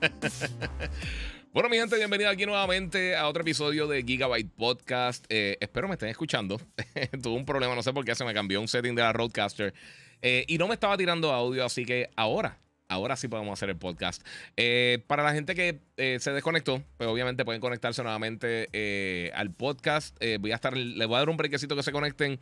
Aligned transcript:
bueno, 1.52 1.68
mi 1.68 1.76
gente, 1.76 1.96
bienvenido 1.96 2.30
aquí 2.30 2.46
nuevamente 2.46 3.16
a 3.16 3.26
otro 3.26 3.42
episodio 3.42 3.86
de 3.86 4.02
Gigabyte 4.02 4.50
Podcast. 4.50 5.24
Eh, 5.28 5.56
espero 5.60 5.88
me 5.88 5.94
estén 5.94 6.08
escuchando. 6.08 6.60
Tuve 7.22 7.34
un 7.34 7.44
problema, 7.44 7.74
no 7.74 7.82
sé 7.82 7.92
por 7.92 8.04
qué 8.04 8.14
se 8.14 8.24
me 8.24 8.32
cambió 8.32 8.60
un 8.60 8.68
setting 8.68 8.94
de 8.94 9.02
la 9.02 9.12
Roadcaster 9.12 9.74
eh, 10.22 10.44
y 10.46 10.58
no 10.58 10.68
me 10.68 10.74
estaba 10.74 10.96
tirando 10.96 11.32
audio, 11.32 11.64
así 11.64 11.84
que 11.84 12.10
ahora 12.16 12.58
ahora 12.90 13.16
sí 13.16 13.28
podemos 13.28 13.52
hacer 13.52 13.68
el 13.68 13.76
podcast. 13.76 14.26
Eh, 14.56 15.04
para 15.06 15.22
la 15.22 15.34
gente 15.34 15.54
que 15.54 15.80
se 15.96 16.32
desconectó, 16.32 16.82
pues 16.96 17.10
obviamente 17.10 17.44
pueden 17.44 17.60
conectarse 17.60 18.02
nuevamente 18.02 19.30
al 19.34 19.52
podcast. 19.52 20.16
voy 20.40 20.52
a 20.52 20.54
estar, 20.54 20.74
les 20.74 21.06
voy 21.06 21.16
a 21.16 21.18
dar 21.18 21.28
un 21.28 21.36
brequecito 21.36 21.76
que 21.76 21.82
se 21.82 21.92
conecten. 21.92 22.40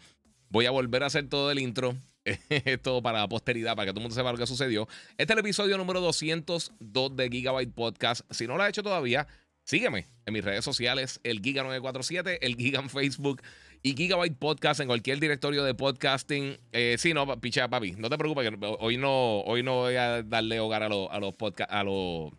Voy 0.48 0.66
a 0.66 0.70
volver 0.70 1.02
a 1.02 1.06
hacer 1.06 1.28
todo 1.28 1.50
el 1.50 1.58
intro. 1.58 1.96
Esto 2.48 3.02
para 3.02 3.20
la 3.20 3.28
posteridad, 3.28 3.76
para 3.76 3.86
que 3.86 3.92
todo 3.92 4.00
el 4.00 4.04
mundo 4.04 4.14
sepa 4.14 4.32
lo 4.32 4.38
que 4.38 4.46
sucedió. 4.46 4.88
Este 5.16 5.24
es 5.24 5.30
el 5.30 5.38
episodio 5.38 5.78
número 5.78 6.00
202 6.00 7.16
de 7.16 7.28
Gigabyte 7.28 7.72
Podcast. 7.72 8.22
Si 8.30 8.46
no 8.46 8.56
lo 8.56 8.62
has 8.62 8.70
hecho 8.70 8.82
todavía, 8.82 9.26
sígueme 9.64 10.06
en 10.24 10.34
mis 10.34 10.44
redes 10.44 10.64
sociales, 10.64 11.20
el 11.22 11.40
Giga947, 11.40 12.38
el 12.40 12.56
Giga 12.56 12.80
en 12.80 12.90
Facebook 12.90 13.42
y 13.82 13.94
Gigabyte 13.94 14.36
Podcast 14.36 14.80
en 14.80 14.88
cualquier 14.88 15.20
directorio 15.20 15.62
de 15.62 15.74
podcasting. 15.74 16.58
Eh, 16.72 16.96
sí, 16.98 17.14
no, 17.14 17.40
picha, 17.40 17.68
papi, 17.68 17.92
no 17.92 18.10
te 18.10 18.18
preocupes, 18.18 18.50
hoy 18.80 18.96
no, 18.96 19.40
hoy 19.40 19.62
no 19.62 19.74
voy 19.76 19.94
a 19.94 20.22
darle 20.22 20.58
hogar 20.58 20.82
a, 20.82 20.88
los, 20.88 21.08
a 21.10 21.20
los 21.20 21.34
a 21.68 21.84
los, 21.84 22.32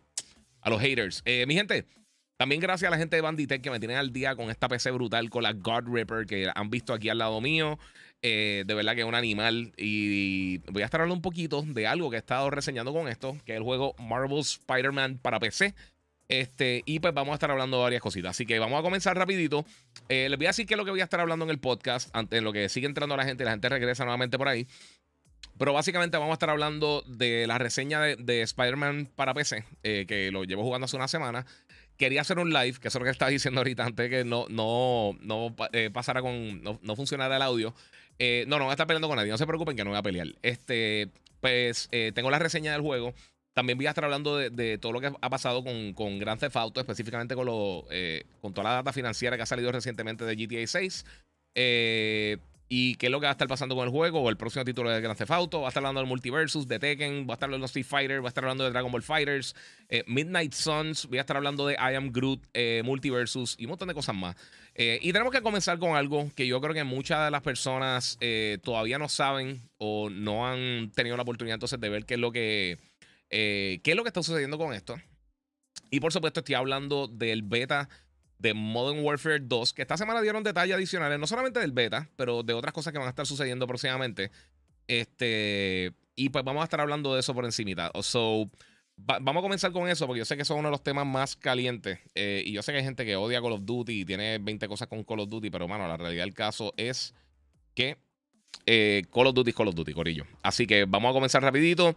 a 0.60 0.70
los 0.70 0.80
haters. 0.80 1.22
Eh, 1.24 1.46
mi 1.46 1.54
gente, 1.54 1.86
también 2.36 2.60
gracias 2.60 2.88
a 2.88 2.90
la 2.90 2.98
gente 2.98 3.16
de 3.16 3.22
Banditech 3.22 3.62
que 3.62 3.70
me 3.70 3.80
tienen 3.80 3.96
al 3.96 4.12
día 4.12 4.36
con 4.36 4.50
esta 4.50 4.68
PC 4.68 4.90
brutal, 4.90 5.30
con 5.30 5.42
la 5.42 5.54
God 5.54 5.88
Ripper 5.90 6.26
que 6.26 6.50
han 6.54 6.68
visto 6.68 6.92
aquí 6.92 7.08
al 7.08 7.18
lado 7.18 7.40
mío. 7.40 7.78
Eh, 8.22 8.64
de 8.66 8.74
verdad 8.74 8.94
que 8.94 9.00
es 9.02 9.06
un 9.06 9.14
animal. 9.14 9.72
Y 9.76 10.58
voy 10.70 10.82
a 10.82 10.84
estar 10.84 11.00
hablando 11.00 11.16
un 11.16 11.22
poquito 11.22 11.62
de 11.62 11.86
algo 11.86 12.10
que 12.10 12.16
he 12.16 12.18
estado 12.18 12.50
reseñando 12.50 12.92
con 12.92 13.08
esto, 13.08 13.36
que 13.44 13.52
es 13.52 13.58
el 13.58 13.64
juego 13.64 13.94
Marvel's 13.98 14.58
Spider-Man 14.60 15.18
para 15.18 15.38
PC. 15.38 15.74
Este, 16.28 16.82
y 16.84 17.00
pues 17.00 17.14
vamos 17.14 17.32
a 17.32 17.34
estar 17.34 17.50
hablando 17.50 17.78
de 17.78 17.82
varias 17.84 18.02
cositas. 18.02 18.30
Así 18.30 18.44
que 18.44 18.58
vamos 18.58 18.78
a 18.78 18.82
comenzar 18.82 19.16
rapidito. 19.16 19.64
Eh, 20.08 20.28
les 20.28 20.38
voy 20.38 20.46
a 20.46 20.50
decir 20.50 20.66
qué 20.66 20.74
es 20.74 20.78
lo 20.78 20.84
que 20.84 20.90
voy 20.90 21.00
a 21.00 21.04
estar 21.04 21.20
hablando 21.20 21.44
en 21.44 21.50
el 21.50 21.58
podcast, 21.58 22.14
en 22.14 22.44
lo 22.44 22.52
que 22.52 22.68
sigue 22.68 22.86
entrando 22.86 23.16
la 23.16 23.24
gente 23.24 23.44
y 23.44 23.46
la 23.46 23.52
gente 23.52 23.68
regresa 23.68 24.04
nuevamente 24.04 24.36
por 24.36 24.48
ahí. 24.48 24.66
Pero 25.56 25.72
básicamente 25.72 26.16
vamos 26.16 26.32
a 26.32 26.34
estar 26.34 26.50
hablando 26.50 27.02
de 27.06 27.46
la 27.46 27.58
reseña 27.58 28.00
de, 28.00 28.42
Spider-Man 28.42 29.10
para 29.16 29.34
PC, 29.34 29.64
eh, 29.82 30.04
que 30.06 30.30
lo 30.30 30.44
llevo 30.44 30.62
jugando 30.62 30.84
hace 30.84 30.96
una 30.96 31.08
semana. 31.08 31.46
Quería 31.96 32.20
hacer 32.20 32.38
un 32.38 32.52
live, 32.52 32.78
que 32.78 32.88
eso 32.88 32.98
es 32.98 33.00
lo 33.00 33.04
que 33.04 33.10
estaba 33.10 33.30
diciendo 33.30 33.60
ahorita, 33.60 33.84
antes 33.84 34.08
que 34.08 34.24
no, 34.24 34.46
no, 34.50 35.16
no 35.20 35.56
pasara 35.92 36.22
con. 36.22 36.62
No, 36.62 36.78
no 36.82 36.94
funcionara 36.94 37.36
el 37.36 37.42
audio. 37.42 37.74
Eh, 38.18 38.44
no, 38.48 38.58
no 38.58 38.64
voy 38.64 38.70
a 38.70 38.74
estar 38.74 38.86
peleando 38.86 39.08
con 39.08 39.16
nadie. 39.16 39.30
No 39.30 39.38
se 39.38 39.46
preocupen 39.46 39.76
que 39.76 39.84
no 39.84 39.90
voy 39.90 39.98
a 39.98 40.02
pelear. 40.02 40.28
Este, 40.42 41.08
pues 41.40 41.88
eh, 41.92 42.12
tengo 42.14 42.30
la 42.30 42.38
reseña 42.38 42.72
del 42.72 42.82
juego. 42.82 43.14
También 43.54 43.76
voy 43.76 43.86
a 43.86 43.90
estar 43.90 44.04
hablando 44.04 44.36
de, 44.36 44.78
todo 44.78 44.92
lo 44.92 45.00
que 45.00 45.12
ha 45.20 45.30
pasado 45.30 45.64
con, 45.64 45.92
con 45.92 46.18
Grand 46.18 46.38
Theft 46.38 46.56
Auto, 46.56 46.80
específicamente 46.80 47.34
con, 47.34 47.46
lo, 47.46 47.86
eh, 47.90 48.24
con 48.40 48.54
toda 48.54 48.68
la 48.68 48.74
data 48.76 48.92
financiera 48.92 49.36
que 49.36 49.42
ha 49.42 49.46
salido 49.46 49.72
recientemente 49.72 50.24
de 50.24 50.36
GTA 50.36 50.66
6. 50.66 51.04
Y 52.68 52.96
qué 52.96 53.06
es 53.06 53.12
lo 53.12 53.18
que 53.18 53.24
va 53.24 53.30
a 53.30 53.32
estar 53.32 53.48
pasando 53.48 53.74
con 53.74 53.84
el 53.84 53.90
juego 53.90 54.20
o 54.20 54.28
el 54.28 54.36
próximo 54.36 54.64
título 54.64 54.90
de 54.90 55.00
Grand 55.00 55.16
Theft 55.16 55.30
Auto. 55.30 55.60
Va 55.62 55.68
a 55.68 55.70
estar 55.70 55.80
hablando 55.80 56.00
del 56.00 56.08
Multiversus, 56.08 56.68
de 56.68 56.78
Tekken, 56.78 57.26
va 57.26 57.32
a 57.32 57.34
estar 57.34 57.46
hablando 57.46 57.64
de 57.64 57.68
Street 57.68 57.86
Fighter, 57.86 58.22
va 58.22 58.26
a 58.26 58.28
estar 58.28 58.44
hablando 58.44 58.64
de 58.64 58.70
Dragon 58.70 58.92
Ball 58.92 59.02
Fighters, 59.02 59.54
eh, 59.88 60.04
Midnight 60.06 60.52
Suns, 60.52 61.06
voy 61.06 61.18
a 61.18 61.22
estar 61.22 61.36
hablando 61.36 61.66
de 61.66 61.74
I 61.74 61.94
Am 61.94 62.12
Groot, 62.12 62.46
eh, 62.52 62.82
Multiversus 62.84 63.56
y 63.58 63.64
un 63.64 63.70
montón 63.70 63.88
de 63.88 63.94
cosas 63.94 64.14
más. 64.14 64.36
Eh, 64.74 64.98
y 65.02 65.12
tenemos 65.12 65.32
que 65.32 65.40
comenzar 65.40 65.78
con 65.78 65.96
algo 65.96 66.30
que 66.34 66.46
yo 66.46 66.60
creo 66.60 66.74
que 66.74 66.84
muchas 66.84 67.24
de 67.24 67.30
las 67.30 67.42
personas 67.42 68.18
todavía 68.62 68.98
no 68.98 69.08
saben 69.08 69.62
o 69.78 70.10
no 70.10 70.46
han 70.46 70.90
tenido 70.94 71.16
la 71.16 71.22
oportunidad 71.22 71.54
entonces 71.54 71.80
de 71.80 71.88
ver 71.88 72.04
qué 72.04 72.14
es 72.14 72.20
lo 72.20 72.30
que, 72.30 72.78
qué 73.30 73.80
es 73.82 73.96
lo 73.96 74.02
que 74.02 74.08
está 74.08 74.22
sucediendo 74.22 74.58
con 74.58 74.74
esto. 74.74 74.96
Y 75.90 76.00
por 76.00 76.12
supuesto 76.12 76.40
estoy 76.40 76.54
hablando 76.54 77.08
del 77.08 77.42
beta 77.42 77.88
de 78.38 78.54
Modern 78.54 79.04
Warfare 79.04 79.40
2, 79.40 79.72
que 79.72 79.82
esta 79.82 79.96
semana 79.96 80.22
dieron 80.22 80.44
detalles 80.44 80.76
adicionales, 80.76 81.18
no 81.18 81.26
solamente 81.26 81.60
del 81.60 81.72
beta, 81.72 82.08
pero 82.16 82.42
de 82.42 82.54
otras 82.54 82.72
cosas 82.72 82.92
que 82.92 82.98
van 82.98 83.08
a 83.08 83.10
estar 83.10 83.26
sucediendo 83.26 83.66
próximamente. 83.66 84.30
Este, 84.86 85.92
y 86.14 86.30
pues 86.30 86.44
vamos 86.44 86.62
a 86.62 86.64
estar 86.64 86.80
hablando 86.80 87.14
de 87.14 87.20
eso 87.20 87.34
por 87.34 87.44
encimita. 87.44 87.90
So, 88.02 88.50
vamos 88.96 89.40
a 89.40 89.42
comenzar 89.42 89.72
con 89.72 89.88
eso, 89.88 90.06
porque 90.06 90.18
yo 90.18 90.24
sé 90.24 90.36
que 90.36 90.42
eso 90.42 90.54
es 90.54 90.58
uno 90.58 90.68
de 90.68 90.72
los 90.72 90.82
temas 90.82 91.06
más 91.06 91.36
calientes. 91.36 91.98
Eh, 92.14 92.42
y 92.44 92.52
yo 92.52 92.62
sé 92.62 92.72
que 92.72 92.78
hay 92.78 92.84
gente 92.84 93.04
que 93.04 93.16
odia 93.16 93.40
Call 93.40 93.52
of 93.52 93.60
Duty 93.64 94.00
y 94.00 94.04
tiene 94.04 94.38
20 94.38 94.68
cosas 94.68 94.88
con 94.88 95.02
Call 95.04 95.20
of 95.20 95.28
Duty, 95.28 95.50
pero 95.50 95.66
bueno, 95.66 95.86
la 95.88 95.96
realidad 95.96 96.24
del 96.24 96.34
caso 96.34 96.72
es 96.76 97.14
que 97.74 97.98
eh, 98.66 99.02
Call 99.12 99.28
of 99.28 99.34
Duty 99.34 99.50
es 99.50 99.56
Call 99.56 99.68
of 99.68 99.74
Duty, 99.74 99.92
Corillo. 99.92 100.24
Así 100.42 100.66
que 100.66 100.84
vamos 100.84 101.10
a 101.10 101.12
comenzar 101.12 101.42
rapidito 101.42 101.96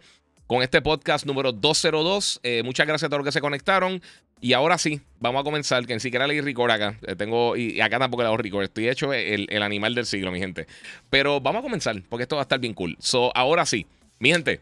con 0.52 0.62
este 0.62 0.82
podcast 0.82 1.24
número 1.24 1.50
202. 1.50 2.40
Eh, 2.42 2.62
muchas 2.62 2.86
gracias 2.86 3.06
a 3.06 3.08
todos 3.08 3.20
los 3.20 3.24
que 3.24 3.32
se 3.32 3.40
conectaron. 3.40 4.02
Y 4.38 4.52
ahora 4.52 4.76
sí, 4.76 5.00
vamos 5.18 5.40
a 5.40 5.44
comenzar, 5.44 5.86
que 5.86 5.94
ni 5.94 6.00
siquiera 6.00 6.26
leí 6.26 6.42
record 6.42 6.70
acá. 6.70 6.98
Eh, 7.06 7.16
tengo, 7.16 7.56
y 7.56 7.80
acá 7.80 7.98
tampoco 7.98 8.22
le 8.22 8.26
hago 8.26 8.36
record. 8.36 8.64
Estoy 8.64 8.90
hecho 8.90 9.14
el, 9.14 9.62
animal 9.62 9.94
del 9.94 10.04
siglo, 10.04 10.30
mi 10.30 10.40
gente. 10.40 10.66
Pero 11.08 11.40
vamos 11.40 11.60
a 11.60 11.62
comenzar, 11.62 12.02
porque 12.06 12.24
esto 12.24 12.36
va 12.36 12.42
a 12.42 12.44
estar 12.44 12.58
bien 12.58 12.74
cool. 12.74 12.98
So, 13.00 13.34
ahora 13.34 13.64
sí, 13.64 13.86
mi 14.18 14.30
gente, 14.30 14.60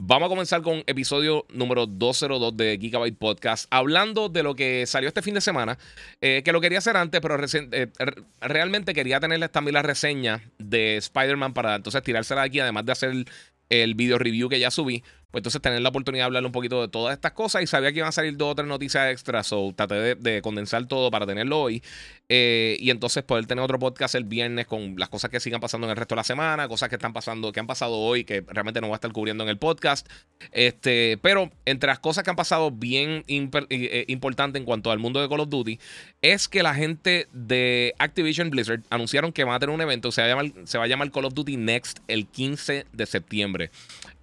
Vamos 0.00 0.26
a 0.26 0.28
comenzar 0.28 0.62
con 0.62 0.84
episodio 0.86 1.44
número 1.52 1.84
202 1.86 2.56
de 2.56 2.78
Gigabyte 2.80 3.18
Podcast, 3.18 3.66
hablando 3.68 4.28
de 4.28 4.44
lo 4.44 4.54
que 4.54 4.86
salió 4.86 5.08
este 5.08 5.22
fin 5.22 5.34
de 5.34 5.40
semana, 5.40 5.76
eh, 6.20 6.42
que 6.44 6.52
lo 6.52 6.60
quería 6.60 6.78
hacer 6.78 6.96
antes, 6.96 7.20
pero 7.20 7.36
realmente 8.40 8.94
quería 8.94 9.18
tenerles 9.18 9.50
también 9.50 9.74
la 9.74 9.82
reseña 9.82 10.40
de 10.58 10.98
Spider-Man 10.98 11.52
para 11.52 11.74
entonces 11.74 12.00
tirársela 12.04 12.42
aquí, 12.42 12.60
además 12.60 12.86
de 12.86 12.92
hacer 12.92 13.26
el 13.68 13.94
video 13.94 14.18
review 14.18 14.48
que 14.48 14.60
ya 14.60 14.70
subí. 14.70 15.02
Pues 15.30 15.40
entonces 15.40 15.60
tener 15.60 15.82
la 15.82 15.90
oportunidad 15.90 16.22
de 16.22 16.26
hablar 16.26 16.46
un 16.46 16.52
poquito 16.52 16.80
de 16.80 16.88
todas 16.88 17.12
estas 17.12 17.32
cosas 17.32 17.62
y 17.62 17.66
sabía 17.66 17.92
que 17.92 17.98
iban 17.98 18.08
a 18.08 18.12
salir 18.12 18.34
dos 18.38 18.52
o 18.52 18.54
tres 18.54 18.66
noticias 18.66 19.12
extras, 19.12 19.46
so 19.46 19.74
traté 19.76 20.14
de, 20.14 20.40
condensar 20.40 20.86
todo 20.86 21.10
para 21.10 21.26
tenerlo 21.26 21.60
hoy 21.60 21.82
eh, 22.30 22.78
y 22.80 22.88
entonces 22.88 23.24
poder 23.24 23.44
tener 23.44 23.62
otro 23.62 23.78
podcast 23.78 24.14
el 24.14 24.24
viernes 24.24 24.66
con 24.66 24.94
las 24.96 25.10
cosas 25.10 25.30
que 25.30 25.38
sigan 25.38 25.60
pasando 25.60 25.86
en 25.86 25.90
el 25.90 25.98
resto 25.98 26.14
de 26.14 26.20
la 26.20 26.24
semana, 26.24 26.66
cosas 26.66 26.88
que 26.88 26.94
están 26.94 27.12
pasando, 27.12 27.52
que 27.52 27.60
han 27.60 27.66
pasado 27.66 27.98
hoy 27.98 28.24
que 28.24 28.42
realmente 28.48 28.80
no 28.80 28.86
voy 28.86 28.94
a 28.94 28.96
estar 28.96 29.12
cubriendo 29.12 29.44
en 29.44 29.50
el 29.50 29.58
podcast. 29.58 30.08
Este, 30.50 31.18
pero 31.20 31.50
entre 31.66 31.88
las 31.88 31.98
cosas 31.98 32.24
que 32.24 32.30
han 32.30 32.36
pasado 32.36 32.70
bien 32.70 33.22
eh, 33.28 34.04
importante 34.08 34.56
en 34.56 34.64
cuanto 34.64 34.90
al 34.90 34.98
mundo 34.98 35.20
de 35.20 35.28
Call 35.28 35.40
of 35.40 35.50
Duty 35.50 35.78
es 36.22 36.48
que 36.48 36.62
la 36.62 36.74
gente 36.74 37.28
de 37.32 37.94
Activision 37.98 38.48
Blizzard 38.48 38.80
anunciaron 38.88 39.32
que 39.32 39.44
van 39.44 39.56
a 39.56 39.58
tener 39.58 39.74
un 39.74 39.82
evento, 39.82 40.08
va 40.08 40.14
se 40.64 40.78
va 40.78 40.84
a 40.84 40.86
llamar 40.86 41.10
Call 41.10 41.26
of 41.26 41.34
Duty 41.34 41.58
Next 41.58 41.98
el 42.08 42.26
15 42.26 42.86
de 42.90 43.04
septiembre. 43.04 43.70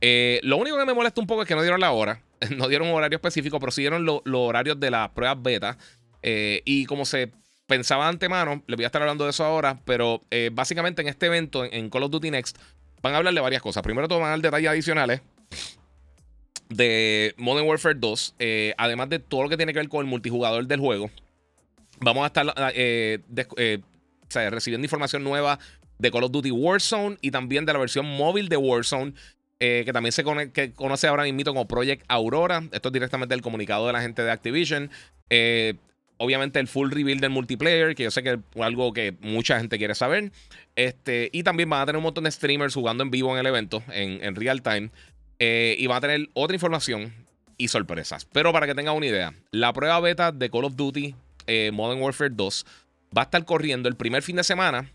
Eh, 0.07 0.39
lo 0.43 0.57
único 0.57 0.77
que 0.77 0.85
me 0.85 0.93
molesta 0.93 1.19
un 1.19 1.25
poco 1.25 1.41
es 1.41 1.47
que 1.47 1.55
no 1.55 1.63
dieron 1.63 1.79
la 1.79 1.91
hora, 1.91 2.21
no 2.55 2.67
dieron 2.67 2.87
un 2.87 2.93
horario 2.93 3.15
específico, 3.15 3.59
pero 3.59 3.71
sí 3.71 3.81
dieron 3.81 4.05
los 4.05 4.21
horarios 4.23 4.79
de 4.79 4.91
las 4.91 5.09
pruebas 5.09 5.41
beta. 5.41 5.79
Eh, 6.21 6.61
y 6.63 6.85
como 6.85 7.05
se 7.05 7.31
pensaba 7.65 8.03
de 8.03 8.09
antemano, 8.11 8.61
les 8.67 8.77
voy 8.77 8.83
a 8.83 8.87
estar 8.87 9.01
hablando 9.01 9.23
de 9.23 9.31
eso 9.31 9.43
ahora, 9.43 9.79
pero 9.83 10.21
eh, 10.29 10.51
básicamente 10.53 11.01
en 11.01 11.07
este 11.07 11.25
evento, 11.25 11.65
en, 11.65 11.89
Call 11.89 12.03
of 12.03 12.11
Duty 12.11 12.29
Next, 12.29 12.59
van 13.01 13.15
a 13.15 13.17
hablar 13.17 13.33
de 13.33 13.41
varias 13.41 13.63
cosas. 13.63 13.81
Primero, 13.81 14.07
van 14.07 14.25
a 14.25 14.29
dar 14.29 14.41
detalles 14.41 14.69
adicionales 14.69 15.21
de 16.69 17.33
Modern 17.37 17.67
Warfare 17.67 17.95
2, 17.95 18.35
además 18.77 19.09
de 19.09 19.17
todo 19.17 19.41
lo 19.41 19.49
que 19.49 19.57
tiene 19.57 19.73
que 19.73 19.79
ver 19.79 19.89
con 19.89 20.01
el 20.01 20.05
multijugador 20.05 20.67
del 20.67 20.81
juego. 20.81 21.09
Vamos 21.99 22.23
a 22.23 22.27
estar 22.27 22.45
recibiendo 24.51 24.85
información 24.85 25.23
nueva 25.23 25.57
de 25.97 26.11
Call 26.11 26.25
of 26.25 26.31
Duty 26.31 26.51
Warzone 26.51 27.17
y 27.21 27.31
también 27.31 27.65
de 27.65 27.73
la 27.73 27.79
versión 27.79 28.05
móvil 28.05 28.49
de 28.49 28.57
Warzone. 28.57 29.13
Eh, 29.61 29.83
que 29.85 29.93
también 29.93 30.11
se 30.11 30.23
conoce 30.75 31.07
ahora 31.07 31.23
mismo 31.23 31.43
como 31.45 31.67
Project 31.67 32.03
Aurora. 32.09 32.63
Esto 32.73 32.89
es 32.89 32.93
directamente 32.93 33.35
el 33.35 33.41
comunicado 33.41 33.87
de 33.87 33.93
la 33.93 34.01
gente 34.01 34.21
de 34.21 34.31
Activision. 34.31 34.91
Eh, 35.29 35.75
obviamente 36.17 36.59
el 36.59 36.67
full 36.67 36.91
reveal 36.91 37.21
del 37.21 37.29
multiplayer, 37.29 37.95
que 37.95 38.03
yo 38.03 38.11
sé 38.11 38.21
que 38.21 38.31
es 38.31 38.61
algo 38.61 38.91
que 38.91 39.15
mucha 39.21 39.57
gente 39.57 39.77
quiere 39.77 39.95
saber. 39.95 40.33
Este, 40.75 41.29
y 41.31 41.43
también 41.43 41.69
van 41.69 41.81
a 41.81 41.85
tener 41.85 41.97
un 41.97 42.03
montón 42.03 42.25
de 42.25 42.31
streamers 42.31 42.73
jugando 42.73 43.03
en 43.03 43.11
vivo 43.11 43.31
en 43.33 43.39
el 43.39 43.45
evento, 43.45 43.81
en, 43.93 44.35
real 44.35 44.61
time. 44.61 44.89
Eh, 45.39 45.75
y 45.79 45.87
van 45.87 45.97
a 45.97 46.01
tener 46.01 46.29
otra 46.33 46.55
información 46.55 47.13
y 47.57 47.69
sorpresas. 47.69 48.25
Pero 48.25 48.51
para 48.51 48.67
que 48.67 48.75
tengan 48.75 48.95
una 48.95 49.05
idea, 49.05 49.33
la 49.51 49.71
prueba 49.71 50.01
beta 50.01 50.33
de 50.33 50.49
Call 50.49 50.65
of 50.65 50.75
Duty 50.75 51.15
Modern 51.71 52.01
Warfare 52.01 52.31
2 52.33 52.65
va 53.17 53.21
a 53.21 53.25
estar 53.25 53.45
corriendo 53.45 53.87
el 53.87 53.95
primer 53.95 54.21
fin 54.21 54.35
de 54.35 54.43
semana, 54.43 54.91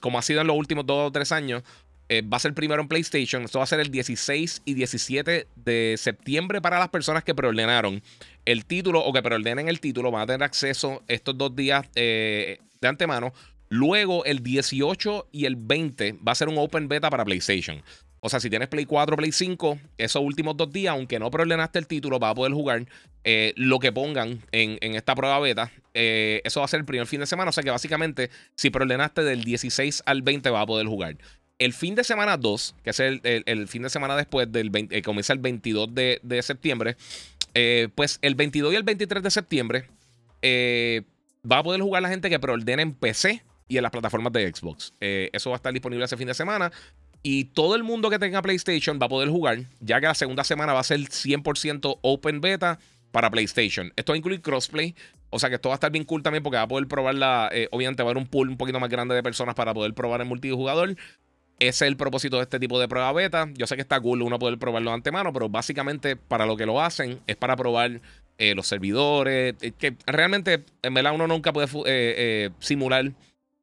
como 0.00 0.18
ha 0.18 0.22
sido 0.22 0.40
en 0.40 0.48
los 0.48 0.56
últimos 0.56 0.84
dos 0.86 1.08
o 1.08 1.12
tres 1.12 1.30
años, 1.30 1.62
eh, 2.08 2.22
va 2.22 2.38
a 2.38 2.40
ser 2.40 2.54
primero 2.54 2.80
en 2.80 2.88
PlayStation. 2.88 3.42
Esto 3.42 3.58
va 3.58 3.64
a 3.64 3.66
ser 3.66 3.80
el 3.80 3.90
16 3.90 4.62
y 4.64 4.74
17 4.74 5.46
de 5.56 5.94
septiembre 5.98 6.60
para 6.60 6.78
las 6.78 6.88
personas 6.88 7.22
que 7.22 7.34
preordenaron 7.34 8.02
el 8.46 8.64
título 8.64 9.00
o 9.00 9.12
que 9.12 9.22
preordenen 9.22 9.68
el 9.68 9.80
título. 9.80 10.10
Van 10.10 10.22
a 10.22 10.26
tener 10.26 10.42
acceso 10.42 11.02
estos 11.06 11.36
dos 11.36 11.54
días 11.54 11.86
eh, 11.94 12.58
de 12.80 12.88
antemano. 12.88 13.32
Luego, 13.68 14.24
el 14.24 14.42
18 14.42 15.28
y 15.32 15.44
el 15.44 15.56
20 15.56 16.16
va 16.26 16.32
a 16.32 16.34
ser 16.34 16.48
un 16.48 16.56
open 16.56 16.88
beta 16.88 17.10
para 17.10 17.26
PlayStation. 17.26 17.82
O 18.20 18.30
sea, 18.30 18.40
si 18.40 18.48
tienes 18.48 18.68
Play 18.68 18.86
4, 18.86 19.16
Play 19.16 19.30
5, 19.30 19.78
esos 19.98 20.22
últimos 20.22 20.56
dos 20.56 20.72
días, 20.72 20.92
aunque 20.92 21.18
no 21.18 21.30
preordenaste 21.30 21.78
el 21.78 21.86
título, 21.86 22.18
vas 22.18 22.32
a 22.32 22.34
poder 22.34 22.52
jugar 22.52 22.86
eh, 23.22 23.52
lo 23.56 23.78
que 23.78 23.92
pongan 23.92 24.42
en, 24.50 24.94
esta 24.94 25.14
prueba 25.14 25.38
beta. 25.38 25.70
eso 25.92 26.60
va 26.60 26.64
a 26.64 26.68
ser 26.68 26.80
el 26.80 26.86
primer 26.86 27.06
fin 27.06 27.20
de 27.20 27.26
semana. 27.26 27.50
O 27.50 27.52
sea 27.52 27.62
que 27.62 27.70
básicamente, 27.70 28.30
si 28.56 28.70
preordenaste 28.70 29.22
del 29.22 29.44
16 29.44 30.02
al 30.06 30.22
20, 30.22 30.48
vas 30.48 30.62
a 30.62 30.66
poder 30.66 30.86
jugar. 30.86 31.18
El 31.58 31.72
fin 31.72 31.96
de 31.96 32.04
semana 32.04 32.36
2, 32.36 32.76
que 32.84 32.90
es 32.90 33.00
el, 33.00 33.68
fin 33.68 33.82
de 33.82 33.90
semana 33.90 34.14
después 34.14 34.50
del 34.50 34.70
eh, 34.90 35.02
comienza 35.02 35.32
el 35.32 35.40
22 35.40 35.92
de, 35.92 36.40
septiembre, 36.42 36.96
eh, 37.54 37.88
pues 37.94 38.20
el 38.22 38.36
22 38.36 38.72
y 38.72 38.76
el 38.76 38.84
23 38.84 39.24
de 39.24 39.30
septiembre 39.30 39.90
eh, 40.40 41.02
va 41.50 41.58
a 41.58 41.62
poder 41.64 41.80
jugar 41.80 42.02
la 42.02 42.10
gente 42.10 42.30
que 42.30 42.38
preordena 42.38 42.82
en 42.82 42.92
PC 42.94 43.42
y 43.66 43.76
en 43.76 43.82
las 43.82 43.90
plataformas 43.90 44.32
de 44.32 44.54
Xbox. 44.54 44.94
eso 45.00 45.50
va 45.50 45.56
a 45.56 45.58
estar 45.58 45.72
disponible 45.72 46.04
ese 46.04 46.16
fin 46.16 46.28
de 46.28 46.34
semana. 46.34 46.70
Y 47.24 47.46
todo 47.46 47.74
el 47.74 47.82
mundo 47.82 48.08
que 48.08 48.20
tenga 48.20 48.40
PlayStation 48.40 49.00
va 49.02 49.06
a 49.06 49.08
poder 49.08 49.28
jugar, 49.28 49.58
ya 49.80 50.00
que 50.00 50.06
la 50.06 50.14
segunda 50.14 50.44
semana 50.44 50.72
va 50.72 50.80
a 50.80 50.84
ser 50.84 51.00
100% 51.00 51.98
open 52.02 52.40
beta 52.40 52.78
para 53.10 53.30
PlayStation. 53.30 53.92
Esto 53.96 54.12
va 54.12 54.14
a 54.14 54.18
incluir 54.18 54.40
crossplay. 54.40 54.94
O 55.30 55.40
sea 55.40 55.48
que 55.48 55.56
esto 55.56 55.68
va 55.68 55.74
a 55.74 55.76
estar 55.76 55.90
bien 55.90 56.04
cool 56.04 56.22
también 56.22 56.44
porque 56.44 56.56
va 56.56 56.62
a 56.62 56.68
poder 56.68 56.86
probarla. 56.86 57.50
obviamente 57.72 58.04
va 58.04 58.10
a 58.10 58.12
haber 58.12 58.22
un 58.22 58.28
pool 58.28 58.48
un 58.48 58.56
poquito 58.56 58.78
más 58.78 58.88
grande 58.88 59.16
de 59.16 59.22
personas 59.24 59.56
para 59.56 59.74
poder 59.74 59.92
probar 59.92 60.20
el 60.20 60.28
multijugador. 60.28 60.96
Ese 61.58 61.84
es 61.84 61.88
el 61.88 61.96
propósito 61.96 62.36
de 62.36 62.44
este 62.44 62.60
tipo 62.60 62.78
de 62.78 62.86
prueba 62.86 63.12
beta. 63.12 63.48
Yo 63.54 63.66
sé 63.66 63.74
que 63.74 63.82
está 63.82 64.00
cool 64.00 64.22
uno 64.22 64.38
poder 64.38 64.58
probarlo 64.58 64.90
de 64.90 64.94
antemano, 64.94 65.32
pero 65.32 65.48
básicamente 65.48 66.14
para 66.14 66.46
lo 66.46 66.56
que 66.56 66.66
lo 66.66 66.80
hacen 66.80 67.20
es 67.26 67.36
para 67.36 67.56
probar 67.56 68.00
eh, 68.38 68.54
los 68.54 68.68
servidores. 68.68 69.56
Eh, 69.60 69.72
que 69.76 69.96
realmente, 70.06 70.64
en 70.82 70.94
verdad, 70.94 71.12
uno 71.14 71.26
nunca 71.26 71.52
puede 71.52 71.68
eh, 71.86 72.50
simular 72.60 73.10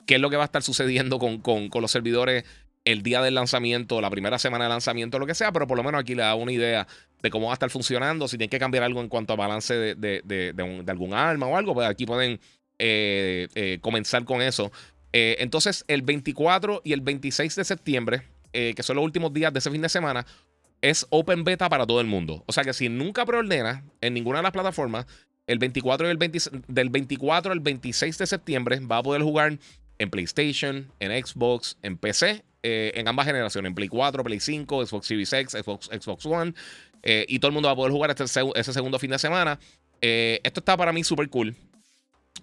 qué 0.06 0.16
es 0.16 0.22
lo 0.22 0.30
que 0.30 0.36
va 0.36 0.44
a 0.44 0.46
estar 0.46 0.62
sucediendo 0.62 1.20
con, 1.20 1.70
los 1.74 1.92
servidores 1.92 2.44
el 2.84 3.02
día 3.02 3.22
del 3.22 3.34
lanzamiento, 3.34 4.02
la 4.02 4.10
primera 4.10 4.38
semana 4.38 4.66
de 4.66 4.70
lanzamiento, 4.70 5.18
lo 5.18 5.26
que 5.26 5.34
sea, 5.34 5.52
pero 5.54 5.66
por 5.66 5.78
lo 5.78 5.84
menos 5.84 6.02
aquí 6.02 6.14
le 6.14 6.22
da 6.22 6.36
una 6.36 6.52
idea 6.52 6.86
de 7.24 7.30
cómo 7.32 7.48
va 7.48 7.54
a 7.54 7.56
estar 7.56 7.70
funcionando. 7.70 8.28
Si 8.28 8.38
tienen 8.38 8.50
que 8.50 8.60
cambiar 8.60 8.84
algo 8.84 9.00
en 9.00 9.08
cuanto 9.08 9.32
a 9.34 9.38
balance 9.38 9.74
de, 9.74 10.84
algún 10.86 11.14
arma 11.14 11.48
o 11.48 11.56
algo, 11.56 11.74
pues 11.74 11.88
aquí 11.88 12.06
pueden 12.06 12.42
comenzar 13.82 14.26
con 14.26 14.42
eso. 14.42 14.72
Eh, 15.18 15.38
entonces, 15.40 15.86
el 15.88 16.02
24 16.02 16.82
y 16.84 16.92
el 16.92 17.00
26 17.00 17.56
de 17.56 17.64
septiembre, 17.64 18.24
eh, 18.52 18.74
que 18.76 18.84
son 18.84 18.98
los 18.98 19.06
últimos 19.06 19.32
días 19.32 19.54
de 19.54 19.60
ese 19.60 19.72
fin 19.72 19.82
de 19.82 19.88
semana, 19.88 20.26
es 20.82 21.08
open 21.10 21.46
beta 21.46 21.70
para 21.70 21.88
todo 21.88 22.02
el 22.02 22.08
mundo. 22.08 22.44
O 22.48 22.52
sea 22.52 22.66
que 22.66 22.74
si 22.74 22.90
nunca 22.90 23.26
preordenas 23.26 23.82
en 24.02 24.14
ninguna 24.14 24.40
de 24.40 24.44
las 24.44 24.52
plataformas, 24.52 25.06
el 25.48 25.58
24 25.58 26.10
y 26.10 26.12
el 26.12 26.18
del 26.68 26.90
24 26.90 27.54
al 27.54 27.62
26 27.62 28.18
de 28.18 28.28
septiembre 28.28 28.82
va 28.82 28.98
a 28.98 29.04
poder 29.04 29.22
jugar 29.22 29.58
en 30.00 30.10
PlayStation, 30.10 30.92
en 31.00 31.26
Xbox, 31.26 31.78
en 31.82 31.96
PC, 31.96 32.44
eh, 32.64 32.92
en 32.96 33.08
ambas 33.08 33.26
generaciones, 33.26 33.70
en 33.70 33.76
Play 33.76 33.88
4, 33.88 34.22
Play 34.22 34.42
5, 34.42 34.86
Xbox 34.86 35.08
Series 35.08 35.32
X, 35.32 35.54
Xbox, 35.54 35.86
Xbox 35.86 36.26
One, 36.26 36.54
y 37.06 37.40
todo 37.40 37.50
el 37.50 37.54
mundo 37.54 37.70
va 37.70 37.74
a 37.74 37.76
poder 37.78 37.94
jugar 37.94 38.10
este, 38.10 38.26
ese 38.56 38.74
segundo 38.74 39.00
fin 39.00 39.12
de 39.12 39.20
semana. 39.20 39.60
esto 40.02 40.60
está 40.60 40.76
para 40.76 40.92
mí 40.92 41.06
súper 41.06 41.30
cool. 41.30 41.56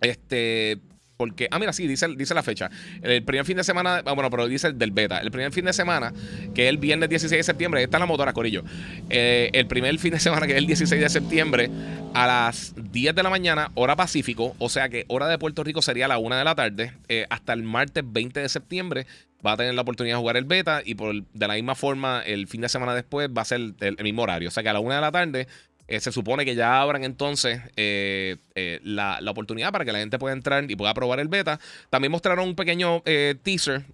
Este, 0.00 0.80
porque, 1.22 1.46
ah, 1.52 1.60
mira, 1.60 1.72
sí, 1.72 1.86
dice, 1.86 2.08
dice 2.16 2.34
la 2.34 2.42
fecha. 2.42 2.68
El 3.00 3.22
primer 3.22 3.44
fin 3.44 3.56
de 3.56 3.62
semana, 3.62 4.02
ah, 4.04 4.12
bueno, 4.12 4.28
pero 4.28 4.48
dice 4.48 4.66
el 4.66 4.76
del 4.76 4.90
beta. 4.90 5.18
El 5.18 5.30
primer 5.30 5.52
fin 5.52 5.64
de 5.64 5.72
semana, 5.72 6.12
que 6.52 6.64
es 6.64 6.68
el 6.68 6.78
viernes 6.78 7.08
16 7.08 7.38
de 7.38 7.44
septiembre, 7.44 7.80
está 7.80 7.98
en 7.98 8.00
la 8.00 8.06
motora, 8.06 8.32
Corillo. 8.32 8.64
Eh, 9.08 9.48
el 9.52 9.68
primer 9.68 9.96
fin 10.00 10.10
de 10.10 10.18
semana, 10.18 10.48
que 10.48 10.54
es 10.54 10.58
el 10.58 10.66
16 10.66 11.00
de 11.00 11.08
septiembre, 11.08 11.70
a 12.12 12.26
las 12.26 12.74
10 12.76 13.14
de 13.14 13.22
la 13.22 13.30
mañana, 13.30 13.70
hora 13.74 13.94
Pacífico, 13.94 14.56
o 14.58 14.68
sea 14.68 14.88
que 14.88 15.04
hora 15.06 15.28
de 15.28 15.38
Puerto 15.38 15.62
Rico 15.62 15.80
sería 15.80 16.08
la 16.08 16.18
1 16.18 16.34
de 16.34 16.42
la 16.42 16.56
tarde, 16.56 16.92
eh, 17.08 17.24
hasta 17.30 17.52
el 17.52 17.62
martes 17.62 18.02
20 18.04 18.40
de 18.40 18.48
septiembre. 18.48 19.06
Va 19.46 19.52
a 19.52 19.56
tener 19.56 19.74
la 19.74 19.82
oportunidad 19.82 20.16
de 20.16 20.20
jugar 20.20 20.36
el 20.36 20.44
beta 20.44 20.82
y 20.84 20.96
por, 20.96 21.14
de 21.14 21.48
la 21.48 21.54
misma 21.54 21.76
forma, 21.76 22.20
el 22.26 22.48
fin 22.48 22.62
de 22.62 22.68
semana 22.68 22.96
después 22.96 23.28
va 23.28 23.42
a 23.42 23.44
ser 23.44 23.60
el, 23.60 23.76
el 23.80 24.02
mismo 24.02 24.22
horario. 24.22 24.48
O 24.48 24.50
sea 24.52 24.64
que 24.64 24.68
a 24.68 24.72
la 24.72 24.80
1 24.80 24.94
de 24.94 25.00
la 25.00 25.12
tarde 25.12 25.46
eh, 25.92 26.00
se 26.00 26.10
supone 26.10 26.46
que 26.46 26.54
ya 26.54 26.80
abran 26.80 27.04
entonces 27.04 27.60
eh, 27.76 28.38
eh, 28.54 28.80
la, 28.82 29.20
oportunidad 29.28 29.72
para 29.72 29.84
que 29.84 29.92
la 29.92 29.98
gente 29.98 30.18
pueda 30.18 30.34
entrar 30.34 30.64
y 30.70 30.74
pueda 30.74 30.94
probar 30.94 31.20
el 31.20 31.28
beta. 31.28 31.60
También 31.90 32.10
mostraron 32.10 32.48
un 32.48 32.56
pequeño 32.56 33.02
teaser, 33.42 33.84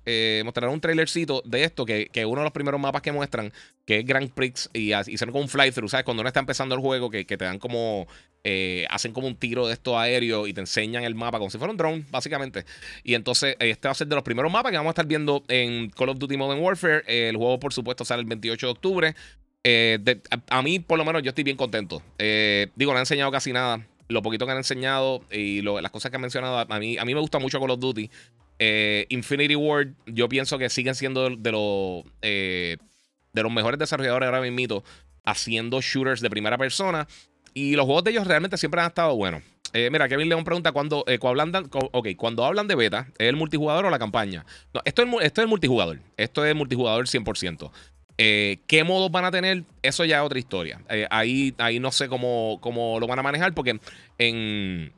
mostraron 0.45 0.75
un 0.75 0.81
trailercito 0.81 1.43
de 1.45 1.65
esto, 1.65 1.85
que, 1.85 2.09
que 2.13 2.25
uno 2.25 2.43
de 2.43 2.45
los 2.45 2.53
primeros 2.53 2.81
mapas 2.81 3.03
que 3.03 3.11
muestran, 3.11 3.53
que 3.85 3.99
es 3.99 4.07
Grand 4.07 4.31
Prix, 4.31 4.71
y 4.73 4.95
hicieron 4.95 5.33
como 5.33 5.43
un 5.43 5.49
fly-through, 5.49 5.91
¿sabes? 5.91 6.05
Cuando 6.05 6.21
uno 6.21 6.29
está 6.29 6.39
empezando 6.39 6.77
el 6.77 6.81
juego, 6.81 7.11
que, 7.11 7.25
te 7.25 7.37
dan 7.37 7.59
como, 7.59 8.07
hacen 8.91 9.13
como 9.13 9.27
un 9.27 9.35
tiro 9.35 9.67
de 9.67 9.73
esto 9.73 9.99
aéreo 9.99 10.47
y 10.47 10.53
te 10.53 10.61
enseñan 10.61 11.03
el 11.03 11.17
mapa 11.17 11.39
como 11.39 11.51
si 11.51 11.59
fuera 11.59 11.73
un 11.73 11.77
drone, 11.77 12.05
básicamente. 12.11 12.65
Y 13.03 13.15
entonces 13.15 13.57
este 13.59 13.89
va 13.89 13.93
a 13.93 13.97
ser 13.97 14.07
de 14.07 14.15
los 14.15 14.23
primeros 14.23 14.53
mapas 14.53 14.71
que 14.71 14.79
vamos 14.79 14.91
a 14.91 14.93
estar 14.93 15.07
viendo 15.07 15.43
en 15.49 15.91
Call 15.91 16.11
of 16.11 16.19
Duty 16.19 16.37
Modern 16.37 16.61
Warfare. 16.61 17.03
el 17.07 17.37
juego, 17.37 17.59
por 17.59 17.73
supuesto, 17.73 18.05
sale 18.05 18.21
el 18.23 18.29
28 18.29 18.67
de 18.67 18.71
octubre. 18.71 19.15
Eh, 19.65 19.99
a, 20.49 20.63
mí, 20.63 20.79
por 20.79 20.99
lo 20.99 21.05
menos, 21.05 21.23
yo 21.23 21.31
estoy 21.31 21.45
bien 21.45 21.57
contento. 21.57 22.03
Eh, 22.19 22.69
digo, 22.77 22.93
no 22.93 22.99
han 22.99 23.03
enseñado 23.03 23.31
casi 23.31 23.53
nada. 23.53 23.87
Lo 24.09 24.23
poquito 24.23 24.47
que 24.47 24.53
han 24.53 24.59
enseñado 24.59 25.23
y 25.31 25.61
las 25.61 25.91
cosas 25.91 26.11
que 26.11 26.17
han 26.17 26.23
mencionado, 26.23 26.59
a 26.59 26.79
mí, 26.79 26.97
a 26.97 27.05
mí 27.05 27.15
me 27.15 27.21
gusta 27.21 27.39
mucho 27.39 27.61
Call 27.61 27.71
of 27.71 27.81
Duty. 27.81 28.11
Eh, 28.59 29.07
Infinity 29.11 29.55
Ward, 29.55 29.89
yo 30.07 30.29
pienso 30.29 30.59
que 30.59 30.71
siguen 30.71 30.95
siendo 30.95 31.29
de, 31.29 31.53
los, 31.53 32.05
de 32.23 32.79
mejores 33.51 33.79
desarrolladores 33.79 34.27
ahora 34.27 34.41
mismo 34.41 34.83
haciendo 35.25 35.81
shooters 35.83 36.23
de 36.23 36.31
primera 36.31 36.57
persona. 36.57 37.07
Y 37.53 37.75
los 37.77 37.85
juegos 37.85 38.05
de 38.05 38.13
ellos 38.13 38.27
realmente 38.27 38.57
siempre 38.57 38.81
han 38.81 38.87
estado 38.87 39.15
buenos. 39.15 39.43
mira, 39.75 40.09
Kevin 40.09 40.31
León 40.31 40.45
pregunta 40.45 40.73
cuando, 40.73 41.05
cuando, 41.21 41.43
hablan, 41.43 41.69
okay, 41.71 42.15
cuando 42.15 42.47
hablan 42.47 42.67
de 42.67 42.77
beta, 42.77 43.09
¿es 43.19 43.29
el 43.29 43.37
multijugador 43.37 43.85
o 43.85 43.91
la 43.91 43.99
campaña? 43.99 44.47
No, 44.73 44.81
esto 44.87 45.03
es, 45.03 45.09
esto 45.21 45.43
es 45.43 45.45
el 45.45 45.49
multijugador. 45.49 45.99
Esto 46.17 46.47
es 46.47 46.55
multijugador 46.55 47.07
100%. 47.07 47.71
Eh, 48.21 48.59
¿Qué 48.67 48.83
modos 48.83 49.13
van 49.13 49.25
a 49.25 49.31
tener? 49.31 49.63
Eso 49.81 50.05
ya 50.05 50.19
es 50.19 50.23
otra 50.25 50.41
historia. 50.41 50.83
Eh, 50.91 51.07
ahí, 51.09 51.55
ahí 51.59 51.79
no 51.79 51.93
sé 51.93 52.09
cómo, 52.09 52.59
cómo, 52.61 52.99
lo 52.99 53.07
van 53.07 53.21
a 53.21 53.23
manejar 53.23 53.55
porque 53.55 53.79
en, 54.19 54.93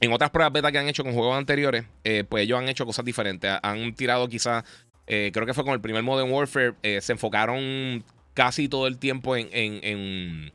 en 0.00 0.12
otras 0.12 0.30
pruebas 0.30 0.52
beta 0.52 0.70
que 0.70 0.78
han 0.78 0.88
hecho 0.88 1.02
con 1.02 1.12
juegos 1.12 1.36
anteriores, 1.36 1.84
eh, 2.04 2.22
pues 2.26 2.44
ellos 2.44 2.60
han 2.60 2.68
hecho 2.68 2.86
cosas 2.86 3.04
diferentes. 3.04 3.50
Han 3.62 3.94
tirado 3.94 4.28
quizás, 4.28 4.64
creo 5.04 5.44
que 5.44 5.54
fue 5.54 5.64
con 5.64 5.74
el 5.74 5.80
primer 5.80 6.04
Modern 6.04 6.30
Warfare, 6.30 6.74
se 7.00 7.12
enfocaron 7.12 8.04
casi 8.32 8.68
todo 8.68 8.86
el 8.86 8.96
tiempo 8.98 9.36
en, 9.36 9.48
en, 9.52 10.52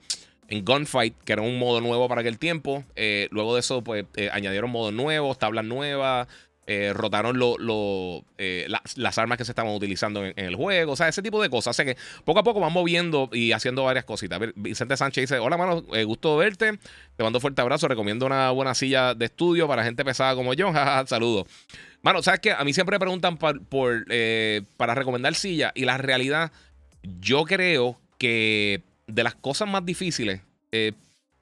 en, 0.48 0.66
Gunfight, 0.66 1.14
que 1.26 1.34
era 1.34 1.42
un 1.42 1.60
modo 1.60 1.82
nuevo 1.82 2.08
para 2.08 2.22
aquel 2.22 2.40
tiempo. 2.40 2.86
luego 3.32 3.54
de 3.54 3.60
eso, 3.60 3.84
pues 3.84 4.06
añadieron 4.32 4.72
modos 4.72 4.94
nuevos, 4.94 5.38
tablas 5.38 5.66
nuevas. 5.66 6.28
Eh, 6.70 6.92
rotaron 6.94 7.40
eh, 8.38 8.68
las, 8.98 9.18
armas 9.18 9.38
que 9.38 9.46
se 9.46 9.54
estaban 9.54 9.74
utilizando 9.74 10.26
en, 10.26 10.34
el 10.36 10.58
juego, 10.58 10.92
o 10.92 10.96
sea, 10.98 11.08
ese 11.08 11.22
tipo 11.22 11.42
de 11.42 11.50
cosas. 11.50 11.80
Así 11.80 11.88
que 11.88 11.98
poco 12.26 12.40
a 12.40 12.44
poco 12.44 12.60
van 12.60 12.74
moviendo 12.74 13.30
y 13.32 13.54
haciendo 13.54 13.86
varias 13.86 14.04
cositas. 14.04 14.38
Vicente 14.54 14.98
Sánchez 14.98 15.22
dice: 15.22 15.40
Hola, 15.40 15.56
mano, 15.56 15.86
eh, 15.94 16.04
gusto 16.04 16.36
verte. 16.36 16.78
Te 17.16 17.24
mando 17.24 17.40
fuerte 17.40 17.62
abrazo. 17.62 17.88
Recomiendo 17.88 18.26
una 18.26 18.52
buena 18.52 18.76
silla 18.76 19.14
de 19.14 19.26
estudio 19.26 19.66
para 19.66 19.86
gente 19.86 20.04
pesada 20.04 20.36
como 20.36 20.54
yo. 20.54 20.74
Saludos. 21.06 21.48
Mano, 22.02 22.22
¿sabes 22.22 22.42
qué? 22.42 22.52
A 22.52 22.66
mí 22.66 22.74
siempre 22.74 22.96
me 22.96 23.00
preguntan 23.00 23.38
por, 23.38 24.06
para 24.76 24.94
recomendar 24.94 25.36
silla 25.36 25.72
y 25.74 25.86
la 25.86 25.98
realidad, 25.98 26.52
yo 27.02 27.46
creo 27.46 27.98
que 28.18 28.82
de 29.08 29.24
las 29.24 29.36
cosas 29.36 29.70
más 29.70 29.86
difíciles 29.86 30.42
es 30.72 30.94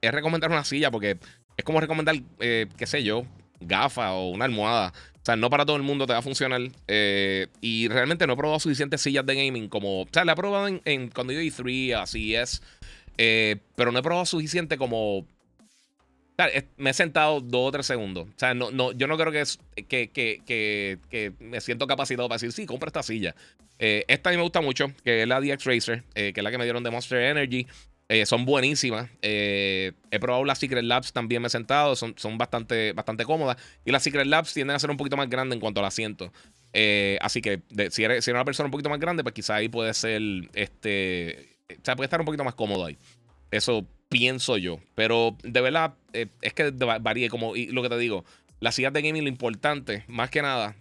recomendar 0.02 0.52
una 0.52 0.64
silla 0.64 0.92
porque 0.92 1.18
es 1.58 1.66
como 1.66 1.82
recomendar, 1.82 2.16
qué 2.40 2.86
sé 2.86 3.04
yo, 3.04 3.26
gafas 3.60 4.12
o 4.12 4.30
una 4.30 4.46
almohada. 4.46 4.94
O 5.26 5.28
sea, 5.28 5.36
no 5.36 5.50
para 5.50 5.66
todo 5.66 5.76
el 5.76 5.82
mundo 5.82 6.06
te 6.06 6.14
va 6.14 6.20
a 6.20 6.22
funcionar. 6.22 6.62
Eh, 6.88 7.48
y 7.60 7.88
realmente 7.88 8.28
no 8.28 8.34
he 8.34 8.36
probado 8.36 8.60
suficientes 8.60 9.02
sillas 9.02 9.26
de 9.26 9.34
gaming 9.34 9.70
como. 9.70 10.02
O 10.04 10.08
sea, 10.12 10.24
la 10.24 10.34
he 10.34 10.36
probado 10.36 10.68
en, 10.68 11.10
cuando 11.10 11.34
yo 11.34 11.40
E3, 11.40 12.00
así 12.00 12.36
es. 12.36 12.62
Eh, 13.18 13.56
pero 13.76 13.92
no 13.92 13.98
he 13.98 14.04
probado 14.04 14.28
suficiente 14.28 14.78
como. 14.78 15.18
O 15.18 15.26
sea, 16.38 16.48
me 16.78 16.92
he 16.92 16.94
sentado 16.94 17.42
dos 17.42 17.70
o 17.70 17.72
tres 17.72 17.88
segundos. 17.88 18.28
O 18.28 18.34
sea, 18.38 18.54
no, 18.54 18.70
no, 18.70 18.92
yo 18.92 19.08
no 19.08 19.18
creo 19.18 19.32
que, 19.32 19.44
que, 19.88 20.12
que, 20.12 21.00
que, 21.10 21.34
me 21.40 21.60
siento 21.60 21.88
capacitado 21.88 22.30
para 22.30 22.36
decir, 22.36 22.52
sí, 22.52 22.68
compra 22.68 22.90
esta 22.90 23.02
silla. 23.02 23.34
Eh, 23.80 24.06
esta 24.08 24.30
a 24.30 24.32
mí 24.32 24.38
me 24.38 24.44
gusta 24.44 24.62
mucho, 24.62 24.94
que 25.04 25.24
es 25.24 25.28
la 25.28 25.42
DX 25.42 25.66
Racer, 25.66 26.04
que 26.14 26.34
es 26.36 26.44
la 26.44 26.52
que 26.52 26.60
me 26.60 26.66
dieron 26.66 26.84
de 26.84 26.92
Monster 26.92 27.20
Energy. 27.24 27.66
Eh, 28.08 28.26
son 28.26 28.46
buenísimas. 28.46 29.10
Eh, 29.22 29.94
he 30.12 30.20
probado 30.20 30.46
las 30.46 30.60
Secret 30.60 30.84
Labs 30.84 31.12
también, 31.12 31.42
me 31.42 31.48
he 31.48 31.50
sentado. 31.50 31.96
Son, 31.96 32.14
son 32.18 32.38
bastante, 32.38 32.94
bastante 32.94 33.26
cómodas. 33.26 33.58
Y 33.84 33.92
las 33.92 34.04
Secret 34.04 34.28
Labs 34.28 34.54
tienden 34.54 34.76
a 34.76 34.80
ser 34.80 34.92
un 34.92 34.98
poquito 34.98 35.18
más 35.18 35.30
grandes 35.30 35.56
en 35.56 35.60
cuanto 35.60 35.80
al 35.80 35.88
asiento. 35.88 36.32
Eh, 36.74 37.18
así 37.22 37.42
que 37.42 37.62
si, 37.90 38.04
eres, 38.04 38.24
si, 38.24 38.30
eres, 38.30 38.36
una 38.36 38.46
persona 38.46 38.68
un 38.68 38.72
poquito 38.72 38.90
más 38.90 39.00
grande, 39.00 39.24
pues 39.24 39.34
quizá 39.34 39.56
ahí 39.56 39.70
puede 39.70 39.94
ser. 39.94 40.22
Este, 40.54 41.58
o 41.72 41.84
sea, 41.84 41.96
puede 41.96 42.06
estar 42.06 42.20
un 42.20 42.26
poquito 42.26 42.44
más 42.44 42.54
cómodo 42.54 42.86
ahí. 42.86 42.98
Eso 43.50 43.86
pienso 44.10 44.58
yo. 44.58 44.80
Pero 44.94 45.36
de 45.44 45.62
verdad, 45.62 45.96
es 46.14 46.54
que 46.54 46.70
varíe. 46.72 47.30
Como 47.30 47.54
lo 47.56 47.82
que 47.82 47.90
te 47.90 47.98
digo, 47.98 48.24
las 48.60 48.76
sillas 48.76 48.94
de 48.94 49.02
gaming, 49.02 49.24
lo 49.24 49.30
importante, 49.30 50.04
más 50.08 50.30
que 50.30 50.44
nada, 50.44 50.76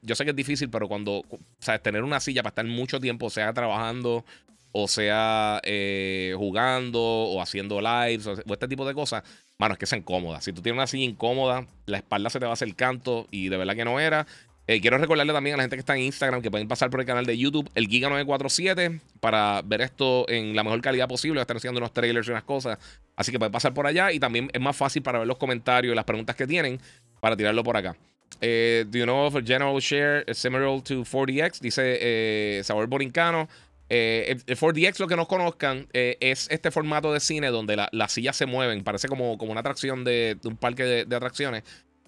yo 0.00 0.14
sé 0.14 0.24
que 0.24 0.30
es 0.30 0.36
difícil, 0.36 0.70
pero 0.70 0.88
cuando, 0.88 1.24
o 1.28 1.38
sea, 1.58 1.78
tener 1.78 2.04
una 2.04 2.20
silla 2.20 2.42
para 2.42 2.50
estar 2.50 2.64
mucho 2.64 3.00
tiempo, 3.00 3.28
sea 3.28 3.52
trabajando 3.52 4.24
o 4.72 4.88
sea 4.88 5.60
eh, 5.64 6.34
jugando 6.36 7.00
o 7.00 7.42
haciendo 7.42 7.80
lives 7.80 8.26
o, 8.26 8.34
este 8.34 8.68
tipo 8.68 8.86
de 8.86 8.94
cosas, 8.94 9.22
mano, 9.58 9.74
es 9.74 9.78
que 9.78 9.86
sea 9.86 9.98
incómoda. 9.98 10.40
Si 10.40 10.52
tú 10.52 10.62
tienes 10.62 10.78
una 10.78 10.86
silla 10.86 11.04
incómoda, 11.04 11.66
la 11.86 11.98
espalda 11.98 12.30
se 12.30 12.38
te 12.38 12.44
va 12.44 12.52
a 12.52 12.54
hacer 12.54 12.74
canto 12.74 13.26
y 13.30 13.48
de 13.48 13.56
verdad 13.56 13.74
que 13.74 13.84
no 13.84 13.98
era. 14.00 14.26
Eh, 14.66 14.80
quiero 14.80 14.98
recordarle 14.98 15.32
también 15.32 15.54
a 15.54 15.56
la 15.56 15.62
gente 15.64 15.74
que 15.74 15.80
está 15.80 15.96
en 15.96 16.02
Instagram 16.02 16.42
que 16.42 16.50
pueden 16.50 16.68
pasar 16.68 16.90
por 16.90 17.00
el 17.00 17.06
canal 17.06 17.26
de 17.26 17.36
YouTube, 17.36 17.68
el 17.74 17.88
Giga947, 17.88 19.00
para 19.18 19.62
ver 19.64 19.80
esto 19.80 20.28
en 20.28 20.54
la 20.54 20.62
mejor 20.62 20.80
calidad 20.80 21.08
posible. 21.08 21.40
Están 21.40 21.56
haciendo 21.56 21.78
unos 21.78 21.92
trailers 21.92 22.28
y 22.28 22.30
unas 22.30 22.44
cosas. 22.44 22.78
Así 23.16 23.32
que 23.32 23.38
pueden 23.38 23.50
pasar 23.50 23.74
por 23.74 23.88
allá 23.88 24.12
y 24.12 24.20
también 24.20 24.48
es 24.52 24.60
más 24.60 24.76
fácil 24.76 25.02
para 25.02 25.18
ver 25.18 25.26
los 25.26 25.38
comentarios 25.38 25.92
y 25.92 25.96
las 25.96 26.04
preguntas 26.04 26.36
que 26.36 26.46
tienen 26.46 26.78
para 27.20 27.36
tirarlo 27.36 27.64
por 27.64 27.76
acá. 27.76 27.96
Eh, 28.40 28.84
do 28.88 28.98
you 28.98 29.04
know 29.04 29.26
of 29.26 29.34
a 29.34 29.42
general 29.42 29.78
share 29.80 30.24
similar 30.32 30.80
to 30.82 31.04
4DX? 31.04 31.58
Dice 31.58 32.62
Sabor 32.62 32.86
Borincano. 32.86 33.48
Eh, 33.92 34.36
el 34.46 34.56
4DX, 34.56 35.00
lo 35.00 35.08
que 35.08 35.16
no 35.16 35.26
conozcan, 35.26 35.88
eh, 35.92 36.16
es 36.20 36.46
este 36.48 36.70
formato 36.70 37.12
de 37.12 37.18
cine 37.18 37.48
donde 37.48 37.76
las 37.90 38.12
sillas 38.12 38.36
se 38.36 38.46
mueven. 38.46 38.84
Parece 38.84 39.08
como, 39.08 39.36
como 39.36 39.50
una 39.50 39.60
atracción 39.60 40.04
de, 40.04 40.38
un 40.44 40.56
parque 40.56 40.84
de, 41.04 41.16
atracciones. 41.16 41.64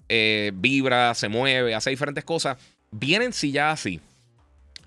Eh, 0.07 0.51
vibra, 0.55 1.13
se 1.13 1.27
mueve, 1.27 1.75
hace 1.75 1.89
diferentes 1.89 2.23
cosas. 2.23 2.57
Vienen 2.91 3.33
sillas 3.33 3.73
así. 3.73 3.99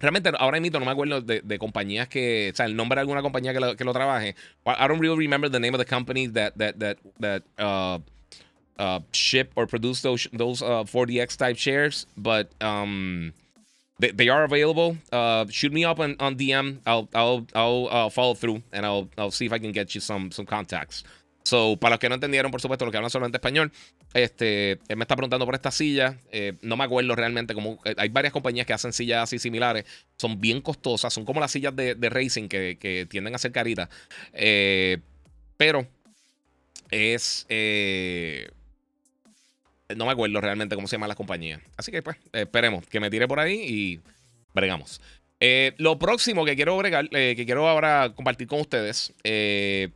Realmente, 0.01 0.31
ahora 0.39 0.59
mismo 0.59 0.79
no 0.79 0.87
me 0.87 0.93
acuerdo 0.93 1.21
de, 1.21 1.59
compañías 1.59 2.09
que. 2.09 2.51
O 2.53 2.57
sea, 2.57 2.65
el 2.65 2.75
nombre 2.75 2.97
de 2.97 3.01
alguna 3.03 3.21
compañía 3.21 3.53
que 3.53 3.61
lo, 3.61 3.77
que 3.77 3.85
trabaje. 3.85 4.35
I 4.65 4.89
don't 4.89 5.01
really 5.01 5.19
remember 5.19 5.51
the 5.51 5.61
name 5.61 5.75
of 5.75 5.79
the 5.79 5.87
company 5.87 6.29
that, 6.29 6.55
that, 6.57 6.79
that, 6.79 6.99
that 7.21 7.43
uh, 7.59 7.99
uh, 8.79 9.01
ship 9.13 9.53
or 9.55 9.67
produce 9.67 10.01
those, 10.01 10.29
those 10.33 10.63
4DX 10.63 11.35
uh, 11.35 11.37
type 11.37 11.59
shares. 11.59 12.07
But. 12.17 12.49
Um, 12.63 13.35
They, 13.99 14.29
are 14.29 14.45
available. 14.45 14.99
Uh, 15.11 15.47
shoot 15.49 15.73
me 15.73 15.85
up 15.85 16.01
on, 16.01 16.17
on 16.21 16.37
DM. 16.37 16.81
I'll 16.87 17.09
I'll 17.15 17.47
I'll 17.55 17.89
uh, 17.91 18.11
follow 18.11 18.35
through 18.35 18.63
and 18.71 18.85
I'll 18.85 19.09
I'll 19.17 19.31
see 19.31 19.47
if 19.47 19.53
I 19.53 19.59
can 19.59 19.73
get 19.73 19.95
you 19.95 20.03
some 20.03 20.31
some 20.31 20.45
contacts. 20.45 21.03
So, 21.47 21.77
para 21.77 21.93
los 21.93 22.01
que 22.01 22.09
no 22.09 22.17
entendieron, 22.17 22.51
por 22.51 22.61
supuesto, 22.61 22.85
los 22.85 22.91
que 22.91 22.99
hablan 22.99 23.11
solamente 23.11 23.37
español, 23.37 23.71
este, 24.15 24.81
él 24.89 24.97
me 24.97 25.05
está 25.05 25.15
preguntando 25.15 25.47
por 25.47 25.55
esta 25.55 25.71
silla. 25.71 26.19
Eh, 26.33 26.55
no 26.61 26.77
me 26.77 26.83
acuerdo 26.83 27.15
realmente 27.15 27.55
cómo. 27.55 27.79
Eh, 27.85 27.95
hay 27.97 28.09
varias 28.09 28.33
compañías 28.33 28.67
que 28.67 28.73
hacen 28.73 28.93
sillas 28.93 29.23
así 29.23 29.39
similares. 29.39 29.85
Son 30.17 30.41
bien 30.41 30.61
costosas. 30.61 31.15
Son 31.15 31.25
como 31.25 31.39
las 31.39 31.53
sillas 31.53 31.75
de, 31.77 31.95
racing 32.11 32.49
que, 32.49 32.79
que, 32.81 33.07
tienden 33.09 33.37
a 33.37 33.39
ser 33.39 33.53
caritas. 33.53 33.89
Eh, 34.33 34.99
pero 35.57 35.87
es. 36.91 37.47
No 39.95 40.07
me 40.07 40.13
acuerdo 40.13 40.41
realmente 40.41 40.75
cómo 40.75 40.89
se 40.89 40.97
llama 40.97 41.09
la 41.09 41.15
compañía. 41.15 41.61
Así 41.77 41.93
que 41.93 42.03
pues, 42.03 42.17
esperemos 42.33 42.87
que 42.87 43.01
me 43.01 43.11
tire 43.11 43.29
por 43.29 43.41
ahí 43.41 43.55
y 43.55 44.01
bregamos. 44.55 45.01
Eh, 45.39 45.75
lo 45.77 45.99
próximo 45.99 46.45
que 46.45 46.57
quiero 46.57 46.77
bregar, 46.77 47.09
eh, 47.13 47.35
que 47.37 47.45
quiero 47.45 47.69
ahora 47.69 48.13
compartir 48.15 48.47
con 48.47 48.61
ustedes 48.61 49.13
eh, 49.23 49.91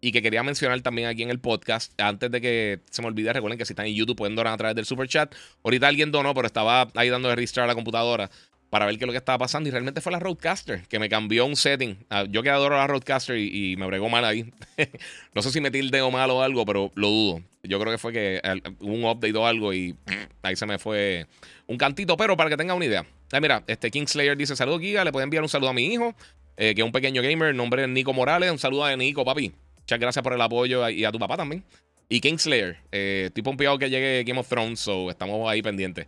y 0.00 0.12
que 0.12 0.22
quería 0.22 0.42
mencionar 0.42 0.80
también 0.82 1.08
aquí 1.08 1.22
en 1.22 1.30
el 1.30 1.40
podcast, 1.40 1.92
antes 2.00 2.30
de 2.30 2.40
que 2.40 2.80
se 2.90 3.02
me 3.02 3.08
olvide, 3.08 3.32
recuerden 3.32 3.58
que 3.58 3.64
si 3.64 3.72
están 3.72 3.86
en 3.86 3.94
YouTube 3.94 4.16
pueden 4.16 4.36
donar 4.36 4.52
a 4.52 4.56
través 4.56 4.76
del 4.76 4.84
super 4.84 5.08
chat. 5.08 5.34
Ahorita 5.64 5.88
alguien 5.88 6.12
donó, 6.12 6.32
pero 6.34 6.46
estaba 6.46 6.88
ahí 6.94 7.08
dando 7.08 7.28
de 7.28 7.34
registrar 7.34 7.64
a 7.64 7.66
la 7.66 7.74
computadora 7.74 8.30
para 8.70 8.86
ver 8.86 8.98
qué 8.98 9.04
es 9.04 9.06
lo 9.06 9.12
que 9.12 9.18
estaba 9.18 9.38
pasando. 9.38 9.68
Y 9.68 9.72
realmente 9.72 10.00
fue 10.00 10.12
la 10.12 10.20
Roadcaster 10.20 10.82
que 10.88 10.98
me 10.98 11.08
cambió 11.08 11.46
un 11.46 11.56
setting. 11.56 11.96
Ah, 12.10 12.24
yo 12.28 12.42
que 12.42 12.50
adoro 12.50 12.76
la 12.76 12.86
Roadcaster 12.86 13.38
y, 13.38 13.76
me 13.76 13.86
bregó 13.86 14.08
mal 14.08 14.24
ahí. 14.24 14.52
no 15.34 15.42
sé 15.42 15.50
si 15.50 15.60
metí 15.60 15.78
el 15.78 15.90
dedo 15.90 16.10
mal 16.10 16.30
o 16.30 16.42
algo, 16.42 16.64
pero 16.66 16.92
lo 16.94 17.08
dudo. 17.08 17.42
Yo 17.64 17.80
creo 17.80 17.92
que 17.92 17.98
fue 17.98 18.12
que 18.12 18.40
hubo 18.80 18.92
un 18.92 19.04
update 19.04 19.36
o 19.36 19.46
algo 19.46 19.72
y 19.72 19.96
ahí 20.42 20.56
se 20.56 20.66
me 20.66 20.78
fue 20.78 21.26
un 21.66 21.76
cantito. 21.76 22.16
Pero 22.16 22.36
para 22.36 22.50
que 22.50 22.56
tenga 22.56 22.74
una 22.74 22.84
idea. 22.84 23.06
Ah, 23.32 23.40
mira, 23.40 23.64
este 23.66 23.90
Kingslayer 23.90 24.36
dice: 24.36 24.54
Saludos, 24.56 24.80
Giga. 24.80 25.04
Le 25.04 25.12
puede 25.12 25.24
enviar 25.24 25.42
un 25.42 25.48
saludo 25.48 25.70
a 25.70 25.72
mi 25.72 25.86
hijo, 25.86 26.14
eh, 26.56 26.74
que 26.74 26.82
es 26.82 26.84
un 26.84 26.92
pequeño 26.92 27.22
gamer. 27.22 27.54
Nombre 27.54 27.82
es 27.82 27.88
Nico 27.88 28.12
Morales. 28.12 28.50
Un 28.50 28.58
saludo 28.58 28.84
a 28.84 28.96
Nico, 28.96 29.24
papi. 29.24 29.52
Muchas 29.78 29.98
gracias 29.98 30.22
por 30.22 30.32
el 30.32 30.40
apoyo 30.40 30.88
y 30.88 31.04
a 31.04 31.12
tu 31.12 31.18
papá 31.18 31.36
también. 31.36 31.64
Y 32.08 32.20
Kingslayer, 32.20 32.78
eh, 32.92 33.24
estoy 33.26 33.42
pompeado 33.42 33.78
que 33.78 33.88
llegue 33.88 34.24
Game 34.24 34.38
of 34.38 34.48
Thrones, 34.48 34.80
so 34.80 35.10
estamos 35.10 35.50
ahí 35.50 35.62
pendientes. 35.62 36.06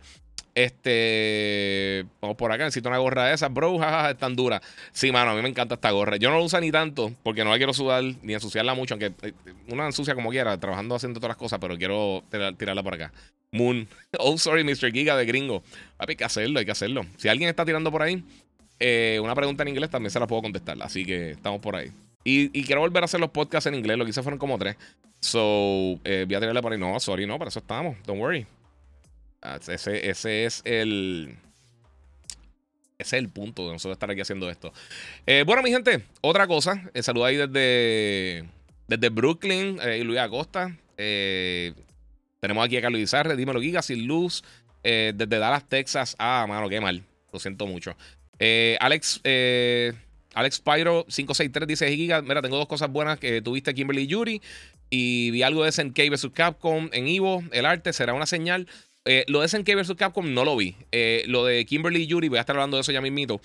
Este. 0.57 2.03
Vamos 2.19 2.35
por 2.35 2.51
acá. 2.51 2.63
Necesito 2.63 2.89
una 2.89 2.97
gorra 2.97 3.25
de 3.25 3.35
esas, 3.35 3.53
bro. 3.53 3.77
Jajaja, 3.77 4.09
es 4.09 4.17
tan 4.17 4.35
dura. 4.35 4.59
Sí, 4.91 5.11
mano, 5.11 5.29
a 5.29 5.35
mí 5.35 5.41
me 5.43 5.49
encanta 5.49 5.75
esta 5.75 5.91
gorra. 5.91 6.17
Yo 6.17 6.31
no 6.31 6.37
la 6.37 6.41
uso 6.41 6.59
ni 6.59 6.71
tanto 6.71 7.13
porque 7.21 7.43
no 7.43 7.51
la 7.51 7.57
quiero 7.57 7.73
sudar 7.73 8.03
ni 8.23 8.33
ensuciarla 8.33 8.73
mucho. 8.73 8.95
Aunque 8.95 9.13
eh, 9.21 9.33
una 9.69 9.85
ensucia 9.85 10.15
como 10.15 10.31
quiera, 10.31 10.59
trabajando 10.59 10.95
haciendo 10.95 11.19
todas 11.19 11.29
las 11.29 11.37
cosas, 11.37 11.59
pero 11.59 11.77
quiero 11.77 12.23
tirarla 12.57 12.81
por 12.81 12.95
acá. 12.95 13.13
Moon. 13.51 13.87
Oh, 14.17 14.35
sorry, 14.39 14.63
Mr. 14.63 14.91
Giga 14.91 15.15
de 15.15 15.25
gringo. 15.27 15.61
hay 15.99 16.15
que 16.15 16.23
hacerlo, 16.23 16.57
hay 16.57 16.65
que 16.65 16.71
hacerlo. 16.71 17.05
Si 17.17 17.27
alguien 17.27 17.49
está 17.49 17.63
tirando 17.63 17.91
por 17.91 18.01
ahí, 18.01 18.23
eh, 18.79 19.19
una 19.21 19.35
pregunta 19.35 19.61
en 19.61 19.69
inglés 19.69 19.91
también 19.91 20.09
se 20.09 20.19
la 20.19 20.25
puedo 20.25 20.41
contestar. 20.41 20.75
Así 20.81 21.05
que 21.05 21.31
estamos 21.31 21.61
por 21.61 21.75
ahí. 21.75 21.91
Y, 22.23 22.49
quiero 22.63 22.81
volver 22.81 23.03
a 23.03 23.05
hacer 23.05 23.19
los 23.19 23.29
podcasts 23.29 23.67
en 23.67 23.75
inglés. 23.75 23.95
Lo 23.95 24.05
que 24.05 24.09
hice 24.09 24.23
fueron 24.23 24.39
como 24.39 24.57
tres. 24.57 24.75
So, 25.19 25.99
eh, 26.03 26.25
voy 26.25 26.35
a 26.35 26.39
tirarle 26.39 26.63
por 26.63 26.73
ahí. 26.73 26.79
No, 26.79 26.99
sorry, 26.99 27.27
no, 27.27 27.37
para 27.37 27.49
eso 27.49 27.59
estamos. 27.59 27.95
Don't 28.07 28.19
worry. 28.19 28.47
Ah, 29.41 29.59
ese, 29.67 30.09
ese 30.09 30.45
es 30.45 30.61
el. 30.65 31.37
Ese 32.97 33.15
es 33.17 33.21
el 33.21 33.29
punto 33.29 33.65
de 33.67 33.73
nosotros 33.73 33.95
estar 33.95 34.09
aquí 34.09 34.21
haciendo 34.21 34.49
esto. 34.49 34.73
Eh, 35.27 35.43
bueno, 35.45 35.61
mi 35.61 35.69
gente, 35.69 36.03
otra 36.21 36.47
cosa. 36.47 36.89
Eh, 36.95 37.03
saludo 37.03 37.25
ahí 37.25 37.35
desde, 37.35 38.45
desde 38.87 39.09
Brooklyn 39.09 39.79
eh, 39.83 39.99
y 39.99 40.03
Luis 40.03 40.19
Acosta. 40.19 40.75
tenemos 40.95 42.65
aquí 42.65 42.77
a 42.77 42.81
Carlos 42.81 42.99
Izarre, 42.99 43.35
dímelo, 43.35 43.61
Giga, 43.61 43.83
sin 43.83 44.07
luz. 44.07 44.43
desde 44.83 45.27
Dallas, 45.27 45.69
Texas. 45.69 46.15
Ah, 46.17 46.45
mano, 46.47 46.67
qué 46.69 46.81
mal. 46.81 47.03
Lo 47.31 47.39
siento 47.39 47.67
mucho. 47.67 47.95
Alex. 48.79 49.21
Alex 50.33 50.59
Pyro 50.59 51.03
563 51.05 51.67
dice: 51.67 51.95
Giga, 51.95 52.21
mira, 52.21 52.41
tengo 52.41 52.57
dos 52.57 52.67
cosas 52.67 52.91
buenas 52.91 53.19
que 53.19 53.41
tuviste 53.41 53.73
Kimberly 53.73 54.07
Yuri. 54.07 54.41
Y 54.89 55.31
vi 55.31 55.43
algo 55.43 55.63
de 55.63 55.71
SNK 55.71 56.09
vs 56.09 56.27
Capcom 56.33 56.89
en 56.93 57.07
Ivo. 57.07 57.43
El 57.51 57.65
arte 57.65 57.91
será 57.93 58.13
una 58.13 58.25
señal. 58.25 58.67
Eh, 59.07 59.23
lo 59.27 59.41
de 59.41 59.47
SNK 59.47 59.75
vs 59.75 59.93
Capcom 59.97 60.33
no 60.33 60.43
lo 60.43 60.55
vi. 60.55 60.75
Eh, 60.91 61.23
lo 61.27 61.45
de 61.45 61.65
Kimberly 61.65 62.03
y 62.03 62.07
Yuri, 62.07 62.27
voy 62.29 62.37
a 62.37 62.41
estar 62.41 62.55
hablando 62.55 62.77
de 62.77 62.81
eso 62.81 62.91
ya 62.91 63.01
mismito. 63.01 63.41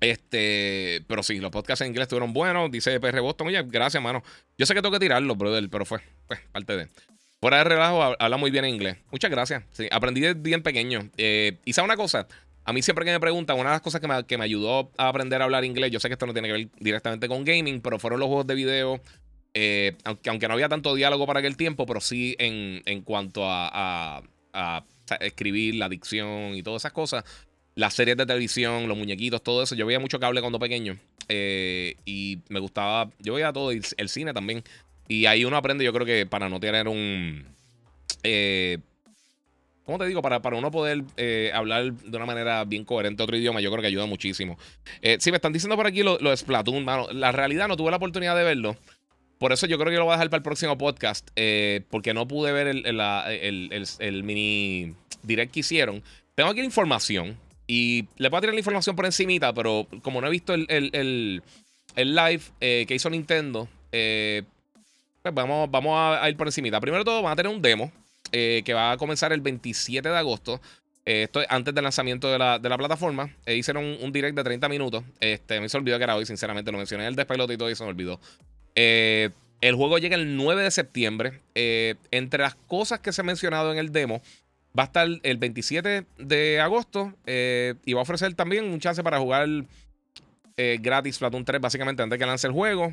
Este, 0.00 1.02
pero 1.06 1.22
sí, 1.22 1.38
los 1.38 1.50
podcasts 1.50 1.82
en 1.82 1.88
inglés 1.88 2.04
estuvieron 2.04 2.32
buenos. 2.32 2.70
Dice 2.70 2.98
PR 3.00 3.20
Boston, 3.20 3.48
oye, 3.48 3.62
gracias, 3.66 4.02
mano. 4.02 4.22
Yo 4.56 4.66
sé 4.66 4.74
que 4.74 4.82
tengo 4.82 4.92
que 4.92 5.00
tirarlo, 5.00 5.34
brother, 5.36 5.68
pero 5.70 5.84
fue, 5.84 6.00
pues, 6.26 6.40
parte 6.52 6.76
de. 6.76 6.88
Fuera 7.40 7.58
de 7.58 7.64
relajo, 7.64 8.02
habla 8.18 8.36
muy 8.36 8.50
bien 8.50 8.64
en 8.64 8.74
inglés. 8.74 8.96
Muchas 9.12 9.30
gracias. 9.30 9.62
Sí, 9.70 9.86
aprendí 9.90 10.20
desde 10.20 10.34
bien 10.34 10.62
pequeño. 10.62 11.08
Eh, 11.16 11.58
y 11.64 11.72
sabe 11.72 11.86
una 11.86 11.96
cosa, 11.96 12.26
a 12.64 12.72
mí 12.72 12.82
siempre 12.82 13.04
que 13.04 13.12
me 13.12 13.20
preguntan, 13.20 13.58
una 13.58 13.70
de 13.70 13.74
las 13.76 13.80
cosas 13.80 14.00
que 14.00 14.08
me, 14.08 14.24
que 14.24 14.36
me, 14.36 14.44
ayudó 14.44 14.90
a 14.98 15.08
aprender 15.08 15.40
a 15.40 15.44
hablar 15.44 15.64
inglés, 15.64 15.92
yo 15.92 16.00
sé 16.00 16.08
que 16.08 16.14
esto 16.14 16.26
no 16.26 16.32
tiene 16.32 16.48
que 16.48 16.54
ver 16.54 16.68
directamente 16.80 17.28
con 17.28 17.44
gaming, 17.44 17.80
pero 17.80 18.00
fueron 18.00 18.18
los 18.18 18.26
juegos 18.26 18.46
de 18.48 18.54
video. 18.56 19.00
aunque, 20.04 20.30
aunque 20.30 20.48
no 20.48 20.54
había 20.54 20.68
tanto 20.68 20.96
diálogo 20.96 21.26
para 21.26 21.38
aquel 21.38 21.56
tiempo, 21.56 21.86
pero 21.86 22.00
sí 22.00 22.34
en, 22.40 22.82
en 22.86 23.02
cuanto 23.02 23.42
a 23.44 24.20
escribir, 25.20 25.76
la 25.76 25.88
dicción 25.88 26.54
y 26.54 26.62
todas 26.62 26.82
esas 26.82 26.92
cosas. 26.92 27.24
Las 27.74 27.94
series 27.94 28.16
de 28.16 28.26
televisión, 28.26 28.88
los 28.88 28.98
muñequitos, 28.98 29.42
todo 29.42 29.62
eso. 29.62 29.74
Yo 29.74 29.86
veía 29.86 30.00
mucho 30.00 30.18
cable 30.18 30.40
cuando 30.40 30.58
pequeño. 30.58 30.98
Eh, 31.28 31.94
y 32.04 32.38
me 32.48 32.60
gustaba. 32.60 33.10
Yo 33.20 33.34
veía 33.34 33.52
todo, 33.52 33.70
el, 33.70 34.08
cine 34.08 34.32
también. 34.32 34.64
Y 35.06 35.26
ahí 35.26 35.44
uno 35.44 35.56
aprende, 35.56 35.84
yo 35.84 35.92
creo 35.92 36.06
que 36.06 36.26
para 36.26 36.48
no 36.48 36.58
tener 36.58 36.88
un. 36.88 37.44
Eh, 38.22 38.78
¿Cómo 39.84 39.98
te 39.98 40.06
digo? 40.06 40.20
Para, 40.20 40.42
para 40.42 40.56
uno 40.56 40.70
poder 40.70 41.02
eh, 41.16 41.50
hablar 41.54 41.92
de 41.92 42.16
una 42.16 42.26
manera 42.26 42.64
bien 42.64 42.84
coherente 42.84 43.22
otro 43.22 43.36
idioma, 43.36 43.60
yo 43.60 43.70
creo 43.70 43.80
que 43.80 43.86
ayuda 43.86 44.04
muchísimo. 44.04 44.58
si 45.18 45.30
me 45.30 45.36
están 45.36 45.52
diciendo 45.52 45.76
por 45.76 45.86
aquí 45.86 46.02
lo, 46.02 46.18
lo 46.18 46.30
de 46.30 46.36
Splatoon, 46.36 46.84
mano. 46.84 47.06
La 47.12 47.32
realidad 47.32 47.68
no 47.68 47.76
tuve 47.76 47.90
la 47.90 47.96
oportunidad 47.96 48.36
de 48.36 48.44
verlo. 48.44 48.76
Por 49.38 49.52
eso 49.52 49.66
yo 49.66 49.78
creo 49.78 49.90
que 49.90 49.96
lo 49.96 50.04
voy 50.04 50.12
a 50.12 50.16
dejar 50.16 50.30
para 50.30 50.38
el 50.38 50.42
próximo 50.42 50.76
podcast. 50.76 51.28
Eh, 51.36 51.82
porque 51.90 52.12
no 52.12 52.26
pude 52.26 52.52
ver 52.52 52.66
el, 52.66 54.22
mini 54.24 54.94
direct 55.22 55.52
que 55.52 55.60
hicieron. 55.60 56.02
Tengo 56.34 56.50
aquí 56.50 56.60
la 56.60 56.66
información. 56.66 57.38
Y 57.66 58.06
le 58.16 58.30
puedo 58.30 58.40
tirar 58.40 58.54
la 58.54 58.60
información 58.60 58.96
por 58.96 59.06
encimita. 59.06 59.52
Pero 59.54 59.86
como 60.02 60.20
no 60.20 60.26
he 60.26 60.30
visto 60.30 60.54
el, 60.54 61.42
live 61.96 62.42
eh, 62.60 62.84
que 62.88 62.94
hizo 62.94 63.08
Nintendo. 63.10 63.68
Eh, 63.92 64.42
pues 65.22 65.34
vamos, 65.34 65.70
vamos 65.70 65.94
a, 65.96 66.28
ir 66.28 66.36
por 66.36 66.48
encimita. 66.48 66.80
Primero 66.80 67.04
de 67.04 67.04
todo, 67.04 67.22
van 67.22 67.32
a 67.34 67.36
tener 67.36 67.52
un 67.52 67.62
demo. 67.62 67.92
que 68.32 68.72
va 68.74 68.92
a 68.92 68.96
comenzar 68.96 69.32
el 69.32 69.40
27 69.40 70.08
de 70.08 70.16
agosto. 70.16 70.60
esto 71.04 71.42
es 71.42 71.46
antes 71.48 71.72
del 71.72 71.84
lanzamiento 71.84 72.28
de 72.32 72.38
la, 72.38 72.76
plataforma. 72.76 73.32
hicieron 73.46 73.84
un, 74.00 74.10
direct 74.10 74.36
de 74.36 74.42
30 74.42 74.68
minutos. 74.68 75.04
Este, 75.20 75.60
me 75.60 75.68
se 75.68 75.76
olvidó 75.76 75.96
que 75.98 76.04
era 76.04 76.16
hoy, 76.16 76.26
sinceramente. 76.26 76.72
Lo 76.72 76.78
mencioné 76.78 77.04
en 77.04 77.10
el 77.10 77.14
despelote 77.14 77.54
y 77.54 77.56
todo 77.56 77.70
y 77.70 77.76
se 77.76 77.84
me 77.84 77.90
olvidó. 77.90 78.18
Eh, 78.80 79.30
el 79.60 79.74
juego 79.74 79.98
llega 79.98 80.14
el 80.14 80.36
9 80.36 80.62
de 80.62 80.70
septiembre. 80.70 81.40
Eh, 81.56 81.96
entre 82.12 82.44
las 82.44 82.54
cosas 82.54 83.00
que 83.00 83.12
se 83.12 83.22
ha 83.22 83.24
mencionado 83.24 83.72
en 83.72 83.78
el 83.78 83.90
demo, 83.90 84.22
va 84.78 84.84
a 84.84 84.86
estar 84.86 85.08
el 85.20 85.36
27 85.36 86.06
de 86.18 86.60
agosto 86.60 87.12
eh, 87.26 87.74
y 87.84 87.94
va 87.94 88.00
a 88.00 88.02
ofrecer 88.02 88.32
también 88.34 88.66
un 88.66 88.78
chance 88.78 89.02
para 89.02 89.18
jugar 89.18 89.48
gratis 90.80 91.18
Platoon 91.18 91.44
3, 91.44 91.60
básicamente 91.60 92.02
antes 92.02 92.18
que 92.18 92.26
lance 92.26 92.46
el 92.46 92.52
juego. 92.52 92.92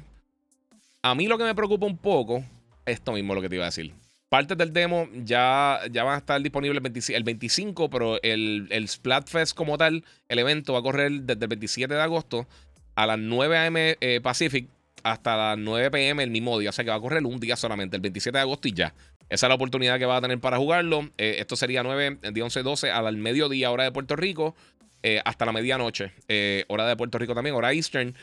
A 1.01 1.15
mí 1.15 1.27
lo 1.27 1.38
que 1.38 1.44
me 1.44 1.56
preocupa 1.56 1.88
un 1.88 1.98
poco, 1.98 2.44
esto 2.86 3.12
mismo 3.12 3.34
lo 3.34 3.42
que 3.42 3.50
te 3.50 3.56
iba 3.56 3.65
a 3.65 3.70
decir. 3.70 3.92
partes 4.30 4.56
del 4.56 4.72
demo 4.72 5.08
ya, 5.24 5.82
ya 5.92 6.04
van 6.04 6.13
a 6.13 6.18
estar 6.18 6.39
disponibles 6.42 7.10
el, 7.10 7.24
25, 7.24 7.89
pero 7.89 8.22
el, 8.22 8.68
el 8.70 8.88
Splatfest 8.88 9.56
como 9.56 9.80
tal, 9.80 10.04
el 10.30 10.39
evento 10.39 10.74
va 10.74 10.80
a 10.80 10.84
correr 10.84 11.12
desde 11.12 11.46
el 11.46 11.48
27 11.48 11.92
de 11.92 12.01
agosto 12.01 12.48
a 12.94 13.08
las 13.08 13.18
9 13.18 13.58
a.m. 13.58 13.98
Pacific 14.22 14.68
hasta 15.06 15.38
las 15.38 15.58
9 15.60 15.92
p.m. 15.92 16.24
el 16.24 16.32
mismo 16.32 16.58
día. 16.58 16.72
O 16.72 16.74
sea 16.74 16.84
que 16.84 16.90
va 16.90 16.98
a 16.98 17.00
correr 17.00 17.24
un 17.24 17.40
día 17.40 17.56
solamente, 17.56 17.96
el 17.96 18.02
27 18.02 18.36
de 18.36 18.42
agosto 18.42 18.68
y 18.68 18.74
ya. 18.74 18.96
Esa 19.30 19.46
es 19.46 19.50
la 19.50 19.56
oportunidad 19.56 20.00
que 20.00 20.06
va 20.06 20.18
a 20.18 20.22
tener 20.22 20.40
para 20.40 20.58
jugarlo. 20.58 21.10
Eh, 21.20 21.36
esto 21.38 21.56
sería 21.56 21.84
9, 21.84 22.18
el 22.24 22.34
día 22.34 22.44
11, 22.44 22.64
12, 22.64 22.90
al 22.90 23.16
mediodía, 23.18 23.70
hora 23.70 23.84
de 23.84 23.92
Puerto 23.92 24.16
Rico, 24.16 24.56
eh, 25.04 25.22
hasta 25.24 25.46
la 25.46 25.52
medianoche, 25.52 26.12
hora 26.68 26.88
de 26.88 26.96
Puerto 26.98 27.20
Rico 27.20 27.36
también, 27.36 27.56
hora 27.56 27.72
Eastern. 27.72 28.16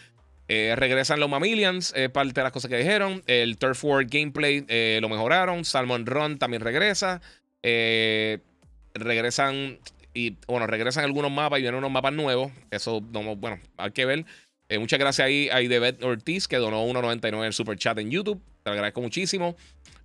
regresan 0.49 1.21
los 1.21 1.31
Mammalians, 1.31 1.95
parte 2.13 2.33
de 2.33 2.43
las 2.43 2.51
cosas 2.53 2.69
que 2.69 2.79
dijeron. 2.79 3.23
El 3.29 3.59
Turf 3.59 3.85
War 3.85 4.05
gameplay 4.05 4.67
lo 5.01 5.09
mejoraron. 5.09 5.65
Salmon 5.65 6.05
Run 6.05 6.39
también 6.39 6.63
regresa. 6.63 7.21
regresan 8.95 9.79
y 10.15 10.37
bueno, 10.49 10.67
regresan 10.67 11.05
algunos 11.05 11.31
mapas 11.31 11.61
y 11.61 11.63
vienen 11.63 11.79
unos 11.79 11.93
mapas 11.93 12.13
nuevos. 12.13 12.51
Eso, 12.73 13.01
bueno, 13.01 13.61
hay 13.77 13.93
que 13.93 14.05
ver. 14.05 14.27
Eh, 14.69 14.79
muchas 14.79 14.99
gracias 14.99 15.27
ahí 15.27 15.49
a 15.51 15.61
Idebet 15.61 16.03
Ortiz, 16.03 16.49
que 16.49 16.57
donó 16.57 16.87
1.99 16.87 17.39
en 17.39 17.45
el 17.45 17.53
super 17.53 17.77
chat 17.77 17.99
en 17.99 18.11
YouTube. 18.11 18.41
Te 18.63 18.71
lo 18.71 18.73
agradezco 18.73 19.03
muchísimo. 19.03 19.55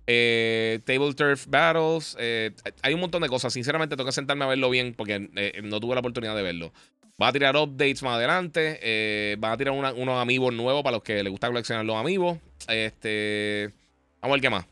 Eh, 0.06 0.80
Table 0.84 1.14
Turf 1.14 1.46
Battles. 1.48 2.16
Eh, 2.18 2.50
hay 2.82 2.92
un 2.92 3.00
montón 3.00 3.22
de 3.22 3.28
cosas. 3.28 3.52
Sinceramente, 3.52 3.96
tengo 3.96 4.06
que 4.06 4.12
sentarme 4.12 4.44
a 4.44 4.48
verlo 4.48 4.68
bien 4.68 4.94
porque 4.94 5.20
no 5.62 5.80
tuve 5.80 5.94
la 5.94 6.00
oportunidad 6.00 6.36
de 6.36 6.42
verlo. 6.42 6.72
Va 7.20 7.28
a 7.28 7.32
tirar 7.32 7.56
updates 7.56 8.02
más 8.02 8.16
adelante. 8.16 9.36
van 9.38 9.52
a 9.52 9.56
tirar 9.56 9.72
unos 9.72 10.20
amigos 10.20 10.52
nuevos 10.52 10.82
para 10.82 10.96
los 10.96 11.02
que 11.02 11.22
les 11.22 11.30
gusta 11.30 11.48
coleccionar 11.48 11.84
los 11.84 11.96
amigos. 11.96 12.38
Este, 12.68 13.72
vamos 14.20 14.34
a 14.34 14.36
ver 14.36 14.40
qué 14.42 14.50
más. 14.50 14.66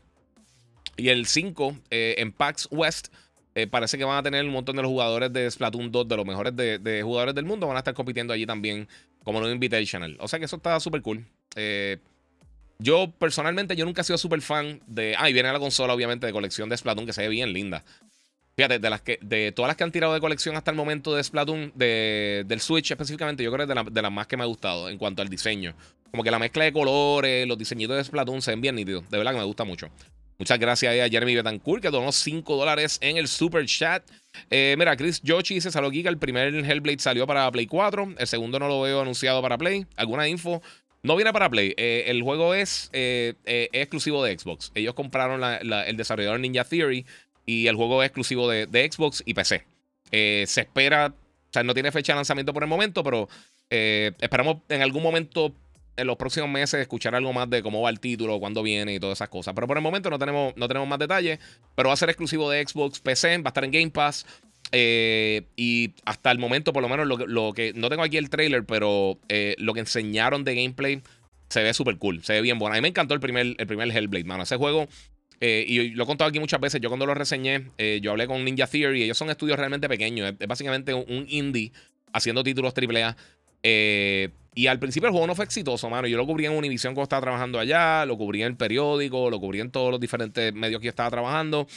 Y 0.95 1.09
el 1.09 1.25
5 1.25 1.75
en 1.89 2.31
PAX 2.31 2.67
West. 2.71 3.07
parece 3.71 3.97
que 3.97 4.03
van 4.03 4.17
a 4.17 4.23
tener 4.23 4.45
un 4.45 4.51
montón 4.51 4.75
de 4.75 4.83
los 4.83 4.89
jugadores 4.89 5.33
de 5.33 5.49
Splatoon 5.49 5.91
2, 5.91 6.07
de 6.07 6.17
los 6.17 6.25
mejores 6.25 6.55
de, 6.55 7.01
jugadores 7.03 7.33
del 7.35 7.45
mundo. 7.45 7.67
Van 7.67 7.77
a 7.77 7.79
estar 7.79 7.93
compitiendo 7.93 8.31
allí 8.33 8.45
también 8.45 8.87
como 9.27 9.41
no 9.41 9.51
Invitational. 9.51 10.15
O 10.21 10.29
sea 10.29 10.39
que 10.39 10.45
eso 10.45 10.55
está 10.55 10.79
súper 10.79 11.01
cool. 11.01 11.25
Eh, 11.57 11.97
yo 12.79 13.11
personalmente, 13.19 13.75
yo 13.75 13.83
nunca 13.83 13.99
he 13.99 14.05
sido 14.05 14.17
súper 14.17 14.39
fan 14.39 14.79
de. 14.87 15.15
Ah, 15.19 15.29
y 15.29 15.33
viene 15.33 15.51
la 15.51 15.59
consola, 15.59 15.93
obviamente, 15.93 16.25
de 16.25 16.31
colección 16.31 16.69
de 16.69 16.77
Splatoon, 16.77 17.05
que 17.05 17.11
se 17.11 17.23
ve 17.23 17.27
bien 17.27 17.51
linda. 17.51 17.83
Fíjate, 18.55 18.79
de, 18.79 18.89
las 18.89 19.01
que, 19.01 19.19
de 19.21 19.51
todas 19.51 19.67
las 19.67 19.75
que 19.75 19.83
han 19.83 19.91
tirado 19.91 20.13
de 20.13 20.21
colección 20.21 20.55
hasta 20.55 20.71
el 20.71 20.77
momento 20.77 21.13
de 21.13 21.21
Splatoon, 21.21 21.73
de, 21.75 22.45
del 22.47 22.61
Switch 22.61 22.89
específicamente, 22.89 23.43
yo 23.43 23.51
creo 23.51 23.67
que 23.67 23.73
es 23.73 23.93
de, 23.93 24.01
las 24.01 24.11
más 24.13 24.27
que 24.27 24.37
me 24.37 24.43
ha 24.43 24.45
gustado 24.45 24.87
en 24.87 24.97
cuanto 24.97 25.21
al 25.21 25.27
diseño. 25.27 25.75
Como 26.09 26.23
que 26.23 26.31
la 26.31 26.39
mezcla 26.39 26.63
de 26.63 26.71
colores, 26.71 27.45
los 27.49 27.57
diseñitos 27.57 27.97
de 27.97 28.05
Splatoon 28.05 28.41
se 28.41 28.51
ven 28.51 28.61
bien 28.61 28.75
nítidos. 28.75 29.09
De 29.09 29.17
verdad 29.17 29.33
que 29.33 29.39
me 29.39 29.43
gusta 29.43 29.65
mucho. 29.65 29.89
Muchas 30.39 30.59
gracias 30.59 30.93
a 30.93 31.09
Jeremy 31.09 31.35
Betancourt, 31.35 31.81
que 31.81 31.89
donó 31.89 32.11
5 32.11 32.55
dólares 32.55 32.99
en 33.01 33.17
el 33.17 33.27
super 33.27 33.65
chat. 33.65 34.03
Eh, 34.51 34.75
mira, 34.77 34.95
Chris 34.95 35.19
Yoshi 35.23 35.55
dice: 35.55 35.71
Salud 35.71 35.91
Giga, 35.91 36.11
el 36.11 36.19
primer 36.19 36.53
Hellblade 36.53 36.99
salió 36.99 37.25
para 37.25 37.49
Play 37.51 37.65
4. 37.65 38.15
El 38.19 38.27
segundo 38.27 38.59
no 38.59 38.67
lo 38.67 38.81
veo 38.81 39.01
anunciado 39.01 39.41
para 39.41 39.57
Play. 39.57 39.87
¿Alguna 39.95 40.27
info? 40.27 40.61
No 41.01 41.15
viene 41.15 41.33
para 41.33 41.49
Play. 41.49 41.73
Eh, 41.77 42.05
el 42.07 42.21
juego 42.21 42.53
es, 42.53 42.91
eh, 42.93 43.33
exclusivo 43.45 44.23
de 44.23 44.37
Xbox. 44.37 44.71
Ellos 44.75 44.93
compraron 44.93 45.43
el 45.43 45.97
desarrollador 45.97 46.39
Ninja 46.39 46.63
Theory 46.63 47.05
y 47.47 47.65
el 47.65 47.75
juego 47.75 48.03
es 48.03 48.07
exclusivo 48.07 48.47
de, 48.47 48.67
de 48.67 48.91
Xbox 48.91 49.23
y 49.25 49.33
PC. 49.33 49.65
se 50.11 50.61
espera, 50.61 51.07
o 51.07 51.53
sea, 51.53 51.63
no 51.63 51.73
tiene 51.73 51.91
fecha 51.91 52.13
de 52.13 52.17
lanzamiento 52.17 52.53
por 52.53 52.61
el 52.61 52.69
momento, 52.69 53.03
pero 53.03 53.27
esperamos 53.69 54.57
en 54.69 54.83
algún 54.83 55.01
momento 55.01 55.51
en 55.97 56.07
los 56.07 56.15
próximos 56.15 56.49
meses 56.49 56.79
escuchar 56.79 57.15
algo 57.15 57.33
más 57.33 57.49
de 57.49 57.61
cómo 57.61 57.81
va 57.81 57.89
el 57.89 57.99
título, 57.99 58.39
cuándo 58.39 58.63
viene 58.63 58.93
y 58.93 58.99
todas 58.99 59.17
esas 59.17 59.29
cosas. 59.29 59.53
Pero 59.53 59.67
por 59.67 59.77
el 59.77 59.83
momento 59.83 60.09
no 60.09 60.19
tenemos, 60.19 60.55
no 60.55 60.67
tenemos 60.67 60.87
más 60.87 60.99
detalles. 60.99 61.39
Pero 61.75 61.89
va 61.89 61.93
a 61.93 61.97
ser 61.97 62.09
exclusivo 62.09 62.49
de 62.49 62.65
Xbox, 62.65 62.99
PC, 62.99 63.39
va 63.39 63.45
a 63.45 63.49
estar 63.49 63.65
en 63.65 63.71
Game 63.71 63.89
Pass. 63.89 64.25
Eh, 64.71 65.43
y 65.55 65.93
hasta 66.05 66.31
el 66.31 66.39
momento, 66.39 66.73
por 66.73 66.81
lo 66.81 66.89
menos, 66.89 67.07
lo, 67.07 67.53
que. 67.53 67.73
No 67.73 67.89
tengo 67.89 68.03
aquí 68.03 68.17
el 68.17 68.29
trailer, 68.29 68.65
pero 68.65 69.17
eh, 69.29 69.55
lo 69.57 69.73
que 69.73 69.79
enseñaron 69.81 70.43
de 70.43 70.55
gameplay 70.55 71.01
se 71.49 71.63
ve 71.63 71.73
súper 71.73 71.97
cool. 71.97 72.23
Se 72.23 72.33
ve 72.33 72.41
bien 72.41 72.59
bueno. 72.59 72.73
A 72.73 72.77
mí 72.77 72.81
me 72.81 72.89
encantó 72.89 73.13
el 73.13 73.19
primer, 73.19 73.55
el 73.57 73.67
primer 73.67 73.89
Hellblade, 73.89 74.25
mano. 74.25 74.43
Ese 74.43 74.57
juego. 74.57 74.87
Eh, 75.39 75.65
y 75.67 75.89
lo 75.89 76.03
he 76.03 76.07
contado 76.07 76.29
aquí 76.29 76.39
muchas 76.39 76.59
veces. 76.59 76.81
Yo 76.81 76.89
cuando 76.89 77.05
lo 77.05 77.13
reseñé, 77.13 77.67
yo 78.01 78.11
hablé 78.11 78.27
con 78.27 78.43
Ninja 78.43 78.67
Theory. 78.67 79.03
Ellos 79.03 79.17
son 79.17 79.29
estudios 79.29 79.57
realmente 79.57 79.87
pequeños. 79.87 80.33
Es, 80.39 80.47
básicamente 80.47 80.93
un, 80.93 81.25
indie 81.29 81.71
haciendo 82.11 82.43
títulos 82.43 82.73
AAA. 82.75 83.15
Eh, 83.63 84.29
y 84.57 84.65
al 84.65 84.79
principio 84.79 85.07
el 85.07 85.11
juego 85.11 85.27
no 85.27 85.35
fue 85.35 85.45
exitoso, 85.45 85.87
mano. 85.87 86.07
Yo 86.07 86.17
lo 86.17 86.25
cubrí 86.25 86.47
en 86.47 86.53
Univision 86.53 86.95
cuando 86.95 87.03
estaba 87.03 87.21
trabajando 87.21 87.59
allá, 87.59 88.05
lo 88.07 88.17
cubrí 88.17 88.41
en 88.41 88.47
el 88.47 88.57
periódico, 88.57 89.29
lo 89.29 89.39
cubrí 89.39 89.59
en 89.59 89.69
todos 89.69 89.91
los 89.91 89.99
diferentes 89.99 90.51
medios 90.51 90.81
que 90.81 90.85
yo 90.85 90.89
estaba 90.89 91.11
trabajando. 91.11 91.67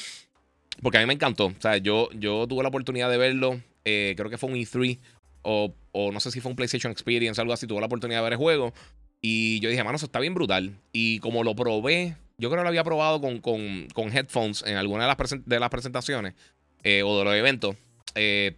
Porque 0.81 0.97
a 0.97 1.03
mí 1.03 1.07
me 1.07 1.13
encantó. 1.13 1.47
O 1.47 1.55
sea, 1.59 1.77
yo, 1.77 2.09
yo 2.13 2.47
tuve 2.47 2.63
la 2.63 2.71
oportunidad 2.71 3.11
de 3.11 3.19
verlo. 3.19 3.61
Eh, 3.85 4.15
creo 4.17 4.31
que 4.31 4.39
fue 4.39 4.49
un 4.49 4.57
E3 4.57 4.99
o, 5.43 5.75
no 5.93 6.21
sé 6.21 6.31
si 6.31 6.41
fue 6.41 6.51
un 6.51 6.57
PlayStation 6.57 6.91
Experience, 6.91 7.39
algo 7.39 7.53
así. 7.53 7.67
Tuve 7.67 7.81
la 7.81 7.87
oportunidad 7.87 8.21
de 8.21 8.25
ver 8.25 8.33
el 8.33 8.39
juego. 8.39 8.73
Y 9.21 9.61
yo 9.61 9.69
dije, 9.69 9.85
mano, 9.85 9.97
eso 9.97 10.07
está 10.07 10.19
bien 10.19 10.33
brutal. 10.33 10.75
Y 10.93 11.19
como 11.19 11.45
lo 11.45 11.55
probé, 11.55 12.17
yo 12.39 12.49
creo 12.49 12.63
que 12.63 12.65
lo 12.65 12.69
había 12.69 12.85
probado 12.85 13.21
con, 13.21 13.41
con, 13.41 14.17
headphones 14.17 14.65
en 14.67 14.77
alguna 14.77 15.07
de 15.07 15.15
las, 15.15 15.45
de 15.45 15.61
las 15.61 15.69
presentaciones 15.69 16.33
eh, 16.83 17.03
o 17.03 17.19
de 17.19 17.25
los 17.25 17.35
eventos. 17.35 17.77
Eh, 18.15 18.57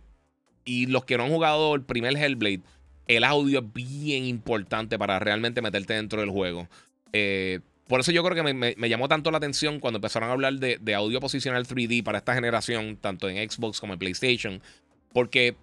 y 0.65 0.87
los 0.87 1.05
que 1.05 1.17
no 1.17 1.25
han 1.25 1.31
jugado 1.31 1.75
el 1.75 1.83
primer 1.83 2.17
Hellblade 2.17 2.61
el 3.17 3.25
audio 3.25 3.61
es 3.61 3.73
bien 3.73 4.25
importante 4.25 4.99
para 4.99 5.19
realmente 5.19 5.63
meterte 5.63 5.95
dentro 5.95 6.21
del 6.21 6.31
juego. 6.31 6.69
Eh, 7.13 7.61
por 7.89 8.01
eso 8.01 8.13
yo 8.13 8.23
creo 8.25 8.43
que 8.43 8.55
me, 8.55 8.89
llamó 8.89 9.09
tanto 9.09 9.31
la 9.31 9.39
atención 9.39 9.79
cuando 9.79 9.99
empezaron 9.99 10.31
a 10.31 10.33
hablar 10.33 10.55
de, 10.55 10.95
audio 10.95 11.21
posicional 11.21 11.67
3D 11.67 12.03
para 12.03 12.19
esta 12.19 12.35
generación, 12.35 12.97
tanto 12.97 13.29
en 13.29 13.51
Xbox 13.51 13.81
como 13.81 13.93
en 13.93 13.99
PlayStation. 13.99 14.63
Porque 15.13 15.57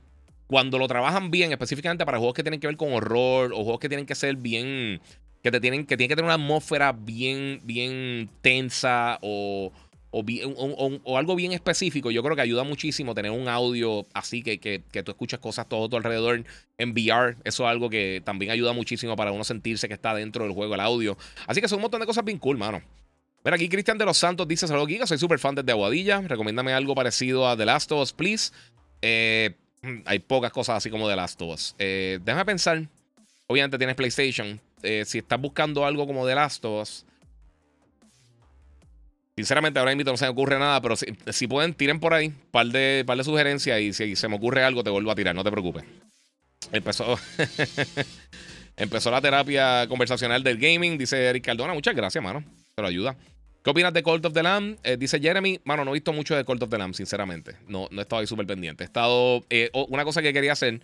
cuando 0.48 0.78
lo 0.78 0.88
trabajan 0.88 1.32
bien, 1.32 1.52
específicamente 1.52 2.06
para 2.06 2.20
juegos 2.20 2.36
que 2.36 2.44
tienen 2.44 2.60
que 2.60 2.68
ver 2.68 2.78
con 2.78 2.94
horror 2.94 3.52
o 3.54 3.64
juegos 3.64 3.80
que 3.80 3.90
tienen 3.90 4.06
que 4.06 4.16
ser 4.16 4.36
bien. 4.36 5.02
que 5.42 5.52
te 5.52 5.60
tienen 5.60 5.86
que, 5.86 5.98
tienen 5.98 6.10
que 6.10 6.16
tener 6.16 6.26
una 6.26 6.36
atmósfera 6.36 6.92
bien, 6.92 7.62
bien 7.64 8.30
tensa 8.42 9.18
o 9.22 9.72
o, 10.12 11.18
algo 11.18 11.36
bien 11.36 11.52
específico, 11.52 12.10
yo 12.10 12.24
creo 12.24 12.36
que 12.36 12.42
ayuda 12.42 12.64
muchísimo 12.64 13.14
tener 13.14 13.32
un 13.32 13.48
audio 13.48 14.08
así 14.14 14.42
que, 14.42 14.60
que, 14.60 15.04
tú 15.04 15.12
escuchas 15.12 15.40
cosas 15.40 15.70
todo 15.70 15.86
a 15.86 15.90
tu 15.90 15.98
alrededor 15.98 16.44
en 16.78 16.92
VR. 16.92 17.36
Eso 17.44 17.64
es 17.64 17.70
algo 17.70 17.90
que 17.90 18.22
también 18.26 18.52
ayuda 18.52 18.74
muchísimo 18.74 19.16
para 19.16 19.32
uno 19.32 19.44
sentirse 19.44 19.88
que 19.88 19.94
está 19.94 20.14
dentro 20.14 20.44
del 20.46 20.54
juego, 20.54 20.74
el 20.74 20.82
audio. 20.82 21.18
Así 21.46 21.62
que 21.62 21.68
son 21.68 21.78
un 21.78 21.84
montón 21.84 22.00
de 22.00 22.06
cosas 22.06 22.26
bien 22.26 22.40
cool, 22.40 22.58
mano. 22.58 22.82
Mira, 23.44 23.56
aquí 23.56 23.70
Cristian 23.70 23.98
de 23.98 24.06
los 24.06 24.18
Santos 24.18 24.48
dice: 24.48 24.68
Saludos, 24.68 24.90
Giga. 24.90 25.08
Soy 25.08 25.18
súper 25.18 25.40
fan 25.40 25.56
desde 25.56 25.72
Aguadilla. 25.72 26.22
Recomiéndame 26.22 26.74
algo 26.74 26.96
parecido 26.96 27.48
a 27.48 27.56
The 27.56 27.66
Last 27.66 27.92
of 27.92 28.02
Us, 28.02 28.14
please. 28.14 28.52
Eh, 29.02 29.56
hay 30.06 30.20
pocas 30.20 30.52
cosas 30.52 30.78
así 30.78 30.90
como 30.90 31.08
The 31.08 31.16
Last 31.16 31.42
of 31.42 31.54
Us. 31.54 31.76
Eh, 31.80 32.20
déjame 32.24 32.46
pensar. 32.46 32.88
Obviamente 33.48 33.78
tienes 33.78 33.96
PlayStation. 33.96 34.60
Eh, 34.84 35.04
si 35.06 35.20
estás 35.20 35.40
buscando 35.40 35.86
algo 35.86 36.06
como 36.06 36.28
The 36.28 36.36
Last 36.36 36.66
of 36.66 36.82
Us. 36.82 37.06
Sinceramente, 39.40 39.80
ahora 39.80 39.96
mismo 39.96 40.12
no 40.12 40.18
se 40.18 40.26
me 40.26 40.32
ocurre 40.32 40.60
nada, 40.60 40.82
pero 40.82 40.98
si, 40.98 41.48
pueden, 41.48 41.74
tiren 41.74 42.02
por 42.02 42.14
ahí 42.14 42.34
par 42.52 42.66
de, 42.66 43.06
par 43.08 43.18
de 43.18 43.24
sugerencias 43.24 43.80
y 43.80 43.94
si 43.94 44.18
se 44.18 44.28
me 44.28 44.36
ocurre 44.36 44.66
algo, 44.66 44.84
te 44.84 44.90
vuelvo 44.90 45.12
a 45.12 45.16
tirar, 45.16 45.34
no 45.34 45.46
te 45.46 45.50
preocupes. 45.50 45.86
Empezó, 46.74 47.18
empezó 48.76 49.12
la 49.12 49.22
terapia 49.22 49.88
conversacional 49.88 50.44
del 50.44 50.58
gaming, 50.58 50.98
dice 50.98 51.24
Eric 51.24 51.46
Cardona. 51.46 51.74
Muchas 51.74 51.96
gracias, 51.96 52.22
mano. 52.22 52.44
Te 52.76 52.82
lo 52.82 52.90
ayuda. 52.90 53.16
¿Qué 53.64 53.70
opinas 53.70 53.94
de 53.94 54.04
Cult 54.04 54.26
of 54.26 54.34
the 54.34 54.44
Lamb? 54.44 54.78
Eh, 54.84 54.98
dice 55.00 55.22
Jeremy. 55.22 55.62
Mano, 55.64 55.86
no 55.86 55.92
he 55.92 55.94
visto 55.94 56.12
mucho 56.12 56.36
de 56.36 56.44
Cult 56.44 56.62
of 56.64 56.70
the 56.70 56.78
Lamb, 56.78 56.94
sinceramente. 56.94 57.56
No, 57.70 57.88
no 57.92 58.02
he 58.02 58.02
estado 58.02 58.20
ahí 58.20 58.28
súper 58.28 58.46
pendiente. 58.46 58.84
He 58.84 58.88
estado. 58.88 59.46
Eh, 59.50 59.72
una 59.88 60.04
cosa 60.04 60.22
que 60.22 60.34
quería 60.34 60.52
hacer. 60.52 60.82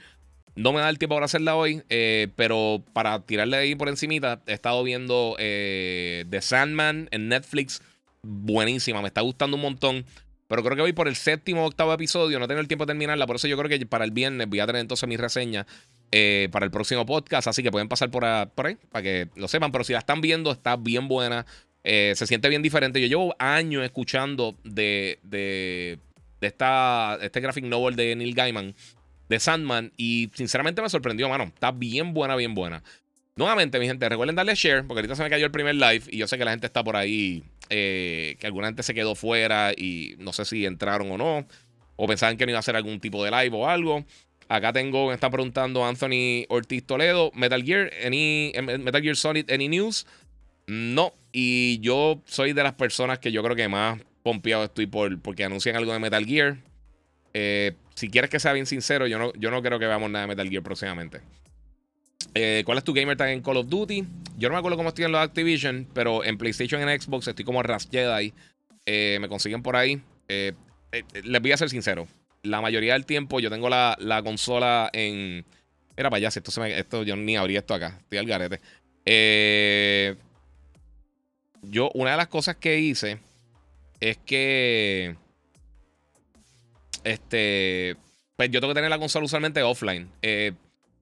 No 0.55 0.71
me 0.71 0.79
da 0.79 0.87
el 0.87 0.97
tiempo 0.97 1.15
para 1.15 1.25
hacerla 1.25 1.57
hoy, 1.57 1.83
eh, 1.89 2.29
pero 2.37 2.81
para 2.93 3.19
tirarle 3.19 3.57
ahí 3.57 3.75
por 3.75 3.89
encimita, 3.89 4.41
he 4.47 4.53
estado 4.53 4.81
viendo 4.83 5.35
The 5.37 6.39
Sandman 6.39 7.09
en 7.11 7.27
Netflix 7.27 7.81
buenísima, 8.25 9.01
me 9.01 9.07
está 9.07 9.21
gustando 9.21 9.55
un 9.55 9.61
montón. 9.61 10.05
Pero 10.47 10.63
creo 10.63 10.75
que 10.75 10.81
voy 10.83 10.93
por 10.93 11.07
el 11.07 11.15
séptimo 11.15 11.63
o 11.63 11.67
octavo 11.67 11.91
episodio, 11.93 12.37
no 12.39 12.47
tengo 12.47 12.61
el 12.61 12.67
tiempo 12.67 12.85
de 12.85 12.91
terminarla, 12.91 13.25
por 13.25 13.37
eso 13.37 13.47
yo 13.47 13.57
creo 13.57 13.67
que 13.67 13.83
para 13.87 14.05
el 14.05 14.11
viernes 14.11 14.47
voy 14.47 14.59
a 14.59 14.67
tener 14.67 14.81
entonces 14.81 15.09
mi 15.09 15.17
reseña 15.17 15.65
eh, 16.11 16.49
para 16.51 16.65
el 16.65 16.71
próximo 16.71 17.03
podcast, 17.05 17.47
así 17.47 17.63
que 17.63 17.71
pueden 17.71 17.87
pasar 17.87 18.11
por, 18.11 18.25
ahí 18.25 18.77
para 18.91 19.01
que 19.01 19.27
lo 19.35 19.47
sepan, 19.47 19.71
pero 19.71 19.83
si 19.83 19.93
la 19.93 19.99
están 19.99 20.21
viendo 20.21 20.51
está 20.51 20.75
bien 20.75 21.07
buena, 21.07 21.47
eh, 21.83 22.13
se 22.15 22.27
siente 22.27 22.47
bien 22.47 22.61
diferente. 22.61 23.01
Yo 23.01 23.07
llevo 23.07 23.35
años 23.39 23.83
escuchando 23.83 24.55
de, 24.63 25.19
de, 25.23 25.99
esta, 26.41 27.17
este 27.21 27.39
graphic 27.39 27.65
novel 27.65 27.95
de 27.95 28.15
Neil 28.15 28.35
Gaiman, 28.35 28.75
de 29.27 29.39
Sandman, 29.39 29.93
y 29.97 30.29
sinceramente 30.35 30.79
me 30.81 30.89
sorprendió, 30.89 31.27
mano, 31.27 31.45
está 31.45 31.71
bien 31.71 32.13
buena, 32.13 32.35
bien 32.35 32.53
buena. 32.53 32.83
Nuevamente, 33.35 33.79
mi 33.79 33.87
gente, 33.87 34.07
recuerden 34.07 34.35
darle 34.35 34.53
share, 34.53 34.85
porque 34.85 34.99
ahorita 34.99 35.15
se 35.15 35.23
me 35.23 35.29
cayó 35.29 35.45
el 35.47 35.51
primer 35.51 35.75
live 35.75 36.03
y 36.07 36.17
yo 36.17 36.27
sé 36.27 36.37
que 36.37 36.45
la 36.45 36.51
gente 36.51 36.67
está 36.67 36.83
por 36.83 36.95
ahí 36.95 37.43
eh, 37.69 38.37
que 38.39 38.47
alguna 38.47 38.67
gente 38.67 38.83
se 38.83 38.93
quedó 38.93 39.15
fuera 39.15 39.71
y 39.75 40.15
no 40.19 40.33
sé 40.33 40.45
si 40.45 40.65
entraron 40.65 41.11
o 41.11 41.17
no, 41.17 41.47
o 41.95 42.07
pensaban 42.07 42.37
que 42.37 42.45
no 42.45 42.51
iba 42.51 42.57
a 42.57 42.61
hacer 42.61 42.75
algún 42.75 42.99
tipo 42.99 43.23
de 43.23 43.31
live 43.31 43.55
o 43.55 43.67
algo. 43.67 44.05
Acá 44.47 44.71
tengo, 44.73 45.07
me 45.07 45.13
está 45.13 45.29
preguntando 45.29 45.85
Anthony 45.85 46.45
Ortiz 46.49 46.85
Toledo, 46.85 47.31
Metal 47.33 47.63
Gear, 47.63 47.91
any, 48.05 48.53
Metal 48.61 49.01
Gear 49.01 49.15
Solid, 49.15 49.49
any 49.49 49.67
news? 49.67 50.05
No, 50.67 51.13
y 51.31 51.79
yo 51.79 52.21
soy 52.25 52.53
de 52.53 52.63
las 52.63 52.73
personas 52.73 53.19
que 53.19 53.31
yo 53.31 53.43
creo 53.43 53.55
que 53.55 53.67
más 53.67 53.99
pompeado 54.23 54.63
estoy 54.63 54.87
por 54.87 55.19
porque 55.21 55.43
anuncian 55.43 55.75
algo 55.75 55.93
de 55.93 55.99
Metal 55.99 56.25
Gear. 56.25 56.57
Eh, 57.33 57.73
si 57.95 58.09
quieres 58.09 58.29
que 58.29 58.39
sea 58.39 58.53
bien 58.53 58.65
sincero, 58.65 59.07
yo 59.07 59.17
no, 59.19 59.33
yo 59.33 59.51
no 59.51 59.61
creo 59.61 59.79
que 59.79 59.87
veamos 59.87 60.09
nada 60.09 60.25
de 60.25 60.29
Metal 60.29 60.49
Gear 60.49 60.63
próximamente. 60.63 61.21
Eh, 62.37 62.63
¿Cuál 62.65 62.77
es 62.77 62.83
tu 62.83 62.93
gamer 62.93 63.15
tag 63.15 63.29
en 63.29 63.41
Call 63.41 63.57
of 63.57 63.69
Duty? 63.69 64.03
Yo 64.37 64.49
no 64.49 64.53
me 64.53 64.59
acuerdo 64.59 64.75
cómo 64.75 64.89
estoy 64.89 65.05
en 65.05 65.13
los 65.13 65.21
Activision, 65.21 65.87
pero 65.93 66.23
en 66.25 66.37
PlayStation 66.37 66.81
y 66.81 66.83
en 66.83 67.01
Xbox 67.01 67.29
estoy 67.29 67.45
como 67.45 67.63
Ras 67.63 67.87
Jedi. 67.89 68.33
Eh, 68.85 69.17
me 69.21 69.29
consiguen 69.29 69.63
por 69.63 69.77
ahí. 69.77 70.01
les 70.27 71.41
voy 71.41 71.51
a 71.53 71.57
ser 71.57 71.69
sincero. 71.69 72.07
La 72.43 72.59
mayoría 72.59 72.93
del 72.93 73.05
tiempo 73.05 73.39
yo 73.39 73.49
tengo 73.49 73.69
la, 73.69 74.21
consola 74.23 74.89
en. 74.91 75.45
Era 75.95 76.09
para 76.09 76.17
allá, 76.17 76.27
esto, 76.27 76.51
se 76.51 76.59
me, 76.59 76.77
esto 76.77 77.03
yo 77.03 77.15
ni 77.15 77.37
abrí 77.37 77.55
esto 77.55 77.73
acá. 77.73 77.97
Estoy 78.01 78.17
al 78.17 78.25
garete. 78.25 78.59
yo, 81.61 81.89
una 81.93 82.11
de 82.11 82.17
las 82.17 82.27
cosas 82.27 82.57
que 82.57 82.79
hice 82.79 83.19
es 84.01 84.17
que. 84.17 85.15
Este. 87.05 87.95
Pues 88.35 88.51
yo 88.51 88.59
tengo 88.59 88.73
que 88.73 88.79
tener 88.79 88.89
la 88.89 88.99
consola 88.99 89.23
usualmente 89.23 89.63
offline. 89.63 90.09
Eh, 90.21 90.51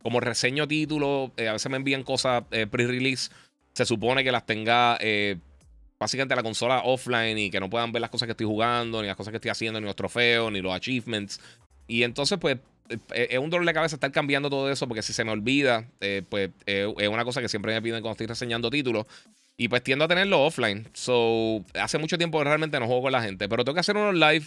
como 0.03 0.19
reseño 0.19 0.67
título, 0.67 1.31
eh, 1.37 1.47
a 1.47 1.53
veces 1.53 1.71
me 1.71 1.77
envían 1.77 2.03
cosas 2.03 2.43
eh, 2.51 2.67
pre-release. 2.67 3.31
Se 3.73 3.85
supone 3.85 4.23
que 4.23 4.31
las 4.31 4.45
tenga 4.45 4.99
básicamente 5.97 6.35
la 6.35 6.43
consola 6.43 6.81
offline 6.83 7.37
y 7.39 7.49
que 7.49 7.59
no 7.59 7.69
puedan 7.69 7.91
ver 7.91 8.01
las 8.01 8.11
cosas 8.11 8.27
que 8.27 8.31
estoy 8.31 8.45
jugando, 8.45 9.01
ni 9.01 9.07
las 9.07 9.15
cosas 9.15 9.31
que 9.31 9.37
estoy 9.37 9.49
haciendo, 9.49 9.79
ni 9.79 9.87
los 9.87 9.95
trofeos, 9.95 10.51
ni 10.51 10.61
los 10.61 10.71
achievements. 10.73 11.39
Y 11.87 12.03
entonces, 12.03 12.37
pues, 12.39 12.59
es 13.15 13.39
un 13.39 13.49
dolor 13.49 13.65
de 13.65 13.73
cabeza 13.73 13.95
estar 13.95 14.11
cambiando 14.11 14.49
todo 14.49 14.69
eso 14.69 14.87
porque 14.87 15.01
si 15.01 15.11
se 15.11 15.23
me 15.23 15.31
olvida, 15.31 15.87
pues 16.29 16.51
es 16.67 17.07
una 17.07 17.25
cosa 17.25 17.41
que 17.41 17.49
siempre 17.49 17.73
me 17.73 17.81
piden 17.81 18.01
cuando 18.01 18.11
estoy 18.11 18.27
reseñando 18.27 18.69
títulos. 18.69 19.07
Y 19.57 19.67
pues 19.67 19.83
tiendo 19.83 20.05
a 20.05 20.07
tenerlo 20.07 20.43
offline. 20.45 20.89
So, 20.93 21.63
hace 21.79 21.97
mucho 21.97 22.17
tiempo 22.17 22.43
realmente 22.43 22.79
no 22.79 22.85
juego 22.87 23.03
con 23.03 23.11
la 23.11 23.21
gente. 23.21 23.47
Pero 23.47 23.63
tengo 23.63 23.75
que 23.75 23.79
hacer 23.79 23.95
unos 23.97 24.13
live. 24.13 24.45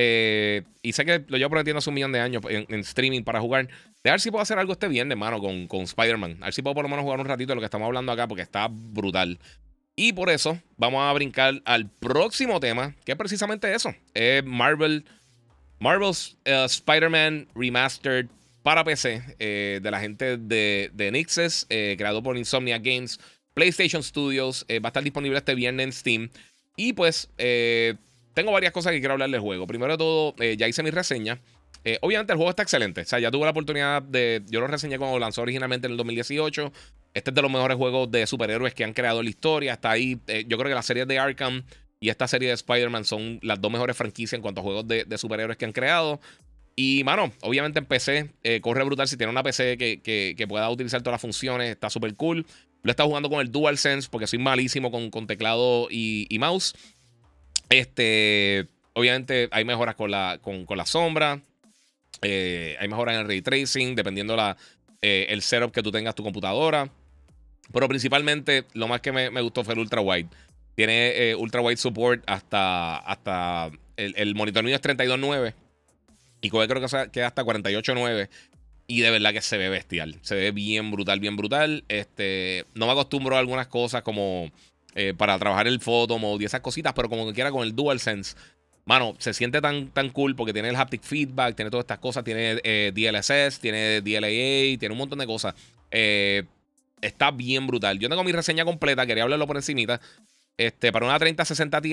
Eh, 0.00 0.62
y 0.80 0.92
sé 0.92 1.04
que 1.04 1.24
lo 1.26 1.38
llevo 1.38 1.50
prometiendo 1.50 1.78
hace 1.78 1.90
un 1.90 1.94
millón 1.94 2.12
de 2.12 2.20
años 2.20 2.40
en, 2.48 2.80
streaming 2.80 3.24
para 3.24 3.40
jugar. 3.40 3.66
De 4.04 4.10
ver 4.12 4.20
si 4.20 4.30
puedo 4.30 4.42
hacer 4.42 4.56
algo 4.56 4.72
este 4.72 4.86
viernes, 4.86 5.18
mano, 5.18 5.40
con, 5.40 5.66
con 5.66 5.80
Spider-Man. 5.80 6.38
A 6.40 6.44
ver 6.46 6.54
si 6.54 6.62
puedo 6.62 6.74
por 6.74 6.84
lo 6.84 6.88
menos 6.88 7.02
jugar 7.02 7.18
un 7.18 7.26
ratito 7.26 7.48
de 7.48 7.56
lo 7.56 7.60
que 7.60 7.64
estamos 7.64 7.86
hablando 7.86 8.12
acá, 8.12 8.28
porque 8.28 8.42
está 8.42 8.68
brutal. 8.70 9.40
Y 9.96 10.12
por 10.12 10.30
eso 10.30 10.56
vamos 10.76 11.02
a 11.02 11.12
brincar 11.12 11.60
al 11.64 11.90
próximo 11.90 12.60
tema, 12.60 12.94
que 13.04 13.10
es 13.10 13.18
precisamente 13.18 13.74
eso. 13.74 13.92
Es 14.14 14.44
Marvel. 14.44 15.04
Marvel's 15.80 16.36
uh, 16.46 16.66
Spider-Man 16.66 17.48
Remastered 17.56 18.26
para 18.62 18.84
PC 18.84 19.22
eh, 19.40 19.80
de 19.82 19.90
la 19.90 19.98
gente 19.98 20.36
de, 20.36 20.90
de 20.92 21.10
Nixes, 21.10 21.66
eh, 21.70 21.96
creado 21.98 22.22
por 22.22 22.36
Insomnia 22.36 22.78
Games. 22.78 23.18
PlayStation 23.54 24.04
Studios. 24.04 24.64
Eh, 24.68 24.78
va 24.78 24.88
a 24.88 24.90
estar 24.90 25.02
disponible 25.02 25.38
este 25.38 25.56
viernes 25.56 25.84
en 25.84 25.92
Steam. 25.92 26.30
Y 26.76 26.92
pues 26.92 27.28
eh, 27.38 27.96
tengo 28.34 28.52
varias 28.52 28.72
cosas 28.72 28.92
que 28.92 29.00
quiero 29.00 29.14
hablar 29.14 29.30
del 29.30 29.40
juego. 29.40 29.66
Primero 29.66 29.92
de 29.92 29.98
todo, 29.98 30.34
eh, 30.38 30.56
ya 30.56 30.68
hice 30.68 30.82
mi 30.82 30.90
reseña. 30.90 31.40
obviamente 32.02 32.32
el 32.32 32.36
juego 32.36 32.50
está 32.50 32.62
excelente. 32.62 33.02
O 33.02 33.04
sea, 33.04 33.18
ya 33.18 33.30
tuve 33.30 33.44
la 33.44 33.50
oportunidad 33.50 34.02
de... 34.02 34.42
Yo 34.48 34.60
lo 34.60 34.66
reseñé 34.66 34.98
cuando 34.98 35.18
lanzó 35.18 35.42
originalmente 35.42 35.86
en 35.86 35.92
el 35.92 35.96
2018. 35.96 36.72
Este 37.14 37.30
es 37.30 37.34
de 37.34 37.42
los 37.42 37.50
mejores 37.50 37.76
juegos 37.76 38.10
de 38.10 38.26
superhéroes 38.26 38.74
que 38.74 38.84
han 38.84 38.92
creado 38.92 39.20
en 39.20 39.24
la 39.24 39.30
historia. 39.30 39.72
Está 39.72 39.90
ahí. 39.90 40.20
yo 40.46 40.58
creo 40.58 40.68
que 40.68 40.74
la 40.74 40.82
serie 40.82 41.06
de 41.06 41.18
Arkham 41.18 41.64
y 42.00 42.10
esta 42.10 42.28
serie 42.28 42.48
de 42.48 42.54
Spider-Man 42.54 43.04
son 43.04 43.40
las 43.42 43.60
dos 43.60 43.72
mejores 43.72 43.96
franquicias 43.96 44.34
en 44.34 44.42
cuanto 44.42 44.60
a 44.60 44.64
juegos 44.64 44.86
de, 44.86 45.18
superhéroes 45.18 45.56
que 45.56 45.64
han 45.64 45.72
creado. 45.72 46.20
Y, 46.76 47.02
mano, 47.04 47.32
obviamente 47.40 47.80
en 47.80 47.86
PC 47.86 48.30
corre 48.60 48.84
brutal. 48.84 49.08
Si 49.08 49.16
tiene 49.16 49.32
una 49.32 49.42
PC 49.42 49.76
que, 49.76 50.00
que, 50.36 50.46
pueda 50.46 50.70
utilizar 50.70 51.00
todas 51.02 51.14
las 51.14 51.20
funciones, 51.20 51.70
está 51.70 51.90
súper 51.90 52.14
cool. 52.14 52.46
Lo 52.82 52.90
he 52.90 52.92
estado 52.92 53.08
jugando 53.08 53.28
con 53.28 53.40
el 53.40 53.50
DualSense 53.50 54.08
porque 54.10 54.26
soy 54.26 54.38
malísimo 54.38 54.90
con, 54.90 55.26
teclado 55.26 55.88
y, 55.90 56.36
mouse. 56.38 56.74
Este, 57.68 58.66
obviamente 58.94 59.48
hay 59.50 59.64
mejoras 59.64 59.94
con 59.94 60.10
la, 60.10 60.38
con, 60.42 60.66
la 60.76 60.86
sombra. 60.86 61.40
Eh, 62.22 62.76
hay 62.80 62.88
mejoras 62.88 63.14
en 63.14 63.20
el 63.22 63.26
ray 63.26 63.42
tracing, 63.42 63.94
dependiendo 63.94 64.36
la, 64.36 64.56
eh, 65.02 65.26
el 65.30 65.42
setup 65.42 65.72
que 65.72 65.82
tú 65.82 65.90
tengas 65.90 66.14
tu 66.14 66.22
computadora. 66.22 66.90
Pero 67.72 67.88
principalmente 67.88 68.64
lo 68.72 68.88
más 68.88 69.00
que 69.00 69.12
me, 69.12 69.40
gustó 69.40 69.64
fue 69.64 69.74
el 69.74 69.80
ultra 69.80 70.00
wide. 70.00 70.28
Tiene 70.74 71.30
eh, 71.30 71.34
ultra 71.34 71.60
wide 71.60 71.76
support 71.76 72.22
hasta, 72.26 72.96
hasta 72.98 73.70
el, 73.96 74.14
el 74.16 74.34
monitor 74.34 74.64
mío 74.64 74.76
es 74.76 74.82
32.9 74.82 75.54
y 76.40 76.50
creo 76.50 76.66
que 76.66 77.10
queda 77.10 77.26
hasta 77.26 77.42
48.9 77.42 78.28
y 78.86 79.00
de 79.00 79.10
verdad 79.10 79.32
que 79.32 79.42
se 79.42 79.58
ve 79.58 79.68
bestial. 79.68 80.18
Se 80.22 80.34
ve 80.34 80.50
bien 80.50 80.90
brutal, 80.90 81.20
bien 81.20 81.36
brutal. 81.36 81.84
Este, 81.88 82.64
no 82.74 82.86
me 82.86 82.92
acostumbro 82.92 83.36
a 83.36 83.38
algunas 83.38 83.66
cosas 83.66 84.02
como 84.02 84.50
eh, 84.98 85.14
para 85.16 85.38
trabajar 85.38 85.68
el 85.68 85.80
photo 85.80 86.18
mode 86.18 86.42
y 86.42 86.46
esas 86.46 86.60
cositas, 86.60 86.92
pero 86.92 87.08
como 87.08 87.26
que 87.26 87.32
quiera 87.32 87.52
con 87.52 87.62
el 87.62 87.74
DualSense. 87.74 88.36
Mano, 88.84 89.14
se 89.18 89.32
siente 89.32 89.60
tan, 89.60 89.88
tan 89.88 90.10
cool 90.10 90.34
porque 90.34 90.52
tiene 90.52 90.70
el 90.70 90.76
haptic 90.76 91.02
feedback, 91.02 91.54
tiene 91.54 91.70
todas 91.70 91.84
estas 91.84 91.98
cosas, 91.98 92.24
tiene 92.24 92.60
eh, 92.64 92.90
DLSS, 92.92 93.60
tiene 93.60 94.00
DLAA, 94.00 94.78
tiene 94.78 94.90
un 94.90 94.98
montón 94.98 95.20
de 95.20 95.26
cosas. 95.26 95.54
Eh, 95.90 96.44
está 97.00 97.30
bien 97.30 97.66
brutal. 97.66 97.98
Yo 97.98 98.08
tengo 98.08 98.24
mi 98.24 98.32
reseña 98.32 98.64
completa, 98.64 99.06
quería 99.06 99.22
hablarlo 99.22 99.46
por 99.46 99.56
encimita. 99.56 100.00
Este, 100.56 100.90
para 100.90 101.06
una 101.06 101.18
3060 101.18 101.80
Ti, 101.80 101.92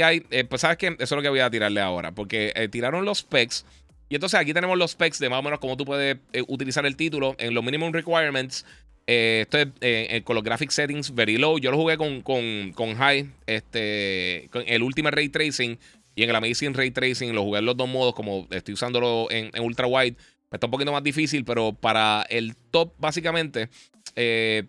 pues 0.49 0.61
sabes 0.61 0.77
que 0.77 0.87
eso 0.87 0.95
es 0.99 1.11
lo 1.11 1.21
que 1.21 1.29
voy 1.29 1.41
a 1.41 1.51
tirarle 1.51 1.81
ahora, 1.81 2.11
porque 2.11 2.69
tiraron 2.71 3.05
los 3.05 3.19
specs 3.19 3.65
y 4.07 4.15
entonces 4.15 4.39
aquí 4.39 4.53
tenemos 4.53 4.77
los 4.77 4.91
specs 4.91 5.19
de 5.19 5.29
más 5.29 5.39
o 5.39 5.43
menos 5.43 5.59
cómo 5.59 5.77
tú 5.77 5.85
puedes 5.85 6.17
eh, 6.31 6.43
utilizar 6.47 6.85
el 6.85 6.95
título 6.95 7.35
en 7.39 7.53
los 7.53 7.63
minimum 7.63 7.91
requirements. 7.91 8.65
Eh, 9.07 9.41
esto 9.43 9.59
es 9.59 9.67
eh, 9.81 10.21
con 10.23 10.35
los 10.35 10.43
graphic 10.43 10.71
settings 10.71 11.13
very 11.13 11.37
low. 11.37 11.59
Yo 11.59 11.71
lo 11.71 11.77
jugué 11.77 11.97
con, 11.97 12.21
con, 12.21 12.95
high, 12.95 13.29
este, 13.45 14.47
con 14.51 14.63
el 14.67 14.83
Ultimate 14.83 15.15
Ray 15.15 15.29
Tracing 15.29 15.77
y 16.15 16.23
en 16.23 16.29
el 16.29 16.35
Amazing 16.35 16.73
Ray 16.73 16.91
Tracing. 16.91 17.33
Lo 17.33 17.43
jugué 17.43 17.59
en 17.59 17.65
los 17.65 17.77
dos 17.77 17.87
modos, 17.87 18.15
como 18.15 18.47
estoy 18.51 18.73
usándolo 18.73 19.27
en, 19.29 19.51
ultra 19.61 19.87
wide. 19.87 20.15
Está 20.51 20.67
un 20.67 20.71
poquito 20.71 20.91
más 20.91 21.03
difícil, 21.03 21.43
pero 21.43 21.73
para 21.73 22.25
el 22.29 22.55
top, 22.71 22.93
básicamente, 22.97 23.69
de 24.15 24.63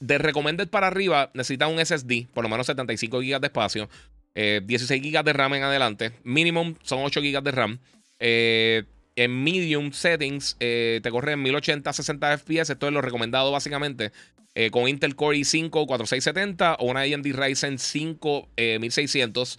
recommended 0.00 0.68
para 0.68 0.88
arriba, 0.88 1.30
necesita 1.34 1.68
un 1.68 1.84
SSD, 1.84 2.26
por 2.34 2.42
lo 2.42 2.48
menos 2.48 2.66
75 2.66 3.20
GB 3.20 3.40
de 3.40 3.46
espacio, 3.46 3.88
16 4.34 5.00
GB 5.00 5.22
de 5.22 5.32
RAM 5.32 5.54
en 5.54 5.62
adelante. 5.62 6.12
Minimum 6.24 6.74
son 6.82 7.00
8 7.04 7.20
GB 7.20 7.42
de 7.42 7.50
RAM. 7.52 7.78
Eh, 8.20 8.84
en 9.20 9.44
medium 9.44 9.92
settings 9.92 10.56
eh, 10.60 11.00
te 11.02 11.10
corre 11.10 11.32
en 11.32 11.42
1080 11.42 11.92
60 11.92 12.38
FPS. 12.38 12.70
Esto 12.70 12.86
es 12.86 12.92
lo 12.92 13.02
recomendado 13.02 13.52
básicamente. 13.52 14.12
Eh, 14.54 14.70
con 14.70 14.88
Intel 14.88 15.14
Core 15.14 15.36
i5 15.36 15.68
4670 15.70 16.76
o 16.76 16.86
una 16.86 17.02
AMD 17.02 17.26
Ryzen 17.26 17.78
5 17.78 18.48
1600. 18.80 19.58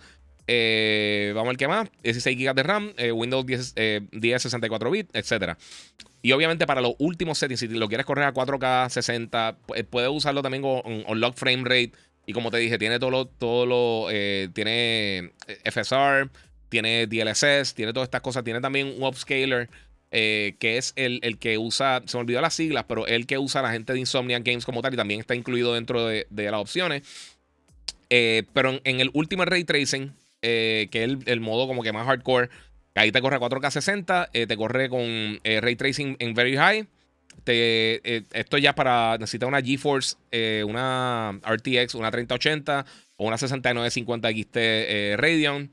vamos 1.35 1.49
al 1.51 1.57
que 1.57 1.67
más. 1.67 1.89
16 2.01 2.37
GB 2.37 2.55
de 2.55 2.63
RAM, 2.63 2.93
Windows 3.13 3.45
10, 3.45 3.75
10 4.11 4.41
64 4.41 4.91
bits, 4.91 5.09
etc. 5.13 5.55
Y 6.23 6.31
obviamente 6.31 6.65
para 6.65 6.81
los 6.81 6.95
últimos 6.97 7.37
settings, 7.37 7.59
si 7.59 7.67
lo 7.67 7.87
quieres 7.87 8.07
correr 8.07 8.25
a 8.25 8.33
4K 8.33 8.89
60, 8.89 9.57
puedes 9.91 10.09
usarlo 10.09 10.41
también 10.41 10.63
con, 10.63 11.03
con 11.03 11.19
lock 11.19 11.35
frame 11.35 11.63
rate. 11.63 11.91
Y 12.25 12.33
como 12.33 12.49
te 12.49 12.57
dije, 12.57 12.79
tiene 12.79 12.97
todo 12.97 13.27
todo 13.27 13.67
lo 13.67 14.07
tiene 14.53 15.33
FSR, 15.65 16.31
tiene 16.71 17.05
DLSS, 17.05 17.73
tiene 17.75 17.91
todas 17.91 18.07
estas 18.07 18.21
cosas. 18.21 18.45
Tiene 18.45 18.61
también 18.61 18.87
un 18.87 19.03
upscaler 19.03 19.69
eh, 20.09 20.55
que 20.57 20.77
es 20.77 20.93
el, 20.95 21.37
que 21.37 21.57
usa, 21.57 22.01
se 22.05 22.17
me 22.17 22.21
olvidó 22.21 22.39
las 22.39 22.53
siglas, 22.53 22.85
pero 22.87 23.05
el 23.07 23.27
que 23.27 23.37
usa 23.37 23.61
la 23.61 23.71
gente 23.71 23.91
de 23.91 23.99
Insomnia 23.99 24.39
Games 24.39 24.65
como 24.65 24.81
tal 24.81 24.93
y 24.93 24.97
también 24.97 25.19
está 25.19 25.35
incluido 25.35 25.73
dentro 25.73 26.07
de, 26.07 26.25
las 26.29 26.61
opciones. 26.61 27.03
Eh, 28.09 28.43
pero 28.53 28.79
en, 28.85 28.99
el 29.01 29.11
último 29.13 29.43
Ray 29.43 29.65
Tracing, 29.65 30.13
eh, 30.41 30.87
que 30.91 31.03
es 31.03 31.17
el, 31.25 31.41
modo 31.41 31.67
como 31.67 31.83
que 31.83 31.91
más 31.91 32.07
hardcore, 32.07 32.49
ahí 32.95 33.11
te 33.11 33.21
corre 33.21 33.35
a 33.35 33.39
4K 33.39 33.69
60, 33.69 34.29
te 34.31 34.57
corre 34.57 34.87
con 34.87 35.39
Ray 35.43 35.75
Tracing 35.75 36.15
en 36.19 36.33
Very 36.33 36.55
High. 36.55 36.87
esto 37.45 38.57
ya 38.57 38.73
para 38.75 39.17
necesitar 39.17 39.49
una 39.49 39.61
GeForce, 39.61 40.15
una 40.65 41.37
RTX, 41.45 41.95
una 41.95 42.11
3080 42.11 42.85
o 43.17 43.27
una 43.27 43.37
6950 43.37 44.29
XT 44.29 44.55
Radeon. 45.17 45.69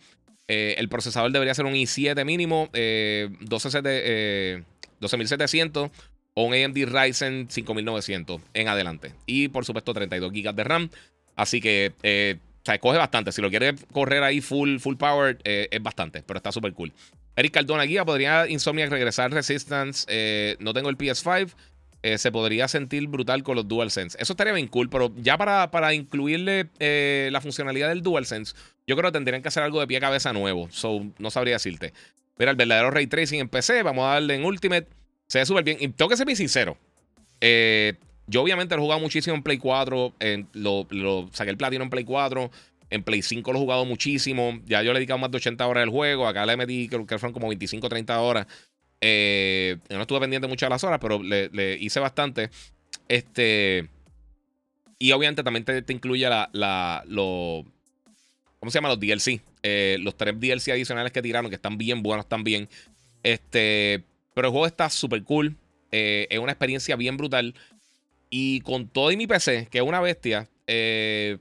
Eh, 0.49 0.75
el 0.79 0.89
procesador 0.89 1.31
debería 1.31 1.55
ser 1.55 1.67
un 1.67 1.75
i7 1.75 2.25
mínimo, 2.25 2.71
eh, 2.73 3.29
12700 3.41 5.87
eh, 5.87 5.91
o 6.33 6.45
un 6.45 6.55
AMD 6.55 6.87
Ryzen 6.87 7.51
5900 7.51 8.41
en 8.55 8.69
adelante. 8.69 9.13
Y 9.27 9.49
por 9.49 9.67
supuesto 9.67 9.93
32 9.93 10.33
GB 10.33 10.55
de 10.55 10.65
RAM. 10.65 10.89
Así 11.37 11.61
que 11.61 11.93
eh, 12.03 12.39
coge 12.81 12.97
bastante. 12.97 13.31
Si 13.31 13.43
lo 13.43 13.51
quieres 13.51 13.75
correr 13.93 14.23
ahí 14.23 14.41
full, 14.41 14.79
full 14.79 14.97
power, 14.97 15.37
es 15.45 15.83
bastante, 15.83 16.23
pero 16.23 16.39
está 16.39 16.51
súper 16.51 16.73
cool. 16.73 16.95
Eric 17.37 17.53
Cardona, 17.53 17.83
guía, 17.85 18.05
¿podría 18.05 18.49
Insomniac 18.49 18.91
regresar 18.91 19.33
Resistance? 19.33 20.57
no 20.59 20.73
tengo 20.73 20.91
el 20.91 20.99
PS5. 20.99 21.53
se 22.17 22.33
podría 22.33 22.69
sentir 22.69 23.07
brutal 23.07 23.43
con 23.43 23.57
los 23.57 23.69
DualSense. 23.69 24.19
Eso 24.21 24.33
estaría 24.33 24.53
bien 24.53 24.69
cool, 24.69 24.89
pero 24.89 25.13
ya 25.17 25.37
para, 25.39 25.71
para 25.71 25.95
incluirle 25.95 26.69
la 27.31 27.41
funcionalidad 27.41 27.89
del 27.89 28.03
DualSense, 28.03 28.55
yo 28.89 28.97
creo 28.97 29.11
que 29.11 29.19
tendrían 29.19 29.43
que 29.43 29.49
hacer 29.49 29.63
algo 29.63 29.81
de 29.81 29.87
pie 29.87 29.99
a 29.99 30.01
cabeza 30.01 30.33
nuevo. 30.33 30.69
So, 30.73 31.05
no 31.19 31.31
sabría 31.31 31.55
decirte. 31.55 31.93
Mira, 32.39 32.51
el 32.51 32.57
verdadero 32.57 32.91
ray 32.91 33.07
tracing 33.07 33.39
en 33.39 33.49
PC, 33.51 33.83
vamos 33.83 34.07
a 34.07 34.15
darle 34.15 34.35
en 34.35 34.45
Ultimate. 34.47 34.89
Se 35.27 35.39
ve 35.39 35.47
súper 35.47 35.63
bien. 35.63 35.77
Y 35.79 35.89
tengo 35.89 36.09
que 36.09 36.17
ser 36.17 36.25
bien 36.25 36.37
sincero. 36.37 36.79
Eh, 37.43 37.95
yo 38.27 38.43
obviamente 38.43 38.75
lo 38.75 38.81
he 38.81 38.85
jugado 38.85 39.01
muchísimo 39.01 39.37
en 39.37 39.43
Play 39.43 39.59
4. 39.59 40.15
lo, 40.55 41.29
saqué 41.33 41.51
el 41.51 41.59
platino 41.59 41.85
en 41.85 41.91
Play 41.91 42.05
4. 42.05 42.51
En 42.89 43.03
Play 43.03 43.21
5 43.21 43.53
lo 43.53 43.59
he 43.59 43.61
jugado 43.61 43.85
muchísimo. 43.85 44.59
Ya 44.65 44.83
yo 44.83 44.95
le 44.95 44.97
he 44.97 45.01
dedicado 45.01 45.19
más 45.19 45.31
de 45.31 45.37
80 45.37 45.67
horas 45.67 45.83
al 45.83 45.91
juego. 45.91 46.27
Acá 46.27 46.47
le 46.47 46.57
metí, 46.57 46.89
creo 46.89 47.07
que 47.07 47.19
fueron 47.19 47.35
como 47.35 47.49
25 47.49 47.91
30 47.91 48.21
horas. 48.21 48.47
Eh, 49.03 49.77
no 49.91 50.01
estuve 50.01 50.21
pendiente 50.21 50.49
muchas 50.49 50.69
de 50.69 50.71
las 50.71 50.85
horas, 50.85 50.99
pero 50.99 51.23
le, 51.23 51.77
hice 51.79 52.01
bastante. 52.01 52.49
Este. 53.07 53.87
Y 54.99 55.13
obviamente 55.13 55.43
también 55.43 55.67
te, 55.67 55.93
incluye 55.93 56.27
la, 56.27 56.49
la, 56.55 57.05
lo, 57.07 57.65
¿Cómo 58.61 58.71
se 58.71 58.79
llama? 58.79 58.89
Los 58.89 59.01
DLC. 59.01 59.41
Eh, 59.63 59.99
los 60.01 60.17
tres 60.17 60.39
DLC 60.39 60.71
adicionales 60.71 61.13
que 61.13 61.23
tiraron, 61.23 61.51
que 61.51 61.57
están 61.57 61.79
bien 61.79 62.03
buenos 62.03 62.29
también. 62.29 62.69
Este. 63.23 64.05
Pero 64.35 64.49
el 64.49 64.53
juego 64.53 64.67
está 64.67 64.91
súper 64.91 65.23
cool. 65.25 65.57
Eh, 65.91 66.27
es 66.31 66.39
una 66.39 66.53
experiencia 66.53 66.97
bien 66.97 67.17
brutal. 67.17 67.55
Y 68.31 68.61
con 68.61 68.89
todo 68.89 69.11
y 69.11 69.17
mi 69.17 69.27
PC, 69.27 69.69
que 69.71 69.79
es 69.79 69.85
una 69.85 70.01
bestia, 70.01 70.49
eh, 70.67 71.39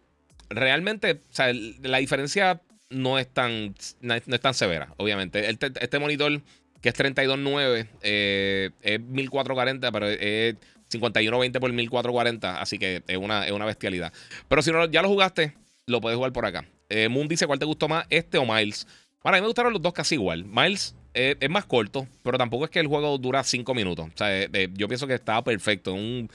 realmente, 0.49 1.13
o 1.13 1.33
sea, 1.33 1.51
la 1.81 1.97
diferencia 1.97 2.61
no 2.89 3.19
es 3.19 3.27
tan, 3.27 3.75
no 4.01 4.13
es, 4.13 4.23
tan 4.41 4.53
severa, 4.53 4.93
obviamente. 4.97 5.49
Este, 5.49 5.71
este, 5.79 5.99
monitor, 5.99 6.41
que 6.81 6.89
es 6.89 6.95
32.9, 6.95 7.87
eh, 8.01 8.69
es 8.81 9.01
1440, 9.01 9.91
pero 9.91 10.07
es 10.07 10.55
5120 10.89 11.59
por 11.59 11.73
1440, 11.73 12.61
así 12.61 12.79
que 12.79 13.03
es 13.05 13.17
una, 13.17 13.45
es 13.45 13.51
una 13.51 13.65
bestialidad. 13.65 14.13
Pero 14.47 14.61
si 14.61 14.71
no, 14.71 14.85
ya 14.85 15.01
lo 15.01 15.09
jugaste, 15.09 15.53
lo 15.85 15.99
puedes 15.99 16.15
jugar 16.15 16.31
por 16.31 16.45
acá. 16.45 16.65
Eh, 16.89 17.09
Moon 17.09 17.27
dice 17.27 17.47
cuál 17.47 17.59
te 17.59 17.65
gustó 17.65 17.87
más, 17.87 18.05
este 18.09 18.37
o 18.37 18.45
Miles. 18.45 18.87
Para 19.21 19.37
mí 19.37 19.41
me 19.41 19.47
gustaron 19.47 19.73
los 19.73 19.81
dos 19.81 19.93
casi 19.93 20.15
igual. 20.15 20.45
Miles 20.45 20.95
eh, 21.13 21.35
es 21.39 21.49
más 21.49 21.65
corto, 21.65 22.07
pero 22.23 22.37
tampoco 22.37 22.65
es 22.65 22.71
que 22.71 22.79
el 22.79 22.87
juego 22.87 23.17
dura 23.17 23.43
5 23.43 23.73
minutos. 23.73 24.07
O 24.07 24.17
sea, 24.17 24.43
eh, 24.43 24.69
yo 24.73 24.87
pienso 24.87 25.07
que 25.07 25.15
estaba 25.15 25.43
perfecto. 25.43 25.93
Un, 25.93 26.29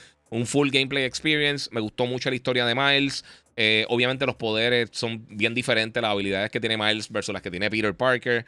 full 0.46 0.70
gameplay 0.70 1.04
experience. 1.04 1.68
Me 1.72 1.80
gustó 1.80 2.06
mucho 2.06 2.30
la 2.30 2.36
historia 2.36 2.66
de 2.66 2.74
Miles. 2.74 3.24
Eh, 3.56 3.84
obviamente 3.88 4.24
los 4.26 4.36
poderes 4.36 4.88
son 4.92 5.26
bien 5.28 5.54
diferentes, 5.54 6.00
las 6.02 6.10
habilidades 6.10 6.50
que 6.50 6.58
tiene 6.58 6.76
Miles 6.76 7.10
versus 7.10 7.32
las 7.32 7.42
que 7.42 7.50
tiene 7.50 7.70
Peter 7.70 7.94
Parker. 7.94 8.46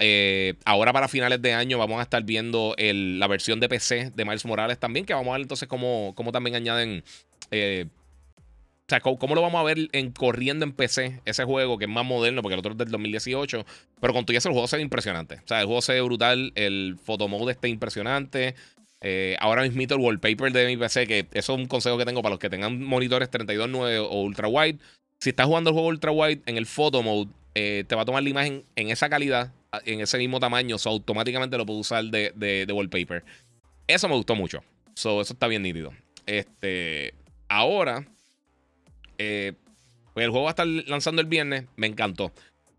Eh, 0.00 0.54
ahora 0.64 0.92
para 0.92 1.08
finales 1.08 1.40
de 1.40 1.52
año 1.52 1.78
vamos 1.78 2.00
a 2.00 2.02
estar 2.02 2.22
viendo 2.24 2.74
la 2.78 3.26
versión 3.28 3.60
de 3.60 3.68
PC 3.68 4.12
de 4.14 4.24
Miles 4.24 4.44
Morales 4.44 4.78
también, 4.78 5.06
que 5.06 5.14
vamos 5.14 5.28
a 5.28 5.32
ver 5.32 5.42
entonces 5.42 5.68
cómo, 5.68 6.14
también 6.32 6.56
añaden... 6.56 7.04
Eh, 7.50 7.86
o 8.86 8.90
sea, 8.90 9.00
cómo, 9.00 9.34
lo 9.34 9.40
vamos 9.40 9.58
a 9.58 9.64
ver 9.64 9.88
en, 9.92 10.12
corriendo 10.12 10.66
en 10.66 10.72
PC, 10.72 11.20
ese 11.24 11.44
juego 11.44 11.78
que 11.78 11.86
es 11.86 11.90
más 11.90 12.04
moderno, 12.04 12.42
porque 12.42 12.52
el 12.52 12.58
otro 12.58 12.72
es 12.72 12.78
del 12.78 12.90
2018. 12.90 13.64
Pero 13.98 14.12
con 14.12 14.26
todo 14.26 14.36
eso 14.36 14.48
el 14.50 14.52
juego 14.52 14.68
se 14.68 14.76
ve 14.76 14.82
impresionante. 14.82 15.36
O 15.36 15.48
sea, 15.48 15.60
el 15.60 15.66
juego 15.66 15.80
se 15.80 15.94
ve 15.94 16.02
brutal, 16.02 16.52
el 16.54 16.98
photomode 17.02 17.52
está 17.52 17.66
impresionante. 17.66 18.54
Eh, 19.00 19.36
ahora 19.40 19.62
mismo 19.62 19.80
el 19.82 20.00
wallpaper 20.00 20.52
de 20.52 20.66
mi 20.66 20.76
PC, 20.76 21.06
que 21.06 21.26
eso 21.32 21.54
es 21.54 21.58
un 21.58 21.66
consejo 21.66 21.96
que 21.96 22.04
tengo 22.04 22.20
para 22.20 22.34
los 22.34 22.38
que 22.38 22.50
tengan 22.50 22.82
monitores 22.82 23.30
32.9 23.30 24.06
o 24.10 24.20
ultra 24.22 24.48
wide. 24.48 24.78
Si 25.18 25.30
estás 25.30 25.46
jugando 25.46 25.70
el 25.70 25.74
juego 25.74 25.88
ultra 25.88 26.10
wide 26.10 26.42
en 26.44 26.58
el 26.58 26.66
photo 26.66 27.02
mode, 27.02 27.30
eh, 27.54 27.84
te 27.86 27.94
va 27.94 28.02
a 28.02 28.04
tomar 28.04 28.22
la 28.22 28.28
imagen 28.28 28.64
en 28.76 28.90
esa 28.90 29.08
calidad, 29.08 29.52
en 29.86 30.00
ese 30.00 30.18
mismo 30.18 30.40
tamaño, 30.40 30.76
so 30.76 30.90
automáticamente 30.90 31.56
lo 31.56 31.64
puedo 31.64 31.78
usar 31.78 32.04
de, 32.04 32.32
de, 32.34 32.70
wallpaper. 32.72 33.24
Eso 33.86 34.08
me 34.08 34.14
gustó 34.14 34.34
mucho. 34.34 34.62
So, 34.94 35.20
eso 35.20 35.32
está 35.32 35.48
bien 35.48 35.62
nítido. 35.62 35.92
Este, 36.26 37.14
ahora, 37.48 38.06
eh, 39.18 39.52
pues 40.12 40.24
el 40.24 40.30
juego 40.30 40.44
va 40.44 40.50
a 40.50 40.52
estar 40.52 40.66
lanzando 40.66 41.20
el 41.20 41.28
viernes. 41.28 41.64
Me 41.76 41.86
encantó. 41.86 42.32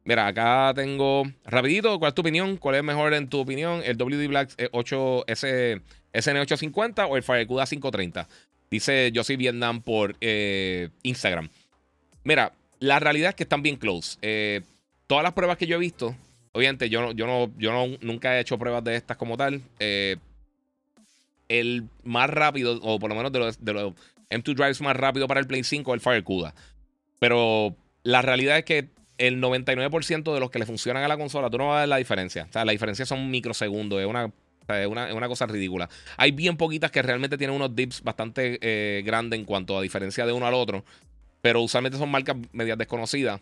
Mira, 0.06 0.28
acá 0.28 0.72
tengo 0.76 1.24
rapidito, 1.46 1.98
¿cuál 1.98 2.10
es 2.10 2.16
tu 2.16 2.22
opinión? 2.22 2.58
¿Cuál 2.58 2.76
es 2.76 2.84
mejor 2.84 3.14
en 3.14 3.28
tu 3.28 3.40
opinión? 3.40 3.82
¿El 3.84 3.98
WD 3.98 4.28
Black 4.28 4.56
8S 4.72 5.82
SN850 6.14 7.08
o 7.10 7.18
el 7.18 7.24
Firecuda 7.24 7.66
530. 7.66 8.28
Dice 8.70 9.12
yo 9.12 9.24
soy 9.24 9.36
Vietnam 9.36 9.82
por 9.82 10.16
eh, 10.22 10.90
Instagram. 11.04 11.50
Mira, 12.24 12.54
la 12.80 13.00
realidad 13.00 13.30
es 13.30 13.36
que 13.36 13.44
están 13.44 13.62
bien 13.62 13.78
close. 13.78 14.18
Eh, 14.22 14.62
todas 15.08 15.24
las 15.24 15.34
pruebas 15.34 15.58
que 15.58 15.68
yo 15.68 15.76
he 15.76 15.80
visto, 15.80 16.16
obviamente 16.54 16.90
yo, 16.90 17.12
yo, 17.12 17.28
no, 17.28 17.52
yo 17.58 17.72
no, 17.72 17.98
nunca 18.02 18.38
he 18.38 18.42
hecho 18.42 18.58
pruebas 18.58 18.84
de 18.84 18.96
estas 18.96 19.18
como 19.18 19.38
tal. 19.38 19.62
El 21.48 21.88
más 22.04 22.30
rápido, 22.30 22.80
o 22.82 23.00
por 23.00 23.10
lo 23.10 23.16
menos 23.16 23.32
de 23.32 23.40
los, 23.40 23.64
de 23.64 23.74
los 23.74 23.94
M2 24.30 24.56
Drives 24.56 24.82
más 24.82 24.96
rápido 24.96 25.28
para 25.28 25.40
el 25.40 25.48
Play 25.48 25.64
5 25.64 25.92
es 25.92 25.96
el 25.96 26.02
Firecuda. 26.02 26.54
Pero 27.20 27.76
la 28.04 28.22
realidad 28.22 28.58
es 28.58 28.66
que 28.66 28.90
el 29.18 29.42
99% 29.42 30.34
de 30.34 30.40
los 30.40 30.52
que 30.52 30.60
le 30.60 30.66
funcionan 30.66 31.04
a 31.04 31.08
la 31.08 31.18
consola, 31.18 31.50
tú 31.50 31.58
no 31.58 31.70
vas 31.70 31.78
a 31.78 31.80
ver 31.82 31.90
la 31.90 31.98
diferencia. 31.98 32.48
O 32.50 32.52
sea, 32.52 32.66
la 32.66 32.72
diferencia 32.72 33.06
son 33.06 33.32
microsegundos. 33.32 34.00
Es 34.02 34.08
una 34.08 34.32
es 34.68 34.88
una, 34.88 35.28
cosa 35.28 35.46
ridícula. 35.46 35.90
Hay 36.18 36.32
bien 36.32 36.58
poquitas 36.58 36.92
que 36.92 37.02
realmente 37.02 37.38
tienen 37.38 37.56
unos 37.56 37.76
dips 37.76 38.02
bastante 38.02 38.58
eh, 38.62 39.04
grandes 39.04 39.40
en 39.40 39.46
cuanto 39.46 39.78
a 39.78 39.82
diferencia 39.82 40.26
de 40.26 40.34
uno 40.34 40.48
al 40.48 40.54
otro. 40.54 40.84
Pero 41.42 41.62
usualmente 41.62 41.98
son 41.98 42.10
marcas 42.10 42.36
medias 42.52 42.78
desconocidas. 42.78 43.42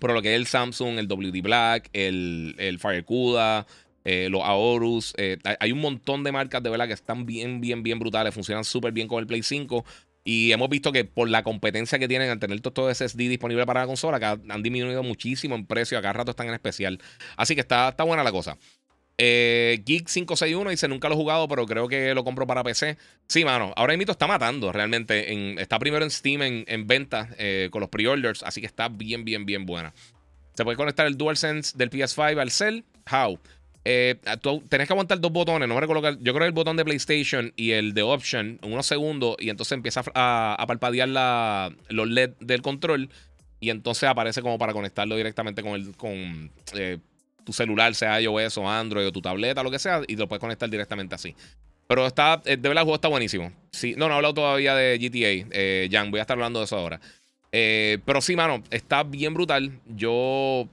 Pero 0.00 0.12
lo 0.12 0.20
que 0.20 0.34
es 0.34 0.36
el 0.36 0.46
Samsung, 0.46 0.98
el 0.98 1.08
WD 1.08 1.40
Black, 1.42 1.88
el, 1.92 2.56
el 2.58 2.78
Firecuda, 2.78 3.66
eh, 4.04 4.28
los 4.30 4.42
Aorus. 4.42 5.14
Eh, 5.16 5.38
hay 5.58 5.72
un 5.72 5.80
montón 5.80 6.24
de 6.24 6.32
marcas 6.32 6.62
de 6.62 6.70
verdad 6.70 6.86
que 6.86 6.92
están 6.92 7.26
bien, 7.26 7.60
bien, 7.60 7.82
bien 7.82 7.98
brutales. 7.98 8.34
Funcionan 8.34 8.64
súper 8.64 8.92
bien 8.92 9.08
con 9.08 9.18
el 9.18 9.26
Play 9.26 9.42
5. 9.42 9.84
Y 10.24 10.52
hemos 10.52 10.70
visto 10.70 10.90
que 10.90 11.04
por 11.04 11.28
la 11.28 11.42
competencia 11.42 11.98
que 11.98 12.08
tienen 12.08 12.30
al 12.30 12.38
tener 12.38 12.60
todo 12.60 12.92
SSD 12.92 13.18
disponible 13.28 13.66
para 13.66 13.80
la 13.80 13.86
consola, 13.86 14.18
que 14.18 14.24
han 14.24 14.62
disminuido 14.62 15.02
muchísimo 15.02 15.54
en 15.54 15.66
precio. 15.66 15.98
Acá 15.98 16.12
rato 16.12 16.30
están 16.30 16.48
en 16.48 16.54
especial. 16.54 16.98
Así 17.36 17.54
que 17.54 17.60
está, 17.60 17.90
está 17.90 18.04
buena 18.04 18.24
la 18.24 18.32
cosa. 18.32 18.56
Eh, 19.16 19.82
Geek 19.84 20.08
561 20.08 20.70
dice: 20.70 20.88
Nunca 20.88 21.08
lo 21.08 21.14
he 21.14 21.18
jugado, 21.18 21.46
pero 21.46 21.66
creo 21.66 21.88
que 21.88 22.14
lo 22.14 22.24
compro 22.24 22.46
para 22.46 22.64
PC. 22.64 22.96
Sí, 23.28 23.44
mano. 23.44 23.72
Ahora 23.76 23.96
mismo 23.96 24.12
está 24.12 24.26
matando 24.26 24.72
realmente. 24.72 25.60
está 25.60 25.78
primero 25.78 26.04
en 26.04 26.10
Steam 26.10 26.42
en, 26.42 26.86
venta 26.86 27.28
eh, 27.38 27.68
con 27.70 27.80
los 27.80 27.90
pre-orders. 27.90 28.42
Así 28.42 28.60
que 28.60 28.66
está 28.66 28.88
bien, 28.88 29.24
bien, 29.24 29.46
bien 29.46 29.66
buena. 29.66 29.92
Se 30.54 30.64
puede 30.64 30.76
conectar 30.76 31.06
el 31.06 31.16
DualSense 31.16 31.76
del 31.76 31.90
PS5 31.90 32.40
al 32.40 32.50
Cell. 32.50 32.80
How? 33.10 33.38
Eh, 33.84 34.16
tenés 34.68 34.86
que 34.88 34.92
aguantar 34.92 35.20
dos 35.20 35.32
botones. 35.32 35.68
No 35.68 35.74
me 35.74 35.80
recuerdo. 35.80 36.10
Yo 36.20 36.32
creo 36.32 36.40
que 36.40 36.46
el 36.46 36.52
botón 36.52 36.76
de 36.76 36.84
PlayStation 36.84 37.52
y 37.56 37.72
el 37.72 37.94
de 37.94 38.02
Option 38.02 38.58
unos 38.62 38.86
segundos. 38.86 39.36
Y 39.38 39.50
entonces 39.50 39.72
empieza 39.72 40.02
a, 40.14 40.56
a 40.58 40.66
parpadear 40.66 41.08
la, 41.08 41.74
los 41.88 42.08
LED 42.08 42.30
del 42.40 42.62
control. 42.62 43.10
Y 43.60 43.70
entonces 43.70 44.08
aparece 44.08 44.42
como 44.42 44.58
para 44.58 44.72
conectarlo 44.72 45.16
directamente 45.16 45.62
con 45.62 45.72
el. 45.72 45.96
Con, 45.96 46.50
eh, 46.74 46.98
tu 47.44 47.52
celular, 47.52 47.94
sea 47.94 48.20
iOS 48.20 48.58
o 48.58 48.68
Android 48.68 49.06
o 49.06 49.12
tu 49.12 49.20
tableta, 49.20 49.62
lo 49.62 49.70
que 49.70 49.78
sea, 49.78 50.00
y 50.08 50.16
lo 50.16 50.26
puedes 50.26 50.40
conectar 50.40 50.68
directamente 50.68 51.14
así. 51.14 51.36
Pero 51.86 52.06
está, 52.06 52.40
eh, 52.46 52.56
de 52.56 52.68
verdad, 52.68 52.82
el 52.82 52.84
juego 52.84 52.94
está 52.94 53.08
buenísimo. 53.08 53.52
Sí, 53.70 53.94
no, 53.96 54.08
no 54.08 54.14
he 54.14 54.16
hablado 54.16 54.34
todavía 54.34 54.74
de 54.74 54.98
GTA, 54.98 55.48
eh, 55.52 55.88
Jan, 55.90 56.10
voy 56.10 56.18
a 56.18 56.22
estar 56.22 56.36
hablando 56.36 56.60
de 56.60 56.64
eso 56.64 56.76
ahora. 56.76 57.00
Eh, 57.52 57.98
pero 58.04 58.20
sí, 58.20 58.34
mano, 58.34 58.64
está 58.70 59.02
bien 59.04 59.34
brutal. 59.34 59.78
Yo 59.86 60.66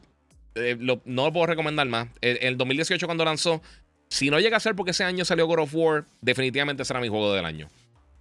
no 0.56 1.26
lo 1.26 1.34
puedo 1.34 1.46
recomendar 1.46 1.88
más. 1.88 2.10
En 2.22 2.38
el 2.42 2.58
2018, 2.58 3.06
cuando 3.06 3.26
lanzó, 3.26 3.62
si 4.10 4.30
no 4.30 4.40
llega 4.40 4.58
a 4.58 4.60
ser 4.60 4.76
porque 4.76 4.92
ese 4.92 5.04
año 5.04 5.26
salió 5.26 5.48
God 5.48 5.60
of 5.60 5.76
War, 5.76 6.06
definitivamente 6.22 6.86
será 6.86 7.00
mi 7.00 7.08
juego 7.08 7.34
del 7.34 7.46
año. 7.46 7.70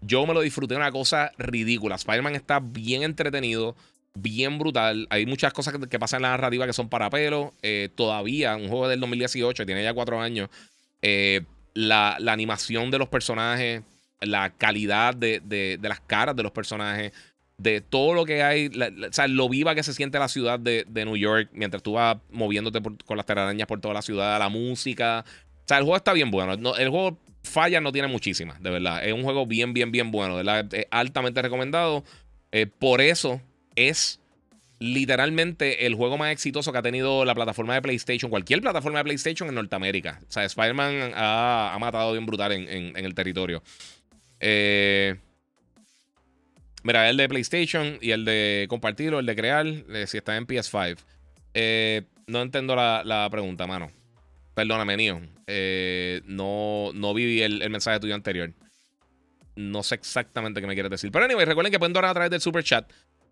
Yo 0.00 0.26
me 0.26 0.34
lo 0.34 0.40
disfruté 0.40 0.76
una 0.76 0.90
cosa 0.92 1.32
ridícula. 1.36 1.96
Spider-Man 1.96 2.34
está 2.34 2.60
bien 2.60 3.02
entretenido 3.02 3.76
bien 4.14 4.58
brutal. 4.58 5.06
Hay 5.10 5.26
muchas 5.26 5.52
cosas 5.52 5.74
que, 5.88 5.98
pasan 5.98 6.18
en 6.18 6.22
la 6.22 6.30
narrativa 6.30 6.66
que 6.66 6.72
son 6.72 6.88
para 6.88 7.10
pelo. 7.10 7.54
Eh, 7.62 7.88
todavía, 7.94 8.56
un 8.56 8.68
juego 8.68 8.88
del 8.88 9.00
2018, 9.00 9.66
tiene 9.66 9.82
ya 9.82 9.94
cuatro 9.94 10.20
años. 10.20 10.48
Eh, 11.02 11.42
la, 11.74 12.16
animación 12.26 12.90
de 12.90 12.98
los 12.98 13.08
personajes, 13.08 13.82
la 14.20 14.50
calidad 14.50 15.14
de, 15.14 15.78
las 15.82 16.00
caras 16.00 16.36
de 16.36 16.42
los 16.42 16.52
personajes, 16.52 17.12
de 17.60 17.82
todo 17.82 18.14
lo 18.14 18.24
que 18.24 18.42
hay, 18.42 18.68
o 18.68 19.12
sea, 19.12 19.28
lo 19.28 19.48
viva 19.48 19.74
que 19.74 19.82
se 19.82 19.92
siente 19.92 20.18
la 20.18 20.28
ciudad 20.28 20.58
de, 20.58 20.86
New 20.90 21.16
York 21.16 21.50
mientras 21.52 21.82
tú 21.82 21.92
vas 21.92 22.16
moviéndote 22.30 22.80
con 23.04 23.16
las 23.16 23.26
telarañas 23.26 23.66
por 23.66 23.80
toda 23.80 23.92
la 23.92 24.02
ciudad, 24.02 24.38
la 24.38 24.48
música. 24.48 25.24
O 25.26 25.64
sea, 25.66 25.78
el 25.78 25.84
juego 25.84 25.96
está 25.96 26.14
bien 26.14 26.30
bueno. 26.30 26.54
el 26.76 26.88
juego 26.88 27.18
falla 27.42 27.80
no 27.80 27.92
tiene 27.92 28.08
muchísimas, 28.08 28.62
de 28.62 28.70
verdad. 28.70 29.04
Es 29.04 29.12
un 29.12 29.22
juego 29.22 29.46
bien, 29.46 29.74
bien, 29.74 29.92
bien 29.92 30.10
bueno. 30.10 30.40
Es 30.40 30.86
altamente 30.90 31.42
recomendado. 31.42 32.02
Eh, 32.50 32.66
por 32.66 33.02
eso 33.02 33.42
es 33.76 34.20
literalmente 34.78 35.84
el 35.84 35.94
juego 35.94 36.16
más 36.16 36.32
exitoso 36.32 36.72
que 36.72 36.78
ha 36.78 36.82
tenido 36.82 37.26
la 37.26 37.34
plataforma 37.34 37.74
de 37.74 37.82
PlayStation, 37.82 38.30
cualquier 38.30 38.62
plataforma 38.62 39.00
de 39.00 39.04
PlayStation 39.04 39.50
en 39.50 39.54
Norteamérica. 39.54 40.20
O 40.26 40.32
sea, 40.32 40.44
Spider-Man 40.44 41.12
ha, 41.14 41.76
matado 41.78 42.12
bien 42.12 42.24
brutal 42.24 42.52
en, 42.52 42.96
el 42.96 43.14
territorio. 43.14 43.62
Eh, 44.40 45.16
mira, 46.82 47.08
el 47.08 47.16
de 47.16 47.28
PlayStation 47.28 47.98
y 48.00 48.10
el 48.10 48.24
de 48.24 48.66
compartirlo, 48.68 49.18
el 49.18 49.26
de 49.26 49.36
crear, 49.36 49.66
eh, 49.66 50.06
si 50.06 50.18
está 50.18 50.36
en 50.36 50.46
PS5. 50.46 50.98
Eh, 51.54 52.02
no 52.26 52.42
entiendo 52.42 52.76
la, 52.76 53.28
pregunta, 53.30 53.66
mano. 53.66 53.90
Perdóname, 54.54 54.96
Nio. 54.96 55.20
no, 56.26 56.90
no 56.94 57.14
vi 57.14 57.42
el, 57.42 57.62
el, 57.62 57.70
mensaje 57.70 58.00
tuyo 58.00 58.14
anterior. 58.14 58.52
No 59.56 59.82
sé 59.82 59.96
exactamente 59.96 60.60
qué 60.60 60.66
me 60.66 60.74
quieres 60.74 60.90
decir. 60.90 61.10
Pero 61.10 61.24
anyway, 61.24 61.44
recuerden 61.44 61.72
que 61.72 61.78
pueden 61.78 61.92
donar 61.92 62.10
a 62.10 62.14
través 62.14 62.30
del 62.30 62.40
super 62.40 62.62
chat. 62.62 62.90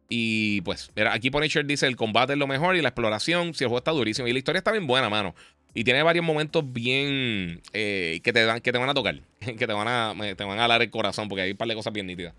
Y 0.09 0.63
pues, 0.63 0.91
aquí 1.11 1.31
Punisher 1.31 1.67
dice: 1.67 1.87
el 1.87 1.97
combate 1.97 2.33
es 2.33 2.39
lo 2.39 2.47
mejor 2.47 2.77
y 2.77 2.83
la 2.83 2.89
exploración. 2.89 3.55
Si 3.55 3.65
el 3.65 3.69
juego 3.69 3.79
está 3.79 3.91
durísimo. 3.91 4.27
Y 4.27 4.33
la 4.33 4.39
historia 4.39 4.59
está 4.59 4.73
bien 4.73 4.87
buena, 4.87 5.09
mano. 5.09 5.35
Y 5.75 5.85
tiene 5.85 6.03
varios 6.03 6.25
momentos 6.25 6.65
bien 6.73 7.61
eh, 7.73 8.21
que, 8.23 8.33
te 8.33 8.45
dan, 8.45 8.61
que 8.61 8.73
te 8.73 8.79
van 8.79 8.89
a 8.89 8.95
tocar. 8.95 9.21
Que 9.59 9.67
te 9.67 9.73
van 9.73 9.87
a, 9.87 10.15
te 10.35 10.45
van 10.45 10.59
a 10.59 10.65
alar 10.65 10.83
el 10.83 10.91
corazón. 10.91 11.29
Porque 11.29 11.43
hay 11.43 11.51
un 11.51 11.57
par 11.57 11.69
de 11.69 11.75
cosas 11.75 11.93
bien 11.93 12.07
nítidas. 12.07 12.35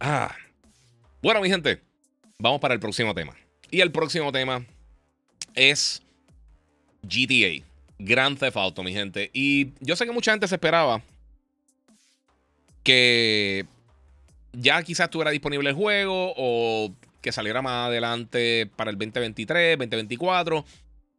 Ah. 0.00 0.34
Bueno, 1.22 1.40
mi 1.40 1.48
gente, 1.48 1.80
vamos 2.38 2.60
para 2.60 2.74
el 2.74 2.80
próximo 2.80 3.14
tema. 3.14 3.34
Y 3.70 3.80
el 3.80 3.90
próximo 3.90 4.32
tema 4.32 4.64
es 5.54 6.02
GTA, 7.02 7.64
Grand 7.98 8.38
Theft 8.38 8.56
Auto, 8.56 8.82
mi 8.82 8.92
gente. 8.92 9.30
Y 9.32 9.72
yo 9.80 9.96
sé 9.96 10.06
que 10.06 10.12
mucha 10.12 10.30
gente 10.30 10.48
se 10.48 10.54
esperaba 10.54 11.02
que 12.82 13.66
ya 14.52 14.82
quizás 14.82 15.06
estuviera 15.06 15.30
disponible 15.30 15.68
el 15.68 15.76
juego 15.76 16.32
o 16.36 16.92
que 17.20 17.32
saliera 17.32 17.62
más 17.62 17.88
adelante 17.88 18.70
para 18.76 18.90
el 18.90 18.96
2023, 18.96 19.76
2024. 19.78 20.64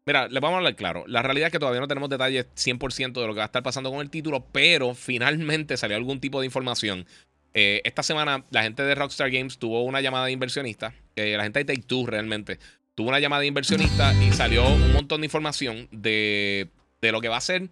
Mira, 0.06 0.28
les 0.28 0.42
vamos 0.42 0.56
a 0.56 0.58
hablar 0.58 0.76
claro. 0.76 1.04
La 1.08 1.22
realidad 1.22 1.48
es 1.48 1.52
que 1.52 1.60
todavía 1.60 1.82
no 1.82 1.88
tenemos 1.88 2.10
detalles 2.10 2.48
100% 2.56 3.14
de 3.14 3.28
lo 3.28 3.34
que 3.34 3.40
va 3.40 3.44
a 3.44 3.46
estar 3.46 3.62
pasando 3.62 3.92
con 3.92 4.00
el 4.00 4.10
título, 4.10 4.44
pero 4.52 4.96
finalmente 4.96 5.78
salió 5.78 5.98
algún 5.98 6.20
tipo 6.20 6.40
de 6.40 6.48
información. 6.48 7.06
Eh, 7.54 7.82
esta 7.84 8.04
semana 8.04 8.44
la 8.52 8.64
gente 8.64 8.84
de 8.84 8.96
Rockstar 8.96 9.32
Games 9.32 9.58
tuvo 9.58 9.84
una 9.84 10.02
llamada 10.02 10.26
de 10.26 10.32
inversionista. 10.32 10.94
Eh, 11.16 11.36
la 11.36 11.44
gente 11.44 11.64
de 11.64 11.76
Take 11.76 12.06
realmente 12.06 12.60
tuvo 12.96 13.10
una 13.10 13.20
llamada 13.20 13.42
de 13.42 13.48
inversionista 13.48 14.14
y 14.24 14.32
salió 14.32 14.68
un 14.68 14.94
montón 14.94 15.22
de 15.22 15.28
información 15.28 15.88
de, 15.92 16.68
de 17.02 17.12
lo 17.12 17.22
que 17.22 17.30
va 17.30 17.38
a 17.38 17.42
ser 17.42 17.70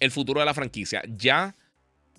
el 0.00 0.10
futuro 0.10 0.40
de 0.40 0.46
la 0.46 0.54
franquicia. 0.54 1.02
Ya 1.16 1.54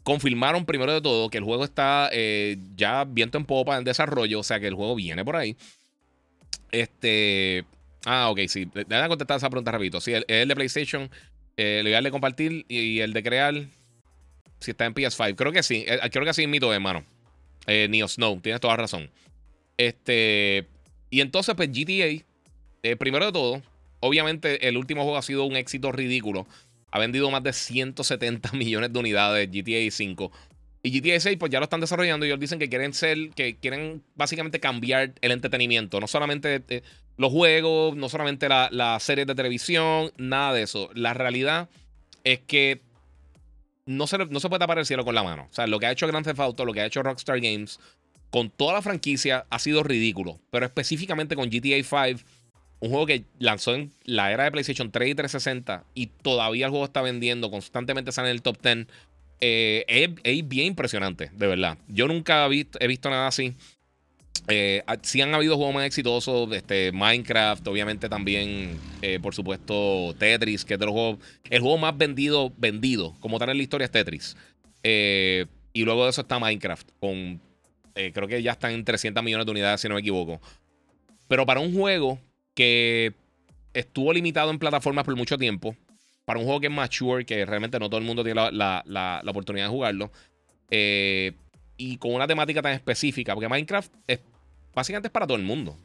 confirmaron 0.03 0.65
primero 0.65 0.93
de 0.93 1.01
todo 1.01 1.29
que 1.29 1.37
el 1.37 1.43
juego 1.43 1.63
está 1.65 2.09
eh, 2.11 2.57
ya 2.75 3.03
viento 3.03 3.37
en 3.37 3.45
popa 3.45 3.77
en 3.77 3.83
desarrollo, 3.83 4.39
o 4.39 4.43
sea 4.43 4.59
que 4.59 4.67
el 4.67 4.73
juego 4.73 4.95
viene 4.95 5.23
por 5.23 5.35
ahí. 5.35 5.55
Este, 6.71 7.65
Ah, 8.09 8.29
ok, 8.29 8.39
sí. 8.47 8.69
Déjame 8.73 9.09
contestar 9.09 9.35
esa 9.35 9.49
pregunta 9.49 9.71
rapidito. 9.71 9.99
Sí, 9.99 10.13
el, 10.13 10.23
el 10.29 10.47
de 10.47 10.55
PlayStation, 10.55 11.09
eh, 11.57 11.83
el 11.85 12.03
de 12.03 12.11
compartir 12.11 12.65
y 12.69 12.99
el 13.01 13.11
de 13.11 13.21
crear, 13.21 13.53
si 14.59 14.71
está 14.71 14.85
en 14.85 14.93
PS5. 14.93 15.35
Creo 15.35 15.51
que 15.51 15.63
sí. 15.63 15.85
Eh, 15.87 15.99
creo 16.11 16.25
que 16.25 16.33
sí, 16.33 16.47
mito, 16.47 16.73
hermano. 16.73 17.03
Eh, 17.67 17.87
Neo 17.89 18.07
Snow, 18.07 18.39
tienes 18.41 18.61
toda 18.61 18.75
razón. 18.77 19.09
Este. 19.77 20.67
Y 21.09 21.21
entonces, 21.21 21.55
pues 21.55 21.69
GTA, 21.71 22.23
eh, 22.83 22.95
primero 22.97 23.25
de 23.25 23.31
todo, 23.31 23.61
obviamente 23.99 24.67
el 24.67 24.77
último 24.77 25.03
juego 25.03 25.17
ha 25.17 25.21
sido 25.21 25.45
un 25.45 25.55
éxito 25.55 25.91
ridículo. 25.91 26.47
Ha 26.91 26.99
vendido 26.99 27.29
más 27.29 27.43
de 27.43 27.53
170 27.53 28.51
millones 28.53 28.93
de 28.93 28.99
unidades 28.99 29.49
GTA 29.51 29.91
5. 29.91 30.31
Y 30.83 30.99
GTA 30.99 31.19
6 31.19 31.37
pues 31.37 31.51
ya 31.51 31.59
lo 31.59 31.65
están 31.65 31.81
desarrollando 31.81 32.25
y 32.25 32.29
ellos 32.29 32.39
dicen 32.39 32.59
que 32.59 32.69
quieren 32.69 32.93
ser, 32.93 33.31
que 33.31 33.57
quieren 33.57 34.03
básicamente 34.15 34.59
cambiar 34.59 35.13
el 35.21 35.31
entretenimiento. 35.31 35.99
No 35.99 36.07
solamente 36.07 36.63
eh, 36.69 36.81
los 37.17 37.31
juegos, 37.31 37.95
no 37.95 38.09
solamente 38.09 38.47
las 38.47 38.71
la 38.71 38.99
series 38.99 39.27
de 39.27 39.35
televisión, 39.35 40.11
nada 40.17 40.53
de 40.53 40.63
eso. 40.63 40.89
La 40.93 41.13
realidad 41.13 41.69
es 42.23 42.39
que 42.39 42.81
no 43.87 44.05
se, 44.05 44.17
no 44.17 44.39
se 44.39 44.49
puede 44.49 44.59
tapar 44.59 44.77
el 44.77 44.85
cielo 44.85 45.03
con 45.03 45.15
la 45.15 45.23
mano. 45.23 45.47
O 45.49 45.53
sea, 45.53 45.65
lo 45.65 45.79
que 45.79 45.87
ha 45.87 45.91
hecho 45.91 46.05
Grand 46.07 46.25
Theft 46.25 46.39
Auto, 46.39 46.65
lo 46.65 46.73
que 46.73 46.81
ha 46.81 46.85
hecho 46.85 47.01
Rockstar 47.01 47.39
Games, 47.39 47.79
con 48.29 48.49
toda 48.51 48.73
la 48.73 48.81
franquicia 48.81 49.47
ha 49.49 49.57
sido 49.57 49.81
ridículo. 49.81 50.39
Pero 50.51 50.65
específicamente 50.65 51.35
con 51.35 51.49
GTA 51.49 51.83
5, 51.83 52.21
un 52.79 52.89
juego 52.89 53.05
que 53.07 53.25
lanzó 53.39 53.73
en 53.73 53.91
la 54.03 54.31
era 54.31 54.43
de 54.43 54.51
PlayStation 54.51 54.91
3 54.91 55.09
y 55.09 55.15
360 55.15 55.85
y 55.95 56.07
todavía 56.07 56.65
el 56.65 56.71
juego 56.71 56.85
está 56.85 57.01
vendiendo, 57.01 57.49
constantemente 57.49 58.11
sale 58.11 58.29
en 58.29 58.35
el 58.35 58.41
top 58.43 58.61
10 58.61 58.87
eh, 59.39 60.15
es, 60.23 60.47
bien 60.47 60.67
impresionante, 60.67 61.31
de 61.33 61.47
verdad. 61.47 61.77
Yo 61.87 62.07
nunca 62.07 62.45
he 62.45 62.49
visto, 62.49 62.79
he 62.81 62.87
visto 62.87 63.09
nada 63.09 63.27
así. 63.27 63.55
Eh, 64.47 64.83
sí 65.01 65.21
han 65.21 65.33
habido 65.33 65.55
juegos 65.57 65.75
más 65.75 65.85
exitosos, 65.85 66.51
este, 66.53 66.91
Minecraft, 66.91 67.67
obviamente 67.67 68.09
también, 68.09 68.77
eh, 69.01 69.19
por 69.21 69.33
supuesto, 69.35 70.15
Tetris, 70.17 70.65
que 70.65 70.75
es 70.75 70.79
de 70.79 70.85
los 70.85 70.93
juegos, 70.93 71.19
el 71.49 71.61
juego 71.61 71.77
más 71.77 71.97
vendido, 71.97 72.51
vendido, 72.57 73.15
como 73.19 73.39
tal 73.39 73.49
en 73.49 73.57
la 73.57 73.63
historia 73.63 73.85
es 73.85 73.91
Tetris. 73.91 74.35
y 74.83 75.83
luego 75.83 76.05
de 76.05 76.09
eso 76.09 76.21
está 76.21 76.39
Minecraft, 76.39 76.89
con, 76.99 77.41
creo 77.93 78.27
que 78.27 78.41
ya 78.41 78.53
están 78.53 78.71
en 78.71 78.83
300 78.83 79.23
millones 79.23 79.45
de 79.45 79.51
unidades, 79.51 79.81
si 79.81 79.87
no 79.87 79.95
me 79.95 80.01
equivoco. 80.01 80.39
Pero 81.27 81.45
para 81.45 81.59
un 81.59 81.73
juego 81.73 82.19
que 82.53 83.13
estuvo 83.73 84.11
limitado 84.13 84.49
en 84.49 84.59
plataformas 84.59 85.05
por 85.05 85.15
mucho 85.15 85.37
tiempo, 85.37 85.75
para 86.27 86.39
un 86.39 86.45
juego 86.45 86.59
que 86.59 86.67
es 86.67 86.73
mature, 86.73 87.25
que 87.25 87.45
realmente 87.45 87.79
no 87.79 87.89
todo 87.89 87.99
el 87.99 88.05
mundo 88.05 88.23
tiene 88.23 88.51
la, 88.51 89.23
oportunidad 89.27 89.67
de 89.67 89.69
jugarlo. 89.69 90.11
Eh, 90.69 91.31
y 91.77 91.97
con 91.97 92.13
una 92.13 92.27
temática 92.27 92.61
tan 92.61 92.73
específica, 92.73 93.33
porque 93.33 93.47
Minecraft 93.47 93.93
es 94.07 94.19
básicamente 94.77 95.07
es 95.07 95.11
para 95.11 95.25
todo 95.25 95.37
el 95.37 95.43
mundo. 95.43 95.75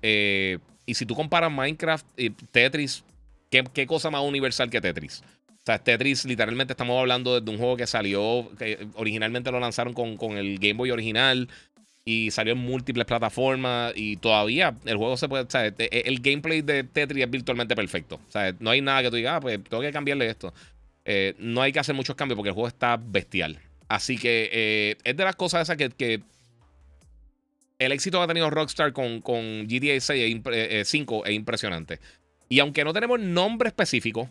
Eh, 0.00 0.58
y 0.86 0.94
si 0.94 1.04
tú 1.04 1.14
comparas 1.14 1.52
Minecraft 1.52 2.06
y 2.16 2.30
Tetris, 2.30 3.04
¿qué, 3.50 3.86
cosa 3.86 4.10
más 4.10 4.22
universal 4.22 4.70
que 4.70 4.80
Tetris? 4.80 5.22
O 5.48 5.64
sea, 5.66 5.78
Tetris, 5.78 6.24
literalmente 6.24 6.72
estamos 6.72 6.98
hablando 6.98 7.40
de 7.40 7.50
un 7.50 7.58
juego 7.58 7.76
que 7.76 7.86
salió, 7.86 8.50
que 8.58 8.88
originalmente 8.94 9.52
lo 9.52 9.60
lanzaron 9.60 9.92
con, 9.92 10.16
con 10.16 10.38
el 10.38 10.58
Game 10.58 10.74
Boy 10.74 10.90
original 10.90 11.48
y 12.04 12.30
salió 12.30 12.54
en 12.54 12.58
múltiples 12.58 13.04
plataformas 13.04 13.92
y 13.94 14.16
todavía 14.16 14.74
el 14.86 14.96
juego 14.96 15.16
se 15.16 15.28
puede, 15.28 15.44
o 15.44 15.50
sea, 15.50 15.66
e, 15.66 15.74
e, 15.78 16.02
el 16.06 16.18
gameplay 16.20 16.62
de 16.62 16.82
Tetris 16.82 17.22
es 17.22 17.30
virtualmente 17.30 17.76
perfecto. 17.76 18.18
O 18.26 18.30
sea, 18.30 18.52
no 18.58 18.70
hay 18.70 18.80
nada 18.80 19.02
que 19.02 19.10
tú 19.10 19.16
digas, 19.16 19.34
ah, 19.36 19.40
pues 19.40 19.62
tengo 19.62 19.82
que 19.82 19.92
cambiarle 19.92 20.26
esto. 20.26 20.52
Eh, 21.04 21.34
no 21.38 21.62
hay 21.62 21.70
que 21.70 21.80
hacer 21.80 21.94
muchos 21.94 22.16
cambios 22.16 22.36
porque 22.36 22.48
el 22.48 22.54
juego 22.54 22.68
está 22.68 22.96
bestial. 22.96 23.60
Así 23.92 24.16
que 24.16 24.48
eh, 24.52 24.96
es 25.04 25.16
de 25.16 25.24
las 25.24 25.36
cosas 25.36 25.62
esas 25.62 25.76
que, 25.76 26.22
el 27.78 27.92
éxito 27.92 28.18
que 28.18 28.24
ha 28.24 28.26
tenido 28.26 28.48
Rockstar 28.48 28.92
con, 28.92 29.20
con 29.20 29.66
GTA 29.66 30.00
6 30.00 30.40
e 30.46 30.84
5 30.84 31.26
es 31.26 31.32
impresionante. 31.32 31.98
Y 32.48 32.60
aunque 32.60 32.84
no 32.84 32.92
tenemos 32.92 33.20
nombre 33.20 33.68
específico 33.68 34.28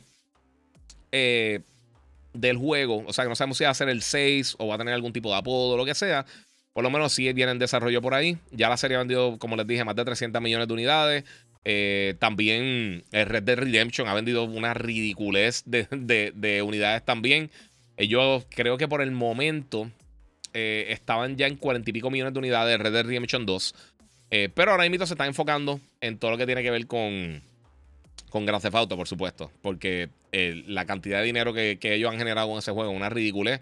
del 1.12 2.58
juego, 2.58 3.04
o 3.06 3.13
sea, 3.13 3.26
que 3.26 3.30
no 3.30 3.36
sabemos 3.36 3.58
si 3.58 3.65
va 3.65 3.69
a 3.69 3.76
ser 3.76 3.89
el 3.89 4.02
6 4.02 4.56
o 4.58 4.67
va 4.67 4.76
a 4.76 4.78
tener 4.78 4.93
algún 4.93 5.13
tipo 5.13 5.30
de 5.30 5.36
apodo 5.36 5.74
o 5.74 5.78
lo 5.78 5.86
que 5.86 5.93
sea, 5.93 6.26
por 6.74 6.84
lo 6.84 6.89
menos 6.89 7.13
sí 7.13 7.32
viene 7.34 7.52
en 7.52 7.60
desarrollo 7.60 8.02
por 8.02 8.13
ahí. 8.13 8.38
Ya 8.52 8.69
la 8.69 8.78
serie 8.78 8.95
ha 8.95 9.00
vendido, 9.00 9.38
como 9.38 9.56
les 9.58 9.67
dije, 9.67 9.84
más 9.84 9.95
de 9.95 10.06
300 10.06 10.41
millones 10.41 10.67
de 10.67 10.74
unidades. 10.74 11.24
Eh, 11.63 12.15
también 12.17 13.04
el 13.12 13.26
Red 13.28 13.43
Dead 13.43 13.58
Redemption 13.58 14.08
ha 14.08 14.15
vendido 14.15 14.45
una 14.45 14.74
ridiculez 14.74 15.63
de, 15.65 16.63
unidades 16.65 17.04
también. 17.04 17.52
Ellos 18.01 18.45
creo 18.49 18.77
que 18.77 18.87
por 18.87 19.01
el 19.01 19.11
momento 19.11 19.89
eh, 20.53 20.87
estaban 20.89 21.37
ya 21.37 21.47
en 21.47 21.55
40 21.55 21.89
y 21.89 21.93
pico 21.93 22.09
millones 22.09 22.33
de 22.33 22.39
unidades 22.39 22.71
de 22.71 22.83
Red 22.83 22.93
Dead 22.93 23.05
Redemption 23.05 23.45
2. 23.45 23.75
Eh, 24.31 24.49
pero 24.53 24.71
ahora 24.71 24.89
mismo 24.89 25.05
se 25.05 25.13
está 25.13 25.27
enfocando 25.27 25.79
en 25.99 26.17
todo 26.17 26.31
lo 26.31 26.37
que 26.37 26.45
tiene 26.45 26.63
que 26.63 26.71
ver 26.71 26.87
con, 26.87 27.41
con 28.29 28.45
Grand 28.45 28.61
Theft 28.61 28.75
Auto, 28.75 28.97
por 28.97 29.07
supuesto. 29.07 29.51
Porque 29.61 30.09
la 30.31 30.85
cantidad 30.85 31.19
de 31.19 31.25
dinero 31.25 31.53
que, 31.53 31.77
que, 31.79 31.93
ellos 31.93 32.11
han 32.11 32.17
generado 32.17 32.47
con 32.47 32.59
ese 32.59 32.71
juego 32.71 32.89
una 32.91 33.09
ridiculez. 33.09 33.59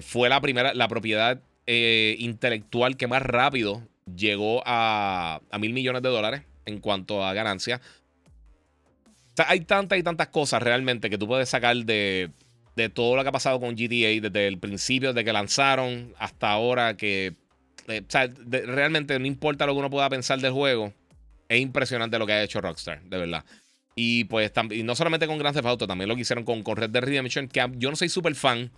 fue 0.00 0.28
la 0.28 0.40
primera, 0.40 0.72
la 0.72 0.88
propiedad 0.88 1.40
eh, 1.70 2.16
intelectual 2.18 2.96
que 2.96 3.06
más 3.08 3.20
rápido 3.20 3.82
llegó 4.16 4.62
a, 4.64 5.42
mil 5.60 5.74
millones 5.74 6.00
de 6.00 6.08
dólares 6.08 6.42
en 6.64 6.80
cuanto 6.80 7.22
a 7.22 7.34
ganancia. 7.34 7.82
hay 9.36 9.60
tantas 9.60 9.98
y 9.98 10.02
tantas 10.02 10.28
cosas 10.28 10.62
realmente 10.62 11.10
que 11.10 11.18
tú 11.18 11.26
puedes 11.26 11.50
sacar 11.50 11.76
de, 11.76 12.30
todo 12.88 13.16
lo 13.16 13.22
que 13.22 13.28
ha 13.28 13.32
pasado 13.32 13.58
con 13.58 13.74
GTA 13.74 14.20
desde 14.20 14.46
el 14.46 14.58
principio, 14.58 15.12
desde 15.12 15.24
que 15.24 15.32
lanzaron 15.32 16.14
hasta 16.18 16.50
ahora, 16.50 16.96
que 16.96 17.34
eh, 17.88 18.02
realmente 18.66 19.18
no 19.18 19.26
importa 19.26 19.66
lo 19.66 19.72
que 19.72 19.80
uno 19.80 19.90
pueda 19.90 20.08
pensar 20.08 20.38
del 20.40 20.52
juego, 20.52 20.92
es 21.48 21.60
impresionante 21.60 22.18
lo 22.18 22.26
que 22.26 22.32
ha 22.34 22.42
hecho 22.42 22.60
Rockstar, 22.60 23.02
de 23.02 23.18
verdad. 23.18 23.44
Y 23.96 24.24
pues 24.24 24.52
y 24.70 24.84
no 24.84 24.94
solamente 24.94 25.26
con 25.26 25.38
Grand 25.38 25.56
Theft 25.56 25.66
Auto, 25.66 25.86
también 25.88 26.08
lo 26.08 26.14
que 26.14 26.20
hicieron 26.20 26.44
con, 26.44 26.62
con 26.62 26.76
Red 26.76 26.90
Dead 26.90 27.02
Redemption, 27.02 27.48
que 27.48 27.68
yo 27.78 27.90
no 27.90 27.96
soy 27.96 28.08
súper 28.08 28.36
fan. 28.36 28.70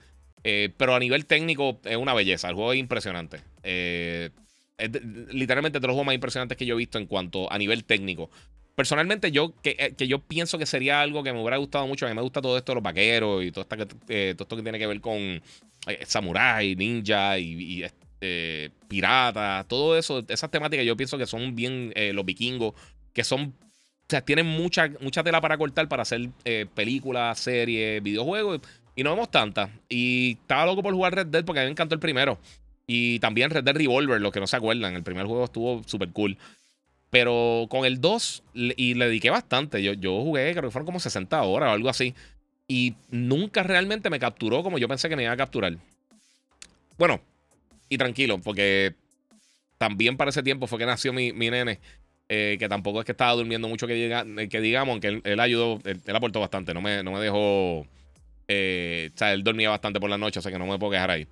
Eh, 0.43 0.71
pero 0.77 0.95
a 0.95 0.99
nivel 0.99 1.27
técnico 1.27 1.81
es 1.85 1.97
una 1.97 2.15
belleza. 2.15 2.49
El 2.49 2.55
juego 2.55 2.73
es 2.73 2.79
impresionante. 2.79 3.41
Eh, 3.63 4.31
es 4.79 4.91
literalmente 5.31 5.79
de 5.79 5.87
los 5.87 5.93
juegos 5.93 6.07
más 6.07 6.15
impresionantes 6.15 6.57
que 6.57 6.65
yo 6.65 6.75
he 6.75 6.79
visto 6.79 6.99
en 6.99 7.07
cuanto 7.07 7.53
a 7.53 7.59
nivel 7.59 7.85
técnico. 7.85 8.31
Personalmente, 8.81 9.31
yo 9.31 9.53
que, 9.61 9.77
eh, 9.79 9.95
que, 9.95 10.09
yo 10.09 10.21
pienso 10.21 10.57
que 10.57 10.65
sería 10.65 11.03
algo 11.03 11.23
que 11.23 11.35
me 11.35 11.39
hubiera 11.39 11.59
gustado 11.59 11.87
mucho. 11.87 12.07
A 12.07 12.09
mí 12.09 12.15
me 12.15 12.23
gusta 12.23 12.41
todo 12.41 12.57
esto 12.57 12.73
de 12.73 12.77
los 12.77 12.83
vaqueros 12.83 13.45
y 13.45 13.53
todo, 13.53 13.67
todo 13.67 13.87
esto 14.09 14.57
que 14.57 14.63
tiene 14.63 14.79
que 14.79 14.87
ver 14.87 15.03
con 15.03 15.43
samurai, 16.07 16.75
ninja 16.77 17.39
y, 17.39 17.85
y 17.85 18.71
piratas. 18.89 19.69
Todo 19.69 19.99
eso, 19.99 20.25
esas 20.27 20.51
temáticas 20.51 20.87
yo 20.87 20.97
pienso 20.97 21.19
que 21.19 21.27
son 21.27 21.55
bien 21.55 21.93
los 22.15 22.25
vikingos, 22.25 22.73
que 23.13 23.23
son 23.23 23.53
o 23.53 24.09
sea, 24.09 24.23
tienen 24.23 24.47
mucha, 24.47 24.89
mucha 25.03 25.23
tela 25.23 25.43
para 25.43 25.59
cortar 25.59 25.87
para 25.87 26.01
hacer 26.01 26.31
películas, 26.75 27.39
series, 27.39 28.03
videojuegos. 28.03 28.63
Y 28.97 29.03
no 29.03 29.11
vemos 29.11 29.31
tantas. 29.31 29.69
Y 29.91 30.39
estaba 30.41 30.65
loco 30.65 30.83
por 30.83 30.95
jugar 30.95 31.15
Red 31.17 31.27
Dead 31.27 31.45
porque 31.45 31.61
a 31.61 31.65
mí 31.65 31.67
me 31.67 31.73
encantó 31.73 31.97
el 31.97 32.01
primero. 32.01 32.39
Y 32.87 33.19
también 33.19 33.51
Red 33.51 33.63
Dead 33.63 33.77
Revolver, 33.77 34.23
los 34.23 34.33
que 34.33 34.41
no 34.41 34.47
se 34.47 34.57
acuerdan. 34.57 34.95
El 34.95 35.03
primer 35.03 35.27
juego 35.27 35.45
estuvo 35.45 35.83
súper 35.85 36.13
cool. 36.13 36.39
Pero 37.11 37.67
con 37.69 37.85
el 37.85 38.01
2, 38.01 38.43
y 38.55 38.95
le 38.95 39.07
dediqué 39.07 39.31
bastante. 39.31 39.83
Yo, 39.83 39.93
yo 39.95 40.23
jugué, 40.23 40.53
creo 40.53 40.65
que 40.65 40.71
fueron 40.71 40.87
como 40.87 41.01
60 41.01 41.43
horas 41.43 41.71
o 41.71 41.73
algo 41.73 41.89
así. 41.89 42.15
Y 42.69 42.95
nunca 43.11 43.63
realmente 43.65 44.11
me 44.11 44.21
capturó 44.21 44.63
como 44.63 44.79
yo 44.79 44.89
pensé 44.89 45.09
que 45.09 45.17
me 45.17 45.25
iba 45.25 45.33
a 45.33 45.37
capturar. 45.37 45.77
Bueno, 46.97 47.21
y 47.89 47.99
tranquilo, 47.99 48.39
porque 48.39 48.95
también 49.79 50.17
para 50.17 50.31
ese 50.31 50.43
tiempo 50.43 50.67
fue 50.69 50.79
que 50.79 50.87
nació 50.87 51.13
mi, 51.13 51.33
nene. 51.33 51.81
Eh, 52.29 52.57
que 52.61 52.69
tampoco 52.69 53.01
es 53.01 53.07
que 53.07 53.13
estaba 53.13 53.33
durmiendo 53.33 53.67
mucho 53.67 53.89
que, 53.89 54.49
que 54.49 54.61
digamos, 54.61 54.93
aunque 54.93 55.21
él, 55.25 55.41
ayudó, 55.41 55.81
él, 55.85 56.01
aportó 56.15 56.39
bastante, 56.39 56.73
no 56.73 56.81
me, 56.81 57.03
no 57.03 57.11
me 57.11 57.19
dejó 57.19 57.85
eh, 58.53 59.11
o 59.15 59.17
sea, 59.17 59.33
él 59.33 59.45
dormía 59.45 59.71
bastante 59.71 60.01
por 60.01 60.11
la 60.11 60.19
noche, 60.19 60.41
o 60.41 60.43
sea 60.43 60.51
que 60.51 60.59
no 60.59 60.67
me 60.67 60.77
puedo 60.77 60.91
quejar 60.91 61.13
ahí. 61.13 61.29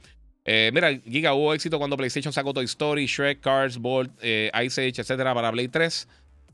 Eh, 0.51 0.70
mira, 0.72 0.99
Giga, 1.05 1.34
hubo 1.34 1.53
éxito 1.53 1.76
cuando 1.76 1.94
PlayStation 1.99 2.32
sacó 2.32 2.55
Toy 2.55 2.64
Story, 2.64 3.05
Shrek, 3.05 3.40
Cars, 3.40 3.76
Bolt, 3.76 4.11
eh, 4.22 4.51
Ice 4.64 4.80
Age, 4.80 5.03
etcétera, 5.03 5.34
para 5.34 5.53
Play 5.53 5.68
3. 5.68 6.09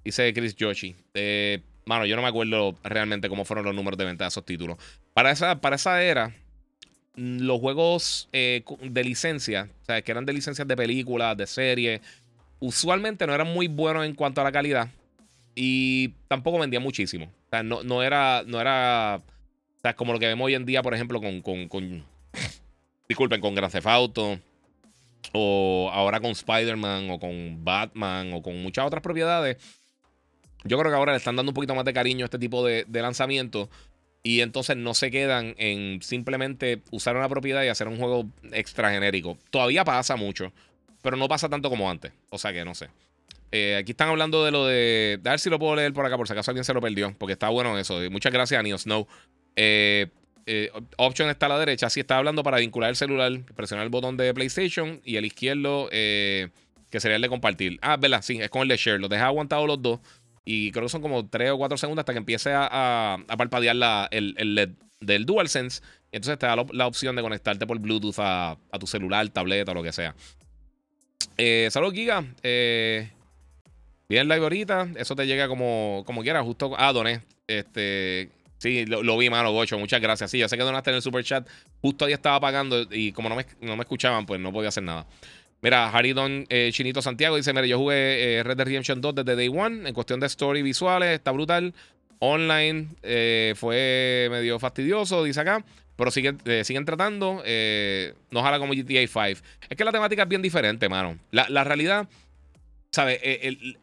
Dice 0.05 0.35
Chris 0.35 0.57
Joshi. 0.59 0.97
Eh, 1.15 1.61
mano, 1.85 2.05
yo 2.05 2.17
no 2.17 2.23
me 2.23 2.27
acuerdo 2.27 2.75
realmente 2.83 3.29
cómo 3.29 3.45
fueron 3.45 3.65
los 3.65 3.73
números 3.73 3.97
de 3.97 4.05
venta 4.05 4.25
de 4.25 4.31
esos 4.31 4.45
títulos. 4.45 4.79
Para 5.13 5.31
esa, 5.31 5.61
para 5.61 5.77
esa 5.77 6.03
era, 6.03 6.35
mm, 7.15 7.43
los 7.43 7.61
juegos 7.61 8.29
de 8.33 9.05
licencia, 9.05 9.69
o 9.83 9.85
sea, 9.85 10.03
que 10.03 10.11
eran 10.11 10.27
de 10.27 10.33
licencias 10.33 10.67
de 10.67 10.77
películas, 10.77 11.37
de 11.37 11.47
series, 11.47 12.01
usualmente 12.59 13.29
no 13.29 13.33
eran 13.33 13.47
muy 13.47 13.69
buenos 13.69 14.05
en 14.07 14.15
cuanto 14.17 14.41
a 14.41 14.45
la 14.45 14.51
calidad. 14.51 14.89
Y 15.55 16.09
tampoco 16.27 16.59
vendían 16.59 16.83
muchísimo. 16.83 17.27
O 17.27 17.49
sea, 17.49 17.63
no, 17.63 17.85
no 17.85 18.03
era. 18.03 18.43
No 18.45 18.61
era. 18.61 19.23
O 19.23 19.81
sea, 19.81 19.95
como 19.95 20.13
lo 20.13 20.19
que 20.19 20.27
vemos 20.27 20.47
hoy 20.47 20.55
en 20.55 20.67
día, 20.67 20.83
por 20.83 20.95
ejemplo, 20.95 21.21
con 21.21 22.05
disculpen, 23.09 23.41
con 23.41 23.55
Grand 23.55 23.73
Theft 23.73 23.87
o 25.33 25.91
ahora 25.93 26.21
con 26.21 26.31
Spider-Man, 26.33 27.11
o 27.11 27.19
con 27.19 27.65
Batman, 27.65 28.33
o 28.35 28.43
con 28.43 28.63
muchas 28.63 28.87
otras 28.87 29.03
propiedades. 29.03 29.57
Yo 30.65 30.79
creo 30.79 30.91
que 30.91 30.97
ahora 30.97 31.13
le 31.13 31.19
están 31.19 31.37
dando 31.37 31.51
un 31.51 31.55
poquito 31.55 31.75
más 31.75 31.85
de 31.85 31.93
cariño 31.93 32.25
a 32.25 32.27
este 32.27 32.39
tipo 32.39 32.65
de, 32.65 32.85
de 32.87 33.03
lanzamientos. 33.03 33.69
Y 34.23 34.41
entonces 34.41 34.77
no 34.77 34.95
se 34.95 35.11
quedan 35.11 35.55
en 35.59 36.01
simplemente 36.01 36.83
usar 36.91 37.15
una 37.15 37.29
propiedad 37.29 37.63
y 37.63 37.69
hacer 37.69 37.89
un 37.89 37.99
juego 37.99 38.27
extra 38.53 38.91
genérico. 38.91 39.37
Todavía 39.51 39.85
pasa 39.85 40.17
mucho, 40.17 40.51
pero 41.03 41.19
no 41.19 41.29
pasa 41.29 41.51
tanto 41.51 41.69
como 41.69 41.91
antes. 41.91 42.13
O 42.31 42.39
sea 42.39 42.51
que 42.53 42.65
no 42.65 42.75
sé. 42.75 42.89
Eh, 43.53 43.77
aquí 43.77 43.93
están 43.93 44.09
hablando 44.09 44.43
de 44.43 44.51
lo 44.51 44.67
de. 44.67 45.21
A 45.27 45.31
ver 45.31 45.41
si 45.41 45.51
lo 45.51 45.59
puedo 45.59 45.77
leer 45.77 45.93
por 45.93 46.07
acá, 46.07 46.17
por 46.17 46.27
si 46.27 46.33
acaso 46.33 46.51
alguien 46.51 46.65
se 46.65 46.73
lo 46.73 46.81
perdió, 46.81 47.15
porque 47.19 47.35
está 47.35 47.51
bueno 47.51 47.79
eso. 47.79 48.01
Muchas 48.11 48.33
gracias 48.33 48.59
a 48.59 48.63
Neo 48.63 48.79
Snow. 48.79 49.07
Eh, 49.57 50.09
eh, 50.47 50.71
option 50.97 51.31
está 51.31 51.47
a 51.47 51.51
la 51.51 51.59
derecha. 51.59 51.89
Si 51.91 52.01
está 52.01 52.19
hablando 52.19 52.43
para 52.43 52.59
vincular 52.59 52.91
el 52.91 52.97
celular, 52.97 53.33
presionar 53.55 53.85
el 53.85 53.91
botón 53.91 54.17
de 54.17 54.33
PlayStation 54.35 55.01
y 55.05 55.17
el 55.17 55.25
izquierdo, 55.25 55.89
eh, 55.93 56.49
que 56.91 57.01
sería 57.01 57.17
el 57.17 57.23
de 57.23 57.29
compartir. 57.29 57.79
Ah, 57.83 57.97
¿verdad? 57.97 58.23
Sí, 58.23 58.41
es 58.41 58.51
con 58.51 58.63
el 58.63 58.69
de 58.69 58.77
share. 58.77 59.01
Los 59.01 59.11
deja 59.11 59.27
aguantados 59.27 59.67
los 59.67 59.81
dos. 59.81 60.01
Y 60.45 60.73
creo 60.73 60.85
que 60.85 60.91
son 60.91 61.01
como 61.01 61.27
3 61.27 61.53
o 61.53 61.59
4 61.59 61.79
segundos 61.79 62.03
hasta 62.03 62.13
que 62.13 62.19
empiece 62.19 62.53
a, 62.53 63.15
a, 63.15 63.37
parpadear 63.37 63.77
la, 63.77 64.09
el, 64.11 64.35
LED 64.37 64.71
del 65.01 65.25
DualSense. 65.25 65.83
Entonces 66.13 66.39
te 66.39 66.47
da 66.47 66.57
la, 66.71 66.87
opción 66.87 67.17
de 67.17 67.23
conectarte 67.23 67.67
por 67.67 67.79
Bluetooth 67.79 68.19
a, 68.19 68.57
tu 68.79 68.87
celular, 68.87 69.27
tableta 69.31 69.73
o 69.73 69.75
lo 69.75 69.83
que 69.83 69.93
sea. 69.93 70.15
Eh, 71.39 71.69
Saludos, 71.71 71.95
Giga. 71.95 72.25
Eh, 72.43 73.11
bien 74.09 74.29
live 74.29 74.43
ahorita. 74.43 74.89
Eso 74.97 75.17
te 75.17 75.27
llega 75.27 75.49
como, 75.49 76.05
como 76.07 76.23
quieras. 76.23 76.45
Justo. 76.45 76.75
Ah, 76.77 76.93
doné. 76.93 77.23
Este. 77.47 78.31
Sí, 78.59 78.87
lo, 78.87 79.19
vi, 79.19 79.29
mano, 79.29 79.53
Gocho. 79.53 79.79
Muchas 79.79 80.01
gracias. 80.01 80.31
Sí, 80.31 80.39
yo 80.39 80.49
sé 80.49 80.57
que 80.57 80.63
donaste 80.63 80.91
en 80.91 80.97
el 80.97 81.03
super 81.03 81.23
chat. 81.23 81.47
Justo 81.81 82.05
ahí 82.07 82.13
estaba 82.13 82.41
pagando 82.41 82.87
y 82.91 83.13
como 83.13 83.29
no 83.29 83.37
me, 83.37 83.47
no 83.61 83.77
me 83.77 83.83
escuchaban, 83.83 84.27
pues 84.27 84.41
no 84.41 84.53
podía 84.53 84.69
hacer 84.69 84.85
nada. 84.85 85.07
Mira, 85.65 85.89
Haridon 85.89 86.45
eh, 86.51 86.69
Chinito 86.73 87.01
Santiago 87.01 87.37
dice: 87.37 87.53
Mira, 87.55 87.67
yo 87.67 87.79
jugué 87.79 88.39
eh, 88.39 88.43
Red 88.43 88.59
Dead 88.59 88.67
Redemption 88.67 89.01
2 89.01 89.15
desde 89.15 89.35
Day 89.35 89.49
One. 89.49 89.89
En 89.89 89.95
cuestión 89.95 90.21
de 90.21 90.27
story 90.27 90.61
visuales, 90.61 91.09
está 91.11 91.31
brutal. 91.31 91.75
Online 92.19 92.89
eh, 93.03 93.55
fue 93.57 94.29
medio 94.31 94.59
fastidioso, 94.59 95.25
dice 95.25 95.41
acá. 95.41 95.65
Pero 95.97 96.11
siguen, 96.11 96.39
siguen 96.65 96.85
tratando. 96.85 97.43
no 98.31 98.43
jala 98.43 98.59
como 98.59 98.75
GTA 98.75 99.07
5. 99.07 99.21
Es 99.71 99.77
que 99.77 99.85
la 99.85 99.93
temática 99.93 100.25
es 100.25 100.29
bien 100.29 100.43
diferente, 100.43 100.89
mano. 100.89 101.19
La, 101.31 101.49
la 101.49 101.65
realidad, 101.65 102.09
¿sabes? 102.91 103.21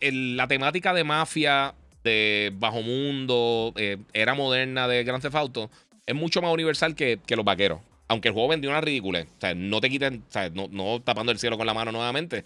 la 0.01 0.47
temática 0.47 0.93
de 0.93 1.03
mafia 1.03 1.73
de 2.03 2.51
Bajo 2.55 2.81
Mundo, 2.81 3.73
eh, 3.75 3.97
era 4.13 4.33
moderna 4.33 4.87
de 4.87 5.03
Grand 5.03 5.21
Theft 5.21 5.35
Auto, 5.35 5.71
es 6.05 6.15
mucho 6.15 6.41
más 6.41 6.53
universal 6.53 6.95
que, 6.95 7.19
los 7.29 7.45
vaqueros. 7.45 7.79
Aunque 8.07 8.27
el 8.27 8.33
juego 8.33 8.49
vendió 8.49 8.69
una 8.69 8.81
ridícula. 8.81 9.21
O 9.21 9.39
sea, 9.39 9.55
no 9.55 9.79
te 9.79 9.89
quiten, 9.89 10.23
o 10.27 10.31
sea, 10.31 10.49
no, 10.49 11.01
tapando 11.01 11.31
el 11.31 11.39
cielo 11.39 11.57
con 11.57 11.65
la 11.65 11.73
mano 11.73 11.91
nuevamente. 11.91 12.43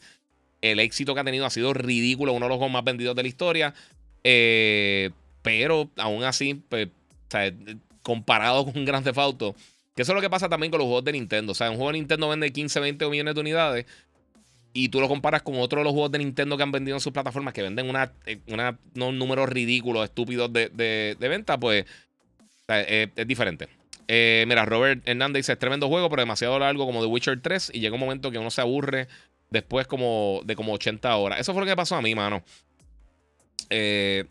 El 0.62 0.80
éxito 0.80 1.14
que 1.14 1.22
ha 1.22 1.24
tenido 1.24 1.46
ha 1.46 1.50
sido 1.50 1.74
ridículo, 1.74 2.34
uno 2.34 2.46
de 2.46 2.50
los 2.50 2.58
juegos 2.58 2.74
más 2.74 2.84
vendidos 2.84 3.16
de 3.16 3.24
la 3.24 3.28
historia. 3.28 3.74
Eh, 4.24 5.10
pero 5.42 5.90
aún 5.98 6.24
así, 6.24 6.62
pues, 6.70 6.88
o 6.88 7.32
sea, 7.32 7.52
comparado 8.04 8.72
con 8.72 8.86
Grand 8.86 9.04
Theft 9.04 9.18
Auto, 9.18 9.56
que 9.96 10.04
eso 10.04 10.12
es 10.12 10.16
lo 10.16 10.22
que 10.22 10.30
pasa 10.30 10.50
también 10.50 10.70
con 10.70 10.80
los 10.80 10.86
juegos 10.86 11.06
de 11.06 11.14
Nintendo. 11.14 11.54
O 11.54 11.56
sea, 11.56 11.72
un 11.72 11.78
juego 11.78 11.92
de 11.92 12.00
Nintendo 12.00 12.30
vende 12.30 12.52
15, 12.52 12.80
20 12.80 13.10
millones 13.10 13.34
de 13.34 13.42
unidades 13.42 13.86
y 14.78 14.90
tú 14.90 15.00
lo 15.00 15.08
comparas 15.08 15.42
con 15.42 15.56
otros 15.58 15.80
de 15.80 15.84
los 15.86 15.94
juegos 15.94 16.12
de 16.12 16.20
Nintendo 16.20 16.58
que 16.58 16.64
han 16.64 16.72
vendido 16.72 16.98
en 16.98 17.02
sus 17.02 17.14
plataformas 17.14 17.54
que 17.54 17.62
venden 17.62 17.90
una, 17.90 18.12
eh, 18.26 18.40
unos 18.48 19.14
números 19.14 19.48
ridículos, 19.48 20.04
estúpidos 20.04 20.52
de, 20.52 20.68
de, 20.70 21.28
venta, 21.30 21.58
pues 21.58 21.86
es, 22.68 23.10
diferente. 23.26 23.70
Eh, 24.10 24.44
mira, 24.50 24.66
Robert 24.66 25.02
Hernández 25.08 25.40
dice: 25.40 25.54
es 25.54 25.60
tremendo 25.60 25.88
juego, 25.88 26.10
pero 26.10 26.24
demasiado 26.24 26.60
largo 26.60 26.86
como 26.86 27.00
The 27.00 27.08
Witcher 27.08 27.42
3. 27.42 27.72
Y 27.74 27.80
llega 27.80 27.94
un 27.94 28.02
momento 28.02 28.32
que 28.32 28.38
uno 28.38 28.52
se 28.52 28.60
aburre 28.60 29.08
después 29.50 29.88
como 29.88 30.42
de 30.44 30.58
como 30.58 30.74
80 30.74 31.16
horas. 31.16 31.40
Eso 31.40 31.54
fue 31.54 31.62
lo 31.62 31.68
que 31.68 31.76
pasó 31.78 31.96
a 31.96 32.02
mí, 32.02 32.14
mano. 32.14 32.44
Eh, 33.70 34.26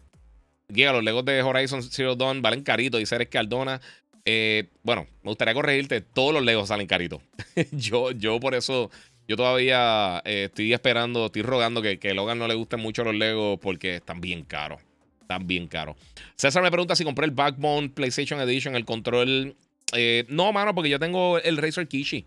los 0.69 1.03
Legos 1.03 1.25
de 1.25 1.43
Horizon 1.43 1.83
Zero 1.83 2.17
Dawn 2.17 2.43
valen 2.43 2.63
carito, 2.63 2.99
dice 2.99 3.15
Eres 3.15 3.29
Cardona. 3.29 3.81
Eh, 4.27 4.69
bueno, 4.83 5.07
me 5.23 5.31
gustaría 5.31 5.55
corregirte, 5.55 6.03
todos 6.03 6.35
los 6.35 6.45
Legos 6.45 6.69
salen 6.69 6.87
caritos. 6.87 7.23
yo, 7.73 8.11
yo 8.11 8.39
por 8.41 8.55
eso 8.55 8.91
yo 9.27 9.37
todavía 9.37 10.21
eh, 10.25 10.45
estoy 10.45 10.73
esperando, 10.73 11.27
estoy 11.27 11.43
rogando 11.43 11.81
que, 11.81 11.99
que 11.99 12.13
Logan 12.13 12.39
no 12.39 12.47
le 12.47 12.55
gusten 12.55 12.81
mucho 12.81 13.05
los 13.05 13.15
Legos 13.15 13.59
porque 13.61 13.97
están 13.97 14.21
bien 14.21 14.45
caros. 14.45 14.83
Están 15.23 15.47
bien 15.47 15.67
caros. 15.67 15.97
César 16.37 16.63
me 16.63 16.71
pregunta 16.71 16.95
si 16.95 17.05
compré 17.05 17.25
el 17.25 17.31
Backbone 17.31 17.89
PlayStation 17.89 18.39
Edition, 18.41 18.77
el 18.77 18.85
control. 18.85 19.57
Eh, 19.95 20.27
no, 20.29 20.53
mano, 20.53 20.75
porque 20.75 20.91
yo 20.91 20.99
tengo 20.99 21.39
el 21.39 21.57
Razer 21.57 21.89
Kishi. 21.89 22.27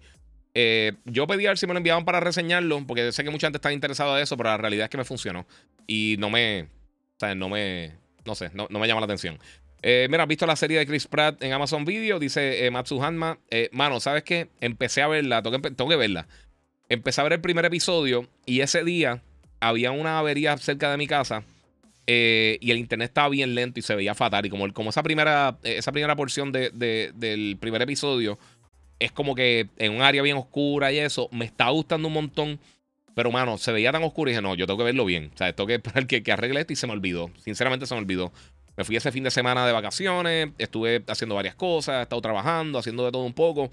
Eh, 0.56 0.93
yo 1.06 1.28
pedí 1.28 1.45
a 1.45 1.50
ver 1.50 1.60
si 1.60 1.68
me 1.68 1.74
lo 1.74 1.78
enviaban 1.78 2.06
para 2.06 2.20
reseñarlo, 2.20 2.84
porque 2.88 3.12
sé 3.12 3.24
que 3.24 3.30
mucha 3.30 3.48
gente 3.48 3.58
está 3.58 3.72
interesada 3.72 4.18
en 4.18 4.24
eso, 4.24 4.36
pero 4.36 4.50
la 4.50 4.58
realidad 4.58 4.86
es 4.86 4.89
que 4.89 4.98
me 4.98 5.06
funcionó. 5.06 5.45
Y 5.86 6.16
no 6.18 6.32
me. 6.32 6.64
O 6.64 7.20
sea, 7.20 7.36
no 7.36 7.50
me. 7.50 7.93
No 8.26 8.34
sé, 8.34 8.50
no, 8.56 8.68
me 8.68 8.88
llama 8.88 9.02
la 9.02 9.06
atención. 9.06 9.38
mira, 9.84 10.24
¿has 10.24 10.28
visto 10.28 10.48
la 10.48 10.56
serie 10.56 10.80
de 10.80 10.88
Chris 10.88 11.06
Pratt 11.06 11.43
en 11.43 11.54
Amazon 11.54 11.86
Video? 11.86 12.18
Dice 12.18 12.68
Matsu 12.72 13.02
Hanma. 13.04 13.38
mano, 13.72 14.00
¿sabes 14.00 14.24
qué? 14.24 14.50
Empecé 14.60 15.04
a 15.04 15.08
verla, 15.08 15.43
tengo 15.43 15.89
que 15.89 15.95
verla 15.95 16.28
empecé 16.90 17.22
a 17.22 17.24
ver 17.24 17.34
el 17.34 17.42
primer 17.42 17.66
episodio 17.66 18.28
y 18.46 18.62
ese 18.62 18.84
día 18.84 19.22
había 19.60 19.92
una 19.92 20.20
avería 20.20 20.58
cerca 20.58 20.92
de 20.92 20.98
mi 20.98 21.08
casa 21.08 21.44
eh, 22.06 22.58
y 22.62 22.72
el 22.72 22.78
internet 22.78 23.10
estaba 23.10 23.30
bien 23.30 23.54
lento 23.54 23.80
y 23.80 23.84
se 23.84 23.96
veía 23.96 24.16
fatal. 24.16 24.46
Y 24.46 24.50
como, 24.50 24.72
como 24.74 24.90
esa, 24.90 25.04
primera, 25.04 25.58
esa 25.64 25.92
primera 25.92 26.16
porción 26.16 26.52
del 26.52 27.58
primer 27.60 27.82
episodio 27.82 28.40
es 29.00 29.12
como 29.12 29.36
que 29.36 29.70
en 29.78 29.94
un 29.94 30.02
área 30.02 30.22
bien 30.22 30.38
oscura 30.38 30.92
y 30.92 30.98
eso, 31.00 31.30
me 31.32 31.46
estaba 31.46 31.72
gustando 31.72 32.08
un 32.08 32.14
montón. 32.14 32.60
Pero, 33.14 33.32
mano, 33.32 33.58
se 33.58 33.72
veía 33.72 33.92
tan 33.92 34.04
oscuro 34.04 34.30
y 34.30 34.34
dije, 34.34 34.42
no, 34.42 34.56
yo 34.56 34.68
tengo 34.68 34.78
que 34.78 34.84
verlo 34.86 35.04
bien. 35.04 35.32
O 35.34 35.38
sea, 35.38 35.52
tengo 35.54 35.68
que 35.68 35.76
esperar 35.76 36.06
que, 36.08 36.24
que 36.24 36.32
arregle 36.32 36.62
esto 36.62 36.74
y 36.74 36.76
se 36.76 36.88
me 36.88 36.94
olvidó. 36.94 37.32
Sinceramente 37.44 37.86
se 37.86 37.96
me 37.96 38.02
olvidó. 38.02 38.32
Me 38.78 38.84
fui 38.84 38.96
ese 38.96 39.12
fin 39.12 39.24
de 39.24 39.32
semana 39.32 39.66
de 39.66 39.74
vacaciones, 39.74 40.50
estuve 40.60 41.04
haciendo 41.08 41.34
varias 41.34 41.56
cosas, 41.56 42.00
he 42.00 42.02
estado 42.04 42.22
trabajando, 42.22 42.78
haciendo 42.78 43.06
de 43.06 43.12
todo 43.12 43.24
un 43.24 43.34
poco. 43.34 43.72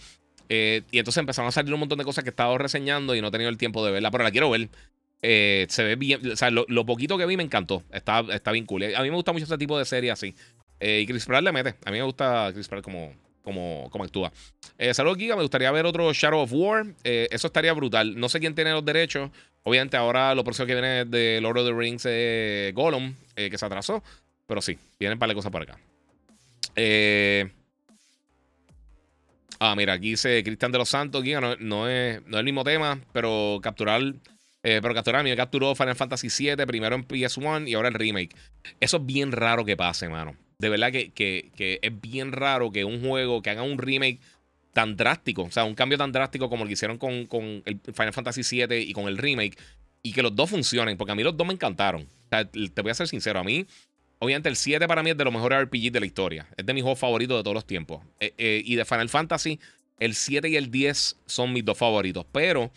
Eh, 0.49 0.82
y 0.90 0.99
entonces 0.99 1.20
empezaron 1.20 1.49
a 1.49 1.53
salir 1.53 1.72
un 1.72 1.80
montón 1.80 1.99
de 1.99 2.05
cosas 2.05 2.24
que 2.24 2.30
he 2.30 2.32
estado 2.32 2.57
reseñando 2.59 3.14
y 3.14 3.20
no 3.20 3.28
he 3.28 3.30
tenido 3.30 3.51
el 3.51 3.57
tiempo 3.57 3.84
de 3.84 3.92
verla, 3.92 4.11
pero 4.11 4.24
la 4.24 4.30
quiero 4.30 4.51
ver. 4.51 4.68
Eh, 5.22 5.66
se 5.70 5.82
ve 5.84 5.97
bien, 5.97 6.32
o 6.32 6.36
sea, 6.36 6.51
lo, 6.51 6.86
poquito 6.86 7.16
que 7.16 7.26
vi 7.26 7.36
me 7.36 7.42
encantó. 7.42 7.82
Está, 7.92 8.20
está 8.32 8.53
bien 8.53 8.66
cool. 8.66 8.95
A 8.95 9.03
mí 9.03 9.11
me 9.11 9.16
gusta 9.16 9.32
mucho 9.32 9.45
ese 9.45 9.59
tipo 9.59 9.78
de 9.78 9.84
serie 9.84 10.11
así. 10.11 10.34
Eh, 10.80 11.01
y 11.03 11.07
Chris 11.07 11.24
Pratt 11.24 11.42
le 11.42 11.53
mete. 11.53 11.74
A 11.84 11.90
mí 11.90 11.99
me 11.99 12.05
gusta 12.05 12.51
Chris 12.53 12.68
Pratt 12.68 12.84
como, 12.84 13.14
como, 13.42 13.88
como 13.90 14.05
actúa. 14.05 14.32
Saludos, 14.92 15.16
Giga. 15.16 15.36
Me 15.36 15.42
gustaría 15.42 15.70
ver 15.70 15.86
otro 15.86 16.12
Shadow 16.12 16.40
of 16.40 16.53
War. 16.53 16.86
eso 17.05 17.47
estaría 17.47 17.72
brutal. 17.72 18.18
No 18.18 18.28
sé 18.28 18.40
quién 18.40 18.55
tiene 18.55 18.72
los 18.72 18.84
derechos. 18.84 19.30
Obviamente, 19.62 19.97
ahora 19.97 20.34
lo 20.34 20.45
próximo 20.45 20.66
que 20.66 20.74
viene 20.74 21.07
de 21.07 21.40
Lord 21.40 21.59
of 21.59 21.66
the 21.68 21.72
Rings 21.72 22.05
es 22.05 22.74
Gollum, 22.74 23.14
que 23.34 23.57
se 23.57 23.64
atrasó. 23.64 24.03
Pero 24.47 24.61
sí, 24.61 24.76
vienen 24.99 25.18
para 25.18 25.30
de 25.30 25.36
cosas 25.36 25.51
por 25.51 25.62
acá. 25.62 25.78
Eh. 26.76 27.51
Ah, 29.67 29.75
mira, 29.75 29.95
aquí 29.95 30.11
dice 30.11 30.45
Cristian 30.45 30.73
de 30.73 30.77
los 30.77 30.91
Santos, 30.91 31.25
no, 31.25 31.57
no, 31.57 31.89
es, 31.89 32.21
no 32.27 32.37
es 32.37 32.39
el 32.39 32.45
mismo 32.45 32.65
tema, 32.65 33.01
pero 33.15 33.61
capturar. 33.62 34.03
Eh, 34.62 34.81
pero 34.83 34.93
capturar, 34.93 35.25
me 35.25 35.35
capturó 35.35 35.75
Final 35.75 35.97
Fantasy 35.97 36.29
VII, 36.29 36.67
primero 36.67 36.95
en 36.95 37.09
PS1 37.09 37.67
y 37.67 37.73
ahora 37.73 37.89
el 37.89 37.95
remake. 37.95 38.37
Eso 38.79 38.99
es 38.99 39.07
bien 39.07 39.33
raro 39.33 39.65
que 39.65 39.75
pase, 39.75 40.11
mano. 40.11 40.37
De 40.59 40.69
verdad 40.69 40.93
que, 40.93 41.12
que, 41.12 41.79
es 41.81 42.01
bien 42.03 42.33
raro 42.33 42.73
que 42.73 42.85
un 42.85 43.01
juego 43.01 43.41
que 43.41 43.49
haga 43.49 43.62
un 43.62 43.79
remake 43.79 44.21
tan 44.75 44.99
drástico, 44.99 45.45
o 45.45 45.51
sea, 45.51 45.65
un 45.65 45.75
cambio 45.75 45.97
tan 45.97 46.12
drástico 46.12 46.51
como 46.51 46.65
el 46.65 46.69
que 46.69 46.75
hicieron 46.75 46.99
con, 46.99 47.25
con 47.25 47.62
el 47.65 47.81
Final 47.95 48.12
Fantasy 48.12 48.43
VII 48.43 48.83
y 48.83 48.93
con 48.93 49.09
el 49.09 49.17
remake, 49.17 49.57
y 50.03 50.12
que 50.12 50.23
los 50.23 50.37
dos 50.37 50.51
funcionen, 50.51 50.99
porque 50.99 51.12
a 51.12 51.15
mí 51.15 51.23
los 51.23 51.39
dos 51.39 51.47
me 51.47 51.55
encantaron. 51.55 52.03
O 52.03 52.29
sea, 52.29 52.45
te 52.45 52.83
voy 52.83 52.91
a 52.91 52.95
ser 52.95 53.09
sincero, 53.09 53.41
a 53.41 53.45
mí 53.45 53.67
Obviamente 54.19 54.49
el 54.49 54.57
7 54.57 54.87
para 54.89 55.03
mí 55.03 55.11
es 55.11 55.17
de 55.17 55.25
los 55.25 55.33
mejores 55.33 55.62
RPG 55.62 55.93
de 55.93 56.01
la 56.01 56.07
historia. 56.07 56.49
Es 56.57 56.65
de 56.65 56.73
mis 56.73 56.83
juegos 56.83 56.99
favoritos 56.99 57.37
de 57.37 57.43
todos 57.43 57.55
los 57.55 57.67
tiempos. 57.67 58.03
Eh, 58.21 58.33
eh, 58.39 58.62
y 58.65 58.77
de 58.77 58.85
Final 58.85 59.09
Fantasy, 59.09 59.61
el 59.99 60.15
7 60.15 60.49
y 60.49 60.57
el 60.57 60.71
10 60.71 61.17
son 61.27 61.53
mis 61.53 61.65
dos 61.65 61.77
favoritos. 61.77 62.25
Pero 62.33 62.71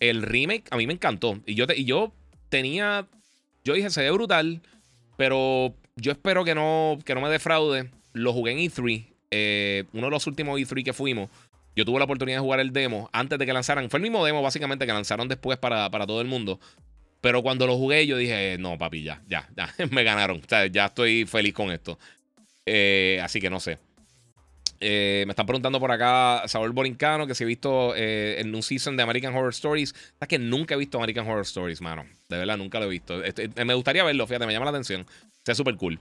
el 0.00 0.22
remake 0.22 0.64
a 0.70 0.76
mí 0.76 0.86
me 0.86 0.92
encantó. 0.92 1.40
Y 1.46 1.54
yo, 1.54 1.66
y 1.74 1.84
yo 1.84 2.12
tenía... 2.48 3.08
Yo 3.64 3.74
dije, 3.74 3.88
se 3.88 4.02
ve 4.02 4.10
brutal, 4.10 4.60
pero 5.16 5.74
yo 5.96 6.12
espero 6.12 6.44
que 6.44 6.54
no, 6.54 6.98
que 7.04 7.14
no 7.14 7.20
me 7.20 7.30
defraude. 7.30 7.90
Lo 8.12 8.32
jugué 8.32 8.52
en 8.52 8.58
E3, 8.58 9.06
eh, 9.30 9.84
uno 9.94 10.06
de 10.08 10.10
los 10.10 10.26
últimos 10.26 10.60
E3 10.60 10.84
que 10.84 10.92
fuimos. 10.92 11.30
Yo 11.74 11.84
tuve 11.84 11.98
la 11.98 12.04
oportunidad 12.04 12.36
de 12.36 12.42
jugar 12.42 12.60
el 12.60 12.72
demo 12.72 13.08
antes 13.12 13.38
de 13.38 13.46
que 13.46 13.52
lanzaran. 13.52 13.88
Fue 13.90 13.98
el 13.98 14.02
mismo 14.02 14.24
demo, 14.24 14.42
básicamente, 14.42 14.86
que 14.86 14.92
lanzaron 14.92 15.28
después 15.28 15.58
para, 15.58 15.90
para 15.90 16.06
todo 16.06 16.20
el 16.20 16.28
mundo. 16.28 16.60
Pero 17.24 17.42
cuando 17.42 17.66
lo 17.66 17.78
jugué, 17.78 18.06
yo 18.06 18.18
dije, 18.18 18.58
no, 18.58 18.76
papi, 18.76 19.02
ya, 19.02 19.22
ya, 19.26 19.48
ya, 19.56 19.72
me 19.90 20.04
ganaron. 20.04 20.42
O 20.44 20.46
sea, 20.46 20.66
ya 20.66 20.84
estoy 20.84 21.24
feliz 21.24 21.54
con 21.54 21.70
esto. 21.70 21.98
Eh, 22.66 23.18
así 23.22 23.40
que 23.40 23.48
no 23.48 23.60
sé. 23.60 23.78
Eh, 24.78 25.24
me 25.26 25.30
están 25.30 25.46
preguntando 25.46 25.80
por 25.80 25.90
acá, 25.90 26.42
Saúl 26.48 26.72
Borincano, 26.72 27.26
que 27.26 27.34
si 27.34 27.44
he 27.44 27.46
visto 27.46 27.94
eh, 27.96 28.36
en 28.40 28.54
un 28.54 28.62
season 28.62 28.94
de 28.98 29.04
American 29.04 29.34
Horror 29.34 29.54
Stories. 29.54 29.94
Es 30.20 30.28
que 30.28 30.38
nunca 30.38 30.74
he 30.74 30.76
visto 30.76 30.98
American 30.98 31.26
Horror 31.26 31.44
Stories, 31.44 31.80
mano. 31.80 32.04
De 32.28 32.36
verdad, 32.36 32.58
nunca 32.58 32.78
lo 32.78 32.84
he 32.84 32.90
visto. 32.90 33.24
Este, 33.24 33.48
me 33.64 33.72
gustaría 33.72 34.04
verlo, 34.04 34.26
fíjate, 34.26 34.44
me 34.44 34.52
llama 34.52 34.66
la 34.66 34.72
atención. 34.72 35.06
Está 35.38 35.54
súper 35.54 35.76
cool. 35.76 35.98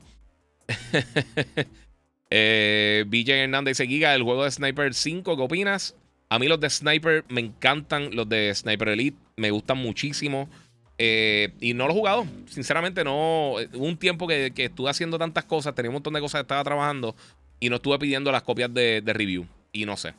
eh, 2.31 3.05
Hernández 3.09 3.77
dice: 3.77 3.87
Giga, 3.87 4.13
el 4.13 4.23
juego 4.23 4.43
de 4.43 4.51
Sniper 4.51 4.93
5, 4.93 5.37
¿qué 5.37 5.41
opinas? 5.41 5.95
A 6.27 6.37
mí 6.37 6.49
los 6.49 6.59
de 6.59 6.69
Sniper 6.69 7.23
me 7.29 7.39
encantan, 7.39 8.13
los 8.13 8.27
de 8.27 8.53
Sniper 8.53 8.89
Elite 8.89 9.17
me 9.37 9.51
gustan 9.51 9.77
muchísimo. 9.77 10.49
Eh, 10.97 11.53
y 11.59 11.73
no 11.73 11.87
lo 11.87 11.93
he 11.93 11.95
jugado, 11.95 12.27
sinceramente 12.47 13.03
no. 13.03 13.53
Hubo 13.73 13.85
un 13.85 13.97
tiempo 13.97 14.27
que, 14.27 14.51
que, 14.53 14.65
estuve 14.65 14.89
haciendo 14.89 15.17
tantas 15.17 15.43
cosas, 15.45 15.73
tenía 15.73 15.89
un 15.89 15.95
montón 15.95 16.13
de 16.13 16.19
cosas 16.19 16.39
que 16.39 16.43
estaba 16.43 16.63
trabajando 16.63 17.15
y 17.63 17.69
no 17.69 17.77
estuve 17.77 17.97
pidiendo 17.97 18.29
las 18.31 18.43
copias 18.43 18.73
de, 18.73 19.01
review. 19.05 19.47
Y 19.71 19.85
no 19.85 19.95
sé. 19.95 20.13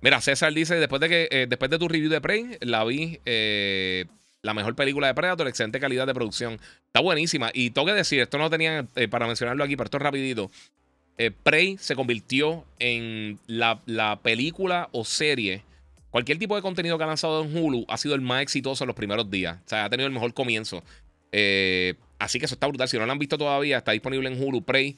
Mira, 0.00 0.20
César 0.20 0.52
dice: 0.52 0.74
después 0.74 1.00
de 1.00 1.08
que 1.08 1.28
eh, 1.30 1.46
después 1.48 1.70
de 1.70 1.78
tu 1.78 1.86
review 1.88 2.10
de 2.10 2.20
Prey, 2.20 2.58
la 2.60 2.84
vi. 2.84 3.20
Eh, 3.24 4.06
la 4.42 4.54
mejor 4.54 4.74
película 4.74 5.06
de 5.06 5.14
Predator, 5.14 5.46
excelente 5.46 5.78
calidad 5.78 6.04
de 6.04 6.14
producción. 6.14 6.54
Está 6.86 6.98
buenísima. 7.00 7.52
Y 7.54 7.70
tengo 7.70 7.86
que 7.86 7.92
decir, 7.92 8.20
esto 8.20 8.38
no 8.38 8.50
tenía 8.50 8.84
eh, 8.96 9.06
para 9.06 9.28
mencionarlo 9.28 9.62
aquí, 9.62 9.76
pero 9.76 9.84
esto 9.84 9.98
es 9.98 10.02
rapidito. 10.02 10.50
Prey 11.44 11.76
se 11.78 11.94
convirtió 11.94 12.64
en 12.80 13.38
la, 13.46 13.80
la, 13.86 14.18
película 14.20 14.88
o 14.90 15.04
serie. 15.04 15.62
Cualquier 16.12 16.38
tipo 16.38 16.54
de 16.54 16.62
contenido 16.62 16.96
que 16.96 17.04
ha 17.04 17.08
lanzado 17.08 17.42
en 17.42 17.56
Hulu 17.56 17.84
ha 17.88 17.96
sido 17.96 18.14
el 18.14 18.20
más 18.20 18.42
exitoso 18.42 18.84
en 18.84 18.86
los 18.86 18.96
primeros 18.96 19.28
días. 19.28 19.58
O 19.66 19.68
sea, 19.68 19.86
ha 19.86 19.90
tenido 19.90 20.06
el 20.06 20.12
mejor 20.12 20.32
comienzo. 20.32 20.84
así 22.18 22.38
que 22.38 22.44
eso 22.44 22.54
está 22.54 22.68
brutal. 22.68 22.88
Si 22.88 22.96
no 22.96 23.06
lo 23.06 23.10
han 23.10 23.18
visto 23.18 23.36
todavía, 23.36 23.78
está 23.78 23.90
disponible 23.90 24.28
en 24.28 24.40
Hulu. 24.40 24.62
Prey 24.62 24.96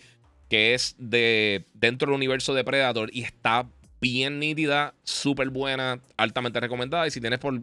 que 0.49 0.75
es 0.75 0.95
de 0.99 1.65
dentro 1.73 2.07
del 2.07 2.17
universo 2.17 2.55
de 2.55 2.65
Predator 2.65 3.11
y 3.12 3.23
está 3.23 3.67
bien 4.01 4.39
nítida, 4.39 4.95
súper 5.03 5.51
buena, 5.51 6.01
altamente 6.17 6.61
recomendada. 6.61 7.07
Y 7.07 7.11
si 7.11 7.21
tienes 7.21 7.39
por, 7.39 7.62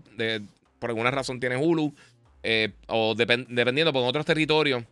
por 0.80 0.90
alguna 0.90 1.12
razón 1.12 1.40
tienes 1.40 1.60
Hulu 1.62 1.94
eh, 2.44 2.72
o 2.88 3.14
dependiendo 3.16 3.94
por 3.94 4.04
otros 4.04 4.26
territorios, 4.26 4.84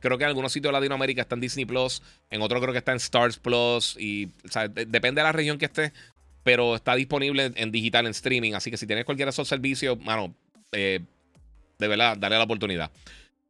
creo 0.00 0.18
que 0.18 0.24
en 0.24 0.28
algunos 0.28 0.52
sitios 0.52 0.70
de 0.70 0.78
Latinoamérica 0.78 1.22
está 1.22 1.36
en 1.36 1.40
Disney 1.40 1.64
Plus, 1.64 2.02
en 2.30 2.42
otros 2.42 2.60
creo 2.60 2.72
que 2.72 2.78
está 2.78 2.92
en 2.92 2.98
Stars 2.98 3.38
Plus 3.38 3.96
y 3.98 4.28
depende 4.86 5.20
de 5.20 5.22
la 5.22 5.32
región 5.32 5.58
que 5.58 5.66
esté, 5.66 5.92
pero 6.46 6.76
está 6.76 6.94
disponible 6.94 7.50
en, 7.56 7.72
digital, 7.72 8.06
en 8.06 8.12
streaming. 8.12 8.52
Así 8.52 8.70
que 8.70 8.76
si 8.76 8.86
tienes 8.86 9.04
cualquiera 9.04 9.30
de 9.30 9.32
esos 9.32 9.48
servicios, 9.48 9.98
mano, 9.98 10.32
eh, 10.70 11.00
de 11.76 11.88
verdad, 11.88 12.16
dale 12.16 12.36
la 12.38 12.44
oportunidad. 12.44 12.92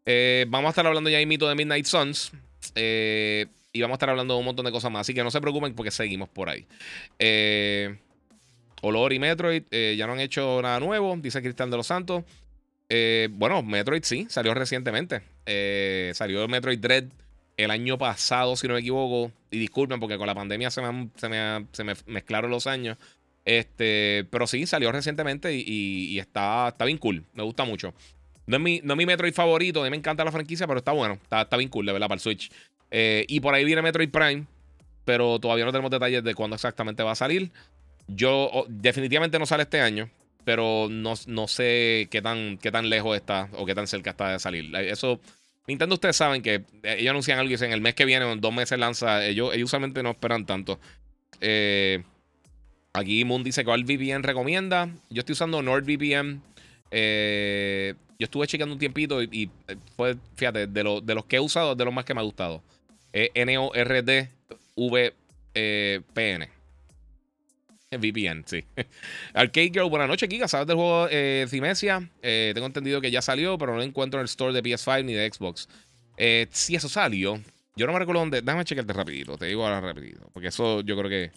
Eh, 0.07 0.47
vamos 0.49 0.68
a 0.68 0.70
estar 0.70 0.86
hablando 0.86 1.11
ya 1.11 1.18
mito 1.26 1.47
de 1.47 1.55
Midnight 1.55 1.84
Suns. 1.84 2.32
Eh, 2.74 3.49
y 3.70 3.82
vamos 3.82 3.97
a 3.97 3.97
estar 3.97 4.09
hablando 4.09 4.32
de 4.32 4.40
un 4.40 4.47
montón 4.47 4.64
de 4.64 4.72
cosas 4.72 4.90
más. 4.90 5.03
Así 5.03 5.12
que 5.12 5.22
no 5.22 5.30
se 5.30 5.42
preocupen 5.42 5.74
porque 5.74 5.90
seguimos 5.90 6.30
por 6.30 6.49
ahí. 6.49 6.66
Olor 8.80 9.12
y 9.12 9.18
Metroid 9.18 9.64
ya 9.70 10.07
no 10.07 10.14
han 10.14 10.20
hecho 10.20 10.62
nada 10.62 10.80
nuevo, 10.80 11.14
dice 11.18 11.42
Cristian 11.42 11.70
de 11.70 11.76
los 11.76 11.88
Santos. 11.88 12.24
bueno, 13.32 13.62
Metroid 13.62 14.05
sí, 14.05 14.26
salió 14.30 14.55
recientemente. 14.55 15.20
salió 16.14 16.49
Metroid 16.49 16.78
Dread 16.78 17.05
el 17.57 17.71
año 17.71 17.99
pasado, 17.99 18.57
si 18.57 18.69
no 18.69 18.75
me 18.75 18.81
equivoco. 18.81 19.33
Y 19.51 19.59
disculpen 19.59 20.01
porque 20.01 20.19
con 20.19 20.27
la 20.27 20.35
pandemia 20.35 20.71
se 20.71 20.83
me, 20.83 21.09
se 21.17 21.29
me, 21.85 21.95
mezclaron 22.07 22.51
los 22.51 22.67
años. 22.67 22.99
Este, 23.45 24.27
pero 24.31 24.47
sí, 24.47 24.67
salió 24.67 24.91
recientemente 24.91 25.55
y, 25.55 26.19
está, 26.19 26.69
está 26.69 26.85
bien 26.85 26.99
cool. 26.99 27.25
Me 27.35 27.43
gusta 27.43 27.65
mucho. 27.65 27.95
No 28.47 28.57
es, 28.57 28.63
mi, 28.63 28.81
no 28.83 28.97
mi 28.97 29.07
Metroid 29.07 29.35
favorito, 29.35 29.81
a 29.81 29.85
mí 29.85 29.91
me 29.91 29.97
encanta 29.97 30.25
la 30.25 30.33
franquicia, 30.33 30.67
pero 30.67 30.79
está 30.79 30.93
bueno. 30.93 31.15
Está, 31.15 31.43
está 31.43 31.57
bien 31.57 31.69
cool, 31.69 31.87
de 31.87 31.93
verdad, 31.93 32.09
para 32.09 32.17
el 32.17 32.21
Switch. 32.21 32.51
Eh, 32.91 33.25
y 33.29 33.41
por 33.41 33.55
ahí 33.55 33.65
viene 33.65 33.83
Metroid 33.83 34.11
Prime, 34.11 34.47
pero 35.05 35.39
todavía 35.39 35.65
no 35.65 35.73
tenemos 35.73 35.91
detalles 35.91 36.23
de 36.23 36.35
cuándo 36.35 36.55
exactamente 36.55 37.03
va 37.03 37.13
a 37.13 37.17
salir. 37.17 37.51
Yo 38.09 38.51
oh, 38.53 38.67
definitivamente 38.69 39.39
no 39.39 39.47
sale 39.47 39.65
este 39.65 39.81
año, 39.81 40.11
pero 40.45 40.89
no, 40.91 41.15
no 41.27 41.49
sé 41.49 42.09
qué 42.11 42.23
tan, 42.23 42.59
qué 42.59 42.71
tan 42.71 42.89
lejos 42.89 43.17
está 43.17 43.49
o 43.53 43.67
qué 43.67 43.75
tan 43.75 43.87
cerca 43.87 44.11
está 44.11 44.31
de 44.31 44.39
salir. 44.39 44.75
Eso, 44.77 45.21
Nintendo 45.67 45.95
ustedes 45.95 46.17
saben 46.17 46.43
que 46.43 46.55
eh, 46.83 46.97
ellos 46.99 47.11
anuncian 47.11 47.39
algo 47.39 47.49
y 47.49 47.55
dicen 47.55 47.73
el 47.73 47.81
mes 47.81 47.95
que 47.95 48.05
viene 48.05 48.25
o 48.25 48.33
en 48.33 48.41
dos 48.41 48.53
meses 48.53 48.79
lanza. 48.79 49.25
Ellos, 49.25 49.53
ellos 49.55 49.67
usualmente 49.67 50.03
no 50.03 50.11
esperan 50.11 50.47
tanto. 50.47 50.79
Eh, 51.41 52.03
aquí 52.93 53.25
Moon 53.25 53.43
dice 53.43 53.64
cuál 53.64 53.85
VPN 53.85 54.23
recomienda. 54.23 54.89
Yo 55.11 55.21
estoy 55.21 55.33
usando 55.33 55.62
NordVPN. 55.62 56.41
Eh, 56.91 57.95
yo 58.19 58.25
estuve 58.25 58.47
chequeando 58.47 58.75
un 58.75 58.79
tiempito 58.79 59.23
y, 59.23 59.51
eh, 59.69 59.77
fue, 59.97 60.17
fíjate, 60.37 60.67
de, 60.69 61.01
de, 61.03 61.14
los 61.14 61.25
que 61.27 61.37
he 61.37 61.41
usado, 61.41 61.75
de 61.75 61.85
los 61.85 61.93
más 61.93 62.05
que 62.05 62.14
me 62.14 62.21
ha 62.21 62.25
gustado. 62.25 62.62
N-O-R-D-V-P-N. 63.12 64.37
VPN, 67.91 68.45
sí. 68.47 68.64
Arcade 69.34 69.70
Girl, 69.72 69.89
buenas 69.89 70.09
noches, 70.09 70.28
Kika. 70.28 70.49
¿Sabes 70.49 70.66
del 70.66 70.76
juego 70.76 71.07
eh, 71.11 71.47
Cimesia? 71.49 72.09
Eh, 72.20 72.51
tengo 72.55 72.66
entendido 72.66 73.01
que 73.01 73.11
ya 73.11 73.22
salió, 73.22 73.57
pero 73.59 73.72
no 73.72 73.78
lo 73.78 73.84
encuentro 73.84 74.18
en 74.18 74.22
el 74.22 74.26
store 74.26 74.53
de 74.53 74.62
PS5 74.62 75.05
ni 75.05 75.14
de 75.14 75.30
Xbox. 75.32 75.68
Eh, 76.16 76.49
sí, 76.51 76.74
eso 76.74 76.89
salió. 76.89 77.41
Yo 77.76 77.87
no 77.87 77.93
me 77.93 77.99
recuerdo 77.99 78.20
dónde. 78.20 78.43
Déjame 78.43 78.64
chequearte 78.64 78.93
rapidito. 78.93 79.39
Te 79.39 79.47
digo 79.47 79.64
ahora 79.64 79.80
rapidito. 79.80 80.28
Porque 80.32 80.49
eso 80.49 80.80
yo 80.80 80.97
creo 80.97 81.09
que. 81.09 81.30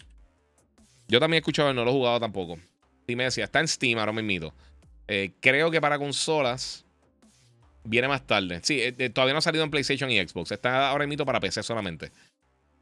Yo 1.06 1.20
también 1.20 1.36
he 1.36 1.38
escuchado, 1.38 1.72
no 1.72 1.84
lo 1.84 1.90
he 1.90 1.94
jugado 1.94 2.18
tampoco. 2.18 2.58
Cimesia 3.06 3.44
está 3.44 3.60
en 3.60 3.68
Steam 3.68 3.98
ahora 3.98 4.12
mismo. 4.12 4.52
Eh, 5.06 5.32
creo 5.40 5.70
que 5.70 5.80
para 5.80 5.98
consolas 5.98 6.84
viene 7.84 8.08
más 8.08 8.26
tarde. 8.26 8.60
Sí, 8.62 8.80
eh, 8.80 8.94
eh, 8.98 9.10
todavía 9.10 9.34
no 9.34 9.38
ha 9.38 9.42
salido 9.42 9.64
en 9.64 9.70
PlayStation 9.70 10.10
y 10.10 10.18
Xbox. 10.18 10.52
Está 10.52 10.88
ahora 10.88 11.06
mismo 11.06 11.24
para 11.24 11.40
PC 11.40 11.62
solamente. 11.62 12.10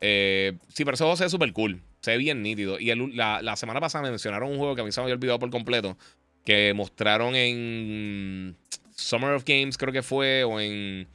Sí, 0.00 0.84
pero 0.84 0.94
eso 0.94 1.16
se 1.16 1.24
ve 1.24 1.30
súper 1.30 1.52
cool. 1.52 1.82
Se 2.00 2.12
ve 2.12 2.18
bien 2.18 2.42
nítido. 2.42 2.78
Y 2.78 2.94
la, 3.14 3.56
semana 3.56 3.80
pasada 3.80 4.02
me 4.02 4.10
mencionaron 4.10 4.50
un 4.50 4.58
juego 4.58 4.74
que 4.74 4.82
a 4.82 4.84
mí 4.84 4.92
se 4.92 5.00
me 5.00 5.04
había 5.04 5.14
olvidado 5.14 5.38
por 5.38 5.50
completo. 5.50 5.96
Que 6.44 6.72
mostraron 6.74 7.34
en 7.34 8.56
Summer 8.94 9.32
of 9.32 9.44
Games, 9.44 9.76
creo 9.76 9.92
que 9.92 10.02
fue, 10.02 10.44
o 10.44 10.60
en 10.60 11.06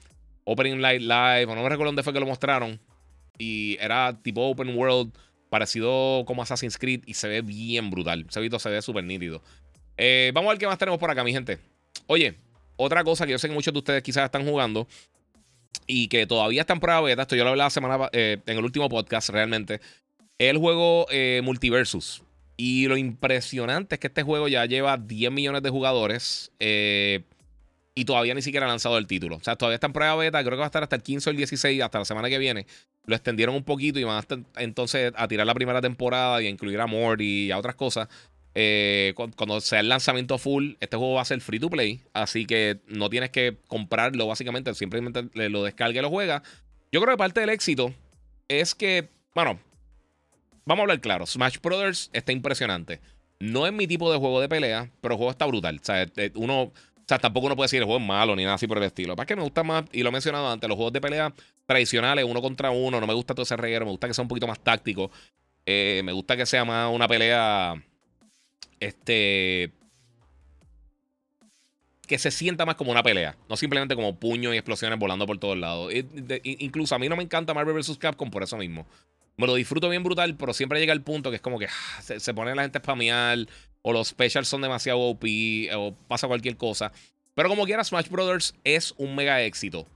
Opening 0.46 0.82
Light 0.82 1.02
Live, 1.02 1.46
o 1.46 1.56
no 1.56 1.64
me 1.64 1.70
recuerdo 1.70 1.90
dónde 1.90 2.04
fue 2.04 2.14
que 2.14 2.20
lo 2.20 2.26
mostraron. 2.26 2.80
Y 3.38 3.78
era 3.80 4.20
tipo 4.22 4.48
Open 4.48 4.78
World, 4.78 5.12
parecido 5.50 6.24
como 6.26 6.44
Assassin's 6.44 6.78
Creed, 6.78 7.02
y 7.06 7.16
se 7.16 7.28
ve 7.28 7.42
bien 7.42 7.90
brutal. 7.90 8.26
Se 8.30 8.40
ve, 8.40 8.60
se 8.60 8.70
ve 8.70 8.82
súper 8.82 9.04
nítido. 9.04 9.42
Eh, 9.98 10.32
vamos 10.34 10.50
a 10.50 10.54
ver 10.54 10.60
qué 10.60 10.68
más 10.68 10.78
tenemos 10.78 11.00
por 11.00 11.10
acá, 11.10 11.24
mi 11.24 11.32
gente. 11.32 11.60
Oye, 12.08 12.36
otra 12.76 13.04
cosa 13.04 13.26
que 13.26 13.32
yo 13.32 13.40
sé 13.40 13.48
que 13.48 13.54
muchos 13.54 13.74
de 13.74 13.80
ustedes 13.80 14.04
quizás 14.04 14.26
están 14.26 14.46
jugando 14.46 14.88
y 15.88 16.08
que 16.08 16.28
todavía 16.28 16.62
está 16.62 16.74
en 16.74 16.80
prueba 16.80 17.02
beta, 17.02 17.24
esto 17.24 17.36
yo 17.36 17.44
lo 17.44 17.52
hablé 17.52 17.64
la 17.64 17.70
semana 17.70 18.10
eh, 18.12 18.40
en 18.46 18.58
el 18.58 18.64
último 18.64 18.90
podcast 18.90 19.30
realmente, 19.30 19.82
el 20.38 20.58
juego 20.58 21.06
eh, 21.10 21.42
Multiversus. 21.44 22.24
Y 22.56 22.88
lo 22.88 22.98
impresionante 22.98 23.96
es 23.96 24.00
que 24.00 24.08
este 24.08 24.22
juego 24.22 24.48
ya 24.48 24.66
lleva 24.66 24.98
10 24.98 25.32
millones 25.32 25.64
de 25.64 25.70
jugadores 25.72 26.52
y 27.96 28.06
todavía 28.06 28.34
ni 28.34 28.42
siquiera 28.42 28.66
ha 28.66 28.70
lanzado 28.70 28.98
el 28.98 29.08
título. 29.08 29.38
O 29.38 29.44
sea, 29.44 29.56
todavía 29.56 29.76
está 29.76 29.88
en 29.88 29.94
prueba 29.94 30.16
beta, 30.16 30.40
creo 30.42 30.52
que 30.52 30.60
va 30.60 30.66
a 30.66 30.68
estar 30.68 30.84
hasta 30.84 30.96
el 30.96 31.04
15 31.04 31.30
o 31.30 31.32
el 31.32 31.38
16, 31.38 31.82
hasta 31.82 32.00
la 32.00 32.06
semana 32.06 32.30
que 32.30 32.38
viene. 32.38 32.66
Lo 33.06 33.16
extendieron 33.16 33.56
un 33.56 33.64
poquito 33.64 34.00
y 34.00 34.04
van 34.04 34.24
a 34.24 34.62
entonces 34.62 35.14
a 35.16 35.28
tirar 35.28 35.46
la 35.46 35.54
primera 35.54 35.82
temporada 35.82 36.42
y 36.42 36.48
a 36.48 36.50
incluir 36.50 36.80
a 36.80 36.88
Morty 36.88 37.48
y 37.48 37.52
a 37.52 37.58
otras 37.58 37.76
cosas. 37.76 38.08
Eh, 38.56 39.14
cuando 39.16 39.60
sea 39.62 39.80
el 39.80 39.90
lanzamiento 39.90 40.38
full, 40.38 40.74
este 40.80 40.98
juego 40.98 41.16
va 41.16 41.22
a 41.22 41.26
ser 41.26 41.42
free 41.42 41.60
to 41.60 41.70
play. 41.70 42.02
Así 42.14 42.46
que 42.46 42.82
no 42.88 43.10
tienes 43.10 43.32
que 43.32 43.58
comprarlo, 43.68 44.28
básicamente. 44.28 44.74
Simplemente 44.74 45.28
lo 45.34 45.64
descarga 45.64 46.00
y 46.00 46.02
lo 46.02 46.10
juega. 46.10 46.44
Yo 46.92 47.02
creo 47.02 47.14
que 47.14 47.18
parte 47.18 47.40
del 47.40 47.50
éxito 47.50 47.94
es 48.48 48.76
que, 48.76 49.10
bueno, 49.34 49.60
vamos 50.66 50.82
a 50.82 50.84
hablar 50.84 51.02
claro. 51.02 51.26
Smash 51.26 51.58
Brothers 51.62 52.10
está 52.14 52.32
impresionante. 52.32 53.00
No 53.40 53.66
es 53.66 53.74
mi 53.74 53.88
tipo 53.88 54.12
de 54.12 54.20
juego 54.20 54.40
de 54.40 54.48
pelea, 54.48 54.92
pero 55.02 55.16
el 55.16 55.18
juego 55.18 55.32
está 55.32 55.46
brutal. 55.46 55.80
O 55.82 55.86
sea, 55.86 56.04
eh, 56.04 56.32
uno, 56.36 56.62
o 56.64 56.72
sea, 57.08 57.18
tampoco 57.18 57.48
uno 57.48 57.56
puede 57.56 57.66
decir 57.66 57.80
el 57.80 57.86
juego 57.86 58.00
es 58.00 58.06
malo 58.06 58.36
ni 58.36 58.44
nada 58.44 58.56
así 58.56 58.68
por 58.68 58.78
el 58.78 58.84
estilo. 58.84 59.16
Para 59.16 59.26
que 59.26 59.36
me 59.36 59.42
gusta 59.42 59.64
más, 59.64 59.86
y 59.92 60.04
lo 60.04 60.10
he 60.10 60.12
mencionado 60.12 60.50
antes, 60.50 60.70
los 60.70 60.76
juegos 60.76 60.94
de 60.94 61.02
pelea 61.02 61.34
tradicionales, 61.66 62.26
uno 62.26 62.42
contra 62.42 62.72
uno. 62.72 63.02
No 63.02 63.08
me 63.08 63.14
gusta 63.14 63.34
todo 63.34 63.44
ese 63.44 63.58
reguero, 63.58 63.86
me 63.86 63.92
gusta 63.92 64.08
que 64.08 64.14
sea 64.14 64.22
un 64.22 64.28
poquito 64.28 64.48
más 64.48 64.60
táctico. 64.60 65.12
Eh, 65.66 66.02
me 66.06 66.12
gusta 66.12 66.38
que 66.38 66.46
sea 66.46 66.64
más 66.64 66.94
una 66.94 67.08
pelea 67.08 67.82
este 68.86 69.72
que 72.08 72.20
se 72.20 72.32
sienta 72.32 72.66
más 72.66 72.76
como 72.76 72.92
una 72.92 73.02
pelea, 73.02 73.38
no 73.50 73.56
simplemente 73.56 73.96
como 73.96 74.20
puños 74.20 74.54
y 74.54 74.58
explosiones 74.58 75.00
volando 75.00 75.26
por 75.26 75.38
todos 75.40 75.58
lados. 75.58 75.92
incluso 76.44 76.96
a 76.96 77.00
mí 77.00 77.08
no 77.08 77.16
me 77.16 77.24
encanta 77.24 77.54
Marvel 77.54 77.76
vs. 77.76 77.98
Capcom 77.98 78.30
por 78.30 78.44
eso 78.44 78.58
mismo. 78.58 78.86
Me 79.38 79.48
lo 79.48 79.56
disfruto 79.56 79.90
bien 79.90 80.04
brutal, 80.04 80.36
pero 80.36 80.54
siempre 80.54 80.80
llega 80.80 80.94
el 80.94 81.02
punto 81.02 81.30
que 81.30 81.38
es 81.38 81.42
como 81.42 81.58
que 81.58 81.68
ah, 81.68 82.02
se, 82.02 82.34
pone 82.34 82.54
la 82.54 82.62
gente 82.64 82.78
a 82.78 82.82
spamear, 82.82 83.48
o 83.82 83.94
los 83.94 84.10
specials 84.10 84.48
son 84.48 84.62
demasiado 84.62 85.00
OP, 85.00 85.24
o 85.76 85.96
pasa 86.08 86.28
cualquier 86.28 86.58
cosa. 86.58 86.92
Pero 87.34 87.50
como 87.50 87.66
quiera, 87.66 87.84
Smash 87.84 88.10
Brothers 88.10 88.54
es 88.64 88.94
un 88.98 89.16
mega 89.16 89.42
éxito. 89.42 89.88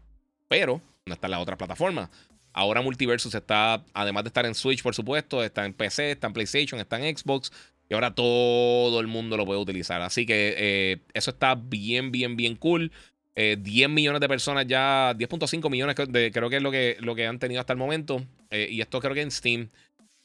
Pero 0.48 0.82
no 1.06 1.14
está 1.14 1.28
en 1.28 1.32
la 1.32 1.40
otra 1.40 1.58
plataforma. 1.58 2.10
ahora 2.54 2.82
Multiversus 2.82 3.36
está, 3.36 3.84
además 3.94 4.24
de 4.24 4.30
estar 4.30 4.46
en 4.46 4.56
Switch, 4.56 4.82
por 4.82 4.96
supuesto, 4.96 5.44
está 5.44 5.66
en 5.66 5.74
PC, 5.74 6.12
está 6.12 6.28
en 6.28 6.34
PlayStation, 6.34 6.80
está 6.80 7.00
en 7.00 7.16
Xbox. 7.16 7.52
Y 7.90 7.94
ahora 7.94 8.14
todo 8.14 9.00
el 9.00 9.08
mundo 9.08 9.38
lo 9.38 9.46
puede 9.46 9.60
utilizar. 9.60 10.02
Así 10.02 10.26
que 10.26 10.56
eh, 10.58 10.98
eso 11.14 11.32
está 11.32 11.56
bien, 11.56 12.12
bien, 12.12 12.36
bien 12.36 12.56
cool. 12.56 12.92
10 13.36 13.60
eh, 13.68 13.88
millones 13.88 14.20
de 14.20 14.28
personas 14.28 14.66
ya, 14.66 15.14
10.5 15.16 15.70
millones 15.70 15.96
creo 15.96 16.50
que 16.50 16.56
es 16.56 16.62
lo 16.64 16.72
que, 16.72 16.98
lo 17.00 17.14
que 17.14 17.28
han 17.28 17.40
tenido 17.40 17.62
hasta 17.62 17.74
el 17.74 17.80
momento. 17.80 18.24
Eh, 18.50 18.68
y 18.72 18.82
esto 18.82 19.00
creo 19.00 19.14
que 19.14 19.22
en 19.22 19.32
Steam. 19.32 19.70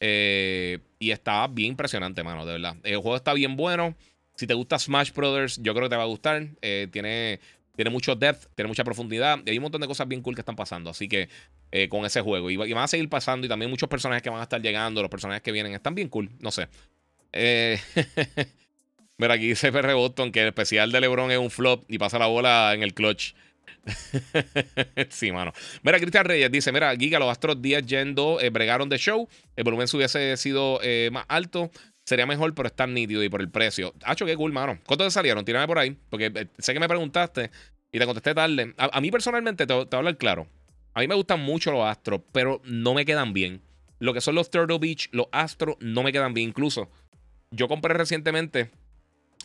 y 0.00 1.10
está 1.10 1.46
bien 1.46 1.72
impresionante, 1.72 2.22
mano, 2.22 2.46
de 2.46 2.52
verdad. 2.52 2.76
El 2.82 2.96
juego 2.96 3.16
está 3.16 3.34
bien 3.34 3.56
bueno. 3.56 3.94
Si 4.34 4.46
te 4.46 4.54
gusta 4.54 4.78
Smash 4.78 5.12
Brothers, 5.12 5.60
yo 5.62 5.74
creo 5.74 5.84
que 5.84 5.90
te 5.90 5.96
va 5.96 6.04
a 6.04 6.06
gustar. 6.06 6.48
tiene, 6.90 7.38
tiene 7.76 7.90
mucho 7.90 8.16
depth, 8.16 8.46
tiene 8.56 8.68
mucha 8.68 8.82
profundidad. 8.82 9.40
Y 9.44 9.50
hay 9.50 9.58
un 9.58 9.62
montón 9.62 9.82
de 9.82 9.86
cosas 9.86 10.08
bien 10.08 10.22
cool 10.22 10.34
que 10.34 10.40
están 10.40 10.56
pasando. 10.56 10.90
Así 10.90 11.06
que 11.06 11.28
con 11.90 12.04
ese 12.06 12.22
juego. 12.22 12.50
Y, 12.50 12.54
y, 12.54 12.72
van 12.72 12.84
a 12.84 12.88
seguir 12.88 13.10
pasando. 13.10 13.46
Y 13.46 13.48
también 13.48 13.70
muchos 13.70 13.90
personajes 13.90 14.22
que 14.22 14.30
van 14.30 14.40
a 14.40 14.44
estar 14.44 14.60
llegando, 14.60 15.02
los 15.02 15.10
personajes 15.10 15.42
que 15.42 15.52
vienen, 15.52 15.74
están 15.74 15.94
bien 15.94 16.08
cool. 16.08 16.30
No 16.40 16.50
sé. 16.50 16.66
Eh, 17.32 17.80
mira, 19.18 19.34
aquí 19.34 19.48
dice 19.48 19.72
PR 19.72 19.94
Boston 19.94 20.32
que 20.32 20.42
el 20.42 20.48
especial 20.48 20.92
de 20.92 21.00
LeBron 21.00 21.30
es 21.30 21.38
un 21.38 21.50
flop 21.50 21.84
y 21.88 21.98
pasa 21.98 22.18
la 22.18 22.26
bola 22.26 22.72
en 22.74 22.82
el 22.82 22.94
clutch. 22.94 23.34
sí, 25.08 25.32
mano. 25.32 25.52
Mira, 25.82 25.98
Cristian 25.98 26.24
Reyes 26.24 26.50
dice: 26.50 26.72
Mira, 26.72 26.94
Giga, 26.96 27.18
los 27.18 27.30
Astros 27.30 27.60
10 27.60 27.86
yendo 27.86 28.40
eh, 28.40 28.50
bregaron 28.50 28.88
de 28.88 28.98
show. 28.98 29.28
El 29.56 29.64
volumen 29.64 29.88
si 29.88 29.96
hubiese 29.96 30.36
sido 30.36 30.78
eh, 30.82 31.10
más 31.12 31.24
alto. 31.28 31.70
Sería 32.04 32.26
mejor, 32.26 32.52
pero 32.54 32.66
está 32.66 32.86
nítido 32.86 33.22
y 33.22 33.28
por 33.28 33.40
el 33.40 33.48
precio. 33.48 33.94
Hacho, 34.04 34.26
qué 34.26 34.36
cool, 34.36 34.52
mano. 34.52 34.78
¿Cuántos 34.86 35.06
te 35.06 35.10
salieron? 35.12 35.44
Tírame 35.44 35.66
por 35.66 35.78
ahí. 35.78 35.96
Porque 36.10 36.48
sé 36.58 36.74
que 36.74 36.80
me 36.80 36.88
preguntaste 36.88 37.50
y 37.92 37.98
te 37.98 38.04
contesté 38.06 38.34
tarde. 38.34 38.74
A, 38.76 39.00
mí 39.00 39.10
personalmente, 39.10 39.66
te, 39.66 39.72
te 39.72 39.74
voy 39.74 39.86
a 39.90 39.96
hablar 39.96 40.16
claro. 40.16 40.48
A 40.94 41.00
mí 41.00 41.08
me 41.08 41.14
gustan 41.14 41.40
mucho 41.40 41.70
los 41.70 41.84
Astros, 41.86 42.20
pero 42.32 42.60
no 42.64 42.92
me 42.92 43.04
quedan 43.04 43.32
bien. 43.32 43.62
Lo 43.98 44.12
que 44.12 44.20
son 44.20 44.34
los 44.34 44.50
Turtle 44.50 44.78
Beach, 44.78 45.08
los 45.12 45.26
Astros, 45.30 45.76
no 45.80 46.02
me 46.02 46.12
quedan 46.12 46.34
bien. 46.34 46.48
Incluso 46.48 46.90
yo 47.52 47.68
compré 47.68 47.94
recientemente. 47.94 48.70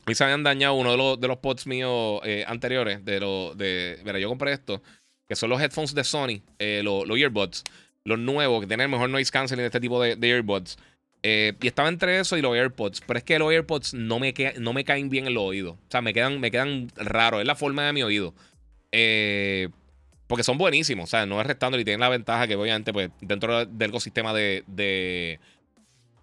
Y 0.07 0.15
se 0.15 0.23
habían 0.23 0.43
dañado 0.43 0.73
uno 0.75 0.91
de 0.91 0.97
los, 0.97 1.19
de 1.19 1.27
los 1.27 1.37
pods 1.37 1.67
míos 1.67 2.21
eh, 2.23 2.45
anteriores. 2.47 3.03
De 3.03 3.19
lo, 3.19 3.53
de, 3.55 3.99
mira, 4.05 4.19
yo 4.19 4.29
compré 4.29 4.53
esto. 4.53 4.81
Que 5.27 5.35
son 5.35 5.49
los 5.49 5.61
headphones 5.61 5.93
de 5.93 6.03
Sony. 6.03 6.41
Eh, 6.59 6.81
los, 6.83 7.05
earbuds. 7.09 7.63
Los 8.05 8.17
nuevos. 8.17 8.61
Que 8.61 8.67
tienen 8.67 8.85
el 8.85 8.91
mejor 8.91 9.09
noise 9.09 9.31
canceling 9.31 9.63
de 9.63 9.67
este 9.67 9.81
tipo 9.81 10.01
de, 10.01 10.17
earbuds. 10.21 10.77
Eh, 11.23 11.53
y 11.61 11.67
estaba 11.67 11.89
entre 11.89 12.19
eso 12.19 12.37
y 12.37 12.41
los 12.41 12.55
AirPods. 12.55 13.01
Pero 13.05 13.17
es 13.17 13.23
que 13.23 13.37
los 13.37 13.51
AirPods 13.51 13.93
no 13.93 14.19
me, 14.19 14.33
no 14.59 14.71
me 14.71 14.85
caen 14.85 15.09
bien 15.09 15.27
en 15.27 15.33
los 15.33 15.43
oídos. 15.43 15.73
O 15.75 15.91
sea, 15.91 16.01
me 16.01 16.13
quedan, 16.13 16.39
me 16.39 16.51
quedan 16.51 16.89
raros. 16.95 17.41
Es 17.41 17.47
la 17.47 17.55
forma 17.55 17.85
de 17.85 17.91
mi 17.91 18.03
oído. 18.03 18.33
porque 20.27 20.43
son 20.43 20.57
buenísimos. 20.57 21.03
O 21.03 21.07
sea, 21.07 21.25
no 21.25 21.41
es 21.41 21.47
restando 21.47 21.77
y 21.77 21.83
tienen 21.83 21.99
la 21.99 22.09
ventaja 22.09 22.47
que 22.47 22.55
obviamente, 22.55 22.93
pues, 22.93 23.09
dentro 23.19 23.65
del 23.65 23.89
ecosistema 23.89 24.33
de, 24.33 24.63
de 24.67 25.41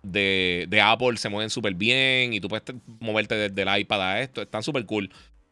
de, 0.05 0.81
Apple 0.83 1.17
se 1.17 1.29
mueven 1.29 1.51
súper 1.51 1.75
bien 1.75 2.33
y 2.33 2.41
tú 2.41 2.49
puedes 2.49 2.65
moverte 3.01 3.35
desde 3.35 3.63
el 3.63 3.81
iPad 3.81 4.03
a 4.03 4.21
esto, 4.21 4.43
están 4.43 4.63
súper 4.63 4.85
cool. 4.87 5.11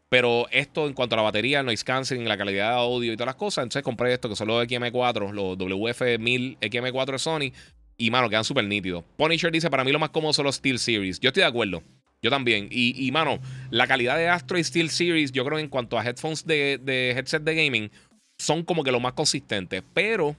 Pero 0.08 0.46
esto 0.50 0.86
en 0.86 0.92
cuanto 0.92 1.14
a 1.14 1.16
la 1.16 1.22
batería, 1.22 1.60
el 1.60 1.66
noise 1.66 1.84
canceling, 1.84 2.28
la 2.28 2.36
calidad 2.36 2.70
de 2.70 2.76
audio 2.76 3.12
y 3.12 3.16
todas 3.16 3.28
las 3.28 3.36
cosas, 3.36 3.62
entonces 3.62 3.82
compré 3.82 4.12
esto 4.12 4.28
que 4.28 4.36
son 4.36 4.48
los 4.48 4.66
XM4, 4.66 5.32
los 5.32 5.56
WF1000 5.56 6.58
XM4 6.60 7.12
de 7.12 7.18
Sony 7.18 7.52
y 7.96 8.10
mano, 8.10 8.28
quedan 8.28 8.44
súper 8.44 8.64
nítidos. 8.64 9.04
Punisher 9.16 9.52
dice, 9.52 9.70
para 9.70 9.84
mí 9.84 9.92
lo 9.92 9.98
más 9.98 10.10
cómodo 10.10 10.32
son 10.32 10.46
los 10.46 10.56
Steel 10.56 10.78
Series. 10.78 11.20
Yo 11.20 11.28
estoy 11.28 11.42
de 11.42 11.48
acuerdo. 11.48 11.82
Yo 12.20 12.30
también. 12.30 12.68
Y, 12.70 13.06
y 13.06 13.10
mano, 13.12 13.38
la 13.70 13.86
calidad 13.86 14.16
de 14.16 14.28
Astro 14.28 14.58
y 14.58 14.64
Steel 14.64 14.90
Series, 14.90 15.32
yo 15.32 15.44
creo 15.44 15.58
en 15.58 15.68
cuanto 15.68 15.98
a 15.98 16.04
headphones 16.04 16.46
de, 16.46 16.78
de 16.82 17.10
headset 17.12 17.42
de 17.42 17.54
gaming, 17.54 17.90
son 18.38 18.64
como 18.64 18.82
que 18.84 18.92
lo 18.92 19.00
más 19.00 19.12
consistentes. 19.12 19.82
Pero 19.94 20.36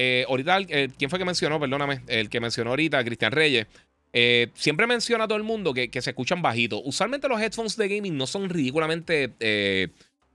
eh, 0.00 0.24
ahorita, 0.28 0.64
¿quién 0.96 1.10
fue 1.10 1.18
que 1.18 1.24
mencionó? 1.24 1.58
Perdóname, 1.58 2.02
el 2.06 2.30
que 2.30 2.38
mencionó 2.38 2.70
ahorita, 2.70 3.02
Cristian 3.04 3.32
Reyes. 3.32 3.66
Eh, 4.12 4.48
siempre 4.54 4.86
menciona 4.86 5.24
a 5.24 5.28
todo 5.28 5.36
el 5.36 5.42
mundo 5.42 5.74
que, 5.74 5.90
se 6.00 6.10
escuchan 6.10 6.40
bajito. 6.40 6.80
Usualmente 6.82 7.28
los 7.28 7.40
headphones 7.40 7.76
de 7.76 7.88
gaming 7.88 8.16
no 8.16 8.28
son 8.28 8.48
ridículamente 8.48 9.34
eh, 9.40 9.88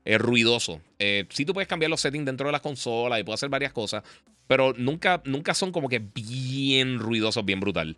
ruidosos. 0.05 0.81
sí 1.29 1.45
tú 1.45 1.53
puedes 1.53 1.69
cambiar 1.69 1.89
los 1.89 2.01
settings 2.01 2.25
dentro 2.25 2.45
de 2.45 2.51
las 2.51 2.59
consolas 2.59 3.21
y 3.21 3.23
puedes 3.23 3.39
hacer 3.39 3.49
varias 3.49 3.71
cosas, 3.71 4.03
pero 4.47 4.73
nunca, 4.73 5.21
nunca 5.23 5.53
son 5.53 5.71
como 5.71 5.87
que 5.87 5.99
bien 5.99 6.99
ruidosos, 6.99 7.45
bien 7.45 7.61
brutal. 7.61 7.95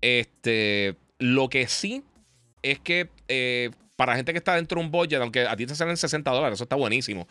Este, 0.00 0.96
lo 1.18 1.50
que 1.50 1.68
sí 1.68 2.02
es 2.62 2.80
que 2.80 3.10
para 3.96 4.16
gente 4.16 4.32
que 4.32 4.38
está 4.38 4.56
dentro 4.56 4.80
de 4.80 4.86
un 4.86 4.90
budget, 4.90 5.20
aunque 5.20 5.46
a 5.46 5.54
ti 5.56 5.66
te 5.66 5.74
salen 5.74 5.98
60 5.98 6.30
dólares, 6.30 6.56
eso 6.56 6.64
está 6.64 6.76
buenísimo. 6.76 7.28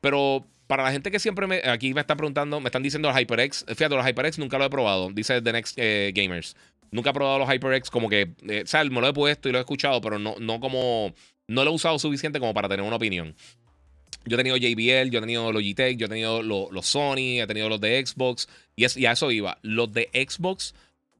Pero 0.00 0.46
para 0.66 0.82
la 0.82 0.92
gente 0.92 1.10
que 1.10 1.18
siempre 1.18 1.46
me. 1.46 1.60
Aquí 1.64 1.94
me 1.94 2.00
están 2.00 2.16
preguntando, 2.16 2.60
me 2.60 2.68
están 2.68 2.82
diciendo 2.82 3.08
los 3.08 3.18
HyperX. 3.18 3.64
Fíjate, 3.68 3.94
los 3.94 4.04
HyperX 4.04 4.38
nunca 4.38 4.58
lo 4.58 4.64
he 4.64 4.70
probado, 4.70 5.10
dice 5.10 5.40
The 5.42 5.52
Next 5.52 5.78
eh, 5.78 6.12
Gamers. 6.14 6.56
Nunca 6.90 7.10
he 7.10 7.12
probado 7.12 7.38
los 7.38 7.48
HyperX 7.48 7.90
como 7.90 8.08
que. 8.08 8.32
Eh, 8.48 8.62
o 8.64 8.66
sea, 8.66 8.84
me 8.84 9.00
lo 9.00 9.08
he 9.08 9.12
puesto 9.12 9.48
y 9.48 9.52
lo 9.52 9.58
he 9.58 9.60
escuchado, 9.60 10.00
pero 10.00 10.18
no, 10.18 10.36
no 10.38 10.60
como. 10.60 11.14
No 11.46 11.64
lo 11.64 11.70
he 11.70 11.74
usado 11.74 11.98
suficiente 11.98 12.40
como 12.40 12.54
para 12.54 12.68
tener 12.68 12.84
una 12.84 12.96
opinión. 12.96 13.34
Yo 14.26 14.36
he 14.36 14.38
tenido 14.38 14.56
JBL, 14.56 15.10
yo 15.10 15.18
he 15.18 15.20
tenido 15.20 15.52
Logitech, 15.52 15.98
yo 15.98 16.06
he 16.06 16.08
tenido 16.08 16.42
los 16.42 16.86
Sony, 16.86 17.42
he 17.42 17.46
tenido 17.46 17.68
los 17.68 17.80
de 17.80 18.04
Xbox. 18.04 18.48
Y, 18.76 18.86
y 18.98 19.06
a 19.06 19.12
eso 19.12 19.30
iba. 19.30 19.58
Los 19.62 19.92
de 19.92 20.08
Xbox 20.14 20.74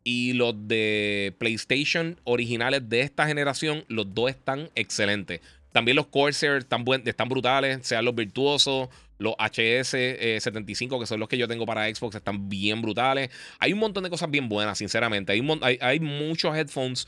y 0.05 0.35
los 0.35 0.55
de 0.69 1.35
PlayStation 1.39 2.21
originales 2.25 2.89
de 2.89 3.01
esta 3.01 3.27
generación, 3.27 3.85
los 3.89 4.15
dos 4.15 4.31
están 4.31 4.71
excelentes. 4.75 5.41
También 5.73 5.97
los 5.97 6.07
Corsair 6.07 6.59
están, 6.59 6.85
están 7.05 7.29
brutales, 7.29 7.81
sean 7.83 8.05
los 8.05 8.15
virtuosos, 8.15 8.89
los 9.19 9.35
HS75, 9.35 10.97
eh, 10.97 11.01
que 11.01 11.07
son 11.07 11.21
los 11.21 11.29
que 11.29 11.39
yo 11.39 11.49
tengo 11.49 11.67
para 11.67 11.93
Xbox, 11.93 12.17
están 12.17 12.49
bien 12.49 12.83
brutales. 12.83 13.31
Hay 13.59 13.73
un 13.73 13.79
montón 13.79 14.05
de 14.05 14.11
cosas 14.11 14.31
bien 14.31 14.49
buenas, 14.49 14.79
sinceramente. 14.79 15.33
Hay, 15.33 15.79
hay, 15.81 16.01
muchos 16.01 16.57
headphones 16.57 17.07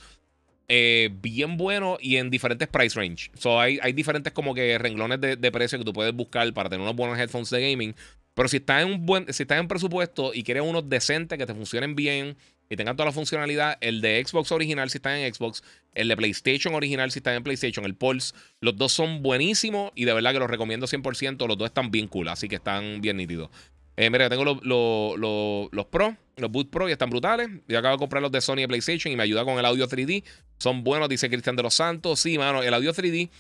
eh, 0.69 1.11
bien 1.21 1.57
buenos 1.57 1.99
y 2.01 2.17
en 2.17 2.31
diferentes 2.31 2.69
price 2.69 2.99
range. 2.99 3.31
So, 3.35 3.61
hay, 3.61 3.79
hay 3.83 3.93
diferentes 3.93 4.33
como 4.33 4.55
que 4.55 4.79
renglones 4.79 5.21
de, 5.21 5.37
de, 5.37 5.53
precio 5.53 5.79
que 5.79 5.85
tú 5.85 5.93
puedes 5.93 6.15
buscar 6.15 6.53
para 6.53 6.69
tener 6.69 6.83
unos 6.83 6.97
buenos 6.97 7.19
headphones 7.19 7.51
de 7.51 7.71
gaming. 7.71 7.95
Pero 8.35 8.49
si 8.49 8.59
estás 8.59 8.83
en 8.83 8.93
un 8.93 9.07
buen, 9.07 9.33
si 9.33 9.45
estás 9.45 9.59
en 9.59 9.67
presupuesto 9.67 10.33
y 10.35 10.43
quieres 10.43 10.63
unos 10.63 10.89
decentes 10.89 11.39
que 11.39 11.47
te 11.47 11.55
funcionen 11.55 11.97
bien 11.97 12.37
y 12.69 12.77
tengan 12.77 12.97
toda 12.97 13.07
la 13.07 13.13
funcionalidad, 13.13 13.79
el 13.81 14.01
de 14.01 14.23
Xbox 14.25 14.53
original 14.53 14.91
si 14.91 14.99
está 14.99 15.19
en 15.19 15.33
Xbox, 15.33 15.63
el 15.95 16.09
de 16.09 16.17
PlayStation 16.17 16.75
original 16.75 17.11
si 17.11 17.21
está 17.21 17.35
en 17.35 17.43
PlayStation, 17.43 17.85
el 17.85 17.95
Pulse, 17.95 18.35
los 18.61 18.77
dos 18.77 18.93
son 18.93 19.23
buenísimos 19.23 19.93
y 19.95 20.05
de 20.05 20.13
verdad 20.13 20.33
que 20.33 20.39
los 20.39 20.51
recomiendo 20.51 20.87
100%, 20.87 21.47
los 21.47 21.59
dos 21.59 21.67
están 21.67 21.91
bien 21.91 22.09
cool, 22.09 22.29
así 22.29 22.49
que 22.49 22.57
están 22.57 23.01
bien 23.01 23.17
nítidos. 23.17 23.51
Eh, 23.99 24.11
mira, 24.11 24.29
tengo 24.29 24.45
los, 24.45 24.63
los, 24.63 25.87
Pro, 25.87 26.17
los 26.37 26.51
Boot 26.51 26.69
Pro 26.71 26.89
y 26.89 26.93
están 26.93 27.09
brutales. 27.09 27.49
Yo 27.67 27.79
acabo 27.79 27.95
de 27.95 27.99
comprar 27.99 28.23
los 28.23 28.31
de 28.31 28.43
Sony 28.43 28.59
y 28.59 28.67
PlayStation 28.67 29.11
y 29.11 29.17
me 29.17 29.23
ayuda 29.23 29.43
con 29.45 29.59
el 29.59 29.65
audio 29.65 29.89
3D. 29.89 30.23
Son 30.59 30.85
buenos, 30.85 31.09
dice 31.09 31.31
Cristian 31.31 31.57
de 31.57 31.63
los 31.63 31.73
Santos. 31.73 32.21
Sí, 32.21 32.37
mano, 32.37 32.63
el 32.63 32.75
audio 32.75 32.93
3D 32.93 33.31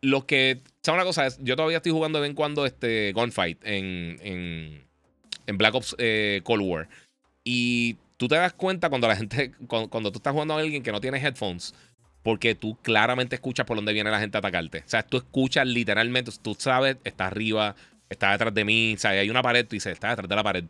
lo 0.00 0.26
que. 0.26 0.60
¿Sabes 0.82 0.98
una 0.98 1.04
cosa? 1.04 1.28
Yo 1.40 1.56
todavía 1.56 1.78
estoy 1.78 1.92
jugando 1.92 2.18
de 2.18 2.22
vez 2.22 2.30
en 2.30 2.36
cuando 2.36 2.66
este 2.66 3.12
Gunfight 3.12 3.58
en, 3.64 4.18
en, 4.22 4.84
en 5.46 5.58
Black 5.58 5.74
Ops 5.74 5.96
eh, 5.98 6.40
Cold 6.44 6.62
War. 6.62 6.88
Y 7.44 7.96
tú 8.18 8.28
te 8.28 8.34
das 8.34 8.52
cuenta 8.52 8.90
cuando 8.90 9.08
la 9.08 9.16
gente. 9.16 9.52
Cuando, 9.66 10.12
tú 10.12 10.18
estás 10.18 10.34
jugando 10.34 10.54
a 10.54 10.60
alguien 10.60 10.82
que 10.82 10.92
no 10.92 11.00
tiene 11.00 11.18
headphones. 11.18 11.74
Porque 12.22 12.54
tú 12.54 12.76
claramente 12.82 13.36
escuchas 13.36 13.64
por 13.64 13.76
dónde 13.76 13.94
viene 13.94 14.10
la 14.10 14.20
gente 14.20 14.36
a 14.36 14.40
atacarte. 14.40 14.80
O 14.80 14.88
sea, 14.88 15.02
tú 15.02 15.16
escuchas 15.16 15.66
literalmente. 15.66 16.30
Tú 16.42 16.54
sabes, 16.58 16.98
está 17.04 17.28
arriba, 17.28 17.74
está 18.10 18.32
detrás 18.32 18.52
de 18.52 18.64
mí. 18.64 18.94
O 18.94 18.98
sea, 18.98 19.12
hay 19.12 19.30
una 19.30 19.40
pared, 19.40 19.66
tú 19.66 19.76
dices, 19.76 19.94
está 19.94 20.10
detrás 20.10 20.28
de 20.28 20.36
la 20.36 20.42
pared. 20.42 20.64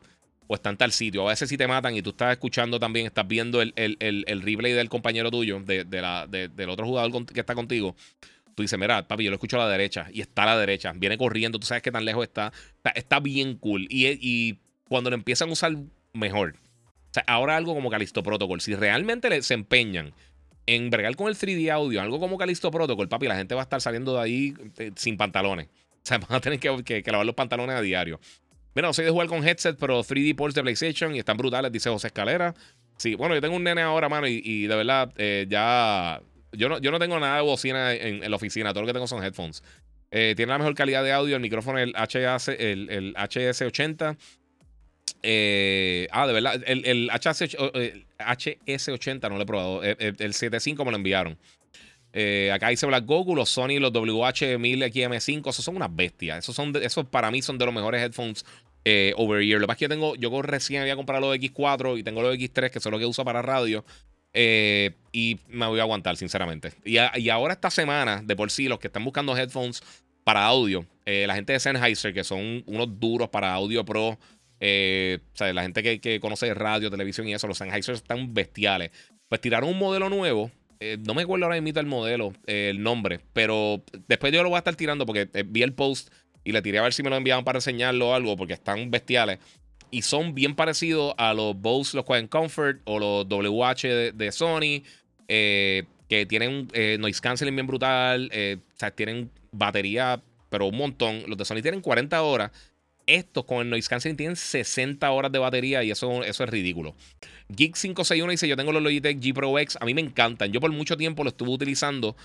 O 0.47 0.55
está 0.55 0.71
en 0.71 0.77
tal 0.77 0.93
sitio. 0.93 1.27
A 1.27 1.31
veces 1.31 1.49
si 1.49 1.57
te 1.57 1.67
matan 1.67 1.97
y 1.97 2.03
tú 2.03 2.11
estás 2.11 2.33
escuchando 2.33 2.79
también, 2.79 3.07
estás 3.07 3.27
viendo 3.27 3.61
el, 3.61 3.75
el, 3.77 4.43
replay 4.43 4.73
del 4.73 4.89
compañero 4.89 5.31
tuyo, 5.31 5.61
de, 5.61 5.85
la, 5.91 6.27
del 6.29 6.71
otro 6.71 6.87
jugador 6.87 7.27
que 7.27 7.41
está 7.41 7.55
contigo 7.55 7.97
Tú 8.59 8.63
dices, 8.63 8.77
mira, 8.77 9.07
papi, 9.07 9.23
yo 9.23 9.31
lo 9.31 9.37
escucho 9.37 9.55
a 9.55 9.67
la 9.67 9.71
derecha 9.71 10.09
y 10.13 10.21
está 10.21 10.43
a 10.43 10.47
la 10.47 10.59
derecha. 10.59 10.93
Viene 10.93 11.17
corriendo, 11.17 11.61
tú 11.61 11.67
sabes 11.69 11.81
que 11.81 11.93
tan 11.93 12.05
lejos 12.05 12.25
está. 12.25 12.53
Está, 12.97 13.21
bien 13.21 13.55
cool. 13.55 13.87
Y, 13.89 14.59
cuando 14.89 15.11
lo 15.11 15.15
empiezan 15.15 15.51
a 15.51 15.53
usar 15.53 15.77
mejor. 16.13 16.57
Ahora 17.27 17.57
algo 17.57 17.75
como 17.75 17.91
Calisto 17.91 18.23
Protocol. 18.23 18.61
Si 18.61 18.75
realmente 18.75 19.43
se 19.43 19.55
empeñan 19.55 20.13
en 20.67 20.91
bregar 20.91 21.17
con 21.17 21.29
el 21.29 21.35
3D 21.35 21.71
audio, 21.71 22.01
algo 22.01 22.21
como 22.21 22.37
Calisto 22.37 22.71
Protocol, 22.71 23.09
papi, 23.09 23.27
la 23.27 23.37
gente 23.37 23.55
va 23.55 23.63
a 23.63 23.65
estar 23.65 23.81
saliendo 23.81 24.15
de 24.15 24.21
ahí 24.21 24.55
eh, 24.79 24.93
sin 24.97 25.17
pantalones. 25.17 25.69
O 25.99 26.09
sea, 26.09 26.17
van 26.17 26.33
a 26.37 26.41
tener 26.41 26.59
que, 26.59 27.03
lavar 27.05 27.27
los 27.27 27.35
pantalones 27.35 27.77
a 27.77 27.83
diario. 27.83 28.19
Mira, 28.75 28.89
no 28.89 28.95
soy 28.95 29.05
de 29.05 29.11
jugar 29.11 29.27
con 29.27 29.47
headset, 29.47 29.77
pero 29.79 30.01
3D 30.03 30.35
ports 30.35 30.55
de 30.55 30.63
PlayStation 30.63 31.15
y 31.15 31.19
están 31.19 31.37
brutales, 31.37 31.71
dice 31.71 31.91
José 31.91 32.07
Escalera. 32.07 32.55
Sí, 32.97 33.15
bueno, 33.15 33.35
yo 33.35 33.43
tengo 33.43 33.55
un 33.57 33.65
nene 33.65 33.83
ahora, 33.83 34.09
mano, 34.09 34.27
y, 34.27 34.67
de 34.67 34.75
verdad, 34.75 35.13
eh, 35.19 35.45
ya 35.51 36.23
yo 36.53 36.71
no, 36.71 36.79
yo 36.79 36.93
no 36.93 36.99
tengo 36.99 37.21
nada 37.21 37.37
de 37.37 37.43
bocina 37.43 37.93
en, 37.93 38.31
la 38.31 38.37
oficina, 38.37 38.71
todo 38.73 38.83
lo 38.83 38.87
que 38.87 38.95
tengo 38.95 39.07
son 39.07 39.23
headphones. 39.23 39.63
Eh, 40.11 40.33
tiene 40.35 40.51
la 40.51 40.59
mejor 40.59 40.75
calidad 40.75 41.05
de 41.05 41.13
audio, 41.13 41.37
el 41.37 41.43
micrófono, 41.43 41.79
el, 41.79 41.93
HS, 41.93 42.49
el 42.49 43.13
HS80. 43.15 44.17
Eh, 45.23 46.09
ah, 46.11 46.27
de 46.27 46.33
verdad, 46.33 46.63
el, 46.67 46.85
el, 46.85 47.11
HS, 47.11 48.89
80 48.89 49.29
no 49.29 49.37
lo 49.37 49.43
he 49.43 49.47
probado. 49.47 49.83
El, 49.83 50.17
el 50.19 50.35
75 50.35 50.85
me 50.85 50.91
lo 50.91 50.97
enviaron. 50.97 51.39
Eh, 52.13 52.51
acá 52.53 52.69
dice 52.69 52.87
Black 52.87 53.05
Goku, 53.05 53.37
los 53.37 53.51
Sony, 53.51 53.79
los 53.79 53.93
WH-1000 53.93 54.93
XM5, 54.93 55.51
esos 55.51 55.65
son 55.65 55.77
unas 55.77 55.95
bestias. 55.95 56.39
Esos, 56.39 56.57
son 56.57 56.75
esos 56.83 57.07
para 57.07 57.31
mí 57.31 57.43
son 57.43 57.59
de 57.59 57.67
los 57.67 57.75
mejores 57.75 58.03
headphones 58.03 58.45
eh, 58.85 59.13
over 59.17 59.45
year. 59.45 59.61
Lo 59.61 59.67
que 59.67 59.69
pasa 59.69 59.75
es 59.75 59.79
que 59.79 59.85
yo 59.85 59.89
tengo, 59.89 60.17
yo 60.17 60.43
recién 60.43 60.83
había 60.83 60.97
comprado 60.97 61.29
los 61.29 61.37
X4 61.37 61.99
y 61.99 62.03
tengo 62.03 62.23
los 62.23 62.35
X3, 62.35 62.71
que 62.71 62.81
son 62.81 62.93
los 62.93 63.01
que 63.01 63.07
uso 63.07 63.25
para 63.25 63.43
radio. 63.43 63.85
Eh, 64.33 64.93
y 65.13 65.39
me 65.49 65.67
voy 65.67 65.81
a 65.81 65.83
aguantar, 65.83 66.17
sinceramente. 66.17 66.73
Y, 66.85 66.99
ahora 67.29 67.55
esta 67.55 67.71
semana, 67.71 68.23
de 68.25 68.37
por 68.37 68.51
sí, 68.51 68.69
los 68.69 68.79
que 68.79 68.87
están 68.87 69.05
buscando 69.05 69.37
headphones 69.37 69.83
para 70.25 70.45
audio, 70.45 70.87
eh, 71.07 71.25
la 71.27 71.35
gente 71.35 71.53
de 71.53 71.61
Sennheiser, 71.61 72.13
que 72.13 72.25
son 72.25 72.63
unos 72.67 73.01
duros 73.01 73.29
para 73.31 73.53
audio 73.53 73.85
pro, 73.85 74.19
o 74.61 75.37
sea, 75.37 75.53
la 75.53 75.63
gente 75.63 75.83
que, 75.83 76.01
que, 76.01 76.21
conoce 76.21 76.53
radio, 76.55 76.91
televisión 76.91 77.29
y 77.29 77.35
eso, 77.35 77.47
los 77.47 77.59
Sennheiser 77.59 77.95
están 77.95 78.35
bestiales. 78.35 78.91
Pues 79.29 79.41
tiraron 79.41 79.71
un 79.71 79.79
modelo 79.79 80.09
nuevo. 80.09 80.51
no 81.07 81.15
me 81.15 81.23
acuerdo 81.23 81.47
ahora 81.47 81.61
mismo 81.61 81.81
el 81.81 81.87
modelo, 81.87 82.33
el 82.47 82.83
nombre, 82.83 83.21
pero 83.33 83.83
después 84.07 84.33
yo 84.33 84.43
lo 84.43 84.49
voy 84.49 84.57
a 84.57 84.59
estar 84.59 84.77
tirando 84.77 85.07
porque 85.07 85.29
vi 85.47 85.63
el 85.63 85.75
post 85.75 86.11
y 86.49 86.53
le 86.53 86.63
tiré 86.63 86.79
a 86.79 86.83
ver 86.83 86.95
si 86.95 87.03
me 87.03 87.11
lo 87.11 87.17
enviaban 87.17 87.45
para 87.45 87.59
reseñarlo 87.59 88.09
o 88.09 88.15
algo, 88.15 88.35
porque 88.35 88.55
están 88.55 88.91
bestiales. 88.91 89.39
Y 89.91 90.01
son 90.01 90.35
bien 90.35 90.55
parecidos 90.55 91.15
a 91.19 91.35
los 91.35 91.55
Bose, 91.55 91.95
los 91.95 92.07
Quiet 92.07 92.31
Comfort 92.31 92.81
o 92.85 92.99
los 92.99 93.29
WH 93.29 94.13
de, 94.15 94.33
Sony, 94.33 94.83
eh, 95.29 95.85
que 96.09 96.25
tienen 96.25 96.69
eh, 96.73 96.97
noise 96.99 97.21
canceling 97.21 97.55
bien 97.55 97.67
brutal, 97.67 98.31
eh, 98.33 98.57
o 98.61 98.79
sea, 98.79 98.91
tienen 98.91 99.31
batería, 99.53 100.23
pero 100.49 100.67
un 100.67 100.77
montón. 100.79 101.23
Los 101.27 101.37
de 101.37 101.45
Sony 101.45 101.61
tienen 101.61 101.83
40 101.83 102.23
horas. 102.23 102.51
Estos 103.09 103.45
con 103.45 103.63
el 103.63 103.71
noise 103.71 103.89
canceling 103.89 104.17
tienen 104.17 104.37
60 104.37 105.11
horas 105.11 105.33
de 105.33 105.39
batería 105.39 105.83
y 105.83 105.91
eso, 105.91 106.23
eso 106.23 106.45
es 106.45 106.51
ridículo. 106.51 106.95
Geek 107.49 107.75
561 107.75 108.31
dice: 108.31 108.47
Yo 108.47 108.57
tengo 108.57 108.73
los 108.73 108.83
Logitech 108.83 109.19
G 109.19 109.35
Pro 109.35 109.59
X. 109.59 109.77
A 109.81 109.85
mí 109.85 109.95
me 109.95 110.03
encantan. 110.03 110.53
Yo 110.53 110.61
por 110.61 110.71
mucho 110.71 110.97
tiempo 110.97 111.25
lo 111.25 111.31
estuve 111.31 111.51
utilizando 111.51 112.17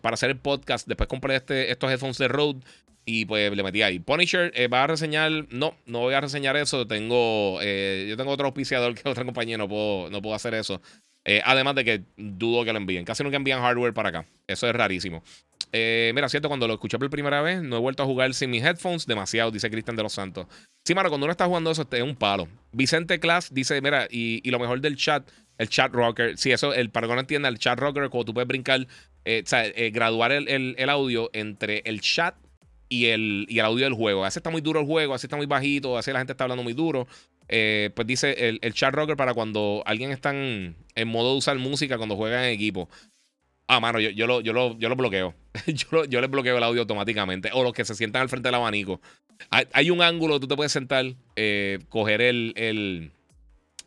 para 0.00 0.14
hacer 0.14 0.30
el 0.30 0.38
podcast. 0.38 0.88
Después 0.88 1.08
compré 1.08 1.36
este, 1.36 1.70
estos 1.70 1.90
headphones 1.90 2.18
de 2.18 2.28
Rode. 2.28 2.60
Y 3.04 3.24
pues 3.24 3.54
le 3.54 3.62
metí 3.62 3.82
ahí. 3.82 3.98
Punisher 3.98 4.52
eh, 4.54 4.68
va 4.68 4.84
a 4.84 4.86
reseñar. 4.86 5.30
No, 5.50 5.74
no 5.86 6.00
voy 6.00 6.14
a 6.14 6.20
reseñar 6.20 6.56
eso. 6.56 6.86
Tengo. 6.86 7.58
Eh, 7.60 8.06
yo 8.08 8.16
tengo 8.16 8.30
otro 8.30 8.46
auspiciador 8.46 8.94
que 8.94 9.08
otra 9.08 9.24
compañía. 9.24 9.58
No 9.58 9.68
puedo, 9.68 10.10
no 10.10 10.22
puedo 10.22 10.34
hacer 10.34 10.54
eso. 10.54 10.80
Eh, 11.24 11.40
además 11.44 11.74
de 11.74 11.84
que 11.84 12.02
dudo 12.16 12.64
que 12.64 12.72
lo 12.72 12.78
envíen. 12.78 13.04
Casi 13.04 13.22
nunca 13.22 13.36
envían 13.36 13.60
hardware 13.60 13.92
para 13.92 14.10
acá. 14.10 14.26
Eso 14.46 14.68
es 14.68 14.74
rarísimo. 14.74 15.22
Mira, 15.72 16.28
cierto, 16.28 16.48
cuando 16.48 16.68
lo 16.68 16.74
escuché 16.74 16.98
por 16.98 17.08
primera 17.10 17.40
vez, 17.42 17.62
no 17.62 17.76
he 17.76 17.80
vuelto 17.80 18.02
a 18.02 18.06
jugar 18.06 18.34
sin 18.34 18.50
mis 18.50 18.62
headphones. 18.62 19.06
Demasiado, 19.06 19.50
dice 19.50 19.70
Cristian 19.70 19.96
de 19.96 20.02
los 20.02 20.12
Santos. 20.12 20.46
Sí, 20.84 20.94
mano, 20.94 21.08
cuando 21.08 21.24
uno 21.26 21.32
está 21.32 21.46
jugando 21.46 21.70
eso, 21.70 21.86
es 21.90 22.02
un 22.02 22.16
palo. 22.16 22.48
Vicente 22.72 23.20
Class 23.20 23.52
dice: 23.52 23.80
Mira, 23.80 24.06
y, 24.10 24.48
lo 24.50 24.58
mejor 24.58 24.80
del 24.80 24.96
chat, 24.96 25.28
el 25.58 25.68
chat 25.68 25.92
rocker. 25.92 26.36
Sí, 26.36 26.52
eso, 26.52 26.74
el, 26.74 26.90
para 26.90 27.06
que 27.08 27.14
no 27.14 27.20
entienda, 27.20 27.48
el 27.48 27.58
chat 27.58 27.78
rocker, 27.78 28.10
como 28.10 28.24
tú 28.24 28.34
puedes 28.34 28.48
brincar, 28.48 28.80
o 28.80 29.46
sea, 29.46 29.64
graduar 29.90 30.32
el, 30.32 30.90
audio 30.90 31.30
entre 31.32 31.82
el 31.84 32.00
chat 32.00 32.34
y 32.88 33.06
el, 33.06 33.46
y 33.48 33.58
el 33.58 33.64
audio 33.64 33.84
del 33.84 33.94
juego. 33.94 34.22
A 34.22 34.26
veces 34.26 34.38
está 34.38 34.50
muy 34.50 34.60
duro 34.60 34.80
el 34.80 34.86
juego, 34.86 35.12
a 35.12 35.16
veces 35.16 35.24
está 35.24 35.36
muy 35.36 35.46
bajito, 35.46 35.94
a 35.94 35.96
veces 35.96 36.12
la 36.12 36.20
gente 36.20 36.32
está 36.32 36.44
hablando 36.44 36.62
muy 36.62 36.74
duro. 36.74 37.06
Eh, 37.48 37.90
pues 37.94 38.06
dice 38.06 38.48
el, 38.48 38.58
el, 38.62 38.72
chat 38.72 38.94
rocker 38.94 39.16
para 39.16 39.34
cuando 39.34 39.82
alguien 39.84 40.10
está 40.10 40.30
en, 40.30 40.76
modo 41.06 41.32
de 41.32 41.38
usar 41.38 41.58
música 41.58 41.96
cuando 41.96 42.16
juega 42.16 42.46
en 42.46 42.54
equipo. 42.54 42.88
Ah, 43.74 43.80
mano, 43.80 44.00
yo, 44.00 44.10
yo, 44.10 44.26
lo, 44.26 44.42
yo, 44.42 44.52
lo, 44.52 44.78
yo 44.78 44.90
lo 44.90 44.96
bloqueo. 44.96 45.34
yo, 45.66 46.04
yo 46.04 46.20
les 46.20 46.30
bloqueo 46.30 46.58
el 46.58 46.62
audio 46.62 46.82
automáticamente. 46.82 47.48
O 47.54 47.62
los 47.62 47.72
que 47.72 47.86
se 47.86 47.94
sientan 47.94 48.20
al 48.20 48.28
frente 48.28 48.48
del 48.48 48.56
abanico. 48.56 49.00
Hay, 49.48 49.90
un 49.90 50.02
ángulo, 50.02 50.38
tú 50.38 50.46
te 50.46 50.56
puedes 50.56 50.72
sentar, 50.72 51.06
eh, 51.36 51.78
coger 51.88 52.20
el, 52.20 52.52
el 52.56 53.12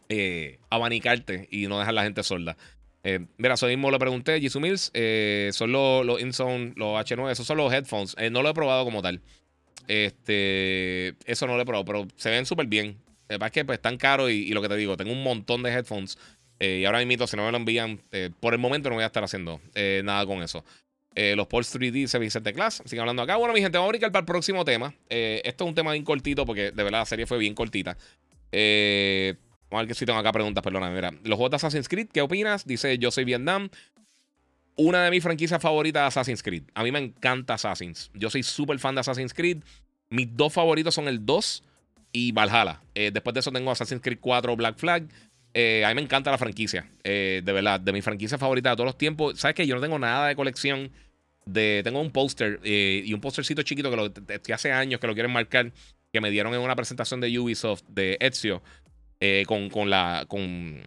eh, 0.09 0.57
abanicarte 0.71 1.47
y 1.51 1.67
no 1.67 1.77
dejar 1.77 1.93
la 1.93 2.03
gente 2.03 2.23
sorda. 2.23 2.57
Eh, 3.03 3.27
mira, 3.37 3.53
eso 3.53 3.67
mismo 3.67 3.91
lo 3.91 3.99
pregunté. 3.99 4.41
Jisoo 4.41 4.59
Mills 4.59 4.91
son 5.55 5.71
los, 5.71 6.03
los 6.03 6.19
InZone, 6.19 6.73
los 6.75 6.99
H9, 6.99 7.31
esos 7.31 7.45
son 7.45 7.57
los 7.57 7.71
headphones. 7.71 8.15
No 8.31 8.41
lo 8.41 8.49
he 8.49 8.53
probado 8.55 8.85
como 8.85 9.03
tal. 9.03 9.21
Este, 9.87 11.13
eso 11.25 11.45
no 11.45 11.57
lo 11.57 11.61
he 11.61 11.65
probado, 11.65 11.85
pero 11.85 12.07
se 12.15 12.31
ven 12.31 12.47
súper 12.47 12.65
bien. 12.65 12.97
Es 13.27 13.51
que 13.51 13.65
pues 13.65 13.77
están 13.77 13.97
caros 13.97 14.31
y, 14.31 14.49
lo 14.49 14.61
que 14.61 14.69
te 14.69 14.75
digo, 14.75 14.97
tengo 14.97 15.11
un 15.11 15.23
montón 15.23 15.63
de 15.63 15.71
headphones. 15.71 16.17
Y 16.59 16.85
ahora 16.85 17.03
mismo, 17.05 17.27
si 17.27 17.37
no 17.37 17.45
me 17.45 17.51
lo 17.51 17.57
envían, 17.57 18.01
por 18.39 18.53
el 18.53 18.59
momento 18.59 18.89
no 18.89 18.95
voy 18.95 19.03
a 19.03 19.07
estar 19.07 19.23
haciendo 19.23 19.59
nada 20.03 20.25
con 20.25 20.41
eso. 20.41 20.63
los 21.15 21.47
Pulse 21.47 21.77
3D 21.79 22.07
se 22.07 22.19
Vicente 22.19 22.53
Class. 22.53 22.81
Siguen 22.85 23.01
hablando 23.01 23.21
acá. 23.21 23.35
Bueno, 23.35 23.53
mi 23.53 23.61
gente, 23.61 23.77
vamos 23.77 23.89
a 23.89 23.91
brincar 23.91 24.11
para 24.11 24.21
el 24.21 24.25
próximo 24.25 24.63
tema. 24.65 24.93
esto 25.09 25.63
es 25.63 25.67
un 25.67 25.75
tema 25.75 25.91
bien 25.91 26.03
cortito 26.03 26.45
porque 26.45 26.71
de 26.71 26.83
verdad 26.83 26.99
la 26.99 27.05
serie 27.05 27.25
fue 27.25 27.37
bien 27.37 27.53
cortita. 27.53 27.97
Eh, 28.51 29.35
Vamos 29.69 29.79
a 29.79 29.83
ver 29.83 29.87
que 29.87 29.95
si 29.95 30.05
tengo 30.05 30.19
acá 30.19 30.31
preguntas, 30.31 30.63
perdona. 30.63 30.89
Mira, 30.89 31.11
los 31.23 31.37
juegos 31.37 31.51
de 31.51 31.55
Assassin's 31.55 31.89
Creed, 31.89 32.07
¿qué 32.13 32.21
opinas? 32.21 32.65
Dice 32.65 32.97
Yo 32.97 33.11
soy 33.11 33.23
Vietnam. 33.23 33.69
Una 34.77 35.03
de 35.03 35.11
mis 35.11 35.23
franquicias 35.23 35.61
favoritas 35.61 36.03
de 36.03 36.07
Assassin's 36.07 36.43
Creed. 36.43 36.63
A 36.73 36.83
mí 36.83 36.91
me 36.91 36.99
encanta 36.99 37.55
Assassin's. 37.55 38.11
Yo 38.13 38.29
soy 38.29 38.43
súper 38.43 38.77
fan 38.77 38.93
de 38.95 39.01
Assassin's 39.01 39.33
Creed. 39.33 39.63
Mis 40.09 40.35
dos 40.35 40.53
favoritos 40.53 40.93
son 40.93 41.07
el 41.07 41.25
2 41.25 41.63
y 42.11 42.31
Valhalla. 42.31 42.81
Eh, 42.93 43.11
después 43.11 43.33
de 43.33 43.39
eso 43.39 43.51
tengo 43.51 43.71
Assassin's 43.71 44.01
Creed 44.01 44.19
4 44.21 44.55
Black 44.55 44.77
Flag. 44.77 45.07
Eh, 45.57 45.85
a 45.85 45.89
mí 45.89 45.95
me 45.95 46.01
encanta 46.01 46.29
la 46.29 46.37
franquicia. 46.37 46.85
Eh, 47.03 47.41
de 47.43 47.51
verdad, 47.53 47.79
de 47.79 47.93
mi 47.93 48.01
franquicia 48.01 48.37
favorita 48.37 48.71
de 48.71 48.75
todos 48.75 48.87
los 48.87 48.97
tiempos. 48.97 49.39
¿Sabes 49.39 49.55
qué? 49.55 49.65
Yo 49.65 49.75
no 49.75 49.81
tengo 49.81 49.97
nada 49.97 50.27
de 50.27 50.35
colección. 50.35 50.91
De, 51.45 51.81
tengo 51.83 52.01
un 52.01 52.11
póster 52.11 52.59
y 52.63 53.13
un 53.13 53.21
póstercito 53.21 53.61
chiquito 53.61 53.89
que, 53.89 53.95
lo, 53.95 54.11
que 54.13 54.53
hace 54.53 54.71
años 54.71 54.99
que 54.99 55.07
lo 55.07 55.13
quieren 55.13 55.31
marcar. 55.31 55.71
Que 56.11 56.19
me 56.19 56.29
dieron 56.29 56.53
en 56.53 56.59
una 56.59 56.75
presentación 56.75 57.21
de 57.21 57.39
Ubisoft 57.39 57.83
de 57.87 58.17
Ezio. 58.19 58.61
Eh, 59.21 59.45
con, 59.47 59.69
con, 59.69 59.89
la, 59.89 60.25
con, 60.27 60.81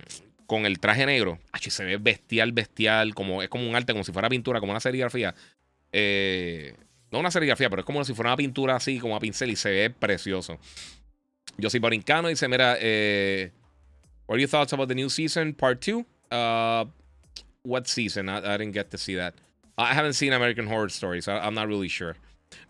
con 0.47 0.67
el 0.67 0.79
traje 0.81 1.07
negro. 1.07 1.39
se 1.59 1.85
ve 1.85 1.97
bestial, 1.97 2.53
bestial. 2.53 3.15
Como, 3.15 3.43
es 3.43 3.49
como 3.49 3.67
un 3.67 3.75
arte, 3.75 3.93
como 3.93 4.05
si 4.05 4.13
fuera 4.13 4.29
pintura, 4.29 4.61
como 4.61 4.73
una 4.73 4.81
serigrafía. 4.81 5.35
Eh, 5.93 6.75
no 7.11 7.21
una 7.21 7.31
serigrafía, 7.31 7.71
pero 7.71 7.81
es 7.81 7.87
como 7.87 8.05
si 8.05 8.13
fuera 8.13 8.31
una 8.31 8.37
pintura 8.37 8.77
así, 8.77 8.99
como 8.99 9.17
a 9.17 9.21
pincel, 9.21 9.51
y 9.51 9.57
se 9.57 9.71
ve 9.71 9.91
precioso. 9.91 10.59
Yo 11.57 11.71
soy 11.71 11.81
Borincano, 11.81 12.29
dice: 12.29 12.47
Mira, 12.49 12.77
eh, 12.79 13.51
what 14.29 14.37
are 14.37 14.41
your 14.41 14.49
thoughts 14.49 14.73
about 14.73 14.89
the 14.89 14.95
new 14.95 15.09
season, 15.09 15.55
part 15.55 15.81
2? 15.81 16.05
Uh, 16.31 16.85
what 17.63 17.89
season? 17.89 18.29
I, 18.29 18.59
didn't 18.59 18.73
get 18.73 18.91
to 18.91 18.99
see 18.99 19.17
that. 19.17 19.35
I 19.79 19.95
haven't 19.95 20.13
seen 20.13 20.33
American 20.33 20.67
Horror 20.67 20.91
Stories, 20.91 21.25
so 21.25 21.33
I'm 21.33 21.55
not 21.55 21.67
really 21.67 21.89
sure. 21.89 22.15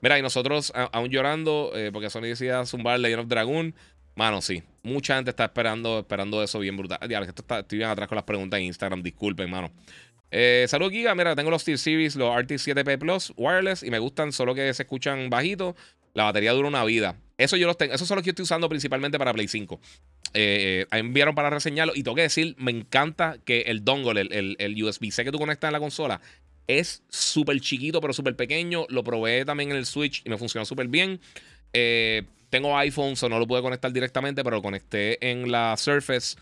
Mira, 0.01 0.19
y 0.19 0.23
nosotros 0.23 0.73
aún 0.75 1.11
llorando, 1.11 1.73
eh, 1.75 1.91
porque 1.93 2.11
Sony 2.11 2.29
decía 2.29 2.65
zumbar 2.65 3.01
Legend 3.01 3.23
of 3.23 3.29
Dragon. 3.29 3.75
Mano, 4.15 4.41
sí. 4.41 4.63
Mucha 4.83 5.17
gente 5.17 5.31
está 5.31 5.45
esperando, 5.45 6.01
esperando 6.01 6.43
eso 6.43 6.61
bien 6.61 6.77
brutal. 6.77 6.99
Ya, 7.09 7.21
esto 7.21 7.43
está, 7.43 7.61
estoy 7.61 7.79
bien 7.79 7.91
atrás 7.91 8.09
con 8.09 8.17
las 8.17 8.25
preguntas 8.25 8.59
en 8.59 8.67
Instagram. 8.67 9.03
Disculpen, 9.03 9.51
mano. 9.51 9.71
Eh, 10.31 10.67
Salud, 10.69 10.91
Giga. 10.91 11.15
Mira, 11.15 11.35
tengo 11.35 11.51
los 11.51 11.63
Steel 11.63 11.79
Series, 11.79 12.17
los 12.17 12.33
RT7P 12.35 12.99
Plus 12.99 13.33
wireless 13.37 13.83
y 13.83 13.91
me 13.91 13.99
gustan, 13.99 14.33
solo 14.33 14.55
que 14.55 14.73
se 14.75 14.83
escuchan 14.83 15.31
bajito. 15.31 15.75
La 16.15 16.25
batería 16.25 16.53
dura 16.53 16.69
una 16.69 16.85
vida. 16.85 17.17
Eso 17.37 17.57
yo 17.57 17.69
los 17.69 17.79
tengo. 17.79 17.95
Esos 17.95 18.09
son 18.09 18.17
los 18.17 18.23
que 18.23 18.29
yo 18.29 18.33
estoy 18.33 18.43
usando 18.43 18.69
principalmente 18.69 19.19
para 19.19 19.33
Play 19.33 19.47
5. 19.47 19.81
Eh, 20.35 20.87
eh, 20.91 20.99
enviaron 20.99 21.35
para 21.35 21.51
reseñarlo. 21.51 21.93
Y 21.95 22.03
tengo 22.03 22.15
que 22.15 22.23
decir, 22.23 22.55
me 22.59 22.71
encanta 22.71 23.39
que 23.45 23.63
el 23.63 23.85
dongle, 23.85 24.21
el, 24.21 24.57
el, 24.59 24.85
USB-C 24.85 25.25
que 25.25 25.33
tú 25.33 25.39
conectas 25.39 25.69
en 25.69 25.73
la 25.73 25.81
consola, 25.81 26.21
es 26.67 27.03
súper 27.09 27.61
chiquito, 27.61 28.01
pero 28.01 28.13
súper 28.13 28.37
pequeño. 28.37 28.87
Lo 28.89 29.05
probé 29.05 29.45
también 29.45 29.71
en 29.71 29.77
el 29.77 29.87
Switch 29.87 30.23
y 30.25 30.31
me 30.31 30.39
funcionó 30.39 30.65
súper 30.65 30.89
bien. 30.89 31.21
Eh, 31.73 32.25
tengo 32.51 32.77
iPhone, 32.79 33.15
o 33.21 33.29
no 33.29 33.39
lo 33.39 33.47
pude 33.47 33.63
conectar 33.63 33.93
directamente, 33.93 34.45
pero 34.45 34.57
lo 34.57 34.63
conecté 34.63 35.31
en 35.31 35.51
la 35.51 35.77
Surface, 35.77 36.37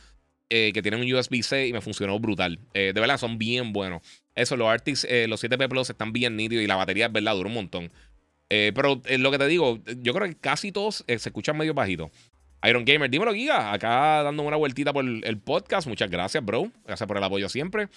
eh, 0.51 0.73
que 0.73 0.83
tiene 0.83 0.97
un 0.97 1.13
USB-C 1.13 1.69
y 1.69 1.73
me 1.73 1.81
funcionó 1.81 2.19
brutal. 2.19 2.59
De 2.75 2.93
verdad, 2.93 3.19
son 3.19 3.39
bien 3.39 3.73
buenos. 3.73 4.03
Eso, 4.35 4.57
los 4.57 4.69
Artix, 4.69 5.07
los 5.29 5.43
7P 5.43 5.69
Plus 5.69 5.91
están 5.91 6.13
bien 6.13 6.37
nítidos 6.37 6.63
y 6.63 6.67
la 6.67 6.77
batería 6.77 7.07
es 7.07 7.13
verdad, 7.13 7.35
dura 7.35 7.49
un 7.49 7.55
montón. 7.55 7.91
pero 8.49 9.01
lo 9.19 9.31
que 9.31 9.39
te 9.39 9.47
digo, 9.49 9.81
yo 10.03 10.13
creo 10.13 10.29
que 10.29 10.37
casi 10.37 10.71
todos 10.71 11.05
se 11.07 11.15
escuchan 11.15 11.57
medio 11.57 11.75
bajito. 11.75 12.11
Iron 12.65 12.85
Gamer, 12.85 13.11
dímelo, 13.11 13.33
Giga. 13.33 13.73
Acá 13.73 14.23
dando 14.23 14.43
una 14.43 14.57
vueltita 14.57 14.93
por 14.93 15.05
el 15.05 15.39
podcast. 15.39 15.87
Muchas 15.87 16.11
gracias, 16.11 16.45
bro. 16.45 16.71
Gracias 16.85 17.07
por 17.07 17.17
el 17.17 17.25
apoyo 17.25 17.49
siempre. 17.49 17.89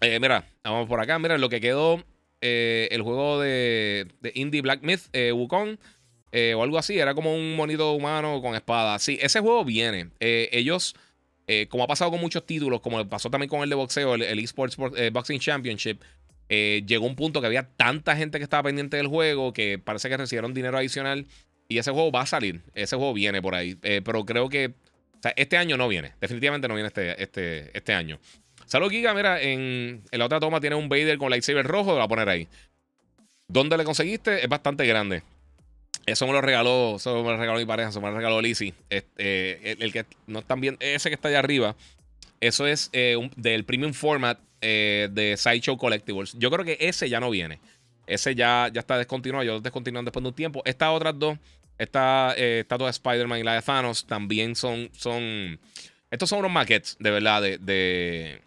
mira, 0.00 0.44
vamos 0.64 0.88
por 0.88 1.00
acá. 1.00 1.18
Mira, 1.18 1.38
lo 1.38 1.48
que 1.48 1.60
quedó 1.60 2.02
el 2.40 3.02
juego 3.02 3.40
de, 3.40 4.06
Indie 4.34 4.62
Black 4.62 4.82
Myth, 4.82 5.14
Wukong. 5.32 5.78
Eh, 6.32 6.54
o 6.54 6.62
algo 6.62 6.78
así. 6.78 6.98
Era 6.98 7.14
como 7.14 7.34
un 7.34 7.56
monito 7.56 7.92
humano 7.92 8.40
con 8.42 8.54
espada. 8.54 8.98
Sí, 8.98 9.18
ese 9.22 9.40
juego 9.40 9.64
viene. 9.64 10.10
Eh, 10.20 10.50
ellos, 10.52 10.94
eh, 11.46 11.66
como 11.68 11.84
ha 11.84 11.86
pasado 11.86 12.10
con 12.10 12.20
muchos 12.20 12.44
títulos, 12.44 12.80
como 12.80 13.08
pasó 13.08 13.30
también 13.30 13.48
con 13.48 13.62
el 13.62 13.70
de 13.70 13.74
boxeo, 13.74 14.14
el, 14.14 14.38
Esports 14.38 14.76
Boxing 14.76 15.40
Championship, 15.40 16.02
llegó 16.48 17.06
un 17.06 17.16
punto 17.16 17.40
que 17.40 17.46
había 17.46 17.68
tanta 17.76 18.16
gente 18.16 18.36
que 18.38 18.44
estaba 18.44 18.64
pendiente 18.64 18.98
del 18.98 19.08
juego 19.08 19.52
que 19.52 19.78
parece 19.78 20.10
que 20.10 20.16
recibieron 20.18 20.52
dinero 20.52 20.76
adicional. 20.76 21.26
Y 21.68 21.78
ese 21.78 21.90
juego 21.90 22.12
va 22.12 22.22
a 22.22 22.26
salir. 22.26 22.62
Ese 22.74 22.96
juego 22.96 23.12
viene 23.12 23.42
por 23.42 23.54
ahí. 23.54 23.74
pero 23.76 24.24
creo 24.24 24.48
que 24.48 24.74
este 25.36 25.56
año 25.56 25.76
no 25.76 25.88
viene. 25.88 26.12
Definitivamente 26.20 26.68
no 26.68 26.74
viene 26.74 26.88
este, 26.88 27.22
este, 27.22 27.76
este 27.76 27.92
año. 27.92 28.18
Salud, 28.66 28.90
Giga. 28.90 29.14
Mira, 29.14 29.40
en, 29.40 30.02
en, 30.10 30.18
la 30.18 30.26
otra 30.26 30.40
toma 30.40 30.60
tiene 30.60 30.76
un 30.76 30.88
Vader 30.88 31.18
con 31.18 31.30
lightsaber 31.30 31.66
rojo. 31.66 31.90
Lo 31.90 31.96
voy 31.96 32.04
a 32.04 32.08
poner 32.08 32.28
ahí. 32.28 32.48
¿Dónde 33.48 33.76
le 33.76 33.84
conseguiste? 33.84 34.42
Es 34.42 34.48
bastante 34.48 34.86
grande. 34.86 35.22
Eso 36.04 36.26
me 36.26 36.32
lo 36.32 36.40
regaló, 36.40 36.96
eso 36.96 37.22
me 37.24 37.30
lo 37.30 37.36
regaló 37.36 37.58
mi 37.58 37.66
pareja, 37.66 37.88
eso 37.88 38.00
me 38.00 38.08
lo 38.08 38.16
regaló 38.16 38.40
Lizzie. 38.40 38.74
Este, 38.90 39.72
el, 39.72 39.92
que 39.92 40.06
no 40.28 40.38
están 40.38 40.60
bien, 40.60 40.76
ese 40.78 41.10
que 41.10 41.16
está 41.16 41.28
allá 41.28 41.40
arriba, 41.40 41.74
eso 42.40 42.66
es 42.66 42.90
eh, 42.92 43.16
del 43.36 43.64
premium 43.64 43.92
format 43.92 44.38
eh, 44.60 45.08
de 45.10 45.36
Sideshow 45.36 45.76
Collectibles. 45.76 46.34
Yo 46.38 46.50
creo 46.50 46.64
que 46.64 46.76
ese 46.80 47.08
ya 47.08 47.18
no 47.18 47.28
viene. 47.28 47.58
Ese 48.06 48.34
ya, 48.34 48.70
ya 48.72 48.80
está 48.80 48.96
descontinuado, 48.98 49.44
yo 49.44 49.52
lo 49.54 49.60
después 49.60 50.22
de 50.22 50.28
un 50.28 50.34
tiempo. 50.34 50.62
Estas 50.64 50.90
otras 50.90 51.18
dos 51.18 51.38
esta 51.78 52.34
eh, 52.36 52.60
estatua 52.60 52.86
de 52.86 52.92
Spider-Man 52.92 53.40
y 53.40 53.42
la 53.42 53.54
de 53.54 53.62
Thanos 53.62 54.06
también 54.06 54.56
son. 54.56 54.90
son 54.92 55.58
estos 56.10 56.28
son 56.28 56.40
unos 56.40 56.52
maquettes, 56.52 56.96
de 57.00 57.10
verdad, 57.10 57.42
de, 57.42 57.58
de, 57.58 58.40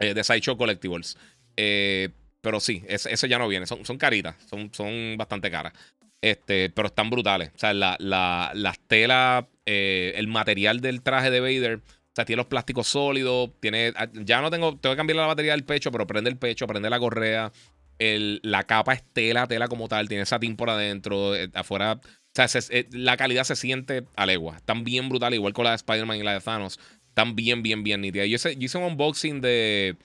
eh, 0.00 0.14
de 0.14 0.24
Sideshow 0.24 0.56
Collectibles. 0.56 1.16
Eh, 1.56 2.08
pero 2.40 2.58
sí, 2.58 2.82
ese, 2.88 3.28
ya 3.28 3.38
no 3.38 3.48
viene. 3.48 3.66
Son, 3.66 3.84
son 3.84 3.98
caritas, 3.98 4.34
son, 4.48 4.70
son 4.72 5.16
bastante 5.16 5.50
caras. 5.50 5.74
Este, 6.22 6.70
pero 6.70 6.88
están 6.88 7.10
brutales. 7.10 7.50
O 7.54 7.58
sea, 7.58 7.72
la, 7.74 7.96
la, 7.98 8.50
las 8.54 8.78
telas, 8.80 9.44
el 9.66 10.26
material 10.26 10.80
del 10.80 11.02
traje 11.02 11.30
de 11.30 11.40
Vader. 11.40 11.76
O 11.76 12.12
sea, 12.14 12.24
tiene 12.24 12.38
los 12.38 12.46
plásticos 12.46 12.88
sólidos. 12.88 13.50
Tiene. 13.60 13.92
Ah, 13.94 14.08
ya 14.12 14.40
no 14.40 14.50
tengo. 14.50 14.76
Tengo 14.78 14.94
que 14.94 14.96
cambiar 14.96 15.18
la 15.18 15.26
batería 15.26 15.52
del 15.52 15.64
pecho, 15.64 15.92
pero 15.92 16.06
prende 16.06 16.30
el 16.30 16.38
pecho, 16.38 16.66
prende 16.66 16.90
la 16.90 16.98
correa. 16.98 17.52
El, 18.00 18.40
la 18.42 18.64
capa 18.64 18.94
es 18.94 19.04
tela, 19.12 19.46
tela 19.46 19.68
como 19.68 19.86
tal. 19.86 20.08
Tiene 20.08 20.26
satín 20.26 20.56
por 20.56 20.70
adentro. 20.70 21.32
afuera 21.54 22.00
o 22.38 22.48
sea, 22.48 22.60
eh, 22.70 22.86
la 22.92 23.16
calidad 23.16 23.44
se 23.44 23.56
siente 23.56 24.04
a 24.14 24.24
legua. 24.24 24.56
Están 24.56 24.84
bien 24.84 25.08
brutal, 25.08 25.34
igual 25.34 25.52
con 25.52 25.64
la 25.64 25.70
de 25.70 25.76
Spider-Man 25.76 26.18
y 26.18 26.22
la 26.22 26.34
de 26.34 26.40
Thanos. 26.40 26.78
Están 27.08 27.34
bien, 27.34 27.62
bien, 27.62 27.82
bien 27.82 28.00
nítidas. 28.00 28.28
Yo 28.28 28.50
hice, 28.50 28.78
un 28.78 28.84
unboxing 28.84 29.40
de, 29.40 29.96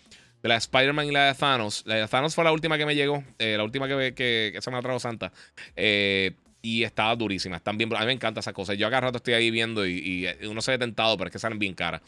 de 0.41 0.49
la 0.49 0.55
de 0.55 0.59
Spider-Man 0.59 1.05
y 1.07 1.11
la 1.11 1.27
de 1.27 1.35
Thanos. 1.35 1.83
La 1.85 1.95
de 1.95 2.07
Thanos 2.07 2.33
fue 2.33 2.43
la 2.43 2.51
última 2.51 2.79
que 2.79 2.85
me 2.85 2.95
llegó. 2.95 3.23
Eh, 3.37 3.57
la 3.57 3.63
última 3.63 3.87
que, 3.87 4.13
que, 4.15 4.59
se 4.59 4.71
me 4.71 4.77
ha 4.77 4.81
traído 4.81 4.99
Santa. 4.99 5.31
Eh, 5.75 6.31
y 6.63 6.83
estaba 6.83 7.15
durísima. 7.15 7.57
Están 7.57 7.77
bien. 7.77 7.95
A 7.95 7.99
mí 7.99 8.05
me 8.07 8.13
encanta 8.13 8.39
esa 8.39 8.53
cosa. 8.53 8.73
Yo 8.73 8.87
acá 8.87 9.01
rato 9.01 9.17
estoy 9.17 9.35
ahí 9.35 9.51
viendo 9.51 9.85
y, 9.85 10.27
uno 10.49 10.61
se 10.63 10.71
ve 10.71 10.79
tentado, 10.79 11.15
pero 11.17 11.27
es 11.27 11.31
que 11.31 11.39
salen 11.39 11.59
bien 11.59 11.75
caras. 11.75 12.01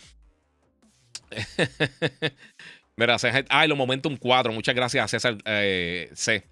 Mira, 2.97 3.15
ah, 3.49 3.67
los 3.67 3.77
Momentum 3.77 4.17
4. 4.17 4.51
Muchas 4.51 4.73
gracias 4.73 5.05
a 5.05 5.07
César 5.07 5.37
C. 6.15 6.43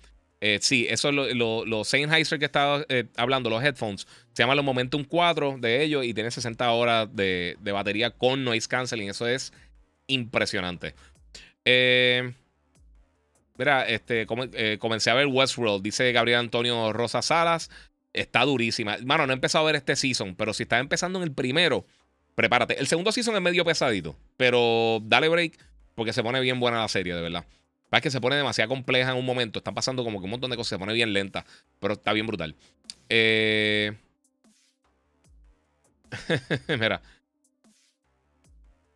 Eh, 0.42 0.60
sí, 0.62 0.86
eso 0.88 1.10
es 1.10 1.36
lo, 1.36 1.66
lo, 1.66 1.84
Sennheiser 1.84 2.38
que 2.38 2.46
estaba 2.46 2.86
eh, 2.88 3.06
hablando, 3.18 3.50
los 3.50 3.64
headphones. 3.64 4.06
Se 4.34 4.44
llama 4.44 4.54
los 4.54 4.64
Momentum 4.64 5.04
4 5.04 5.58
de 5.60 5.82
ellos 5.82 6.06
y 6.06 6.14
tiene 6.14 6.30
60 6.30 6.70
horas 6.72 7.10
de, 7.16 7.58
batería 7.64 8.12
con 8.12 8.44
noise 8.44 8.68
canceling. 8.68 9.10
Eso 9.10 9.28
es 9.28 9.54
impresionante. 10.06 10.94
Eh, 11.66 12.32
mira, 13.58 13.88
este, 13.88 14.28
comencé 14.78 15.10
a 15.10 15.16
ver 15.16 15.26
Westworld, 15.26 15.82
dice 15.82 16.12
Gabriel 16.12 16.42
Antonio 16.42 16.94
Rosa 16.94 17.24
Salas. 17.24 17.72
Está 18.14 18.46
durísima. 18.46 18.98
Mano, 19.04 19.26
no 19.26 19.34
he 19.34 19.36
empezado 19.36 19.64
a 19.64 19.72
ver 19.72 19.78
este 19.78 19.96
season, 19.96 20.36
pero 20.36 20.54
si 20.54 20.64
estás 20.64 20.80
empezando 20.80 21.18
en 21.18 21.24
el 21.24 21.32
primero, 21.32 21.88
prepárate. 22.36 22.80
El 22.80 22.86
segundo 22.86 23.12
season 23.12 23.36
es 23.36 23.42
medio 23.42 23.66
pesadito, 23.66 24.16
pero 24.38 25.00
dale 25.02 25.28
break 25.28 25.58
porque 25.96 26.14
se 26.14 26.22
pone 26.22 26.40
bien 26.42 26.60
buena 26.60 26.80
la 26.82 26.88
serie, 26.88 27.16
de 27.16 27.22
verdad. 27.22 27.46
Es 27.92 28.02
que 28.02 28.12
se 28.12 28.20
pone 28.20 28.36
demasiado 28.36 28.70
compleja 28.70 29.12
en 29.12 29.18
un 29.18 29.26
momento. 29.26 29.60
Están 29.60 29.74
pasando 29.74 30.04
como 30.04 30.20
que 30.20 30.26
un 30.26 30.32
montón 30.32 30.52
de 30.52 30.58
cosas. 30.58 30.70
Se 30.70 30.80
pone 30.80 30.94
bien 30.94 31.14
lenta. 31.14 31.46
Pero 31.80 31.94
está 31.94 32.12
bien 32.14 32.28
brutal. 32.28 32.56
Eh... 33.10 33.94
mira. 36.80 37.02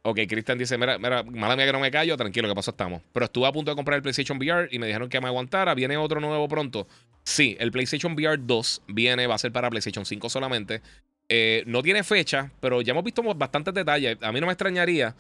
Ok, 0.02 0.20
Cristian 0.28 0.58
dice: 0.58 0.78
mira, 0.78 0.98
mira, 0.98 1.24
mala 1.24 1.56
mía 1.56 1.66
que 1.66 1.72
no 1.72 1.80
me 1.80 1.92
callo. 1.92 2.18
Tranquilo, 2.18 2.50
que 2.50 2.56
pasó 2.56 2.72
estamos. 2.72 3.02
Pero 3.14 3.26
estuve 3.26 3.48
a 3.48 3.52
punto 3.52 3.72
de 3.72 3.76
comprar 3.76 3.96
el 3.96 4.02
PlayStation 4.02 4.38
VR 4.38 4.68
y 4.72 4.80
me 4.80 4.88
dijeron 4.88 5.08
que 5.08 5.22
me 5.22 5.28
aguantara. 5.28 5.74
¿Viene 5.76 5.96
otro 5.96 6.20
nuevo 6.20 6.48
pronto? 6.50 6.88
Sí, 7.24 7.56
el 7.60 7.72
PlayStation 7.72 8.14
VR 8.14 8.38
2 8.42 8.84
viene, 8.88 9.28
va 9.28 9.36
a 9.36 9.38
ser 9.38 9.52
para 9.52 9.70
PlayStation 9.70 10.06
5 10.06 10.30
solamente. 10.30 10.82
Eh, 11.30 11.64
no 11.68 11.84
tiene 11.84 12.04
fecha, 12.04 12.52
pero 12.60 12.82
ya 12.82 12.92
hemos 12.92 13.04
visto 13.04 13.22
bastantes 13.22 13.74
detalles. 13.74 14.18
A 14.22 14.32
mí 14.32 14.40
no 14.42 14.48
me 14.48 14.54
extrañaría 14.54 15.16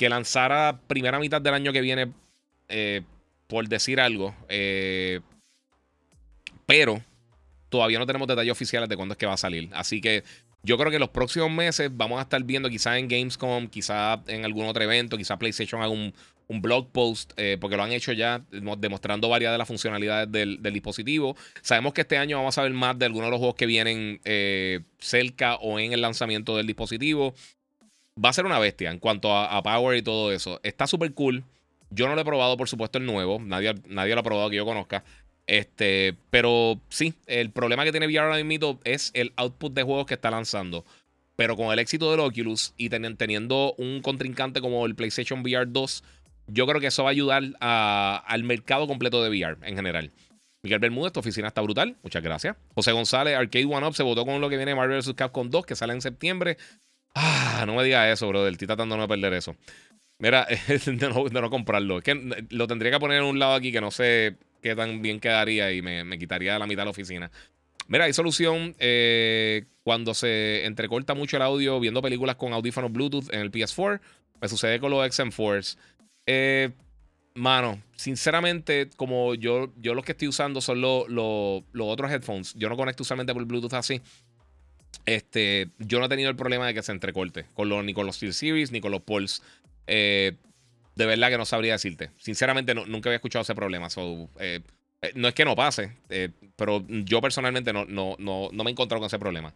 que 0.00 0.08
lanzara 0.08 0.80
primera 0.86 1.18
mitad 1.18 1.42
del 1.42 1.52
año 1.52 1.74
que 1.74 1.82
viene 1.82 2.10
eh, 2.70 3.02
por 3.46 3.68
decir 3.68 4.00
algo. 4.00 4.34
Eh, 4.48 5.20
pero 6.64 7.02
todavía 7.68 7.98
no 7.98 8.06
tenemos 8.06 8.26
detalles 8.26 8.50
oficiales 8.50 8.88
de 8.88 8.96
cuándo 8.96 9.12
es 9.12 9.18
que 9.18 9.26
va 9.26 9.34
a 9.34 9.36
salir. 9.36 9.68
Así 9.74 10.00
que 10.00 10.24
yo 10.62 10.78
creo 10.78 10.90
que 10.90 10.98
los 10.98 11.10
próximos 11.10 11.50
meses 11.50 11.90
vamos 11.92 12.18
a 12.18 12.22
estar 12.22 12.42
viendo 12.42 12.70
quizás 12.70 12.96
en 12.96 13.08
Gamescom, 13.08 13.68
quizás 13.68 14.20
en 14.26 14.46
algún 14.46 14.64
otro 14.64 14.82
evento, 14.82 15.18
quizás 15.18 15.36
PlayStation 15.36 15.82
haga 15.82 15.92
un, 15.92 16.14
blog 16.48 16.90
post, 16.92 17.34
eh, 17.36 17.58
porque 17.60 17.76
lo 17.76 17.82
han 17.82 17.92
hecho 17.92 18.12
ya, 18.12 18.42
demostrando 18.50 19.28
varias 19.28 19.52
de 19.52 19.58
las 19.58 19.68
funcionalidades 19.68 20.32
del, 20.32 20.62
dispositivo. 20.62 21.36
Sabemos 21.60 21.92
que 21.92 22.00
este 22.00 22.16
año 22.16 22.38
vamos 22.38 22.56
a 22.56 22.62
ver 22.62 22.72
más 22.72 22.98
de 22.98 23.04
algunos 23.04 23.26
de 23.26 23.30
los 23.32 23.38
juegos 23.38 23.54
que 23.54 23.66
vienen 23.66 24.18
cerca 24.98 25.56
o 25.56 25.78
en 25.78 25.92
el 25.92 26.00
lanzamiento 26.00 26.56
del 26.56 26.66
dispositivo. 26.66 27.34
Va 28.22 28.30
a 28.30 28.32
ser 28.32 28.44
una 28.44 28.58
bestia 28.58 28.90
en 28.90 28.98
cuanto 28.98 29.34
a, 29.34 29.62
power 29.62 29.96
y 29.96 30.02
todo 30.02 30.32
eso. 30.32 30.60
Está 30.62 30.86
súper 30.86 31.12
cool. 31.14 31.44
Yo 31.90 32.06
no 32.06 32.14
lo 32.14 32.20
he 32.20 32.24
probado, 32.24 32.56
por 32.56 32.68
supuesto, 32.68 32.98
el 32.98 33.06
nuevo. 33.06 33.40
Nadie, 33.40 33.74
nadie 33.88 34.14
lo 34.14 34.20
ha 34.20 34.24
probado 34.24 34.50
que 34.50 34.56
yo 34.56 34.64
conozca. 34.64 35.04
Este, 35.46 36.14
pero 36.30 36.80
sí, 36.88 37.14
el 37.26 37.50
problema 37.50 37.84
que 37.84 37.90
tiene 37.90 38.06
VR 38.06 38.20
ahora 38.20 38.44
mismo 38.44 38.78
es 38.84 39.10
el 39.14 39.32
output 39.36 39.72
de 39.72 39.82
juegos 39.82 40.06
que 40.06 40.14
está 40.14 40.30
lanzando. 40.30 40.84
Pero 41.34 41.56
con 41.56 41.72
el 41.72 41.78
éxito 41.78 42.10
del 42.10 42.20
Oculus 42.20 42.74
y 42.76 42.90
teniendo 42.90 43.74
un 43.78 44.02
contrincante 44.02 44.60
como 44.60 44.84
el 44.84 44.94
PlayStation 44.94 45.40
VR 45.40 45.66
2, 45.66 46.04
yo 46.48 46.66
creo 46.66 46.80
que 46.80 46.88
eso 46.88 47.02
va 47.02 47.08
a 47.08 47.12
ayudar 47.12 47.42
al 47.60 48.44
mercado 48.44 48.86
completo 48.86 49.22
de 49.22 49.30
VR 49.30 49.56
en 49.62 49.74
general. 49.74 50.12
Miguel 50.62 50.78
Bermúdez, 50.78 51.12
tu 51.12 51.20
oficina 51.20 51.48
está 51.48 51.62
brutal. 51.62 51.96
Muchas 52.02 52.22
gracias. 52.22 52.56
José 52.74 52.92
González, 52.92 53.34
Arcade 53.34 53.64
One 53.64 53.86
Up 53.86 53.94
se 53.94 54.02
votó 54.02 54.26
con 54.26 54.40
lo 54.40 54.50
que 54.50 54.56
viene 54.56 54.74
Marvel 54.74 54.98
vs. 54.98 55.14
Capcom 55.14 55.48
2, 55.48 55.64
que 55.64 55.74
sale 55.74 55.94
en 55.94 56.02
septiembre. 56.02 56.58
Ah, 57.14 57.64
no 57.66 57.74
me 57.74 57.84
digas 57.84 58.12
eso, 58.12 58.28
brother. 58.28 58.52
Estoy 58.52 58.66
tratando 58.66 58.94
de 58.94 59.00
no 59.00 59.08
perder 59.08 59.32
eso. 59.34 59.56
Mira, 60.18 60.46
de 60.68 61.40
no, 61.40 61.50
comprarlo. 61.50 61.98
Es 61.98 62.04
que 62.04 62.46
lo 62.50 62.66
tendría 62.66 62.92
que 62.92 63.00
poner 63.00 63.18
en 63.18 63.24
un 63.24 63.38
lado 63.38 63.54
aquí 63.54 63.72
que 63.72 63.80
no 63.80 63.90
sé 63.90 64.36
qué 64.62 64.76
tan 64.76 65.02
bien 65.02 65.18
quedaría 65.20 65.72
y 65.72 65.82
me, 65.82 66.18
quitaría 66.18 66.58
la 66.58 66.66
mitad 66.66 66.82
de 66.82 66.86
la 66.86 66.90
oficina. 66.90 67.30
Mira, 67.88 68.04
hay 68.04 68.12
solución 68.12 68.76
eh, 68.78 69.64
cuando 69.82 70.14
se 70.14 70.64
entrecorta 70.64 71.14
mucho 71.14 71.36
el 71.36 71.42
audio 71.42 71.80
viendo 71.80 72.02
películas 72.02 72.36
con 72.36 72.52
audífonos 72.52 72.92
Bluetooth 72.92 73.32
en 73.32 73.40
el 73.40 73.50
PS4. 73.50 74.00
Me 74.40 74.48
sucede 74.48 74.78
con 74.78 74.90
los 74.90 75.04
XM4s. 75.04 75.76
Eh, 76.26 76.70
mano, 77.34 77.82
sinceramente, 77.96 78.90
como 78.96 79.34
yo, 79.34 79.72
yo 79.76 79.94
los 79.94 80.04
que 80.04 80.12
estoy 80.12 80.28
usando 80.28 80.60
son 80.60 80.80
los, 80.80 81.08
los, 81.08 81.62
otros 81.80 82.10
headphones. 82.10 82.54
Yo 82.54 82.68
no 82.68 82.76
conecto 82.76 83.02
usualmente 83.02 83.32
por 83.32 83.44
Bluetooth 83.44 83.74
así. 83.74 84.00
Este, 85.10 85.70
yo 85.80 85.98
no 85.98 86.06
he 86.06 86.08
tenido 86.08 86.30
el 86.30 86.36
problema 86.36 86.68
de 86.68 86.72
que 86.72 86.84
se 86.84 86.92
entrecorte 86.92 87.46
con 87.54 87.68
los, 87.68 87.84
ni 87.84 87.92
con 87.92 88.06
los 88.06 88.14
Steel 88.14 88.32
Series 88.32 88.70
ni 88.70 88.80
con 88.80 88.92
los 88.92 89.02
Pulse. 89.02 89.42
Eh, 89.88 90.34
de 90.94 91.06
verdad 91.06 91.30
que 91.30 91.36
no 91.36 91.44
sabría 91.44 91.72
decirte. 91.72 92.10
Sinceramente, 92.16 92.76
nunca 92.76 93.08
había 93.08 93.16
escuchado 93.16 93.42
ese 93.42 93.56
problema. 93.56 93.88
Eh, 94.38 94.60
eh, 95.02 95.12
no 95.16 95.26
es 95.26 95.34
que 95.34 95.44
no 95.44 95.56
pase, 95.56 95.96
pero 96.54 96.84
yo 96.86 97.20
personalmente 97.20 97.72
no, 97.72 97.86
no, 97.86 98.14
no, 98.20 98.50
me 98.52 98.70
he 98.70 98.70
encontrado 98.70 99.00
con 99.00 99.08
ese 99.08 99.18
problema. 99.18 99.52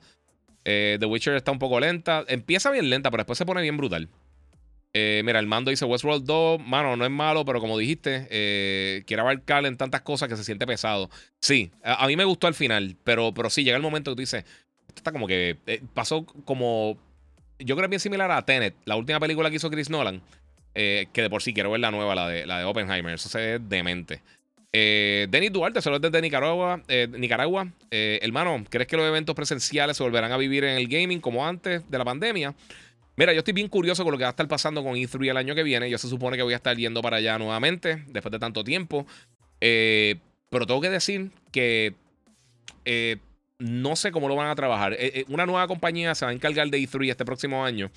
The 0.65 1.07
Witcher 1.07 1.37
está 1.37 1.53
un 1.53 1.61
poco 1.61 1.79
lenta. 1.79 2.25
Empieza 2.27 2.73
bien 2.73 2.91
lenta, 2.91 3.13
pero 3.13 3.21
después 3.21 3.39
se 3.39 3.47
pone 3.47 3.63
bien 3.63 3.77
brutal. 3.77 4.09
mira, 4.93 5.39
el 5.39 5.47
mando 5.47 5.71
dice 5.71 5.85
Westworld 5.85 6.25
2, 6.25 6.67
mano, 6.67 6.97
no 6.97 7.05
es 7.05 7.13
malo, 7.13 7.45
pero 7.45 7.61
como 7.61 7.79
dijiste, 7.79 8.27
quiere 9.07 9.21
abarcar 9.21 9.67
en 9.67 9.77
tantas 9.77 10.01
cosas 10.01 10.29
que 10.29 10.37
se 10.37 10.43
siente 10.43 10.67
pesado. 10.67 11.11
Sí, 11.39 11.71
a, 11.85 12.09
mí 12.09 12.17
me 12.17 12.25
gustó 12.25 12.49
al 12.49 12.55
final, 12.55 12.97
pero, 13.05 13.33
pero 13.35 13.51
sí, 13.51 13.63
llega 13.63 13.77
el 13.77 13.83
momento 13.85 14.11
que 14.11 14.17
tú 14.17 14.23
dices, 14.23 14.45
está 14.97 15.13
como 15.13 15.27
que 15.27 15.57
pasó 15.95 16.25
como 16.45 16.99
yo 17.59 17.77
creo 17.77 17.79
que 17.79 17.85
es 17.85 17.91
bien 17.91 18.01
similar 18.01 18.31
a 18.31 18.45
Tenet, 18.45 18.75
la 18.85 18.97
última 18.97 19.21
película 19.21 19.51
que 19.51 19.57
hizo 19.57 19.71
Chris 19.71 19.91
Nolan. 19.91 20.23
Eh, 20.77 21.07
que 21.13 21.23
de 21.23 21.31
por 21.31 21.41
sí 21.41 21.55
quiero 21.55 21.71
ver 21.71 21.81
la 21.81 21.93
nueva, 21.93 22.17
la 22.17 22.29
de, 22.29 22.47
la 22.47 22.59
de 22.59 22.65
Oppenheimer. 22.65 23.15
Eso 23.15 23.29
se 23.29 23.39
ve 23.39 23.59
demente. 23.61 24.23
Eh, 24.73 25.29
Denis 25.31 25.53
Duarte, 25.53 25.81
solo 25.81 26.01
desde 26.01 26.21
Nicaragua. 26.21 26.83
Eh, 26.89 27.07
Nicaragua. 27.09 27.69
Eh, 27.93 28.19
hermano, 28.23 28.65
¿crees 28.69 28.89
que 28.89 28.97
los 28.97 29.07
eventos 29.07 29.37
presenciales 29.37 29.97
se 29.97 30.03
volverán 30.03 30.33
a 30.33 30.37
vivir 30.37 30.65
en 30.65 30.77
el 30.77 30.89
gaming 30.89 31.21
como 31.21 31.47
antes 31.47 31.89
de 31.89 31.99
la 31.99 32.05
pandemia? 32.05 32.55
Mira, 33.17 33.33
yo 33.33 33.39
estoy 33.39 33.55
bien 33.55 33.69
curioso 33.69 34.03
con 34.03 34.11
lo 34.11 34.19
que 34.19 34.25
va 34.25 34.31
a 34.31 34.33
estar 34.33 34.49
pasando 34.49 34.83
con 34.83 34.95
E3 34.95 35.31
el 35.31 35.37
año 35.37 35.55
que 35.55 35.63
viene. 35.63 35.89
Yo 35.89 35.97
se 35.97 36.09
supone 36.09 36.37
que 36.37 36.43
voy 36.43 36.55
a 36.55 36.57
estar 36.57 36.77
yendo 36.77 37.03
para 37.03 37.19
allá 37.19 37.39
nuevamente 37.39 38.03
después 38.09 38.33
de 38.33 38.41
tanto 38.41 38.65
tiempo. 38.65 39.07
pero 39.61 40.67
tengo 40.67 40.81
que 40.81 40.91
decir 40.91 41.31
que 41.53 41.95
no 43.59 43.97
sé 43.97 44.13
cómo 44.13 44.29
lo 44.29 44.37
van 44.37 44.49
a 44.49 44.55
trabajar. 44.55 44.95
Eh, 44.95 45.13
eh, 45.15 45.25
una 45.29 45.47
nueva 45.47 45.67
compañía 45.67 46.15
se 46.15 46.25
va 46.25 46.31
a 46.31 46.35
encargar 46.35 46.69
de 46.69 46.79
E3 46.79 47.11
este 47.11 47.25
próximo 47.25 47.65
año. 47.65 47.91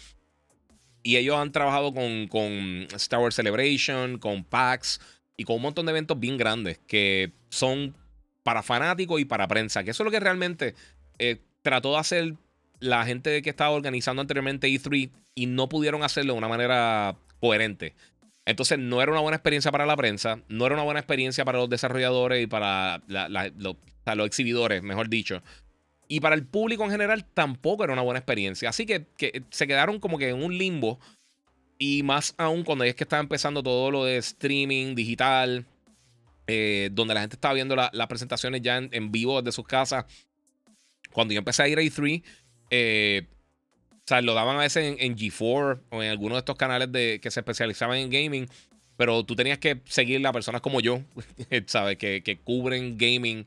Y 1.04 1.16
ellos 1.18 1.38
han 1.38 1.52
trabajado 1.52 1.94
con, 1.94 2.28
con 2.28 2.88
Star 2.96 3.20
Wars 3.20 3.36
Celebration, 3.36 4.18
con 4.18 4.44
PAX 4.44 5.00
y 5.38 5.44
con 5.44 5.58
un 5.58 5.62
montón 5.62 5.86
de 5.86 5.92
eventos 5.92 6.20
bien 6.20 6.38
grandes 6.38 6.80
que 6.88 7.32
son 7.50 7.96
para 8.44 8.64
fanáticos 8.64 9.22
y 9.22 9.26
para 9.26 9.48
prensa. 9.48 9.84
Que 9.84 9.92
eso 9.92 10.04
es 10.04 10.06
lo 10.06 10.12
que 10.12 10.20
realmente 10.20 10.76
eh, 11.20 11.38
trató 11.62 11.94
de 11.94 12.00
hacer 12.00 12.34
la 12.80 13.06
gente 13.06 13.42
que 13.42 13.50
estaba 13.50 13.72
organizando 13.72 14.22
anteriormente 14.22 14.68
E3 14.68 15.10
y 15.36 15.46
no 15.46 15.70
pudieron 15.70 16.04
hacerlo 16.04 16.34
de 16.34 16.40
una 16.40 16.48
manera 16.48 17.16
coherente. 17.40 17.96
Entonces 18.46 18.80
no 18.80 19.02
era 19.02 19.12
una 19.12 19.22
buena 19.22 19.36
experiencia 19.36 19.72
para 19.72 19.86
la 19.86 19.98
prensa, 19.98 20.40
no 20.48 20.66
era 20.66 20.76
una 20.76 20.84
buena 20.84 21.00
experiencia 21.00 21.44
para 21.44 21.58
los 21.58 21.70
desarrolladores 21.70 22.44
y 22.44 22.48
para 22.48 23.02
los 23.58 23.76
los 24.16 24.28
exhibidores, 24.28 24.84
mejor 24.84 25.10
dicho. 25.10 25.42
Y 26.08 26.20
para 26.20 26.36
el 26.36 26.46
público 26.46 26.84
en 26.84 26.92
general 26.92 27.26
tampoco 27.26 27.84
era 27.84 27.94
una 27.94 28.02
buena 28.02 28.20
experiencia. 28.20 28.70
Así 28.70 28.86
que, 28.86 29.06
se 29.50 29.68
quedaron 29.68 30.00
como 30.00 30.18
que 30.18 30.30
en 30.30 30.42
un 30.42 30.58
limbo. 30.58 31.00
Y 31.80 32.02
más 32.04 32.34
aún 32.38 32.64
cuando 32.64 32.86
es 32.86 32.96
que 32.96 33.04
estaba 33.04 33.22
empezando 33.22 33.62
todo 33.62 33.92
lo 33.92 34.06
de 34.06 34.18
streaming 34.18 34.96
digital, 34.96 35.66
eh, 36.48 36.90
donde 36.92 37.14
la 37.14 37.22
gente 37.22 37.36
estaba 37.36 37.54
viendo 37.54 37.76
las 37.76 38.08
presentaciones 38.08 38.62
ya 38.62 38.78
en, 38.78 39.12
vivo 39.12 39.42
desde 39.42 39.56
sus 39.56 39.68
casas. 39.68 40.06
cuando 41.12 41.34
yo 41.34 41.40
empecé 41.40 41.64
a 41.64 41.68
ir 41.68 41.78
a 41.78 41.82
E3, 41.82 42.24
eh, 42.70 43.28
o 43.92 44.08
sea, 44.08 44.22
lo 44.22 44.34
daban 44.34 44.56
a 44.56 44.62
veces 44.62 44.96
en, 44.98 45.18
G4 45.18 45.82
o 45.90 46.02
en 46.02 46.10
alguno 46.10 46.36
de 46.36 46.40
estos 46.40 46.56
canales 46.56 46.92
de, 46.92 47.20
que 47.22 47.30
se 47.30 47.42
especializaban 47.42 47.98
en 47.98 48.10
gaming, 48.10 48.48
pero 48.96 49.24
tú 49.24 49.36
tenías 49.36 49.60
que 49.60 49.82
seguir 49.86 50.26
a 50.26 50.32
personas 50.32 50.62
como 50.62 50.80
yo, 50.80 51.02
¿sabes? 51.68 51.98
Que, 51.98 52.24
que 52.24 52.40
cubren 52.40 52.98
gaming 52.98 53.46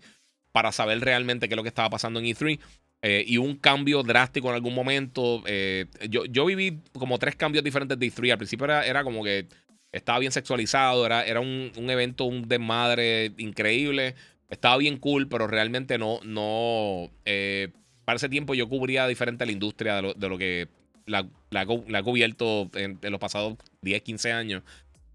para 0.53 0.73
saber 0.73 1.01
realmente 1.01 1.49
qué 1.49 1.55
es 1.55 1.57
lo 1.57 1.63
que 1.63 1.69
estaba 1.69 1.91
pasando 1.91 2.21
en 2.21 2.27
E3. 2.27 2.59
Eh, 3.03 3.25
y 3.27 3.39
un 3.39 3.57
cambio 3.57 4.03
drástico 4.03 4.49
en 4.49 4.55
algún 4.55 4.75
momento. 4.75 5.43
Eh, 5.47 5.87
yo, 6.09 6.25
yo 6.27 6.45
viví 6.45 6.81
como 6.93 7.19
tres 7.19 7.37
cambios 7.37 7.65
diferentes 7.65 7.99
de 7.99 8.07
E3. 8.07 8.33
Al 8.33 8.39
principio 8.39 8.67
era, 8.67 8.87
era 8.87 9.05
como 9.05 9.25
que 9.25 9.47
estaba 9.93 10.19
bien 10.19 10.33
sexualizado, 10.33 11.05
era, 11.07 11.25
era 11.25 11.41
un, 11.41 11.73
evento, 11.77 12.25
un 12.25 12.47
desmadre 12.49 13.33
increíble. 13.39 14.15
Estaba 14.49 14.77
bien 14.77 14.99
cool, 14.99 15.29
pero 15.29 15.47
realmente 15.47 15.99
no, 15.99 16.21
no. 16.25 17.11
Eh, 17.25 17.69
para 18.05 18.17
ese 18.17 18.29
tiempo 18.29 18.55
yo 18.55 18.69
cubría 18.69 19.07
diferente 19.07 19.47
la 19.47 19.53
industria 19.53 19.97
de 19.97 20.03
lo, 20.03 20.15
de 20.15 20.29
lo 20.29 20.39
que 20.39 20.69
la, 21.07 21.27
la, 21.51 22.03
cubierto 22.03 22.71
en, 22.75 22.99
en, 23.03 23.13
los 23.13 23.21
pasados 23.21 23.57
10, 23.83 24.03
15 24.03 24.33
años. 24.33 24.63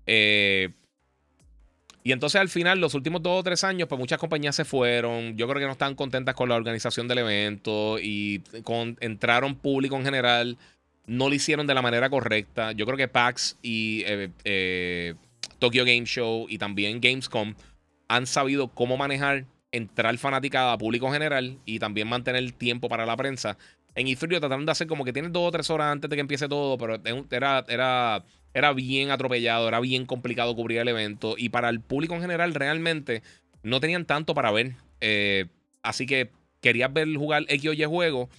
Eh, 0.06 0.70
y 2.06 2.12
entonces 2.12 2.40
al 2.40 2.50
final, 2.50 2.80
los 2.80 2.94
últimos 2.94 3.24
dos 3.24 3.40
o 3.40 3.44
tres 3.44 3.64
años, 3.64 3.88
pues 3.90 3.98
muchas 3.98 4.20
compañías 4.20 4.56
se 4.56 4.64
fueron. 4.64 5.36
Yo 5.38 5.48
creo 5.48 5.60
que 5.60 5.66
no 5.66 5.72
estaban 5.72 5.96
contentas 5.96 6.36
con 6.36 6.48
la 6.48 6.56
organización 6.56 7.08
del 7.08 7.18
evento 7.18 7.98
y 8.00 8.44
con, 8.62 8.96
entraron 9.00 9.56
público 9.56 9.96
en 9.96 10.06
general. 10.06 10.56
No 11.08 11.30
lo 11.30 11.34
hicieron 11.34 11.66
de 11.66 11.74
la 11.74 11.82
manera 11.82 12.08
correcta. 12.12 12.74
Yo 12.74 12.86
creo 12.86 12.96
que 12.96 13.08
PAX 13.08 13.58
y 13.64 14.04
eh, 14.06 14.30
eh, 14.44 15.16
Tokyo 15.58 15.84
Game 15.84 16.06
Show 16.06 16.46
y 16.48 16.60
también 16.60 17.02
Gamescom 17.02 17.56
han 18.08 18.28
sabido 18.28 18.68
cómo 18.68 18.98
manejar 18.98 19.46
entrar 19.72 20.16
fanaticada 20.20 20.74
a 20.74 20.78
público 20.78 21.08
en 21.08 21.14
general 21.14 21.58
y 21.66 21.80
también 21.80 22.08
mantener 22.08 22.52
tiempo 22.52 22.88
para 22.88 23.08
la 23.08 23.18
prensa. 23.18 23.58
En 23.96 24.08
E3 24.08 24.40
trataron 24.40 24.66
de 24.66 24.72
hacer 24.72 24.88
como 24.88 25.06
que 25.06 25.14
tienen 25.14 25.32
dos 25.32 25.48
o 25.48 25.52
tres 25.52 25.70
horas 25.70 25.92
antes 25.92 26.10
de 26.10 26.16
que 26.16 26.22
empiece 26.22 26.48
todo, 26.48 26.78
pero 26.78 27.02
era, 27.32 27.66
era 27.68 28.24
era 28.56 28.72
bien 28.72 29.12
atropellado, 29.12 29.68
era 29.68 29.82
bien 29.82 30.06
complicado 30.06 30.56
cubrir 30.56 30.80
el 30.80 30.88
evento 30.88 31.36
y 31.38 31.50
para 31.50 31.70
el 31.70 31.82
público 31.82 32.16
en 32.16 32.22
general 32.22 32.54
realmente 32.56 33.22
no 33.64 33.82
tenían 33.82 34.06
tanto 34.06 34.34
para 34.34 34.50
ver. 34.50 34.76
Eh, 35.02 35.48
así 35.84 36.06
que 36.06 36.32
querías 36.62 36.92
ver 36.92 37.14
jugar 37.16 37.44
X 37.50 37.70
o 37.70 37.74
Y 37.74 37.84
juego. 37.84 38.30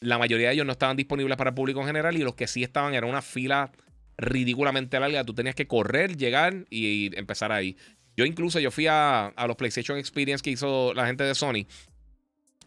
La 0.00 0.18
mayoría 0.18 0.48
de 0.48 0.54
ellos 0.54 0.66
no 0.66 0.72
estaban 0.72 0.98
disponibles 0.98 1.38
para 1.38 1.50
el 1.50 1.54
público 1.54 1.80
en 1.80 1.86
general 1.86 2.14
y 2.16 2.22
los 2.22 2.34
que 2.34 2.46
sí 2.46 2.62
estaban 2.62 2.92
era 2.92 3.06
una 3.06 3.22
fila 3.22 3.72
ridículamente 4.18 5.00
larga. 5.00 5.24
Tú 5.24 5.32
tenías 5.32 5.54
que 5.54 5.66
correr, 5.66 6.18
llegar 6.18 6.66
y, 6.68 7.16
empezar 7.16 7.50
ahí. 7.50 7.78
Yo 8.18 8.26
incluso 8.26 8.60
yo 8.60 8.70
fui 8.70 8.88
a, 8.88 9.32
los 9.46 9.56
PlayStation 9.56 9.96
Experience 9.96 10.42
que 10.42 10.50
hizo 10.50 10.92
la 10.92 11.06
gente 11.06 11.24
de 11.24 11.34
Sony. 11.34 11.66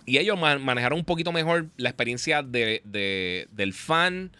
Y 0.08 0.20
ellos 0.20 0.40
manejaron 0.40 1.00
un 1.00 1.06
poquito 1.06 1.34
mejor 1.34 1.68
la 1.76 1.90
experiencia 1.90 2.42
del 2.42 3.74
fan 3.74 4.32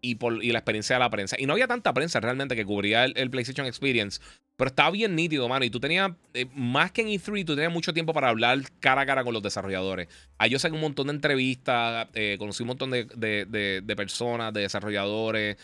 y, 0.00 0.14
la 0.52 0.58
experiencia 0.60 0.94
de 0.94 1.00
la 1.00 1.10
prensa. 1.10 1.34
Y 1.36 1.46
no 1.46 1.54
había 1.54 1.66
tanta 1.66 1.92
prensa 1.92 2.20
realmente 2.20 2.54
que 2.54 2.64
cubría 2.64 3.04
el, 3.06 3.28
PlayStation 3.30 3.66
Experience. 3.66 4.20
Pero 4.54 4.68
estaba 4.68 4.92
bien 4.92 5.16
nítido, 5.16 5.48
mano. 5.48 5.64
Y 5.64 5.70
tú 5.70 5.80
tenías, 5.80 6.12
eh, 6.32 6.46
más 6.54 6.92
que 6.92 7.02
en 7.02 7.08
E3, 7.08 7.44
tú 7.44 7.56
tenías 7.56 7.72
mucho 7.72 7.92
tiempo 7.92 8.12
para 8.12 8.28
hablar 8.28 8.60
cara 8.78 9.00
a 9.00 9.06
cara 9.06 9.24
con 9.24 9.34
los 9.34 9.42
desarrolladores. 9.42 10.06
Ahí 10.38 10.50
yo 10.50 10.60
sé 10.60 10.70
un 10.70 10.80
montón 10.80 11.08
de 11.08 11.14
entrevistas, 11.14 12.06
eh, 12.14 12.36
conocí 12.38 12.62
un 12.62 12.68
montón 12.68 12.92
de, 12.92 13.94
personas, 13.96 14.54
de 14.54 14.60
desarrolladores. 14.60 15.56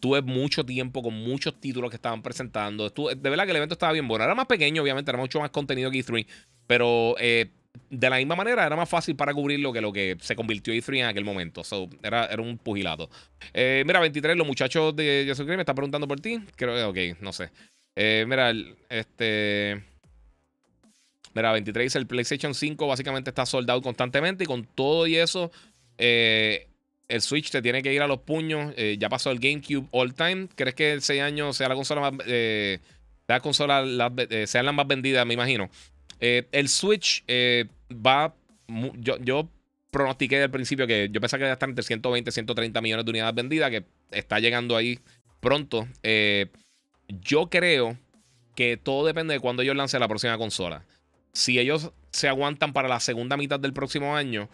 Tuve 0.00 0.22
mucho 0.22 0.64
tiempo 0.64 1.02
con 1.02 1.12
muchos 1.12 1.60
títulos 1.60 1.90
que 1.90 1.96
estaban 1.96 2.22
presentando. 2.22 2.88
de 2.88 3.30
verdad 3.30 3.44
que 3.44 3.50
el 3.50 3.56
evento 3.58 3.74
estaba 3.74 3.92
bien 3.92 4.08
bueno. 4.08 4.24
Era 4.24 4.34
más 4.34 4.46
pequeño, 4.46 4.80
obviamente, 4.80 5.10
era 5.10 5.18
mucho 5.18 5.38
más 5.38 5.50
contenido 5.50 5.90
que 5.90 5.98
E3. 5.98 6.26
Pero 6.66 7.14
eh, 7.18 7.50
de 7.92 8.08
la 8.08 8.16
misma 8.16 8.36
manera 8.36 8.66
era 8.66 8.74
más 8.76 8.88
fácil 8.88 9.16
para 9.16 9.34
cubrirlo 9.34 9.72
que 9.72 9.80
lo 9.80 9.92
que 9.92 10.16
se 10.20 10.34
convirtió 10.34 10.72
E3 10.72 11.00
en 11.00 11.06
aquel 11.06 11.24
momento. 11.24 11.62
era, 12.02 12.26
era 12.26 12.40
un 12.40 12.58
pugilato. 12.58 13.10
Eh, 13.52 13.82
mira, 13.86 14.00
23, 14.00 14.36
los 14.36 14.46
muchachos 14.46 14.96
de 14.96 15.24
Jesus 15.26 15.44
Christ 15.44 15.56
me 15.56 15.62
están 15.62 15.74
preguntando 15.74 16.08
por 16.08 16.20
ti. 16.20 16.40
Creo 16.56 16.92
que, 16.92 17.12
ok, 17.12 17.20
no 17.20 17.32
sé. 17.32 17.50
Eh, 17.94 18.24
mira, 18.26 18.52
este. 18.88 19.84
Mira, 21.34 21.52
23 21.52 21.84
dice 21.84 21.98
el 21.98 22.06
PlayStation 22.06 22.54
5 22.54 22.86
básicamente 22.86 23.30
está 23.30 23.46
soldado 23.46 23.80
constantemente 23.80 24.44
y 24.44 24.46
con 24.46 24.64
todo 24.64 25.06
y 25.06 25.16
eso, 25.16 25.50
eh, 25.96 26.68
el 27.08 27.22
Switch 27.22 27.50
te 27.50 27.62
tiene 27.62 27.82
que 27.82 27.92
ir 27.92 28.02
a 28.02 28.06
los 28.06 28.20
puños. 28.20 28.74
ya 28.98 29.08
pasó 29.08 29.30
el 29.30 29.38
GameCube 29.38 29.86
All 29.92 30.14
Time. 30.14 30.48
¿Crees 30.54 30.74
que 30.74 30.92
el 30.92 31.02
6 31.02 31.22
años 31.22 31.56
sea 31.56 31.68
la 31.68 31.74
consola 31.74 32.10
más. 32.10 32.26
la 33.26 33.40
consola 33.40 34.10
sean 34.46 34.66
las 34.66 34.74
más 34.74 34.86
vendidas, 34.86 35.26
me 35.26 35.34
imagino? 35.34 35.70
Eh, 36.22 36.48
el 36.52 36.68
Switch 36.68 37.24
eh, 37.26 37.66
va. 37.90 38.34
Yo, 38.94 39.18
yo 39.18 39.48
pronostiqué 39.90 40.40
al 40.40 40.50
principio 40.50 40.86
que 40.86 41.08
yo 41.10 41.20
pensaba 41.20 41.40
que 41.40 41.44
iba 41.44 41.50
a 41.50 41.54
estar 41.54 41.68
entre 41.68 41.82
120 41.82 42.30
y 42.30 42.32
130 42.32 42.80
millones 42.80 43.04
de 43.04 43.10
unidades 43.10 43.34
vendidas, 43.34 43.70
que 43.70 43.84
está 44.12 44.38
llegando 44.38 44.76
ahí 44.76 45.00
pronto. 45.40 45.86
Eh, 46.04 46.46
yo 47.08 47.50
creo 47.50 47.98
que 48.54 48.76
todo 48.76 49.04
depende 49.04 49.34
de 49.34 49.40
cuándo 49.40 49.62
ellos 49.62 49.76
lancen 49.76 50.00
la 50.00 50.08
próxima 50.08 50.38
consola. 50.38 50.86
Si 51.32 51.58
ellos 51.58 51.90
se 52.12 52.28
aguantan 52.28 52.72
para 52.72 52.88
la 52.88 53.00
segunda 53.00 53.36
mitad 53.36 53.58
del 53.58 53.72
próximo 53.72 54.14
año, 54.16 54.48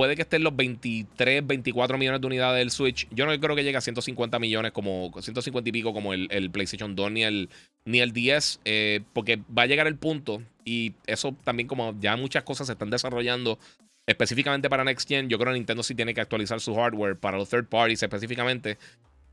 puede 0.00 0.16
que 0.16 0.22
estén 0.22 0.42
los 0.42 0.56
23, 0.56 1.46
24 1.46 1.98
millones 1.98 2.22
de 2.22 2.26
unidades 2.26 2.58
del 2.58 2.70
Switch. 2.70 3.06
Yo 3.10 3.26
no 3.26 3.38
creo 3.38 3.54
que 3.54 3.62
llegue 3.62 3.76
a 3.76 3.82
150 3.82 4.38
millones, 4.38 4.72
como 4.72 5.12
150 5.12 5.68
y 5.68 5.72
pico, 5.72 5.92
como 5.92 6.14
el, 6.14 6.50
PlayStation 6.50 6.96
2 6.96 7.12
ni 7.12 7.22
el, 7.22 7.50
ni 7.84 8.00
el 8.00 8.14
10, 8.14 8.60
eh, 8.64 9.02
porque 9.12 9.42
va 9.54 9.64
a 9.64 9.66
llegar 9.66 9.86
el 9.86 9.96
punto, 9.96 10.42
y 10.64 10.94
eso 11.06 11.36
también, 11.44 11.68
como 11.68 11.94
ya 12.00 12.16
muchas 12.16 12.44
cosas 12.44 12.68
se 12.68 12.72
están 12.72 12.88
desarrollando 12.88 13.58
específicamente 14.06 14.70
para 14.70 14.84
Next 14.84 15.06
Gen. 15.06 15.28
Yo 15.28 15.38
creo 15.38 15.52
que 15.52 15.58
Nintendo 15.58 15.82
sí 15.82 15.94
tiene 15.94 16.14
que 16.14 16.22
actualizar 16.22 16.60
su 16.60 16.74
hardware 16.74 17.18
para 17.18 17.36
los 17.36 17.50
third 17.50 17.66
parties 17.66 18.02
específicamente. 18.02 18.78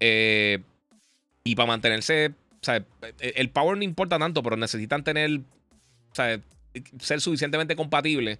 Eh, 0.01 0.59
y 1.45 1.55
para 1.55 1.67
mantenerse, 1.67 2.33
o 2.61 2.63
sea, 2.65 2.83
el 3.21 3.49
power 3.51 3.77
no 3.77 3.85
importa 3.85 4.19
tanto, 4.19 4.43
pero 4.43 4.57
necesitan 4.57 5.05
tener, 5.05 5.39
o 6.11 6.15
sea, 6.15 6.41
ser 6.99 7.21
suficientemente 7.21 7.77
compatibles 7.77 8.37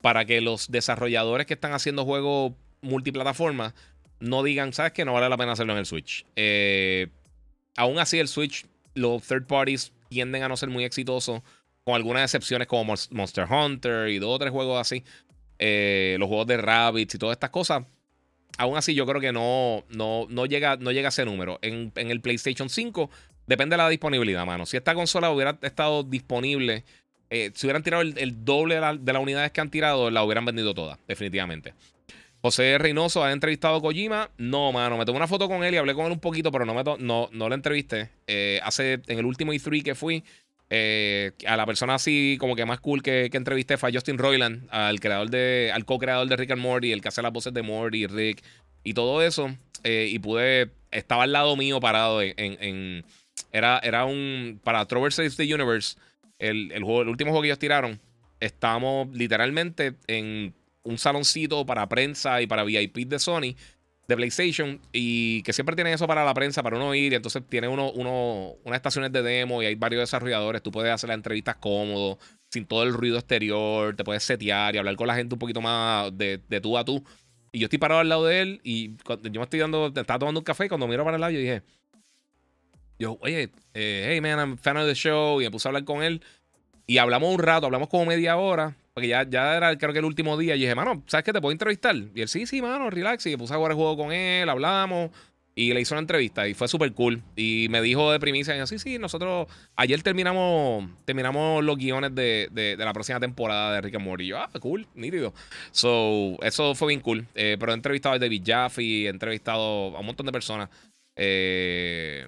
para 0.00 0.24
que 0.24 0.40
los 0.40 0.70
desarrolladores 0.70 1.46
que 1.46 1.54
están 1.54 1.72
haciendo 1.72 2.04
juegos 2.04 2.52
multiplataformas 2.80 3.74
no 4.20 4.42
digan, 4.42 4.72
¿sabes 4.72 4.92
que 4.92 5.04
No 5.04 5.12
vale 5.12 5.28
la 5.28 5.36
pena 5.36 5.52
hacerlo 5.52 5.72
en 5.72 5.80
el 5.80 5.86
Switch. 5.86 6.24
Eh, 6.36 7.08
aún 7.76 7.98
así, 7.98 8.18
el 8.18 8.28
Switch, 8.28 8.66
los 8.94 9.22
third 9.22 9.46
parties 9.46 9.92
tienden 10.08 10.42
a 10.42 10.48
no 10.48 10.56
ser 10.56 10.70
muy 10.70 10.84
exitosos, 10.84 11.42
con 11.84 11.94
algunas 11.94 12.22
excepciones 12.22 12.66
como 12.66 12.94
Monster 13.10 13.46
Hunter 13.50 14.08
y 14.08 14.18
dos 14.18 14.34
o 14.34 14.38
tres 14.38 14.50
juegos 14.50 14.80
así. 14.80 15.04
Eh, 15.58 16.16
los 16.18 16.28
juegos 16.28 16.46
de 16.46 16.56
Rabbits 16.56 17.14
y 17.14 17.18
todas 17.18 17.34
estas 17.34 17.50
cosas. 17.50 17.84
Aún 18.58 18.76
así, 18.76 18.94
yo 18.94 19.06
creo 19.06 19.20
que 19.20 19.32
no, 19.32 19.84
no, 19.90 20.26
no, 20.28 20.46
llega, 20.46 20.76
no 20.76 20.90
llega 20.92 21.08
a 21.08 21.10
ese 21.10 21.24
número. 21.24 21.58
En, 21.62 21.92
el 21.94 22.20
PlayStation 22.20 22.68
5 22.68 23.10
depende 23.46 23.74
de 23.74 23.78
la 23.78 23.88
disponibilidad, 23.88 24.46
mano. 24.46 24.66
Si 24.66 24.76
esta 24.76 24.94
consola 24.94 25.30
hubiera 25.30 25.58
estado 25.62 26.02
disponible 26.02 26.84
eh, 27.30 27.50
si 27.54 27.66
hubieran 27.66 27.82
tirado 27.82 28.02
el, 28.02 28.44
doble 28.44 28.76
de, 28.76 29.12
las 29.12 29.22
unidades 29.22 29.50
que 29.50 29.60
han 29.60 29.70
tirado, 29.70 30.10
la 30.10 30.22
hubieran 30.22 30.44
vendido 30.44 30.74
todas, 30.74 30.98
definitivamente. 31.08 31.74
José 32.40 32.78
Reynoso 32.78 33.24
ha 33.24 33.32
entrevistado 33.32 33.76
a 33.76 33.80
Kojima. 33.80 34.30
No, 34.38 34.70
mano, 34.70 34.96
me 34.96 35.04
tomé 35.04 35.16
una 35.16 35.26
foto 35.26 35.48
con 35.48 35.64
él 35.64 35.74
y 35.74 35.78
hablé 35.78 35.94
con 35.94 36.06
él 36.06 36.12
un 36.12 36.20
poquito, 36.20 36.52
pero 36.52 36.64
no, 36.64 36.74
me 36.74 36.84
no, 36.84 37.28
no 37.32 37.48
lo 37.48 37.54
entrevisté. 37.54 38.10
Eh, 38.26 38.60
hace, 38.62 39.00
en 39.06 39.18
el 39.18 39.24
último 39.24 39.52
E3 39.52 39.82
que 39.82 39.94
fui, 39.96 40.22
eh, 40.70 41.32
a 41.46 41.56
la 41.56 41.66
persona 41.66 41.94
así 41.94 42.36
como 42.38 42.54
que 42.54 42.64
más 42.64 42.80
cool 42.80 43.02
que, 43.02 43.28
que, 43.30 43.36
entrevisté 43.36 43.76
fue 43.76 43.90
a 43.90 43.92
Justin 43.92 44.18
Roiland, 44.18 44.68
al 44.70 45.00
creador 45.00 45.30
de, 45.30 45.72
al 45.74 45.84
co-creador 45.84 46.28
de 46.28 46.36
Rick 46.36 46.52
and 46.52 46.62
Morty, 46.62 46.92
el 46.92 47.00
que 47.00 47.08
hace 47.08 47.22
las 47.22 47.32
voces 47.32 47.52
de 47.52 47.62
Morty, 47.62 48.06
Rick 48.06 48.44
y 48.84 48.94
todo 48.94 49.22
eso. 49.22 49.56
y 49.82 50.18
pude, 50.20 50.70
estaba 50.92 51.24
al 51.24 51.32
lado 51.32 51.56
mío 51.56 51.80
parado 51.80 52.22
en, 52.22 53.04
era, 53.52 53.80
era 53.82 54.04
un, 54.04 54.60
para 54.62 54.84
Trover 54.86 55.12
Saves 55.12 55.36
the 55.36 55.52
Universe 55.52 55.96
el, 56.38 56.72
el 56.72 56.84
último 56.84 57.30
juego 57.30 57.42
que 57.42 57.48
ellos 57.48 57.58
tiraron, 57.58 58.00
estábamos 58.40 59.08
literalmente 59.12 59.94
en 60.06 60.54
un 60.82 60.98
saloncito 60.98 61.66
para 61.66 61.88
prensa 61.88 62.40
y 62.42 62.46
para 62.46 62.64
VIP 62.64 63.08
de 63.08 63.18
Sony, 63.18 63.56
de 64.08 64.16
PlayStation, 64.16 64.80
y 64.92 65.42
que 65.42 65.52
siempre 65.52 65.74
tienen 65.74 65.94
eso 65.94 66.06
para 66.06 66.24
la 66.24 66.32
prensa, 66.32 66.62
para 66.62 66.76
uno 66.76 66.94
ir, 66.94 67.12
y 67.12 67.16
entonces 67.16 67.42
tiene 67.48 67.66
uno, 67.66 67.90
uno, 67.90 68.54
unas 68.64 68.76
estaciones 68.76 69.10
de 69.10 69.22
demo 69.22 69.62
y 69.62 69.66
hay 69.66 69.74
varios 69.74 70.00
desarrolladores, 70.00 70.62
tú 70.62 70.70
puedes 70.70 70.92
hacer 70.92 71.08
las 71.08 71.16
entrevistas 71.16 71.56
cómodo, 71.56 72.18
sin 72.50 72.66
todo 72.66 72.84
el 72.84 72.92
ruido 72.92 73.18
exterior, 73.18 73.96
te 73.96 74.04
puedes 74.04 74.22
setear 74.22 74.74
y 74.74 74.78
hablar 74.78 74.94
con 74.94 75.08
la 75.08 75.16
gente 75.16 75.34
un 75.34 75.40
poquito 75.40 75.60
más 75.60 76.16
de, 76.16 76.40
de 76.48 76.60
tú 76.60 76.78
a 76.78 76.84
tú. 76.84 77.02
Y 77.50 77.58
yo 77.58 77.66
estoy 77.66 77.78
parado 77.78 78.00
al 78.00 78.08
lado 78.08 78.26
de 78.26 78.42
él 78.42 78.60
y 78.62 78.96
yo 79.06 79.40
me 79.40 79.42
estoy 79.42 79.58
dando, 79.58 79.86
estaba 79.88 80.18
tomando 80.18 80.40
un 80.40 80.44
café 80.44 80.66
y 80.66 80.68
cuando 80.68 80.86
miro 80.86 81.04
para 81.04 81.16
el 81.16 81.20
lado 81.20 81.32
yo 81.32 81.40
dije, 81.40 81.62
yo, 82.98 83.18
oye, 83.20 83.50
eh, 83.74 84.06
hey 84.08 84.20
man, 84.20 84.38
I'm 84.38 84.58
fan 84.58 84.76
of 84.76 84.86
the 84.86 84.94
show. 84.94 85.40
Y 85.40 85.44
me 85.44 85.50
puse 85.50 85.68
a 85.68 85.70
hablar 85.70 85.84
con 85.84 86.02
él. 86.02 86.22
Y 86.86 86.98
hablamos 86.98 87.32
un 87.32 87.38
rato, 87.38 87.66
hablamos 87.66 87.88
como 87.88 88.06
media 88.06 88.36
hora. 88.36 88.76
Porque 88.94 89.08
ya, 89.08 89.28
ya 89.28 89.56
era 89.56 89.76
creo 89.76 89.92
que 89.92 89.98
el 89.98 90.04
último 90.04 90.36
día. 90.38 90.56
Y 90.56 90.60
dije, 90.60 90.74
mano, 90.74 91.02
¿sabes 91.06 91.24
qué? 91.24 91.32
¿Te 91.32 91.40
puedo 91.40 91.52
entrevistar? 91.52 91.94
Y 92.14 92.20
él, 92.20 92.28
sí, 92.28 92.46
sí, 92.46 92.62
mano, 92.62 92.88
relax. 92.90 93.26
Y 93.26 93.30
me 93.30 93.38
puse 93.38 93.52
a 93.52 93.56
jugar 93.56 93.72
el 93.72 93.76
juego 93.76 93.96
con 93.96 94.12
él, 94.12 94.48
hablamos. 94.48 95.10
Y 95.58 95.72
le 95.72 95.80
hizo 95.80 95.94
una 95.94 96.00
entrevista 96.00 96.46
y 96.46 96.52
fue 96.52 96.68
súper 96.68 96.92
cool. 96.92 97.22
Y 97.34 97.68
me 97.70 97.80
dijo 97.80 98.12
de 98.12 98.20
primicia, 98.20 98.54
y 98.54 98.58
yo, 98.58 98.66
sí, 98.66 98.78
sí, 98.78 98.98
nosotros 98.98 99.48
ayer 99.74 100.02
terminamos, 100.02 100.86
terminamos 101.06 101.64
los 101.64 101.78
guiones 101.78 102.14
de, 102.14 102.48
de, 102.52 102.76
la 102.76 102.92
próxima 102.92 103.18
temporada 103.20 103.72
de 103.72 103.80
Rick 103.80 103.94
and 103.94 104.04
Morty. 104.04 104.24
Y 104.24 104.28
yo, 104.28 104.38
ah, 104.38 104.50
cool, 104.60 104.86
nítido. 104.94 105.32
So, 105.70 106.36
eso 106.42 106.74
fue 106.74 106.88
bien 106.88 107.00
cool. 107.00 107.26
Eh, 107.34 107.56
pero 107.58 107.72
he 107.72 107.74
entrevistado 107.74 108.14
a 108.14 108.18
David 108.18 108.42
Jaffe, 108.44 108.82
he 108.82 109.08
entrevistado 109.08 109.96
a 109.96 110.00
un 110.00 110.04
montón 110.04 110.26
de 110.26 110.32
personas. 110.32 110.68
Eh, 111.16 112.26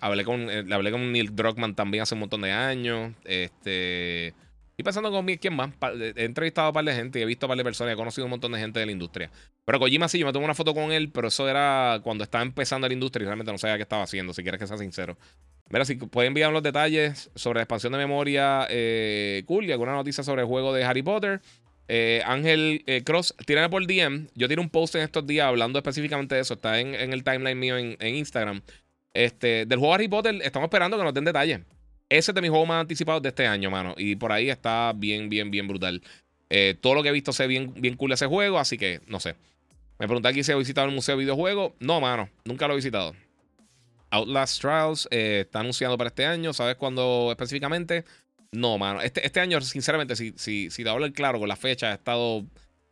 hablé, 0.00 0.24
con, 0.24 0.50
eh, 0.50 0.64
hablé 0.72 0.90
con 0.90 1.12
Neil 1.12 1.34
Druckmann 1.34 1.74
también 1.74 2.02
hace 2.02 2.14
un 2.14 2.20
montón 2.20 2.42
de 2.42 2.52
años. 2.52 3.12
Este... 3.24 4.34
Y 4.76 4.82
pensando 4.82 5.10
con 5.10 5.26
quién 5.26 5.54
más. 5.54 5.70
He 6.16 6.24
entrevistado 6.24 6.66
a 6.66 6.70
un 6.70 6.74
par 6.74 6.84
de 6.84 6.94
gente 6.94 7.18
y 7.18 7.22
he 7.22 7.26
visto 7.26 7.44
a 7.44 7.48
un 7.48 7.50
par 7.50 7.58
de 7.58 7.64
personas 7.64 7.92
he 7.92 7.96
conocido 7.96 8.24
un 8.24 8.30
montón 8.30 8.52
de 8.52 8.58
gente 8.58 8.80
de 8.80 8.86
la 8.86 8.92
industria. 8.92 9.30
Pero 9.66 9.78
Kojima 9.78 10.08
sí, 10.08 10.18
yo 10.18 10.24
me 10.24 10.32
tomé 10.32 10.46
una 10.46 10.54
foto 10.54 10.72
con 10.72 10.90
él, 10.90 11.10
pero 11.10 11.28
eso 11.28 11.46
era 11.48 12.00
cuando 12.02 12.24
estaba 12.24 12.42
empezando 12.42 12.88
la 12.88 12.94
industria 12.94 13.24
y 13.24 13.26
realmente 13.26 13.52
no 13.52 13.58
sabía 13.58 13.76
qué 13.76 13.82
estaba 13.82 14.04
haciendo, 14.04 14.32
si 14.32 14.42
quieres 14.42 14.58
que 14.58 14.66
sea 14.66 14.78
sincero. 14.78 15.18
Mira, 15.68 15.84
si 15.84 15.94
pueden 15.94 16.28
enviar 16.28 16.52
los 16.52 16.62
detalles 16.62 17.30
sobre 17.36 17.58
la 17.58 17.62
expansión 17.62 17.92
de 17.92 17.98
memoria 17.98 18.66
eh, 18.68 19.44
cool 19.46 19.66
y 19.66 19.72
alguna 19.72 19.92
noticia 19.92 20.24
sobre 20.24 20.42
el 20.42 20.48
juego 20.48 20.72
de 20.72 20.82
Harry 20.82 21.02
Potter. 21.02 21.40
Eh, 21.86 22.22
Ángel 22.24 22.82
eh, 22.86 23.02
Cross, 23.02 23.34
tírame 23.46 23.68
por 23.68 23.86
DM. 23.86 24.28
Yo 24.34 24.48
tiré 24.48 24.60
un 24.60 24.70
post 24.70 24.94
en 24.94 25.02
estos 25.02 25.26
días 25.26 25.46
hablando 25.46 25.78
específicamente 25.78 26.34
de 26.34 26.40
eso. 26.40 26.54
Está 26.54 26.80
en, 26.80 26.94
el 26.94 27.22
timeline 27.22 27.58
mío 27.58 27.76
en, 27.78 27.96
Instagram. 28.00 28.62
Este, 29.14 29.66
del 29.66 29.78
juego 29.78 29.94
Harry 29.94 30.08
Potter, 30.08 30.38
estamos 30.42 30.66
esperando 30.66 30.96
que 30.96 31.04
nos 31.04 31.14
den 31.14 31.24
detalles. 31.24 31.60
Ese 32.08 32.30
es 32.30 32.34
de 32.34 32.40
mis 32.40 32.50
juegos 32.50 32.68
más 32.68 32.80
anticipados 32.80 33.22
de 33.22 33.28
este 33.28 33.46
año, 33.46 33.70
mano. 33.70 33.94
Y 33.96 34.16
por 34.16 34.32
ahí 34.32 34.50
está 34.50 34.92
bien, 34.94 35.28
bien, 35.28 35.50
bien 35.50 35.68
brutal. 35.68 36.02
Eh, 36.48 36.76
todo 36.80 36.94
lo 36.94 37.02
que 37.02 37.10
he 37.10 37.12
visto 37.12 37.32
se 37.32 37.44
ve 37.44 37.48
bien, 37.48 37.72
bien 37.76 37.96
cool 37.96 38.12
ese 38.12 38.26
juego, 38.26 38.58
así 38.58 38.76
que 38.76 39.00
no 39.06 39.20
sé. 39.20 39.36
Me 39.98 40.06
pregunté 40.06 40.28
aquí 40.28 40.42
si 40.42 40.50
he 40.50 40.54
visitado 40.56 40.88
el 40.88 40.94
Museo 40.94 41.16
de 41.16 41.20
Videojuegos. 41.20 41.72
No, 41.78 42.00
mano, 42.00 42.28
nunca 42.44 42.66
lo 42.66 42.72
he 42.72 42.76
visitado. 42.76 43.14
Outlast 44.10 44.60
Trials 44.60 45.08
eh, 45.10 45.42
está 45.44 45.60
anunciado 45.60 45.96
para 45.96 46.08
este 46.08 46.26
año. 46.26 46.52
¿Sabes 46.52 46.74
cuándo 46.76 47.28
específicamente? 47.30 48.04
No, 48.50 48.78
mano. 48.78 49.00
Este, 49.00 49.24
este 49.24 49.38
año, 49.38 49.60
sinceramente, 49.60 50.16
si, 50.16 50.32
si, 50.36 50.70
si 50.70 50.82
te 50.82 50.90
hablo 50.90 51.06
el 51.06 51.12
claro 51.12 51.38
con 51.38 51.48
la 51.48 51.54
fecha, 51.54 51.92
he 51.92 51.94
estado 51.94 52.44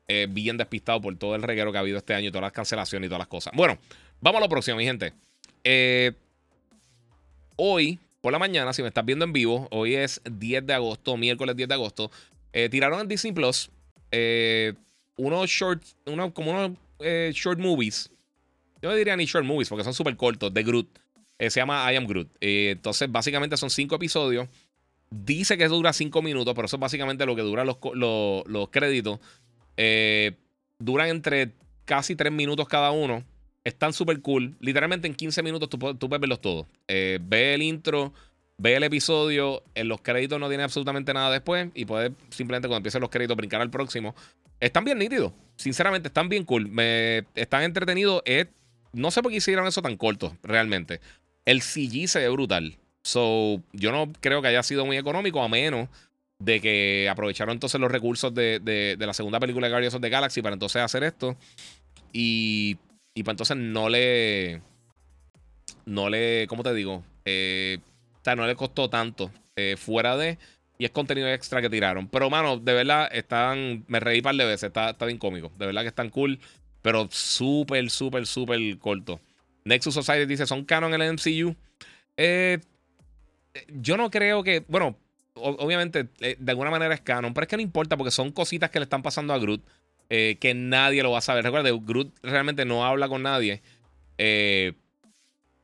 eh, 0.07 0.29
bien 0.31 0.57
despistado 0.57 1.01
por 1.01 1.17
todo 1.17 1.35
el 1.35 1.43
reguero 1.43 1.73
que 1.73 1.79
ha 1.79 1.81
habido 1.81 1.99
este 1.99 2.15
año, 2.15 2.31
todas 2.31 2.43
las 2.43 2.53
cancelaciones 2.53 3.07
y 3.07 3.09
todas 3.09 3.21
las 3.21 3.29
cosas. 3.29 3.53
Bueno, 3.57 3.79
vamos 4.21 4.39
a 4.39 4.45
lo 4.45 4.49
próximo, 4.49 4.77
mi 4.77 4.85
gente. 4.85 5.13
Hoy 7.57 7.99
por 8.21 8.33
la 8.33 8.39
mañana, 8.39 8.73
si 8.73 8.83
me 8.83 8.89
estás 8.89 9.05
viendo 9.05 9.25
en 9.25 9.33
vivo, 9.33 9.69
hoy 9.71 9.95
es 9.95 10.21
10 10.31 10.67
de 10.67 10.75
agosto, 10.75 11.17
miércoles 11.17 11.55
10 11.57 11.69
de 11.69 11.75
agosto, 11.75 12.11
eh, 12.53 12.69
tiraron 12.69 13.01
en 13.01 13.09
Disney 13.09 13.33
Plus 13.33 13.71
eh, 14.11 14.75
unos 15.17 15.49
short, 15.49 15.83
uno, 16.07 16.33
como 16.35 16.51
unos 16.51 16.73
eh, 16.99 17.31
short 17.33 17.61
movies. 17.61 18.11
Yo 18.83 18.91
no 18.91 18.97
diría 18.97 19.17
ni 19.17 19.25
short 19.25 19.47
movies 19.47 19.69
porque 19.69 19.85
son 19.85 19.95
súper 19.95 20.17
cortos, 20.17 20.53
de 20.53 20.63
Groot. 20.63 20.89
se 21.39 21.61
llama 21.61 21.93
I 21.93 21.97
Am 21.97 22.07
Groot. 22.07 22.29
entonces, 22.41 23.11
básicamente 23.11 23.57
son 23.57 23.71
cinco 23.71 23.95
episodios. 23.95 24.49
Dice 25.11 25.57
que 25.57 25.69
dura 25.69 25.93
cinco 25.93 26.21
minutos, 26.21 26.55
pero 26.55 26.67
eso 26.67 26.77
es 26.77 26.81
básicamente 26.81 27.25
lo 27.25 27.35
que 27.35 27.43
dura 27.43 27.65
los, 27.65 27.79
los, 27.95 28.69
créditos. 28.71 29.21
duran 30.79 31.09
entre 31.09 31.53
casi 31.85 32.15
tres 32.15 32.33
minutos 32.33 32.69
cada 32.69 32.91
uno. 32.91 33.25
Están 33.69 33.93
súper 33.93 34.23
cool. 34.23 34.57
Literalmente 34.61 35.07
en 35.07 35.15
15 35.15 35.43
minutos 35.43 35.69
tú, 35.69 35.79
puedes 35.79 36.21
verlos 36.21 36.41
todos. 36.41 36.67
Eh, 36.89 37.19
ve 37.21 37.53
el 37.53 37.61
intro, 37.61 38.15
ve 38.57 38.77
el 38.77 38.83
episodio. 38.83 39.63
En 39.75 39.89
los 39.89 40.01
créditos 40.01 40.41
no 40.41 40.49
tiene 40.49 40.63
absolutamente 40.63 41.13
nada 41.13 41.31
después. 41.31 41.69
Y 41.75 41.85
puedes 41.85 42.13
simplemente 42.31 42.67
cuando 42.67 42.79
empiecen 42.79 43.03
los 43.03 43.11
créditos 43.11 43.37
brincar 43.37 43.61
al 43.61 43.69
próximo. 43.69 44.15
Están 44.59 44.85
bien 44.85 44.99
nítidos. 44.99 45.35
Sinceramente, 45.57 46.09
están 46.09 46.31
bien 46.31 46.45
cool. 46.45 46.67
Me, 46.67 47.27
están 47.35 47.63
entretenidos. 47.63 48.23
no 48.95 49.11
sé 49.11 49.23
por 49.23 49.31
qué 49.31 49.37
hicieron 49.37 49.67
eso 49.67 49.83
tan 49.83 49.99
corto, 49.99 50.35
realmente. 50.43 51.03
El 51.45 51.61
CG 51.61 52.09
se 52.09 52.21
ve 52.21 52.29
brutal. 52.31 52.79
So, 53.03 53.63
yo 53.75 53.93
no 53.93 54.11
creo 54.21 54.41
que 54.41 54.49
haya 54.49 54.63
sido 54.63 54.87
muy 54.87 54.97
económico, 54.97 55.43
a 55.43 55.49
menos 55.49 55.91
de 56.39 56.63
que 56.63 57.07
aprovecharon 57.11 57.53
entonces 57.53 57.79
los 57.79 57.93
recursos 57.93 58.33
de, 58.33 58.61
de 58.61 59.07
la 59.07 59.13
segunda 59.13 59.39
película 59.39 59.67
de 59.67 59.73
Guardians 59.73 59.95
of 59.95 60.01
the 60.01 60.09
Galaxy 60.09 60.41
para 60.41 60.55
entonces 60.55 60.81
hacer 60.81 61.05
esto. 61.05 61.37
Y 62.15 62.79
y 63.19 63.25
pues 63.25 63.33
entonces 63.33 63.57
no 63.57 63.89
le. 63.89 64.63
No 65.87 66.09
le. 66.09 66.47
¿Cómo 66.47 66.63
te 66.63 66.73
digo? 66.73 67.03
Eh, 67.25 67.79
o 68.15 68.21
sea, 68.23 68.37
no 68.37 68.47
le 68.47 68.55
costó 68.55 68.89
tanto 68.89 69.33
eh, 69.57 69.75
fuera 69.77 70.17
de. 70.17 70.39
Y 70.79 70.85
es 70.85 70.93
contenido 70.93 71.27
extra 71.27 71.61
que 71.61 71.69
tiraron. 71.69 72.07
Pero, 72.07 72.31
mano, 72.31 72.59
de 72.59 72.75
verdad, 72.75 73.09
están. 73.11 73.85
Me 73.89 73.99
reí 73.99 74.19
un 74.19 74.23
par 74.23 74.37
de 74.37 74.45
veces. 74.45 74.69
Está, 74.69 74.91
está 74.91 75.05
bien 75.05 75.19
cómico. 75.19 75.51
De 75.59 75.67
verdad 75.67 75.83
que 75.83 75.89
están 75.89 76.11
cool. 76.11 76.39
Pero 76.81 77.09
súper, 77.11 77.91
súper, 77.91 78.25
súper 78.25 78.79
corto. 78.79 79.21
Nexus 79.65 79.95
Society 79.95 80.27
dice: 80.27 80.47
¿son 80.47 80.65
canon 80.65 80.95
en 80.95 81.03
el 81.03 81.15
MCU? 81.15 81.57
Eh, 82.17 82.61
yo 83.67 83.97
no 83.97 84.13
creo 84.13 84.45
que. 84.45 84.65
Bueno, 84.69 84.97
obviamente, 85.35 86.05
de 86.05 86.53
alguna 86.53 86.71
manera 86.71 86.95
es 86.95 87.01
canon. 87.01 87.35
Pero 87.35 87.43
es 87.43 87.49
que 87.49 87.57
no 87.57 87.63
importa 87.63 87.97
porque 87.97 88.13
son 88.13 88.31
cositas 88.31 88.71
que 88.71 88.79
le 88.79 88.85
están 88.85 89.03
pasando 89.03 89.35
a 89.35 89.39
Groot. 89.41 89.65
Eh, 90.11 90.39
que 90.41 90.55
nadie 90.55 91.03
lo 91.03 91.11
va 91.11 91.19
a 91.19 91.23
saber. 91.23 91.45
Recuerda, 91.45 91.71
Groot 91.71 92.15
realmente 92.23 92.65
no 92.65 92.85
habla 92.85 93.09
con 93.09 93.23
nadie. 93.23 93.63
Eh, 94.17 94.73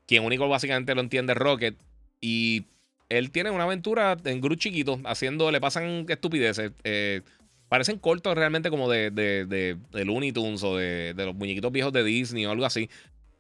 quien 0.07 0.25
único 0.25 0.49
básicamente 0.49 0.95
lo 0.95 1.01
entiende 1.01 1.33
es 1.33 1.39
Rocket. 1.39 1.77
Y 2.21 2.67
él 3.09 3.31
tiene 3.31 3.51
una 3.51 3.65
aventura 3.65 4.17
en 4.25 4.41
Groot 4.41 4.59
chiquito, 4.59 5.01
haciendo, 5.05 5.51
le 5.51 5.61
pasan 5.61 6.07
estupideces. 6.09 6.73
Eh, 6.85 7.23
parecen 7.69 7.99
cortos 7.99 8.35
realmente 8.35 8.71
como 8.71 8.91
de, 8.91 9.11
de, 9.11 9.47
de, 9.47 10.05
Looney 10.05 10.33
Tunes 10.33 10.63
o 10.63 10.77
de, 10.77 11.15
los 11.17 11.35
muñequitos 11.35 11.73
viejos 11.73 11.93
de 11.93 12.05
Disney 12.05 12.45
o 12.47 12.51
algo 12.51 12.67
así. 12.67 12.91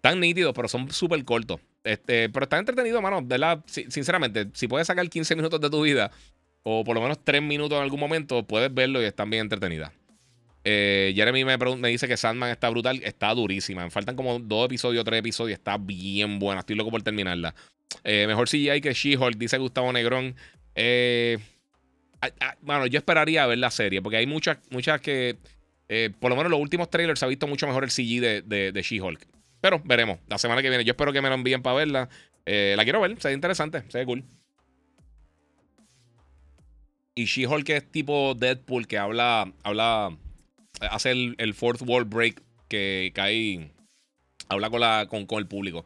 Tan 0.00 0.20
nítidos, 0.20 0.52
pero 0.54 0.68
son 0.68 0.90
súper 0.90 1.22
cortos. 1.24 1.60
Este, 1.82 2.28
pero 2.30 2.44
están 2.44 2.60
entretenidos, 2.60 3.02
mano. 3.02 3.22
De 3.22 3.58
sinceramente, 3.66 4.48
si 4.52 4.68
puedes 4.68 4.86
sacar 4.86 5.08
15 5.08 5.36
minutos 5.36 5.60
de 5.60 5.70
tu 5.70 5.82
vida, 5.82 6.10
o 6.62 6.82
por 6.82 6.94
lo 6.94 7.02
menos 7.02 7.18
3 7.22 7.42
minutos 7.42 7.76
en 7.76 7.82
algún 7.82 8.00
momento, 8.00 8.46
puedes 8.46 8.72
verlo 8.72 9.02
y 9.02 9.04
están 9.04 9.30
bien 9.30 9.42
entretenidas. 9.42 9.92
Eh, 10.64 11.12
Jeremy 11.14 11.44
me, 11.44 11.88
dice 11.90 12.08
que 12.08 12.16
Sandman 12.16 12.50
está 12.50 12.70
brutal. 12.70 13.00
Está 13.04 13.34
durísima. 13.34 13.84
Me 13.84 13.90
faltan 13.90 14.16
como 14.16 14.38
dos 14.38 14.66
episodios, 14.66 15.04
tres 15.04 15.20
episodios. 15.20 15.58
Está 15.58 15.76
bien 15.76 16.38
buena. 16.38 16.60
Estoy 16.60 16.74
loco 16.74 16.90
por 16.90 17.02
terminarla. 17.02 17.54
Eh, 18.02 18.26
mejor 18.26 18.48
CGI 18.48 18.80
que 18.80 18.92
She-Hulk, 18.92 19.36
dice 19.36 19.58
Gustavo 19.58 19.92
Negrón. 19.92 20.34
Eh, 20.74 21.38
bueno, 22.62 22.86
yo 22.86 22.98
esperaría 22.98 23.46
ver 23.46 23.58
la 23.58 23.70
serie. 23.70 24.00
Porque 24.02 24.16
hay 24.16 24.26
muchas, 24.26 24.58
muchas 24.70 25.00
que. 25.00 25.36
Eh, 25.88 26.10
por 26.18 26.30
lo 26.30 26.36
menos 26.36 26.50
los 26.50 26.60
últimos 26.60 26.88
trailers 26.88 27.20
se 27.20 27.26
ha 27.26 27.28
visto 27.28 27.46
mucho 27.46 27.66
mejor 27.66 27.84
el 27.84 27.90
CG 27.90 28.20
de, 28.42 28.82
She-Hulk. 28.82 29.26
Pero 29.60 29.80
veremos. 29.84 30.18
La 30.28 30.38
semana 30.38 30.62
que 30.62 30.70
viene. 30.70 30.84
Yo 30.84 30.92
espero 30.92 31.12
que 31.12 31.20
me 31.20 31.28
lo 31.28 31.34
envíen 31.34 31.62
para 31.62 31.76
verla. 31.76 32.08
la 32.46 32.84
quiero 32.84 33.00
ver. 33.02 33.20
Se 33.20 33.28
ve 33.28 33.34
interesante. 33.34 33.82
Se 33.88 33.98
ve 33.98 34.06
cool. 34.06 34.24
Y 37.14 37.26
She-Hulk 37.26 37.68
es 37.68 37.92
tipo 37.92 38.34
Deadpool 38.34 38.88
que 38.88 38.98
habla. 38.98 39.52
habla 39.62 40.16
hace 40.80 41.10
el, 41.10 41.54
fourth 41.54 41.82
wall 41.82 42.04
break 42.04 42.42
que 42.68 43.12
cae, 43.14 43.70
habla 44.48 44.70
con, 44.70 44.80
la, 44.80 45.06
con, 45.08 45.26
con 45.26 45.38
el 45.38 45.46
público. 45.46 45.84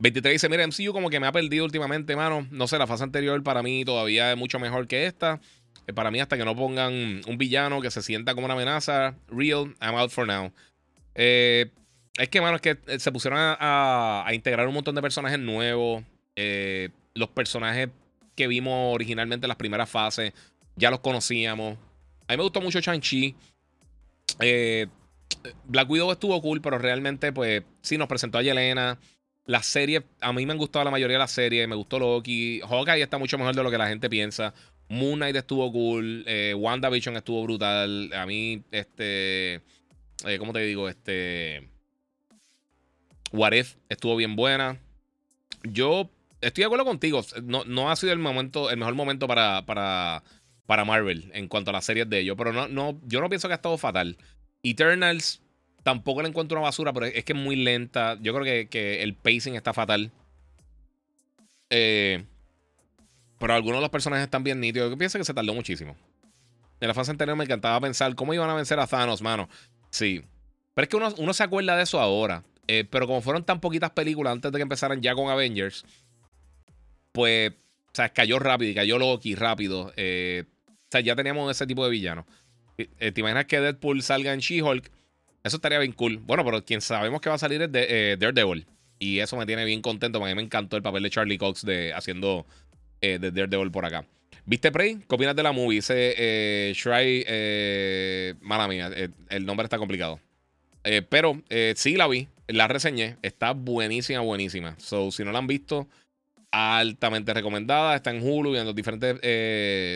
23 0.00 0.32
dice, 0.32 0.48
mira, 0.48 0.66
MCU 0.66 0.92
como 0.92 1.10
que 1.10 1.18
me 1.18 1.26
ha 1.26 1.32
perdido 1.32 1.64
últimamente, 1.64 2.14
mano. 2.14 2.46
No 2.50 2.68
sé, 2.68 2.78
la 2.78 2.86
fase 2.86 3.04
anterior 3.04 3.42
para 3.42 3.62
mí 3.62 3.84
todavía 3.84 4.30
es 4.30 4.38
mucho 4.38 4.58
mejor 4.58 4.86
que 4.86 5.06
esta. 5.06 5.40
Eh, 5.86 5.92
para 5.92 6.10
mí, 6.10 6.20
hasta 6.20 6.36
que 6.36 6.44
no 6.44 6.54
pongan 6.54 7.22
un 7.26 7.38
villano 7.38 7.80
que 7.80 7.90
se 7.90 8.02
sienta 8.02 8.34
como 8.34 8.44
una 8.44 8.54
amenaza, 8.54 9.16
real, 9.28 9.74
I'm 9.80 9.96
out 9.96 10.10
for 10.10 10.26
now. 10.26 10.52
Eh, 11.14 11.70
es 12.16 12.28
que, 12.28 12.40
mano, 12.40 12.56
es 12.56 12.62
que 12.62 12.78
eh, 12.86 12.98
se 13.00 13.10
pusieron 13.10 13.38
a, 13.40 14.26
integrar 14.32 14.68
un 14.68 14.74
montón 14.74 14.94
de 14.94 15.02
personajes 15.02 15.38
nuevos. 15.38 16.04
los 17.14 17.28
personajes 17.30 17.88
que 18.36 18.46
vimos 18.46 18.94
originalmente 18.94 19.46
en 19.46 19.48
las 19.48 19.56
primeras 19.56 19.90
fases, 19.90 20.32
ya 20.76 20.90
los 20.90 21.00
conocíamos. 21.00 21.76
A 22.28 22.32
mí 22.32 22.36
me 22.36 22.44
gustó 22.44 22.60
mucho 22.60 22.78
Shang-Chi. 22.78 23.34
Eh, 24.40 24.86
Black 25.64 25.90
Widow 25.90 26.12
estuvo 26.12 26.40
cool, 26.40 26.60
pero 26.60 26.78
realmente, 26.78 27.32
pues, 27.32 27.62
sí, 27.82 27.98
nos 27.98 28.08
presentó 28.08 28.38
a 28.38 28.42
Yelena. 28.42 28.98
Las 29.46 29.66
series, 29.66 30.02
a 30.20 30.32
mí 30.32 30.44
me 30.44 30.52
han 30.52 30.58
gustado 30.58 30.84
la 30.84 30.90
mayoría 30.90 31.14
de 31.14 31.20
las 31.20 31.30
series. 31.30 31.66
Me 31.68 31.74
gustó 31.74 31.98
Loki. 31.98 32.60
Hawkeye 32.60 33.02
está 33.02 33.18
mucho 33.18 33.38
mejor 33.38 33.54
de 33.54 33.62
lo 33.62 33.70
que 33.70 33.78
la 33.78 33.88
gente 33.88 34.10
piensa. 34.10 34.52
Moon 34.88 35.16
Knight 35.16 35.36
estuvo 35.36 35.70
cool. 35.72 36.24
Eh, 36.26 36.54
WandaVision 36.54 37.16
estuvo 37.16 37.42
brutal. 37.42 38.12
A 38.12 38.26
mí, 38.26 38.62
este. 38.70 39.62
Eh, 40.26 40.38
¿Cómo 40.38 40.52
te 40.52 40.60
digo? 40.60 40.88
Este. 40.88 41.68
What 43.32 43.52
If 43.52 43.76
estuvo 43.88 44.16
bien 44.16 44.36
buena. 44.36 44.78
Yo 45.64 46.10
estoy 46.40 46.62
de 46.62 46.66
acuerdo 46.66 46.84
contigo. 46.84 47.22
No, 47.42 47.64
no 47.64 47.90
ha 47.90 47.96
sido 47.96 48.12
el 48.12 48.18
momento, 48.18 48.70
el 48.70 48.76
mejor 48.76 48.94
momento 48.94 49.26
para, 49.26 49.64
para 49.66 50.22
para 50.68 50.84
Marvel 50.84 51.30
en 51.32 51.48
cuanto 51.48 51.70
a 51.70 51.72
las 51.72 51.86
series 51.86 52.10
de 52.10 52.20
ellos. 52.20 52.36
Pero 52.36 52.52
no, 52.52 52.68
no, 52.68 53.00
yo 53.06 53.22
no 53.22 53.30
pienso 53.30 53.48
que 53.48 53.54
ha 53.54 53.56
estado 53.56 53.78
fatal. 53.78 54.18
Eternals 54.62 55.40
tampoco 55.82 56.20
le 56.20 56.28
encuentro 56.28 56.58
una 56.58 56.66
basura, 56.66 56.92
pero 56.92 57.06
es 57.06 57.24
que 57.24 57.32
es 57.32 57.38
muy 57.38 57.56
lenta. 57.56 58.18
Yo 58.20 58.34
creo 58.34 58.68
que, 58.68 59.02
el 59.02 59.14
pacing 59.14 59.54
está 59.54 59.72
fatal. 59.72 60.12
Eh, 61.70 62.22
pero 63.38 63.54
algunos 63.54 63.78
de 63.78 63.80
los 63.80 63.90
personajes 63.90 64.24
están 64.24 64.44
bien 64.44 64.60
nítidos. 64.60 64.90
Yo 64.90 64.98
pienso 64.98 65.16
que 65.16 65.24
se 65.24 65.32
tardó 65.32 65.54
muchísimo. 65.54 65.96
En 66.80 66.88
la 66.88 66.92
fase 66.92 67.12
anterior 67.12 67.34
me 67.34 67.44
encantaba 67.44 67.80
pensar 67.80 68.14
cómo 68.14 68.34
iban 68.34 68.50
a 68.50 68.54
vencer 68.54 68.78
a 68.78 68.86
Thanos, 68.86 69.22
mano. 69.22 69.48
Sí. 69.88 70.22
Pero 70.74 70.82
es 70.82 70.88
que 70.90 70.96
uno, 70.96 71.14
uno 71.16 71.32
se 71.32 71.44
acuerda 71.44 71.78
de 71.78 71.84
eso 71.84 71.98
ahora. 71.98 72.44
Eh, 72.66 72.84
pero 72.84 73.06
como 73.06 73.22
fueron 73.22 73.42
tan 73.42 73.58
poquitas 73.58 73.92
películas 73.92 74.34
antes 74.34 74.52
de 74.52 74.58
que 74.58 74.62
empezaran 74.62 75.00
ya 75.00 75.14
con 75.14 75.30
Avengers, 75.30 75.86
pues, 77.12 77.52
o 77.52 77.94
sea, 77.94 78.10
cayó 78.10 78.38
rápido 78.38 78.70
y 78.70 78.74
cayó 78.74 78.98
Loki 78.98 79.34
rápido. 79.34 79.94
Eh, 79.96 80.44
o 80.88 80.92
sea, 80.92 81.00
ya 81.00 81.14
teníamos 81.14 81.50
ese 81.50 81.66
tipo 81.66 81.84
de 81.84 81.90
villano. 81.90 82.26
¿Te 82.76 83.12
imaginas 83.16 83.46
que 83.46 83.60
Deadpool 83.60 84.02
salga 84.02 84.32
en 84.32 84.40
She-Hulk? 84.40 84.90
Eso 85.42 85.56
estaría 85.56 85.78
bien 85.78 85.92
cool. 85.92 86.18
Bueno, 86.18 86.44
pero 86.44 86.64
quien 86.64 86.80
sabemos 86.80 87.20
que 87.20 87.28
va 87.28 87.34
a 87.34 87.38
salir 87.38 87.60
es 87.62 87.72
de, 87.72 88.16
Daredevil. 88.18 88.66
Y 88.98 89.18
eso 89.18 89.36
me 89.36 89.46
tiene 89.46 89.64
bien 89.64 89.82
contento. 89.82 90.22
A 90.24 90.28
mí 90.28 90.34
me 90.34 90.42
encantó 90.42 90.76
el 90.76 90.82
papel 90.82 91.02
de 91.02 91.10
Charlie 91.10 91.38
Cox 91.38 91.64
de, 91.64 91.92
haciendo 91.92 92.46
de 93.00 93.18
Daredevil 93.18 93.70
por 93.70 93.84
acá. 93.84 94.04
¿Viste 94.48 94.72
Prey? 94.72 94.96
¿Qué 95.06 95.34
de 95.34 95.42
la 95.42 95.52
movie? 95.52 95.76
Dice 95.76 96.14
eh, 96.16 96.72
Shry. 96.74 97.22
Eh, 97.28 98.34
mala 98.40 98.66
mía, 98.66 98.90
eh, 98.96 99.10
el 99.28 99.44
nombre 99.44 99.64
está 99.64 99.76
complicado. 99.76 100.20
Eh, 100.84 101.02
pero 101.06 101.42
sí 101.74 101.96
la 101.96 102.08
vi, 102.08 102.28
la 102.46 102.66
reseñé. 102.66 103.18
Está 103.20 103.52
buenísima, 103.52 104.20
buenísima. 104.20 104.74
So, 104.78 105.10
si 105.10 105.22
no 105.22 105.32
la 105.32 105.40
han 105.40 105.46
visto, 105.48 105.86
altamente 106.50 107.34
recomendada. 107.34 107.94
Está 107.96 108.10
en 108.10 108.22
Hulu 108.22 108.54
y 108.54 108.58
en 108.58 108.66
los 108.66 108.74
diferentes 108.74 109.18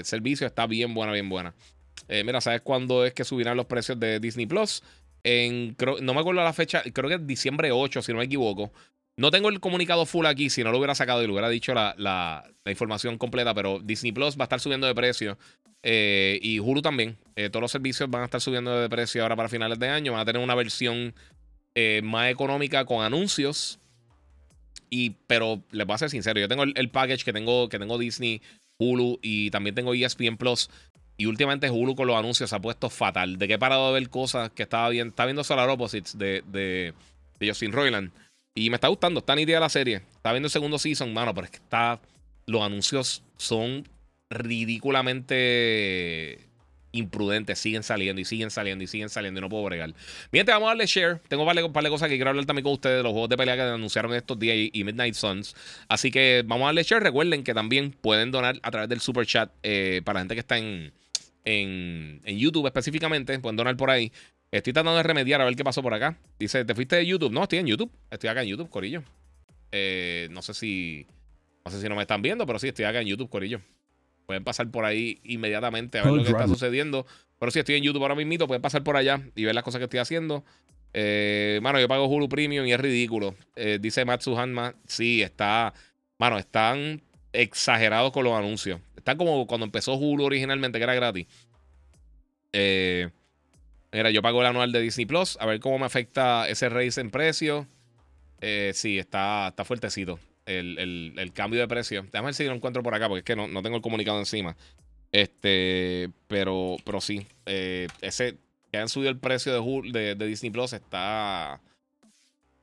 servicios. 0.06 0.48
Está 0.48 0.66
bien 0.66 0.94
buena, 0.94 1.12
bien 1.12 1.28
buena. 1.28 1.54
mira, 2.08 2.40
¿sabes 2.40 2.60
cuándo 2.62 3.04
es 3.04 3.14
que 3.14 3.24
subirán 3.24 3.56
los 3.56 3.66
precios 3.66 3.98
de 3.98 4.20
Disney 4.20 4.46
Plus? 4.46 4.82
No 5.24 6.14
me 6.14 6.20
acuerdo 6.20 6.42
la 6.42 6.52
fecha, 6.52 6.82
creo 6.92 7.08
que 7.08 7.16
es 7.16 7.26
diciembre 7.26 7.70
8, 7.72 8.02
si 8.02 8.12
no 8.12 8.18
me 8.18 8.24
equivoco. 8.24 8.72
No 9.16 9.30
tengo 9.30 9.50
el 9.50 9.60
comunicado 9.60 10.06
full 10.06 10.24
aquí, 10.26 10.48
si 10.48 10.64
no 10.64 10.72
lo 10.72 10.78
hubiera 10.78 10.94
sacado 10.94 11.22
y 11.22 11.26
lo 11.26 11.34
hubiera 11.34 11.50
dicho 11.50 11.74
la, 11.74 12.44
información 12.64 13.18
completa, 13.18 13.52
pero 13.52 13.78
Disney 13.78 14.12
Plus 14.12 14.38
va 14.38 14.44
a 14.44 14.44
estar 14.44 14.60
subiendo 14.60 14.86
de 14.86 14.94
precio. 14.94 15.38
Eh, 15.82 16.38
y 16.42 16.60
Hulu 16.60 16.80
también. 16.80 17.18
Eh, 17.36 17.50
todos 17.50 17.60
los 17.60 17.72
servicios 17.72 18.08
van 18.08 18.22
a 18.22 18.24
estar 18.26 18.40
subiendo 18.40 18.80
de 18.80 18.88
precio 18.88 19.22
ahora 19.22 19.36
para 19.36 19.48
finales 19.48 19.78
de 19.78 19.88
año. 19.88 20.12
Van 20.12 20.22
a 20.22 20.24
tener 20.24 20.42
una 20.42 20.54
versión 20.54 21.14
eh, 21.74 22.00
más 22.02 22.30
económica 22.30 22.84
con 22.84 23.04
anuncios. 23.04 23.80
Y, 24.94 25.16
pero 25.26 25.62
les 25.70 25.86
voy 25.86 25.94
a 25.94 25.98
ser 25.98 26.10
sincero, 26.10 26.38
yo 26.38 26.48
tengo 26.48 26.64
el, 26.64 26.90
package 26.90 27.24
que 27.24 27.32
tengo, 27.32 27.70
que 27.70 27.78
tengo 27.78 27.96
Disney, 27.96 28.42
Hulu 28.76 29.20
y 29.22 29.50
también 29.50 29.74
tengo 29.74 29.94
ESPN 29.94 30.36
Plus. 30.36 30.68
Y 31.16 31.24
últimamente 31.24 31.70
Hulu 31.70 31.94
con 31.94 32.06
los 32.06 32.16
anuncios 32.16 32.50
se 32.50 32.56
ha 32.56 32.60
puesto 32.60 32.90
fatal. 32.90 33.38
De 33.38 33.48
que 33.48 33.54
he 33.54 33.58
parado 33.58 33.86
de 33.86 33.98
ver 33.98 34.10
cosas 34.10 34.50
que 34.50 34.64
estaba 34.64 34.90
bien. 34.90 35.08
Estaba 35.08 35.28
viendo 35.28 35.44
Solar 35.44 35.70
Opposites 35.70 36.18
de, 36.18 36.44
de, 36.46 36.92
de 37.38 37.48
Justin 37.48 37.72
Roiland. 37.72 38.12
Y 38.54 38.68
me 38.68 38.76
está 38.76 38.88
gustando, 38.88 39.20
está 39.20 39.34
nítida 39.34 39.60
la 39.60 39.70
serie. 39.70 40.02
Está 40.14 40.32
viendo 40.32 40.48
el 40.48 40.52
segundo 40.52 40.78
season, 40.78 41.14
mano, 41.14 41.34
pero 41.34 41.46
es 41.46 41.52
que 41.52 41.56
está. 41.56 41.98
Los 42.44 42.60
anuncios 42.60 43.22
son 43.38 43.88
ridículamente 44.28 46.38
imprudentes. 46.92 47.58
Siguen 47.58 47.82
saliendo 47.82 48.20
y 48.20 48.24
siguen 48.24 48.50
saliendo 48.50 48.84
y 48.84 48.86
siguen 48.86 49.08
saliendo 49.08 49.38
y 49.38 49.42
no 49.42 49.48
puedo 49.48 49.64
bregar. 49.64 49.94
Bien, 50.30 50.46
te 50.46 50.52
vamos 50.52 50.66
a 50.66 50.70
darle 50.70 50.86
share. 50.86 51.20
Tengo 51.28 51.42
un 51.42 51.72
par 51.72 51.84
de 51.84 51.90
cosas 51.90 52.08
que 52.08 52.16
quiero 52.16 52.30
hablar 52.30 52.46
también 52.46 52.64
con 52.64 52.74
ustedes 52.74 52.98
de 52.98 53.02
los 53.02 53.12
juegos 53.12 53.28
de 53.28 53.36
pelea 53.36 53.56
que 53.56 53.62
anunciaron 53.62 54.14
estos 54.14 54.38
días 54.38 54.70
y, 54.72 54.84
Midnight 54.84 55.14
Suns. 55.14 55.54
Así 55.88 56.10
que 56.10 56.42
vamos 56.46 56.64
a 56.64 56.66
darle 56.66 56.82
share. 56.84 57.02
Recuerden 57.02 57.42
que 57.44 57.54
también 57.54 57.90
pueden 57.92 58.30
donar 58.30 58.60
a 58.62 58.70
través 58.70 58.88
del 58.88 59.00
super 59.00 59.26
chat 59.26 59.50
eh, 59.62 60.02
para 60.04 60.18
la 60.18 60.20
gente 60.20 60.34
que 60.34 60.40
está 60.40 60.58
en, 60.58 60.92
en, 61.44 62.20
en 62.24 62.38
YouTube 62.38 62.66
específicamente. 62.66 63.38
Pueden 63.38 63.56
donar 63.56 63.76
por 63.76 63.90
ahí. 63.90 64.12
Estoy 64.52 64.74
tratando 64.74 64.96
de 64.98 65.02
remediar 65.02 65.40
a 65.40 65.46
ver 65.46 65.56
qué 65.56 65.64
pasó 65.64 65.82
por 65.82 65.94
acá. 65.94 66.18
Dice, 66.38 66.64
¿te 66.66 66.74
fuiste 66.74 66.96
de 66.96 67.06
YouTube? 67.06 67.32
No, 67.32 67.42
estoy 67.42 67.58
en 67.60 67.66
YouTube. 67.66 67.90
Estoy 68.10 68.28
acá 68.28 68.42
en 68.42 68.48
YouTube, 68.48 68.68
Corillo. 68.68 69.02
Eh, 69.72 70.28
no 70.30 70.42
sé 70.42 70.52
si. 70.52 71.06
No 71.64 71.70
sé 71.70 71.80
si 71.80 71.88
no 71.88 71.96
me 71.96 72.02
están 72.02 72.20
viendo, 72.20 72.44
pero 72.44 72.58
sí, 72.58 72.68
estoy 72.68 72.84
acá 72.84 73.00
en 73.00 73.06
YouTube, 73.06 73.30
Corillo. 73.30 73.62
Pueden 74.26 74.44
pasar 74.44 74.70
por 74.70 74.84
ahí 74.84 75.20
inmediatamente 75.24 75.98
a 75.98 76.04
ver 76.04 76.12
lo 76.12 76.24
que 76.24 76.30
está 76.30 76.46
sucediendo. 76.46 77.06
Pero 77.38 77.50
si 77.50 77.58
estoy 77.58 77.74
en 77.76 77.82
YouTube 77.82 78.02
ahora 78.02 78.14
mismo, 78.14 78.46
pueden 78.46 78.62
pasar 78.62 78.82
por 78.84 78.96
allá 78.96 79.20
y 79.34 79.44
ver 79.44 79.54
las 79.54 79.64
cosas 79.64 79.78
que 79.78 79.84
estoy 79.84 80.00
haciendo. 80.00 80.44
Eh, 80.94 81.58
mano, 81.62 81.80
yo 81.80 81.88
pago 81.88 82.06
Hulu 82.06 82.28
Premium 82.28 82.66
y 82.66 82.72
es 82.72 82.80
ridículo. 82.80 83.34
Eh, 83.56 83.78
dice 83.80 84.04
Matsu 84.04 84.38
Hanma. 84.38 84.74
Sí, 84.86 85.22
está. 85.22 85.74
Mano, 86.18 86.38
están 86.38 87.02
exagerados 87.32 88.12
con 88.12 88.24
los 88.24 88.34
anuncios. 88.34 88.80
Están 88.96 89.16
como 89.16 89.46
cuando 89.46 89.64
empezó 89.64 89.94
Hulu 89.94 90.24
originalmente, 90.24 90.78
que 90.78 90.84
era 90.84 90.94
gratis. 90.94 91.26
Eh. 92.52 93.10
Mira, 93.92 94.10
yo 94.10 94.22
pago 94.22 94.40
el 94.40 94.46
anual 94.46 94.72
de 94.72 94.80
Disney 94.80 95.04
Plus, 95.04 95.36
a 95.38 95.44
ver 95.44 95.60
cómo 95.60 95.78
me 95.78 95.84
afecta 95.84 96.48
ese 96.48 96.70
raise 96.70 97.00
en 97.00 97.10
precio. 97.10 97.66
Eh, 98.40 98.72
sí, 98.74 98.98
está, 98.98 99.48
está 99.48 99.64
fuertecito 99.64 100.18
el, 100.46 101.32
cambio 101.34 101.60
de 101.60 101.68
precio. 101.68 102.02
Déjame 102.02 102.26
ver 102.26 102.34
si 102.34 102.44
lo 102.44 102.52
encuentro 102.52 102.82
por 102.82 102.94
acá, 102.94 103.08
porque 103.08 103.20
es 103.20 103.24
que 103.24 103.36
no, 103.36 103.62
tengo 103.62 103.76
el 103.76 103.82
comunicado 103.82 104.18
encima. 104.18 104.56
Este, 105.10 106.10
pero, 106.26 106.76
pero 106.84 107.00
sí, 107.00 107.26
eh, 107.46 107.86
ese 108.00 108.38
que 108.70 108.78
han 108.78 108.88
subido 108.88 109.10
el 109.10 109.18
precio 109.18 109.52
de, 109.52 110.14
de, 110.14 110.26
Disney 110.26 110.50
Plus 110.50 110.72
está. 110.72 111.60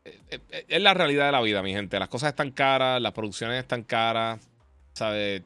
Eh, 0.04 0.40
es 0.68 0.82
la 0.82 0.96
realidad 0.96 1.28
de 1.28 1.32
la 1.32 1.42
vida, 1.42 1.62
mi 1.62 1.72
gente. 1.72 2.00
Las 2.00 2.10
cosas 2.10 2.30
están 2.30 2.52
caras, 2.52 3.00
las 3.02 3.14
producciones 3.14 3.60
están 3.60 3.84
caras. 3.84 4.40
¿Sabes? 4.94 5.44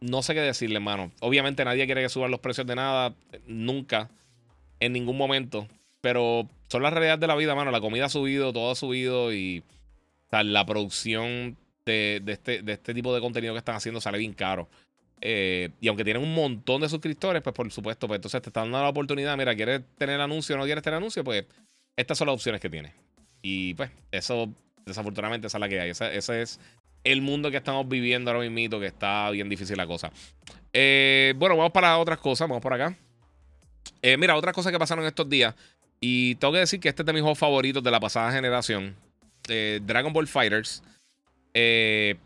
No 0.00 0.22
sé 0.22 0.34
qué 0.34 0.40
decirle, 0.40 0.76
hermano. 0.76 1.12
Obviamente 1.20 1.64
nadie 1.64 1.86
quiere 1.86 2.02
que 2.02 2.08
suban 2.08 2.32
los 2.32 2.40
precios 2.40 2.66
de 2.66 2.74
nada. 2.74 3.14
Nunca 3.46 4.10
en 4.80 4.92
ningún 4.92 5.16
momento. 5.16 5.68
Pero 6.00 6.48
son 6.68 6.82
las 6.82 6.92
realidades 6.92 7.20
de 7.20 7.28
la 7.28 7.36
vida, 7.36 7.54
mano. 7.54 7.70
La 7.70 7.80
comida 7.80 8.06
ha 8.06 8.10
subido, 8.10 8.52
todo 8.52 8.72
ha 8.72 8.74
subido 8.74 9.32
y 9.32 9.62
la 10.30 10.66
producción 10.66 11.56
de, 11.86 12.22
este, 12.26 12.62
de 12.62 12.72
este 12.72 12.94
tipo 12.94 13.14
de 13.14 13.20
contenido 13.20 13.54
que 13.54 13.58
están 13.58 13.76
haciendo 13.76 14.00
sale 14.00 14.18
bien 14.18 14.32
caro. 14.32 14.68
Eh, 15.20 15.70
y 15.80 15.88
aunque 15.88 16.04
tienen 16.04 16.22
un 16.22 16.34
montón 16.34 16.80
de 16.82 16.88
suscriptores, 16.88 17.42
pues 17.42 17.54
por 17.54 17.70
supuesto, 17.70 18.06
pues 18.06 18.18
entonces 18.18 18.42
te 18.42 18.50
están 18.50 18.64
dando 18.64 18.82
la 18.82 18.88
oportunidad. 18.88 19.36
Mira, 19.36 19.54
¿quieres 19.54 19.82
tener 19.96 20.20
anuncio 20.20 20.54
o 20.54 20.58
no 20.58 20.64
quieres 20.64 20.82
tener 20.82 20.98
anuncio? 20.98 21.24
Pues 21.24 21.46
estas 21.96 22.18
son 22.18 22.26
las 22.26 22.34
opciones 22.34 22.60
que 22.60 22.68
tienes. 22.68 22.92
Y 23.40 23.74
pues 23.74 23.90
eso, 24.10 24.52
desafortunadamente, 24.84 25.46
esa 25.46 25.58
es 25.58 25.60
la 25.60 25.68
que 25.68 25.80
hay. 25.80 25.90
Ese, 25.90 26.42
es 26.42 26.60
el 27.04 27.22
mundo 27.22 27.50
que 27.50 27.56
estamos 27.56 27.88
viviendo 27.88 28.30
ahora 28.30 28.48
mismo, 28.48 28.80
que 28.80 28.86
está 28.86 29.30
bien 29.30 29.48
difícil 29.48 29.76
la 29.76 29.86
cosa. 29.86 30.10
Eh, 30.72 31.34
bueno, 31.36 31.56
vamos 31.56 31.72
para 31.72 31.96
otras 31.98 32.18
cosas. 32.18 32.48
Vamos 32.48 32.62
por 32.62 32.74
acá. 32.74 32.96
Eh, 34.02 34.16
mira, 34.16 34.36
otra 34.36 34.52
cosa 34.52 34.70
que 34.70 34.78
pasaron 34.78 35.04
estos 35.06 35.28
días. 35.28 35.54
Y 36.00 36.34
tengo 36.34 36.52
que 36.52 36.60
decir 36.60 36.80
que 36.80 36.88
este 36.90 37.02
es 37.02 37.06
de 37.06 37.12
mis 37.12 37.22
juegos 37.22 37.38
favoritos 37.38 37.82
de 37.82 37.90
la 37.90 38.00
pasada 38.00 38.30
generación. 38.32 38.94
Eh, 39.48 39.80
Dragon 39.84 40.12
Ball 40.12 40.26
Fighters. 40.26 40.82
Eh, 41.52 42.16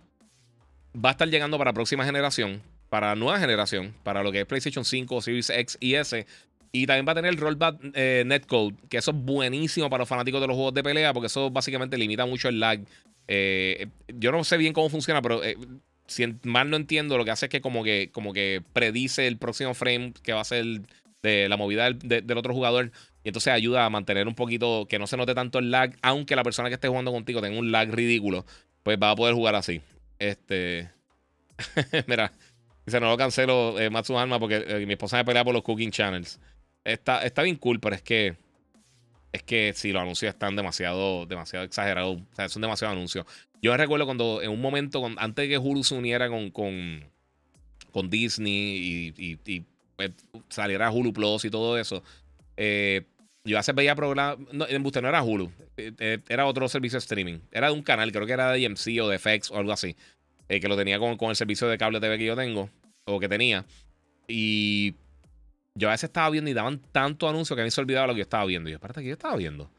va 0.95 1.11
a 1.11 1.13
estar 1.13 1.29
llegando 1.29 1.59
para 1.59 1.73
próxima 1.73 2.05
generación. 2.05 2.63
Para 2.89 3.15
nueva 3.15 3.39
generación. 3.39 3.95
Para 4.03 4.23
lo 4.23 4.33
que 4.33 4.41
es 4.41 4.47
PlayStation 4.47 4.85
5, 4.85 5.21
Series 5.21 5.51
X 5.51 5.79
y 5.81 5.95
S. 5.95 6.27
Y 6.73 6.87
también 6.87 7.07
va 7.07 7.13
a 7.13 7.15
tener 7.15 7.33
el 7.33 7.39
rollback 7.39 7.81
netcode. 8.25 8.75
Que 8.89 8.99
eso 8.99 9.11
es 9.11 9.17
buenísimo 9.17 9.89
para 9.91 10.03
los 10.03 10.09
fanáticos 10.09 10.41
de 10.41 10.47
los 10.47 10.55
juegos 10.55 10.75
de 10.75 10.83
pelea. 10.83 11.13
Porque 11.13 11.27
eso 11.27 11.51
básicamente 11.51 11.97
limita 11.99 12.27
mucho 12.27 12.49
el 12.49 12.61
lag. 12.61 12.81
yo 13.27 14.33
no 14.33 14.45
sé 14.45 14.57
bien 14.57 14.73
cómo 14.73 14.89
funciona, 14.89 15.23
pero 15.23 15.41
si 16.09 16.27
mal 16.43 16.71
no 16.71 16.77
entiendo, 16.77 17.19
lo 17.19 17.25
que 17.25 17.31
hace 17.31 17.47
es 17.47 17.51
que 17.51 17.61
como 17.61 17.85
que, 17.85 18.11
como 18.13 18.33
que 18.33 18.63
predice 18.73 19.27
el 19.27 19.37
próximo 19.37 19.75
frame 19.75 20.15
que 20.23 20.33
va 20.33 20.41
a 20.41 20.45
ser 20.45 20.65
de 21.23 21.49
la 21.49 21.57
movida 21.57 21.91
del, 21.93 22.37
otro 22.37 22.55
jugador. 22.55 22.91
Y 23.25 23.29
entonces 23.29 23.53
ayuda 23.53 23.85
a 23.85 23.91
mantener 23.91 24.29
un 24.29 24.35
poquito, 24.35 24.87
que 24.89 24.99
no 24.99 25.07
se 25.07 25.17
note 25.17 25.35
tanto 25.35 25.59
el 25.59 25.71
lag, 25.71 25.97
aunque 26.03 26.37
la 26.37 26.45
persona 26.45 26.69
que 26.69 26.75
esté 26.75 26.89
jugando 26.89 27.13
contigo 27.13 27.41
tenga 27.41 27.59
un 27.59 27.73
lag 27.73 27.91
ridículo, 27.91 28.47
pues 28.83 28.99
va 29.03 29.11
a 29.11 29.17
poder 29.17 29.35
jugar 29.35 29.55
así. 29.55 29.81
Este. 30.19 30.91
Mira, 32.07 32.33
dice, 32.87 33.01
no 33.01 33.09
lo 33.09 33.17
cancelo 33.17 33.79
eh, 33.79 33.91
Matsu 33.91 34.19
Alma 34.19 34.39
porque 34.39 34.65
eh, 34.67 34.87
mi 34.87 34.93
esposa 34.93 35.17
me 35.17 35.25
pelea 35.25 35.45
por 35.45 35.53
los 35.53 35.63
cooking 35.63 35.91
channels. 35.91 36.41
Está, 36.85 37.23
está 37.25 37.43
bien 37.43 37.57
cool, 37.57 37.81
pero 37.81 37.97
es 37.97 38.03
que. 38.03 38.37
Es 39.31 39.43
que 39.43 39.75
si 39.75 39.93
los 39.93 40.01
anuncios 40.01 40.33
están 40.33 40.57
demasiado, 40.57 41.27
demasiado 41.27 41.65
exagerados. 41.65 42.17
O 42.17 42.35
sea, 42.35 42.49
son 42.49 42.63
demasiados 42.63 42.97
anuncios. 42.97 43.27
Yo 43.61 43.73
me 43.73 43.77
recuerdo 43.77 44.07
cuando 44.07 44.41
en 44.41 44.51
un 44.51 44.61
momento, 44.61 45.05
antes 45.19 45.43
de 45.45 45.49
que 45.51 45.59
Hulu 45.59 45.85
se 45.85 45.95
uniera 45.95 46.31
con, 46.31 46.51
con, 46.51 47.05
con 47.91 48.09
Disney 48.09 49.13
y, 49.19 49.39
y 49.45 49.65
pues, 49.97 50.13
saliera 50.49 50.91
Hulu 50.91 51.13
Plus 51.13 51.45
y 51.45 51.51
todo 51.51 51.77
eso. 51.77 52.03
Eh, 52.59 53.05
yo 53.45 53.59
hace 53.59 53.73
veía 53.73 53.95
programas. 53.95 54.37
No, 54.53 54.67
en 54.69 54.85
era 54.85 55.23
Hulu. 55.23 55.51
Eh, 55.77 55.93
eh, 55.99 56.19
era 56.29 56.45
otro 56.45 56.69
servicio 56.69 56.97
de 56.97 56.99
streaming. 56.99 57.39
Era 57.53 57.69
de 57.69 57.73
un 57.73 57.83
canal, 57.83 58.13
creo 58.13 58.27
que 58.27 58.33
era 58.33 58.53
de 58.53 58.63
EMC 58.63 59.01
o 59.01 59.09
de 59.09 59.19
FX 59.19 59.53
o 59.53 59.57
algo 59.57 59.73
así. 59.73 59.97
que 60.49 60.69
lo 60.69 60.77
tenía 60.77 60.99
con, 60.99 61.17
con, 61.17 61.31
el 61.31 61.37
servicio 61.37 61.69
de 61.69 61.79
cable 61.79 62.01
TV 62.01 62.19
que 62.19 62.27
yo 62.27 62.37
tengo. 62.37 62.69
O 63.05 63.19
que 63.21 63.29
tenía. 63.29 63.65
Y 64.27 64.97
yo 65.75 65.89
a 65.89 65.93
veces 65.93 66.09
estaba 66.09 66.29
viendo 66.29 66.51
y 66.51 66.55
daban 66.55 66.81
tanto 66.93 67.29
anuncio 67.29 67.55
que 67.55 67.63
a 67.63 67.65
mí 67.65 67.71
se 67.71 67.81
olvidaba 67.81 68.09
lo 68.09 68.13
que 68.13 68.19
yo 68.19 68.25
estaba 68.25 68.45
viendo. 68.45 68.69
Y 68.69 68.73
yo, 68.73 68.77
espérate, 68.77 69.01
¿qué 69.01 69.07
yo 69.07 69.13
estaba 69.13 69.37
viendo? 69.37 69.71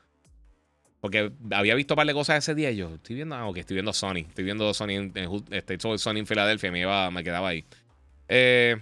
Porque 1.02 1.32
había 1.52 1.76
visto 1.76 1.94
un 1.94 1.98
par 1.98 2.08
de 2.08 2.14
cosas 2.14 2.38
ese 2.38 2.56
día. 2.56 2.72
Y 2.72 2.78
yo, 2.78 2.96
estoy 2.96 3.18
viendo, 3.18 3.36
ah, 3.36 3.48
ok, 3.48 3.58
estoy 3.58 3.76
viendo 3.76 3.92
Sony. 3.92 4.26
Estoy 4.28 4.46
viendo 4.46 4.74
Sony 4.74 4.92
en, 4.92 5.14
en, 5.16 6.00
Sony 6.00 6.18
en 6.18 6.28
Filadelfia. 6.28 6.72
Me, 6.72 6.80
iba, 6.80 7.12
me 7.12 7.24
quedaba 7.24 7.50
ahí. 7.50 7.66
Eh. 8.30 8.78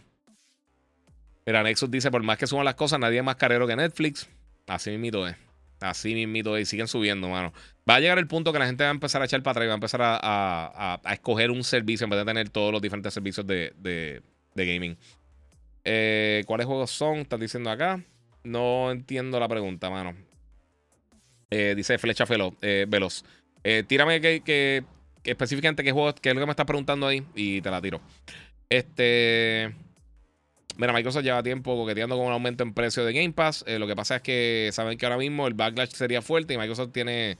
Mira, 1.48 1.64
Nexus 1.64 1.90
dice, 1.90 2.12
por 2.12 2.22
más 2.24 2.38
que 2.38 2.46
suban 2.46 2.66
las 2.66 2.76
cosas, 2.76 3.00
nadie 3.00 3.20
es 3.20 3.24
más 3.24 3.38
carero 3.38 3.66
que 3.66 3.76
Netflix. 3.78 4.30
Así 4.68 4.90
mismito 4.92 5.26
es. 5.26 5.38
Así 5.80 6.14
mismito 6.14 6.58
es. 6.58 6.64
Y 6.64 6.66
siguen 6.66 6.90
subiendo, 6.90 7.30
mano. 7.30 7.54
Va 7.90 7.96
a 7.96 8.00
llegar 8.02 8.18
el 8.20 8.28
punto 8.28 8.52
que 8.52 8.60
la 8.60 8.66
gente 8.66 8.84
va 8.84 8.90
a 8.90 8.92
empezar 8.92 9.22
a 9.22 9.26
echar 9.26 9.42
para 9.44 9.52
atrás 9.52 9.64
y 9.64 9.68
va 9.68 9.74
a 9.74 9.76
empezar 9.76 10.02
a, 10.04 11.00
escoger 11.14 11.50
un 11.50 11.64
servicio 11.64 12.04
en 12.04 12.10
vez 12.10 12.20
de 12.20 12.26
tener 12.26 12.50
todos 12.50 12.74
los 12.74 12.82
diferentes 12.82 13.14
servicios 13.14 13.48
de, 13.48 14.22
gaming. 14.56 14.98
Eh, 15.86 16.44
¿Cuáles 16.46 16.68
juegos 16.68 16.92
son? 16.92 17.20
Están 17.20 17.40
diciendo 17.40 17.70
acá. 17.70 18.04
No 18.44 18.92
entiendo 18.92 19.40
la 19.40 19.48
pregunta, 19.48 19.90
mano. 19.90 20.18
dice 21.50 21.98
Flecha 21.98 22.26
Veloz. 22.26 23.24
tírame 23.88 24.20
que, 24.20 24.84
específicamente 25.24 25.82
qué 25.82 25.94
juego, 25.94 26.14
qué 26.14 26.28
es 26.28 26.36
lo 26.36 26.42
que 26.42 26.46
me 26.46 26.52
estás 26.52 26.66
preguntando 26.66 27.08
ahí 27.08 27.26
y 27.36 27.62
te 27.62 27.72
la 27.72 27.82
tiro. 27.82 28.02
Este. 28.68 29.87
Mira, 30.78 30.94
Microsoft 30.94 31.24
lleva 31.24 31.44
tiempo 31.44 31.76
coqueteando 31.76 32.16
con 32.16 32.28
un 32.28 32.32
aumento 32.32 32.64
en 32.64 32.74
precio 32.74 33.04
de 33.04 33.14
Game 33.14 33.34
Pass. 33.34 33.66
lo 33.68 33.88
que 33.88 33.96
pasa 33.96 34.18
es 34.18 34.22
que 34.22 34.70
saben 34.72 34.98
que 34.98 35.06
ahora 35.06 35.18
mismo 35.18 35.48
el 35.48 35.54
backlash 35.54 35.90
sería 35.90 36.22
fuerte 36.22 36.54
y 36.54 36.58
Microsoft 36.58 36.92
tiene, 36.92 37.38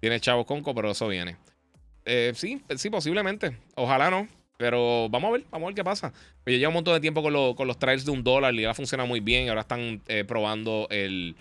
tiene 0.00 0.20
chavos 0.20 0.46
conco, 0.46 0.74
pero 0.74 0.90
eso 0.90 1.08
viene. 1.08 1.36
sí, 2.34 2.62
sí, 2.76 2.90
posiblemente. 2.90 3.56
Ojalá 3.76 4.10
no. 4.10 4.28
Pero 4.60 5.08
vamos 5.08 5.28
a 5.30 5.32
ver, 5.32 5.44
vamos 5.50 5.66
a 5.66 5.68
ver 5.68 5.74
qué 5.74 5.84
pasa. 5.84 6.12
Yo 6.44 6.52
llevo 6.52 6.68
un 6.68 6.74
montón 6.74 6.92
de 6.92 7.00
tiempo 7.00 7.22
con, 7.22 7.54
con 7.54 7.66
los 7.66 7.78
trials 7.78 8.04
de 8.04 8.10
un 8.10 8.22
dólar 8.22 8.54
y 8.54 8.60
ya 8.60 8.74
funciona 8.74 9.06
muy 9.06 9.20
bien. 9.20 9.48
Ahora 9.48 9.62
están 9.62 10.02
eh, 10.06 10.22
probando 10.24 10.86
el, 10.90 11.34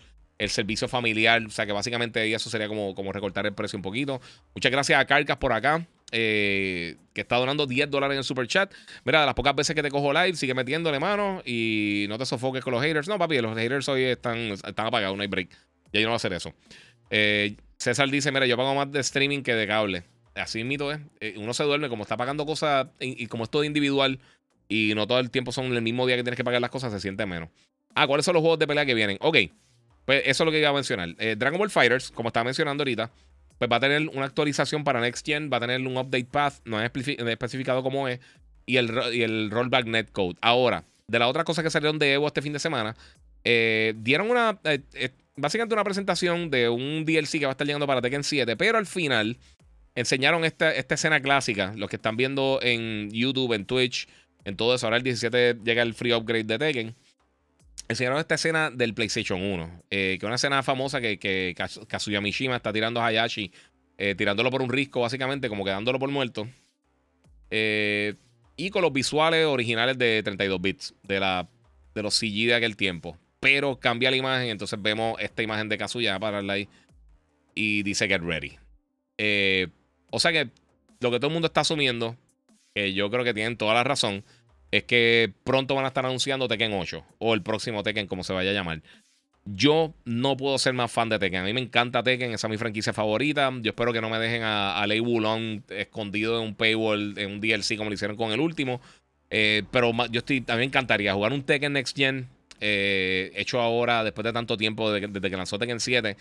servicio 0.48 0.88
familiar. 0.88 1.44
O 1.46 1.50
sea 1.50 1.66
que 1.66 1.74
básicamente 1.74 2.34
eso 2.34 2.50
sería 2.50 2.70
como, 2.70 2.96
como 2.96 3.12
recortar 3.12 3.46
el 3.46 3.54
precio 3.54 3.76
un 3.76 3.84
poquito. 3.84 4.22
Muchas 4.56 4.72
gracias 4.72 4.98
a 4.98 5.04
Carcas 5.04 5.36
por 5.36 5.52
acá. 5.52 5.86
Eh, 6.12 6.98
que 7.14 7.22
está 7.22 7.36
donando 7.36 7.68
10 7.68 7.90
dólares 7.92 8.16
en 8.16 8.20
el 8.20 8.24
super 8.24 8.48
chat. 8.48 8.74
Mira, 9.04 9.22
de 9.22 9.26
las 9.28 9.36
pocas 9.36 9.56
veces 9.56 9.76
que 9.76 9.84
te 9.84 9.92
cojo 9.92 10.12
live, 10.12 10.36
sigue 10.36 10.54
metiéndole 10.54 11.00
mano 11.00 11.42
y 11.46 12.06
no 12.10 12.18
te 12.18 12.26
sofoques 12.26 12.64
con 12.64 12.74
los 12.74 12.82
haters. 12.82 13.08
No, 13.08 13.20
papi, 13.20 13.40
los 13.40 13.56
haters 13.56 13.88
hoy 13.90 14.04
están, 14.04 14.38
están 14.38 14.88
apagados, 14.88 15.16
no 15.16 15.22
hay 15.22 15.28
break. 15.28 15.50
Ya 15.94 16.00
yo 16.00 16.08
no 16.08 16.10
voy 16.10 16.14
a 16.14 16.16
hacer 16.18 16.34
eso. 16.34 16.54
Eh, 17.10 17.56
César 17.78 18.10
dice: 18.10 18.32
Mira, 18.32 18.46
yo 18.46 18.58
pago 18.58 18.74
más 18.76 18.92
de 18.92 19.00
streaming 19.00 19.42
que 19.42 19.54
de 19.54 19.68
cable. 19.68 20.04
Así 20.36 20.64
mito 20.64 20.92
es. 20.92 21.00
Eh, 21.20 21.36
uno 21.38 21.54
se 21.54 21.64
duerme, 21.64 21.90
como 21.90 22.04
está 22.04 22.18
pagando 22.18 22.46
cosas 22.46 22.88
y, 23.00 23.28
como 23.28 23.44
es 23.44 23.50
todo 23.50 23.64
individual 23.64 24.20
y 24.68 24.94
no 24.96 25.08
todo 25.08 25.20
el 25.20 25.32
tiempo 25.32 25.52
son 25.52 25.66
el 25.74 25.82
mismo 25.82 26.06
día 26.06 26.16
que 26.16 26.24
tienes 26.24 26.38
que 26.38 26.44
pagar 26.44 26.62
las 26.62 26.70
cosas, 26.70 26.92
se 26.94 27.00
siente 27.00 27.26
menos. 27.26 27.50
Ah, 27.96 28.08
¿cuáles 28.08 28.26
son 28.26 28.36
los 28.36 28.42
juegos 28.42 28.60
de 28.60 28.68
pelea 28.68 28.86
que 28.86 28.94
vienen? 28.94 29.18
Ok, 29.20 29.38
pues 30.06 30.22
eso 30.26 30.44
es 30.44 30.46
lo 30.46 30.52
que 30.52 30.60
iba 30.60 30.70
a 30.70 30.74
mencionar. 30.74 31.10
Eh, 31.18 31.36
Dragon 31.38 31.58
Ball 31.58 31.70
Fighters, 31.70 32.12
como 32.12 32.30
estaba 32.30 32.44
mencionando 32.44 32.82
ahorita, 32.82 33.12
pues 33.60 33.70
va 33.70 33.76
a 33.76 33.80
tener 33.80 34.08
una 34.10 34.26
actualización 34.26 34.84
para 34.84 35.02
Next 35.02 35.26
Gen, 35.26 35.50
va 35.52 35.58
a 35.58 35.60
tener 35.60 35.82
un 35.82 35.98
update 35.98 36.26
path, 36.32 36.56
no 36.66 36.82
es 36.82 36.90
especificado 36.96 37.84
cómo 37.84 38.08
es, 38.08 38.20
y 38.66 38.78
el, 38.78 38.92
y 39.14 39.22
el 39.22 39.52
rollback 39.52 39.86
netcode. 39.86 40.38
Ahora, 40.42 40.86
de 41.08 41.20
las 41.20 41.30
otras 41.30 41.46
cosas 41.46 41.64
que 41.64 41.70
salieron 41.70 42.00
de 42.00 42.14
Evo 42.14 42.28
este 42.28 42.42
fin 42.42 42.54
de 42.54 42.60
semana, 42.60 42.96
eh, 43.44 43.94
dieron 43.98 44.32
una, 44.32 44.60
básicamente 45.36 45.76
una 45.76 45.84
presentación 45.84 46.50
de 46.50 46.70
un 46.70 47.06
DLC 47.06 47.40
que 47.40 47.46
va 47.46 47.52
a 47.52 47.54
estar 47.54 47.68
llegando 47.68 47.86
para 47.86 48.02
Tekken 48.02 48.24
7, 48.24 48.56
pero 48.56 48.78
al 48.78 48.86
final 48.86 49.38
enseñaron 49.96 50.46
esta, 50.46 50.74
esta 50.74 50.96
escena 50.96 51.20
clásica. 51.22 51.74
Los 51.76 51.90
que 51.90 51.98
están 51.98 52.16
viendo 52.16 52.60
en 52.62 53.12
YouTube, 53.12 53.54
en 53.54 53.66
Twitch, 53.66 54.08
en 54.46 54.56
todo 54.56 54.76
eso. 54.76 54.88
Ahora 54.88 54.98
el 54.98 55.04
17 55.04 55.58
llega 55.64 55.82
el 55.82 55.94
free 55.94 56.14
upgrade 56.14 56.46
de 56.46 56.58
Tekken. 56.58 56.96
Enseñaron 57.90 58.20
esta 58.20 58.36
escena 58.36 58.70
del 58.70 58.94
PlayStation 58.94 59.42
1. 59.42 59.82
Eh, 59.90 60.18
que 60.20 60.26
es 60.26 60.28
una 60.28 60.36
escena 60.36 60.62
famosa 60.62 61.02
que, 61.02 61.18
que 61.18 61.56
Kazuya 61.88 62.22
Mishima 62.22 62.56
está 62.56 62.72
tirando 62.72 63.02
a 63.02 63.08
Hayashi. 63.08 63.52
Eh, 63.98 64.14
tirándolo 64.16 64.52
por 64.52 64.62
un 64.62 64.70
risco, 64.70 65.02
básicamente, 65.02 65.50
como 65.50 65.66
quedándolo 65.66 65.98
por 65.98 66.10
muerto. 66.10 66.48
Eh, 67.50 68.14
y 68.56 68.70
con 68.70 68.84
los 68.84 68.94
visuales 68.94 69.48
originales 69.48 69.98
de 69.98 70.22
32 70.24 70.62
bits. 70.62 70.94
De, 71.02 71.20
los 71.96 72.16
CG 72.20 72.46
de 72.46 72.54
aquel 72.54 72.78
tiempo. 72.78 73.18
Pero 73.40 73.80
cambia 73.80 74.12
la 74.12 74.18
imagen. 74.18 74.50
Entonces 74.50 74.80
vemos 74.80 75.20
esta 75.20 75.42
imagen 75.42 75.68
de 75.68 75.80
Kazuya 75.80 76.20
para 76.20 76.40
ahí. 76.54 76.70
Y 77.56 77.82
dice 77.82 78.08
Get 78.08 78.22
Ready. 78.22 78.60
O 80.12 80.20
sea 80.20 80.32
que 80.32 80.52
lo 81.00 81.10
que 81.10 81.18
todo 81.18 81.28
el 81.28 81.34
mundo 81.34 81.48
está 81.48 81.62
asumiendo, 81.62 82.16
que 82.76 82.94
yo 82.94 83.10
creo 83.10 83.24
que 83.24 83.34
tienen 83.34 83.58
toda 83.58 83.74
la 83.74 83.84
razón, 83.84 84.24
es 84.72 84.84
que 84.84 85.34
pronto 85.44 85.76
van 85.76 85.86
a 85.86 85.90
estar 85.90 86.06
anunciando 86.06 86.48
Tekken 86.48 86.74
8 86.74 87.04
o 87.20 87.34
el 87.34 87.42
próximo 87.42 87.84
Tekken, 87.84 88.08
como 88.08 88.24
se 88.24 88.34
vaya 88.34 88.52
a 88.52 88.54
llamar. 88.54 88.82
Yo 89.46 89.94
no 90.06 90.38
puedo 90.38 90.58
ser 90.60 90.74
más 90.74 90.92
fan 90.92 91.10
de 91.10 91.18
Tekken. 91.18 91.42
A 91.42 91.44
mí 91.44 91.54
me 91.54 91.62
encanta 91.62 92.04
Tekken, 92.04 92.34
esa 92.34 92.48
es 92.48 92.52
mi 92.52 92.58
franquicia 92.58 92.94
favorita. 92.94 93.52
Yo 93.62 93.72
espero 93.72 93.92
que 93.94 94.02
no 94.02 94.10
me 94.10 94.20
dejen 94.20 94.44
a, 94.44 94.86
Lei 94.86 95.00
Wulong 95.00 95.62
escondido 95.70 96.40
en 96.40 96.48
un 96.50 96.56
paywall, 96.56 97.18
en 97.18 97.32
un 97.32 97.42
DLC 97.42 97.78
como 97.78 97.90
lo 97.90 97.96
hicieron 97.96 98.16
con 98.16 98.32
el 98.32 98.40
último. 98.40 98.80
Eh, 99.32 99.64
pero 99.72 99.92
yo 100.12 100.20
estoy, 100.20 100.44
a 100.48 100.54
mí 100.54 100.60
me 100.60 100.66
encantaría 100.66 101.14
jugar 101.14 101.34
un 101.34 101.44
Tekken 101.44 101.74
Next 101.74 101.98
Gen 101.98 102.28
eh, 102.62 103.32
hecho 103.36 103.60
ahora, 103.60 104.04
después 104.04 104.26
de 104.26 104.34
tanto 104.34 104.58
tiempo, 104.58 104.92
desde 104.92 105.30
que 105.30 105.38
lanzó 105.38 105.58
Tekken 105.58 105.80
7. 105.80 106.16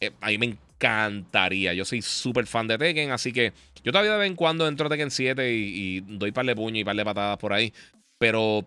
Eh, 0.00 0.10
a 0.20 0.28
mí 0.28 0.38
me 0.38 0.46
encantaría. 0.46 1.74
Yo 1.74 1.84
soy 1.84 2.00
súper 2.00 2.46
fan 2.46 2.66
de 2.66 2.78
Tekken, 2.78 3.10
así 3.10 3.32
que 3.32 3.52
yo 3.84 3.92
todavía 3.92 4.12
de 4.12 4.18
vez 4.18 4.28
en 4.28 4.36
cuando 4.36 4.66
entro 4.66 4.86
a 4.86 4.90
Tekken 4.90 5.10
7 5.10 5.52
y, 5.52 6.00
doy 6.00 6.32
par 6.32 6.46
de 6.46 6.56
puños 6.56 6.80
y 6.80 6.84
par 6.84 6.96
de 6.96 7.04
patadas 7.04 7.36
por 7.38 7.52
ahí. 7.52 7.72
Pero 8.18 8.66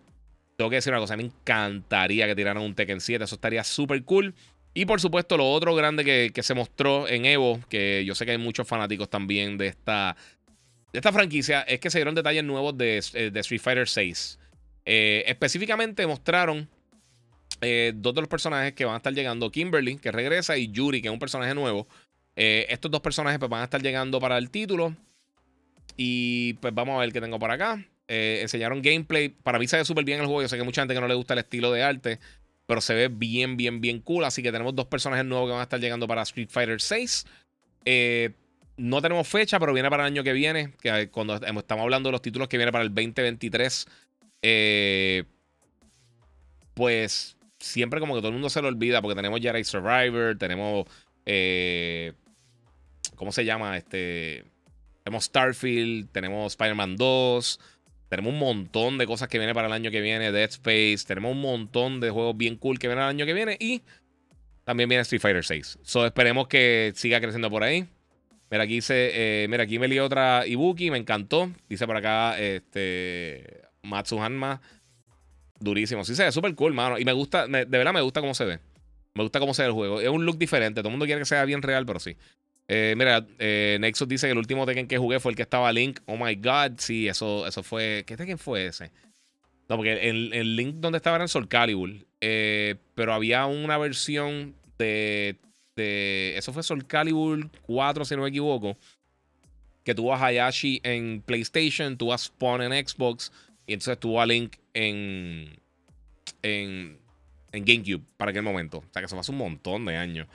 tengo 0.56 0.70
que 0.70 0.76
decir 0.76 0.92
una 0.92 1.00
cosa, 1.00 1.16
me 1.16 1.24
encantaría 1.24 2.26
que 2.26 2.36
tiraran 2.36 2.62
un 2.62 2.74
Tekken 2.74 3.00
7, 3.00 3.24
eso 3.24 3.34
estaría 3.34 3.64
súper 3.64 4.04
cool. 4.04 4.34
Y 4.74 4.86
por 4.86 5.00
supuesto, 5.00 5.36
lo 5.36 5.50
otro 5.50 5.74
grande 5.74 6.04
que, 6.04 6.42
se 6.42 6.54
mostró 6.54 7.08
en 7.08 7.24
Evo, 7.24 7.60
que 7.68 8.04
yo 8.04 8.14
sé 8.14 8.24
que 8.24 8.32
hay 8.32 8.38
muchos 8.38 8.66
fanáticos 8.66 9.08
también 9.08 9.56
de 9.56 9.68
esta, 9.68 10.16
de 10.92 10.98
esta 10.98 11.12
franquicia, 11.12 11.62
es 11.62 11.78
que 11.80 11.90
se 11.90 11.98
dieron 11.98 12.14
detalles 12.14 12.42
nuevos 12.44 12.76
de, 12.76 12.98
eh, 12.98 13.32
Street 13.34 13.60
Fighter 13.60 13.88
6. 13.88 14.38
Eh, 14.84 15.24
específicamente 15.26 16.06
mostraron 16.06 16.68
eh, 17.60 17.92
dos 17.94 18.14
de 18.14 18.20
los 18.20 18.28
personajes 18.28 18.72
que 18.74 18.84
van 18.84 18.94
a 18.94 18.96
estar 18.98 19.12
llegando, 19.12 19.50
Kimberly, 19.50 19.96
que 19.96 20.12
regresa, 20.12 20.56
y 20.56 20.70
Yuri, 20.70 21.00
que 21.00 21.08
es 21.08 21.12
un 21.12 21.18
personaje 21.18 21.54
nuevo. 21.54 21.86
Eh, 22.36 22.66
estos 22.68 22.90
dos 22.90 23.00
personajes 23.00 23.38
pues, 23.38 23.50
van 23.50 23.60
a 23.60 23.64
estar 23.64 23.82
llegando 23.82 24.20
para 24.20 24.38
el 24.38 24.50
título. 24.50 24.94
Y 25.96 26.54
pues 26.54 26.74
vamos 26.74 26.96
a 26.96 27.00
ver 27.00 27.12
qué 27.12 27.20
tengo 27.20 27.38
por 27.38 27.50
acá. 27.50 27.84
Eh, 28.08 28.40
enseñaron 28.42 28.82
gameplay. 28.82 29.28
Para 29.28 29.58
mí 29.58 29.68
se 29.68 29.76
ve 29.76 29.84
súper 29.84 30.04
bien 30.04 30.20
el 30.20 30.26
juego. 30.26 30.42
Yo 30.42 30.48
sé 30.48 30.56
que 30.56 30.62
hay 30.62 30.66
mucha 30.66 30.82
gente 30.82 30.94
que 30.94 31.00
no 31.00 31.08
le 31.08 31.14
gusta 31.14 31.34
el 31.34 31.40
estilo 31.40 31.70
de 31.72 31.82
arte. 31.82 32.18
Pero 32.66 32.80
se 32.80 32.94
ve 32.94 33.08
bien, 33.08 33.56
bien, 33.56 33.80
bien 33.80 34.00
cool. 34.00 34.24
Así 34.24 34.42
que 34.42 34.50
tenemos 34.50 34.74
dos 34.74 34.86
personajes 34.86 35.24
nuevos 35.24 35.48
que 35.48 35.52
van 35.52 35.60
a 35.60 35.64
estar 35.64 35.80
llegando 35.80 36.08
para 36.08 36.22
Street 36.22 36.48
Fighter 36.50 36.80
6. 36.80 37.26
no 38.76 39.00
tenemos 39.00 39.28
fecha, 39.28 39.60
pero 39.60 39.72
viene 39.72 39.88
para 39.90 40.02
el 40.04 40.12
año 40.12 40.24
que 40.24 40.32
viene. 40.32 40.72
Que 40.80 41.08
cuando 41.10 41.36
estamos 41.36 41.82
hablando 41.82 42.08
de 42.08 42.12
los 42.12 42.22
títulos 42.22 42.48
que 42.48 42.56
viene 42.56 42.72
para 42.72 42.82
el 42.82 42.90
2023. 42.92 43.86
pues 46.74 47.36
siempre 47.64 48.00
como 48.00 48.14
que 48.14 48.20
todo 48.20 48.28
el 48.28 48.34
mundo 48.34 48.50
se 48.50 48.62
lo 48.62 48.68
olvida 48.68 49.00
porque 49.00 49.16
tenemos 49.16 49.40
Jedi 49.40 49.64
Survivor, 49.64 50.36
tenemos... 50.38 50.86
Eh, 51.26 52.12
¿Cómo 53.16 53.32
se 53.32 53.44
llama? 53.44 53.76
Este... 53.76 54.44
Tenemos 55.02 55.24
Starfield, 55.24 56.10
tenemos 56.12 56.52
Spider-Man 56.52 56.96
2, 56.96 57.60
tenemos 58.08 58.32
un 58.32 58.38
montón 58.38 58.96
de 58.96 59.06
cosas 59.06 59.28
que 59.28 59.38
vienen 59.38 59.54
para 59.54 59.66
el 59.66 59.72
año 59.74 59.90
que 59.90 60.00
viene, 60.00 60.32
Dead 60.32 60.48
Space, 60.48 61.04
tenemos 61.06 61.32
un 61.32 61.42
montón 61.42 62.00
de 62.00 62.08
juegos 62.10 62.36
bien 62.36 62.56
cool 62.56 62.78
que 62.78 62.86
vienen 62.86 63.04
el 63.04 63.10
año 63.10 63.26
que 63.26 63.34
viene 63.34 63.56
y 63.60 63.82
también 64.64 64.88
viene 64.88 65.02
Street 65.02 65.20
Fighter 65.20 65.44
6. 65.44 65.80
So 65.82 66.06
esperemos 66.06 66.48
que 66.48 66.92
siga 66.94 67.20
creciendo 67.20 67.50
por 67.50 67.62
ahí. 67.62 67.86
Mira, 68.50 68.64
aquí 68.64 68.78
eh, 68.88 69.46
mira, 69.50 69.64
aquí 69.64 69.78
me 69.78 69.88
lié 69.88 70.00
otra 70.00 70.46
Ibuki, 70.46 70.90
me 70.90 70.98
encantó. 70.98 71.50
Dice 71.68 71.86
por 71.86 71.96
acá, 71.96 72.38
este, 72.38 73.62
Matsuhanma. 73.82 74.60
Durísimo. 75.64 76.04
Sí, 76.04 76.14
se 76.14 76.24
ve 76.24 76.32
súper 76.32 76.54
cool, 76.54 76.74
mano. 76.74 76.98
Y 76.98 77.04
me 77.04 77.12
gusta, 77.12 77.46
de 77.46 77.64
verdad 77.64 77.92
me 77.92 78.02
gusta 78.02 78.20
cómo 78.20 78.34
se 78.34 78.44
ve. 78.44 78.60
Me 79.14 79.22
gusta 79.22 79.40
cómo 79.40 79.54
se 79.54 79.62
ve 79.62 79.68
el 79.68 79.74
juego. 79.74 80.00
Es 80.00 80.08
un 80.08 80.26
look 80.26 80.38
diferente. 80.38 80.80
Todo 80.80 80.88
el 80.88 80.92
mundo 80.92 81.06
quiere 81.06 81.20
que 81.20 81.24
sea 81.24 81.44
bien 81.44 81.62
real, 81.62 81.86
pero 81.86 81.98
sí. 82.00 82.16
Eh, 82.68 82.94
mira, 82.96 83.26
eh, 83.38 83.78
Nexus 83.80 84.08
dice 84.08 84.26
que 84.26 84.32
el 84.32 84.38
último 84.38 84.66
Tekken 84.66 84.86
que 84.86 84.98
jugué 84.98 85.20
fue 85.20 85.32
el 85.32 85.36
que 85.36 85.42
estaba 85.42 85.72
Link. 85.72 86.00
Oh 86.06 86.16
my 86.16 86.34
god. 86.36 86.72
Sí, 86.78 87.08
eso, 87.08 87.46
eso 87.46 87.62
fue. 87.62 88.04
¿Qué 88.06 88.16
Tekken 88.16 88.38
fue 88.38 88.66
ese? 88.66 88.90
No, 89.68 89.76
porque 89.76 90.10
el, 90.10 90.56
Link 90.56 90.76
donde 90.76 90.98
estaba 90.98 91.16
era 91.16 91.24
en 91.24 91.28
Soul 91.28 91.48
Calibur. 91.48 91.90
Eh, 92.20 92.76
pero 92.94 93.14
había 93.14 93.46
una 93.46 93.78
versión 93.78 94.54
de, 94.78 95.36
de. 95.76 96.34
Eso 96.36 96.52
fue 96.52 96.62
Soul 96.62 96.86
Calibur 96.86 97.50
4, 97.62 98.04
si 98.04 98.16
no 98.16 98.22
me 98.22 98.28
equivoco. 98.28 98.76
Que 99.84 99.94
tuvo 99.94 100.14
a 100.14 100.26
Hayashi 100.26 100.80
en 100.82 101.22
PlayStation, 101.24 101.96
tuvo 101.96 102.12
a 102.12 102.18
Spawn 102.18 102.62
en 102.62 102.86
Xbox. 102.86 103.32
Y 103.66 103.74
entonces 103.74 103.98
tuvo 103.98 104.20
a 104.20 104.26
Link 104.26 104.56
en, 104.74 105.58
en, 106.42 106.98
en 107.52 107.64
GameCube 107.64 108.02
para 108.16 108.30
aquel 108.30 108.42
momento. 108.42 108.78
O 108.78 108.84
sea 108.92 109.02
que 109.02 109.08
se 109.08 109.16
pasó 109.16 109.32
un 109.32 109.38
montón 109.38 109.84
de 109.86 109.96
años. 109.96 110.28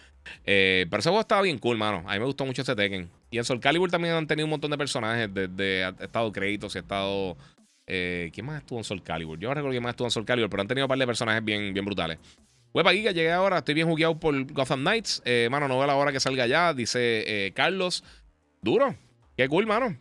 Eh, 0.45 0.85
pero 0.89 0.99
ese 0.99 1.09
juego 1.09 1.21
estaba 1.21 1.41
bien 1.41 1.57
cool, 1.57 1.77
mano. 1.77 2.03
A 2.07 2.13
mí 2.13 2.19
me 2.19 2.25
gustó 2.25 2.45
mucho 2.45 2.61
ese 2.61 2.75
Tekken. 2.75 3.09
Y 3.31 3.37
en 3.37 3.43
Soul 3.43 3.59
Calibur 3.59 3.89
también 3.89 4.15
han 4.15 4.27
tenido 4.27 4.45
un 4.45 4.51
montón 4.51 4.71
de 4.71 4.77
personajes. 4.77 5.29
Desde 5.33 5.83
ha 5.83 5.89
estado 5.99 6.31
créditos 6.31 6.73
y 6.75 6.79
ha 6.79 6.81
estado. 6.81 7.37
Eh, 7.87 8.29
¿Quién 8.33 8.45
más 8.45 8.59
estuvo 8.59 8.79
en 8.79 8.83
Soul 8.83 9.01
Calibur? 9.03 9.39
Yo 9.39 9.49
no 9.49 9.55
recuerdo 9.55 9.71
quién 9.71 9.83
más 9.83 9.91
estuvo 9.91 10.07
en 10.07 10.11
Soul 10.11 10.25
Calibur, 10.25 10.49
pero 10.49 10.61
han 10.61 10.67
tenido 10.67 10.85
un 10.85 10.89
par 10.89 10.97
de 10.97 11.07
personajes 11.07 11.43
bien, 11.43 11.73
bien 11.73 11.85
brutales. 11.85 12.19
Web 12.71 12.87
aquí 12.87 13.01
que 13.01 13.13
llegué 13.13 13.31
ahora, 13.31 13.59
estoy 13.59 13.73
bien 13.73 13.87
jugueado 13.87 14.19
por 14.19 14.43
Gotham 14.53 14.81
Knights. 14.81 15.23
Eh, 15.25 15.47
mano, 15.49 15.67
no 15.67 15.77
veo 15.77 15.87
la 15.87 15.95
hora 15.95 16.11
que 16.11 16.19
salga 16.19 16.45
ya, 16.45 16.73
dice 16.73 17.51
Carlos. 17.55 18.03
Duro. 18.61 18.95
Qué 19.35 19.47
cool, 19.47 19.65
mano. 19.65 19.97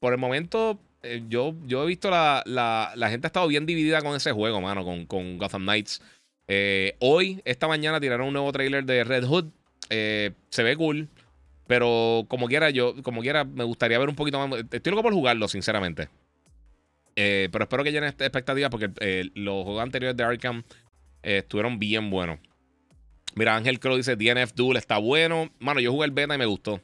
por 0.00 0.12
el 0.12 0.18
momento, 0.18 0.78
eh, 1.02 1.22
yo, 1.28 1.54
yo 1.66 1.84
he 1.84 1.86
visto 1.86 2.10
la, 2.10 2.42
la, 2.44 3.10
gente 3.10 3.26
ha 3.26 3.28
estado 3.28 3.46
bien 3.46 3.66
dividida 3.66 4.02
con 4.02 4.16
ese 4.16 4.32
juego, 4.32 4.60
mano, 4.60 4.84
con, 4.84 5.06
con 5.06 5.38
Gotham 5.38 5.62
Knights. 5.62 6.02
Eh, 6.48 6.96
hoy, 6.98 7.40
esta 7.44 7.68
mañana, 7.68 8.00
tiraron 8.00 8.28
un 8.28 8.32
nuevo 8.32 8.50
trailer 8.52 8.84
de 8.84 9.04
Red 9.04 9.24
Hood. 9.24 9.46
Eh, 9.90 10.32
se 10.50 10.62
ve 10.62 10.76
cool. 10.76 11.08
Pero 11.66 12.24
como 12.28 12.48
quiera, 12.48 12.70
yo, 12.70 13.02
como 13.02 13.20
quiera, 13.20 13.44
me 13.44 13.64
gustaría 13.64 13.98
ver 13.98 14.08
un 14.08 14.16
poquito 14.16 14.46
más. 14.46 14.60
Estoy 14.70 14.90
loco 14.90 15.02
por 15.02 15.12
jugarlo, 15.12 15.48
sinceramente. 15.48 16.08
pero 17.14 17.64
espero 17.64 17.84
que 17.84 17.92
llenen 17.92 18.08
expectativas 18.08 18.70
porque 18.70 18.88
los 19.34 19.64
juegos 19.64 19.82
anteriores 19.82 20.16
de 20.16 20.24
Arkham 20.24 20.62
estuvieron 21.22 21.78
bien 21.78 22.08
buenos. 22.08 22.38
Mira, 23.34 23.54
Ángel 23.54 23.78
Crow 23.78 23.96
dice 23.96 24.16
DNF 24.16 24.54
Duel 24.54 24.78
está 24.78 24.98
bueno. 24.98 25.50
Mano, 25.58 25.80
yo 25.80 25.92
jugué 25.92 26.06
el 26.06 26.12
beta 26.12 26.34
y 26.34 26.38
me 26.38 26.46
gustó. 26.46 26.80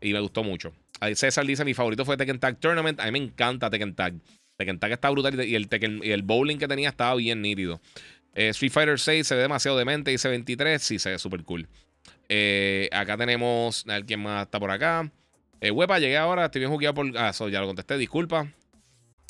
Y 0.00 0.12
me 0.12 0.20
gustó 0.20 0.42
mucho. 0.42 0.72
César 1.14 1.46
dice: 1.46 1.64
Mi 1.64 1.74
favorito 1.74 2.04
fue 2.04 2.16
Tekken 2.16 2.38
Tag 2.38 2.58
Tournament. 2.58 3.00
A 3.00 3.04
mí 3.06 3.12
me 3.12 3.18
encanta 3.18 3.70
Tekken 3.70 3.94
Tag. 3.94 4.14
Tekken 4.56 4.78
Tag 4.78 4.92
está 4.92 5.10
brutal 5.10 5.34
y 5.44 5.54
el, 5.54 5.68
y 6.02 6.10
el 6.10 6.22
bowling 6.22 6.56
que 6.58 6.68
tenía 6.68 6.88
estaba 6.88 7.14
bien 7.16 7.42
nítido. 7.42 7.80
Eh, 8.34 8.48
Street 8.48 8.70
Fighter 8.70 8.98
6 8.98 9.26
se 9.26 9.34
ve 9.34 9.42
demasiado 9.42 9.76
demente. 9.78 10.10
Dice 10.10 10.28
23. 10.28 10.82
Sí, 10.82 10.98
se 10.98 11.10
ve 11.10 11.18
súper 11.18 11.42
cool. 11.44 11.66
Eh, 12.28 12.88
acá 12.92 13.16
tenemos. 13.16 13.84
A 13.88 13.94
ver 13.94 14.04
quién 14.04 14.20
más 14.20 14.44
está 14.44 14.60
por 14.60 14.70
acá. 14.70 15.10
Eh, 15.60 15.70
Huepa, 15.70 15.98
llegué 15.98 16.16
ahora. 16.16 16.46
Estoy 16.46 16.60
bien 16.60 16.70
jugueado 16.70 16.94
por. 16.94 17.06
Ah, 17.16 17.30
eso 17.30 17.48
ya 17.48 17.60
lo 17.60 17.66
contesté. 17.66 17.96
Disculpa. 17.96 18.52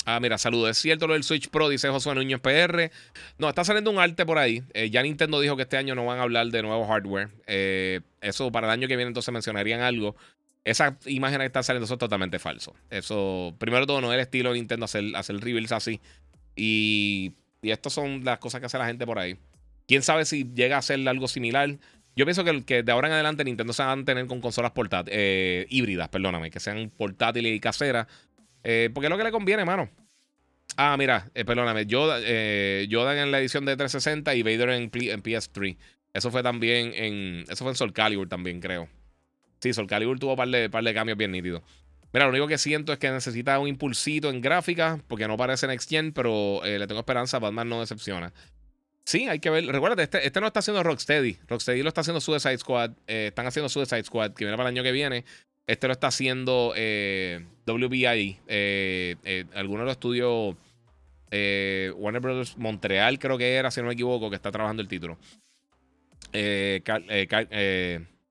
Ah, 0.05 0.19
mira, 0.19 0.37
saludos. 0.37 0.71
Es 0.71 0.77
cierto 0.77 1.07
lo 1.07 1.13
del 1.13 1.23
Switch 1.23 1.49
Pro, 1.49 1.67
dice 1.67 1.89
Josué 1.89 2.15
Núñez 2.15 2.39
PR. 2.39 2.91
No, 3.37 3.49
está 3.49 3.65
saliendo 3.65 3.91
un 3.91 3.99
arte 3.99 4.25
por 4.25 4.37
ahí. 4.37 4.63
Eh, 4.73 4.89
ya 4.89 5.03
Nintendo 5.03 5.39
dijo 5.41 5.57
que 5.57 5.63
este 5.63 5.75
año 5.75 5.95
no 5.95 6.05
van 6.05 6.19
a 6.19 6.23
hablar 6.23 6.47
de 6.47 6.61
nuevo 6.61 6.87
hardware. 6.87 7.29
Eso 8.21 8.51
para 8.51 8.67
el 8.67 8.71
año 8.71 8.87
que 8.87 8.95
viene 8.95 9.09
entonces 9.09 9.33
mencionarían 9.33 9.81
algo. 9.81 10.15
Esa 10.67 10.97
imagen 11.05 11.39
que 11.39 11.45
está 11.45 11.63
saliendo, 11.63 11.91
es 11.91 11.99
totalmente 11.99 12.39
falso. 12.39 12.75
Eso, 12.89 13.55
primero 13.57 13.87
todo, 13.87 14.01
no 14.01 14.11
es 14.11 14.15
el 14.15 14.21
estilo 14.21 14.51
de 14.51 14.59
Nintendo 14.59 14.85
hacer, 14.85 15.15
hacer 15.15 15.39
reveals 15.39 15.71
así. 15.71 16.01
Y, 16.55 17.33
y 17.61 17.71
estas 17.71 17.93
son 17.93 18.23
las 18.25 18.39
cosas 18.39 18.59
que 18.59 18.65
hace 18.65 18.77
la 18.77 18.85
gente 18.85 19.05
por 19.05 19.17
ahí. 19.19 19.37
Quién 19.87 20.01
sabe 20.01 20.25
si 20.25 20.51
llega 20.53 20.77
a 20.77 20.81
ser 20.81 21.07
algo 21.07 21.27
similar. 21.27 21.77
Yo 22.15 22.25
pienso 22.25 22.43
que, 22.43 22.65
que 22.65 22.83
de 22.83 22.91
ahora 22.91 23.07
en 23.07 23.13
adelante 23.13 23.43
Nintendo 23.43 23.73
se 23.73 23.83
van 23.83 24.01
a 24.01 24.05
tener 24.05 24.27
con 24.27 24.41
consolas 24.41 24.73
eh, 25.05 25.67
híbridas, 25.69 26.09
perdóname, 26.09 26.49
que 26.49 26.59
sean 26.59 26.91
portátiles 26.97 27.55
y 27.55 27.59
caseras 27.59 28.07
eh, 28.69 28.89
porque 28.93 29.07
es 29.07 29.09
lo 29.09 29.17
que 29.17 29.23
le 29.23 29.31
conviene, 29.31 29.63
mano. 29.63 29.89
Ah, 30.75 30.97
mira, 30.97 31.31
eh, 31.33 31.45
perdóname. 31.45 31.85
Yoda, 31.85 32.19
eh, 32.21 32.85
en 32.89 33.31
la 33.31 33.39
edición 33.39 33.65
de 33.65 33.77
360 33.77 34.35
y 34.35 34.43
Vader 34.43 34.69
en, 34.71 34.91
PS3. 34.91 35.77
Eso 36.13 36.31
fue 36.31 36.43
también 36.43 36.91
en. 36.93 37.45
Eso 37.49 37.63
fue 37.63 37.71
en 37.71 37.75
Soul 37.75 37.93
Calibur 37.93 38.27
también, 38.27 38.59
creo. 38.59 38.89
Sí, 39.59 39.73
Soul 39.73 39.87
Calibur 39.87 40.19
tuvo 40.19 40.31
un 40.31 40.37
par 40.37 40.47
de, 40.47 40.69
par 40.69 40.83
de 40.83 40.93
cambios 40.93 41.17
bien 41.17 41.31
nítidos. 41.31 41.63
Mira, 42.13 42.25
lo 42.25 42.31
único 42.31 42.47
que 42.47 42.57
siento 42.57 42.93
es 42.93 42.99
que 42.99 43.11
necesita 43.11 43.59
un 43.59 43.67
impulsito 43.67 44.29
en 44.29 44.41
gráfica, 44.41 44.99
porque 45.07 45.27
no 45.27 45.35
parece 45.35 45.67
Next 45.67 45.89
Gen, 45.89 46.13
pero 46.13 46.63
eh, 46.63 46.79
le 46.79 46.87
tengo 46.87 46.99
esperanza. 46.99 47.39
Batman 47.39 47.69
no 47.69 47.79
decepciona. 47.81 48.33
Sí, 49.05 49.27
hay 49.27 49.39
que 49.39 49.49
ver. 49.49 49.65
Recuerda, 49.65 50.03
este, 50.03 50.25
este 50.25 50.41
no 50.41 50.47
está 50.47 50.59
haciendo 50.59 50.83
Rocksteady. 50.83 51.37
Rocksteady 51.47 51.81
lo 51.81 51.89
está 51.89 52.01
haciendo 52.01 52.21
Suicide 52.21 52.57
Squad. 52.57 52.91
están 53.07 53.47
haciendo 53.47 53.69
Suicide 53.69 54.03
Squad, 54.03 54.33
que 54.33 54.45
viene 54.45 54.57
para 54.57 54.69
el 54.69 54.75
año 54.75 54.83
que 54.83 54.91
viene. 54.91 55.25
Este 55.67 55.87
lo 55.87 55.93
está 55.93 56.07
haciendo 56.07 56.73
eh, 56.77 57.45
WBI. 57.67 58.39
Eh, 58.47 59.15
eh, 59.25 59.45
algunos 59.53 59.81
de 59.81 59.85
los 59.85 59.91
estudios 59.91 60.55
Warner 61.29 62.21
Brothers 62.21 62.57
Montreal, 62.57 63.19
creo 63.19 63.37
que 63.37 63.55
era, 63.55 63.69
si 63.69 63.81
no 63.81 63.87
me 63.87 63.93
equivoco, 63.93 64.29
que 64.29 64.37
está 64.37 64.49
trabajando 64.49 64.81
el 64.81 64.87
título. 64.87 65.17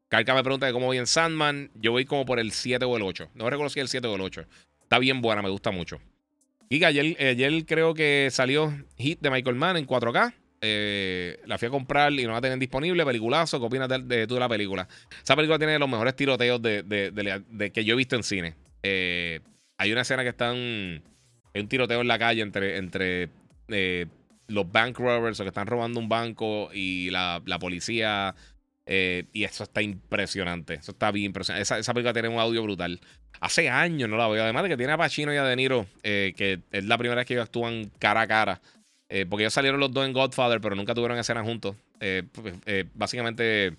Carca 0.08 0.34
me 0.34 0.42
pregunta 0.42 0.72
cómo 0.72 0.86
voy 0.86 0.98
en 0.98 1.06
Sandman. 1.06 1.70
Yo 1.74 1.92
voy 1.92 2.04
como 2.04 2.24
por 2.24 2.38
el 2.38 2.52
7 2.52 2.84
o 2.84 2.96
el 2.96 3.02
8. 3.02 3.30
No 3.34 3.68
si 3.68 3.80
el 3.80 3.88
7 3.88 4.06
o 4.06 4.14
el 4.14 4.20
8. 4.20 4.44
Está 4.82 4.98
bien 4.98 5.20
buena, 5.20 5.42
me 5.42 5.50
gusta 5.50 5.70
mucho. 5.70 6.00
Y 6.68 6.82
ayer, 6.84 7.16
ayer 7.20 7.66
creo 7.66 7.94
que 7.94 8.28
salió 8.30 8.72
Hit 8.96 9.20
de 9.20 9.30
Michael 9.30 9.56
Mann 9.56 9.76
en 9.76 9.86
4K. 9.86 10.34
Eh, 10.60 11.38
la 11.46 11.58
fui 11.58 11.68
a 11.68 11.70
comprar 11.70 12.12
y 12.12 12.24
no 12.24 12.32
la 12.32 12.40
tenían 12.40 12.58
disponible. 12.58 13.04
Peliculazo, 13.04 13.60
¿qué 13.60 13.66
opinas 13.66 13.88
de, 13.88 14.26
tú 14.26 14.34
de 14.34 14.40
la 14.40 14.48
película? 14.48 14.88
Esa 15.22 15.36
película 15.36 15.58
tiene 15.58 15.78
los 15.78 15.88
mejores 15.88 16.16
tiroteos 16.16 16.60
de, 16.62 17.70
que 17.72 17.84
yo 17.84 17.94
he 17.94 17.96
visto 17.96 18.16
en 18.16 18.22
cine. 18.22 18.54
Eh, 18.82 19.40
hay 19.78 19.92
una 19.92 20.02
escena 20.02 20.22
que 20.22 20.30
están. 20.30 20.56
Hay 21.54 21.60
un 21.60 21.68
tiroteo 21.68 22.00
en 22.00 22.08
la 22.08 22.18
calle 22.18 22.42
entre, 22.42 22.76
entre 22.76 23.28
eh, 23.68 24.06
los 24.48 24.70
bank 24.70 24.98
robbers 24.98 25.40
o 25.40 25.44
que 25.44 25.48
están 25.48 25.66
robando 25.66 26.00
un 26.00 26.08
banco 26.08 26.70
y 26.72 27.10
la, 27.10 27.42
policía. 27.60 28.34
Y 28.86 29.44
eso 29.44 29.64
está 29.64 29.82
impresionante. 29.82 30.74
Eso 30.74 30.92
está 30.92 31.10
bien 31.10 31.26
impresionante. 31.26 31.62
Esa, 31.62 31.94
película 31.94 32.12
tiene 32.12 32.28
un 32.28 32.38
audio 32.38 32.62
brutal. 32.62 33.00
Hace 33.40 33.68
años 33.68 34.08
no 34.08 34.16
la 34.16 34.28
veo. 34.28 34.42
Además 34.42 34.62
de 34.62 34.68
que 34.70 34.76
tiene 34.76 34.92
a 34.92 34.96
Pacino 34.96 35.34
y 35.34 35.36
a 35.36 35.44
De 35.44 35.56
Niro, 35.56 35.86
que 36.02 36.60
es 36.70 36.84
la 36.84 36.96
primera 36.96 37.20
vez 37.20 37.26
que 37.26 37.34
ellos 37.34 37.46
actúan 37.46 37.90
cara 37.98 38.22
a 38.22 38.26
cara. 38.26 38.60
Eh, 39.08 39.24
porque 39.28 39.44
ellos 39.44 39.54
salieron 39.54 39.78
los 39.78 39.92
dos 39.92 40.04
en 40.04 40.12
Godfather, 40.12 40.60
pero 40.60 40.74
nunca 40.74 40.94
tuvieron 40.94 41.18
escena 41.18 41.42
juntos. 41.42 41.76
Eh, 42.00 42.24
pues, 42.32 42.54
eh, 42.66 42.84
básicamente, 42.94 43.76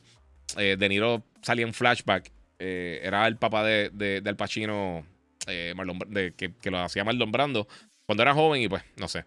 De 0.56 0.90
Niro 0.90 1.24
salía 1.42 1.66
en 1.66 1.74
flashback. 1.74 2.32
era 2.60 3.28
el 3.28 3.38
papá 3.38 3.64
de, 3.64 3.90
de, 3.94 4.22
del 4.22 4.36
Pacino, 4.36 5.06
de, 5.46 6.34
que, 6.36 6.72
lo 6.72 6.80
hacía 6.80 7.04
Marlon 7.04 7.32
Brando, 7.32 7.68
cuando 8.06 8.24
era 8.24 8.34
joven 8.34 8.62
y 8.62 8.70
pues, 8.70 8.84
no 8.96 9.08
sé. 9.08 9.26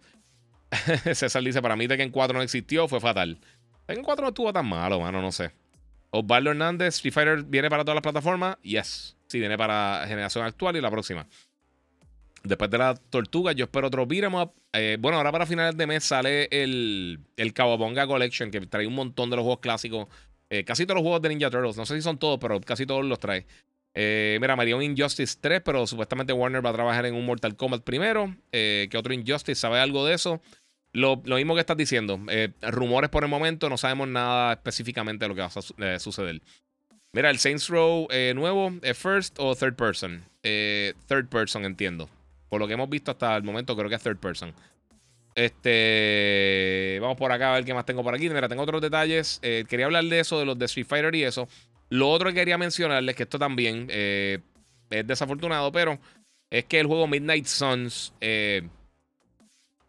César 1.15 1.43
dice, 1.43 1.61
para 1.61 1.77
mí 1.77 1.89
Tekken 1.89 2.11
4 2.11 2.37
no 2.37 2.43
existió, 2.43 2.89
fue 2.89 3.01
fatal. 3.01 3.39
Tekken 3.87 4.05
4 4.05 4.23
no 4.23 4.29
estuvo 4.29 4.53
tan 4.53 4.67
malo, 4.67 5.01
mano, 5.01 5.21
no 5.21 5.33
sé. 5.33 5.51
Osvaldo 6.11 6.51
Hernández, 6.51 6.95
Street 6.97 7.13
Fighter 7.13 7.45
viene 7.45 7.71
para 7.71 7.85
todas 7.85 7.97
las 7.97 8.03
plataformas. 8.03 8.57
Yes. 8.63 9.17
Sí, 9.27 9.39
viene 9.39 9.57
para 9.57 10.05
generación 10.09 10.45
actual 10.45 10.77
y 10.77 10.81
la 10.81 10.91
próxima. 10.91 11.27
Después 12.43 12.71
de 12.71 12.79
la 12.79 12.95
tortuga, 12.95 13.53
yo 13.53 13.65
espero 13.65 13.87
otro 13.87 14.07
beat'em 14.07 14.35
up. 14.35 14.53
Eh, 14.73 14.97
bueno, 14.99 15.19
ahora 15.19 15.31
para 15.31 15.47
finales 15.47 15.77
de 15.77 15.87
mes 15.87 16.05
sale 16.05 16.49
el, 16.51 17.21
el 17.37 17.53
Kawabonga 17.53 18.07
Collection, 18.07 18.51
que 18.51 18.61
trae 18.63 18.87
un 18.87 18.95
montón 18.95 19.31
de 19.31 19.37
los 19.37 19.43
juegos 19.43 19.61
clásicos. 19.61 20.09
Eh, 20.49 20.65
casi 20.65 20.85
todos 20.85 20.97
los 20.97 21.03
juegos 21.03 21.23
de 21.23 21.29
Ninja 21.29 21.51
Turtles. 21.51 21.77
No 21.77 21.87
sé 21.87 21.95
si 21.97 22.03
son 22.03 22.19
todos, 22.19 22.39
pero 22.41 22.61
casi 22.61 22.87
todos 22.87 23.05
los 23.05 23.21
trae. 23.21 23.47
Eh, 23.95 24.39
mira, 24.41 24.57
María 24.57 24.75
un 24.75 24.83
Injustice 24.83 25.37
3, 25.41 25.61
pero 25.65 25.87
supuestamente 25.87 26.33
Warner 26.33 26.65
va 26.65 26.71
a 26.71 26.75
trabajar 26.75 27.07
en 27.07 27.15
un 27.15 27.27
Mortal 27.27 27.57
Kombat 27.57 27.83
primero. 27.83 28.35
¿Qué 28.51 28.91
otro 28.97 29.13
Injustice? 29.13 29.61
¿Sabe 29.61 29.79
algo 29.79 30.07
de 30.07 30.15
eso? 30.15 30.41
Lo, 30.93 31.17
mismo 31.19 31.55
que 31.55 31.61
estás 31.61 31.77
diciendo. 31.77 32.21
rumores 32.63 33.11
por 33.11 33.23
el 33.23 33.31
momento, 33.31 33.69
no 33.69 33.77
sabemos 33.77 34.09
nada 34.09 34.53
específicamente 34.55 35.25
de 35.25 35.29
lo 35.29 35.35
que 35.35 35.43
va 35.43 35.95
a 35.95 35.99
suceder. 35.99 36.41
Mira, 37.13 37.31
el 37.31 37.39
Saints 37.39 37.69
Row 37.69 38.09
nuevo, 38.35 38.73
¿first 38.95 39.37
o 39.39 39.55
third 39.55 39.77
person? 39.77 40.25
third 40.43 41.29
person, 41.29 41.65
entiendo. 41.65 42.09
Por 42.49 42.61
lo 42.61 42.67
que 42.67 42.75
hemos 42.75 42.91
visto 42.91 43.13
hasta 43.13 43.37
el 43.37 43.45
momento, 43.45 43.77
creo 43.77 43.89
que 43.89 43.95
es 43.95 44.03
third 44.03 44.19
person. 44.19 44.53
Este. 45.35 46.99
Vamos 47.01 47.17
por 47.17 47.33
acá 47.33 47.53
a 47.53 47.55
ver 47.55 47.65
qué 47.65 47.75
más 47.75 47.87
tengo 47.87 48.03
por 48.03 48.15
aquí. 48.15 48.29
Mira, 48.29 48.49
tengo 48.49 48.63
otros 48.63 48.83
detalles. 48.83 49.39
Eh, 49.43 49.65
quería 49.69 49.87
hablar 49.87 50.05
de 50.05 50.21
eso, 50.21 50.39
de 50.39 50.45
los 50.45 50.59
de 50.59 50.67
Street 50.67 50.87
Fighter 50.87 51.15
y 51.15 51.25
eso. 51.25 51.49
Lo 51.89 52.11
otro 52.11 52.29
que 52.29 52.35
quería 52.35 52.59
mencionarles, 52.59 53.17
que 53.17 53.25
esto 53.25 53.39
también 53.39 53.87
eh, 53.91 54.39
es 54.91 55.07
desafortunado, 55.07 55.73
pero 55.73 55.99
es 56.51 56.65
que 56.65 56.81
el 56.81 56.87
juego 56.87 57.07
Midnight 57.07 57.47
Suns 57.47 58.13
eh, 58.21 58.69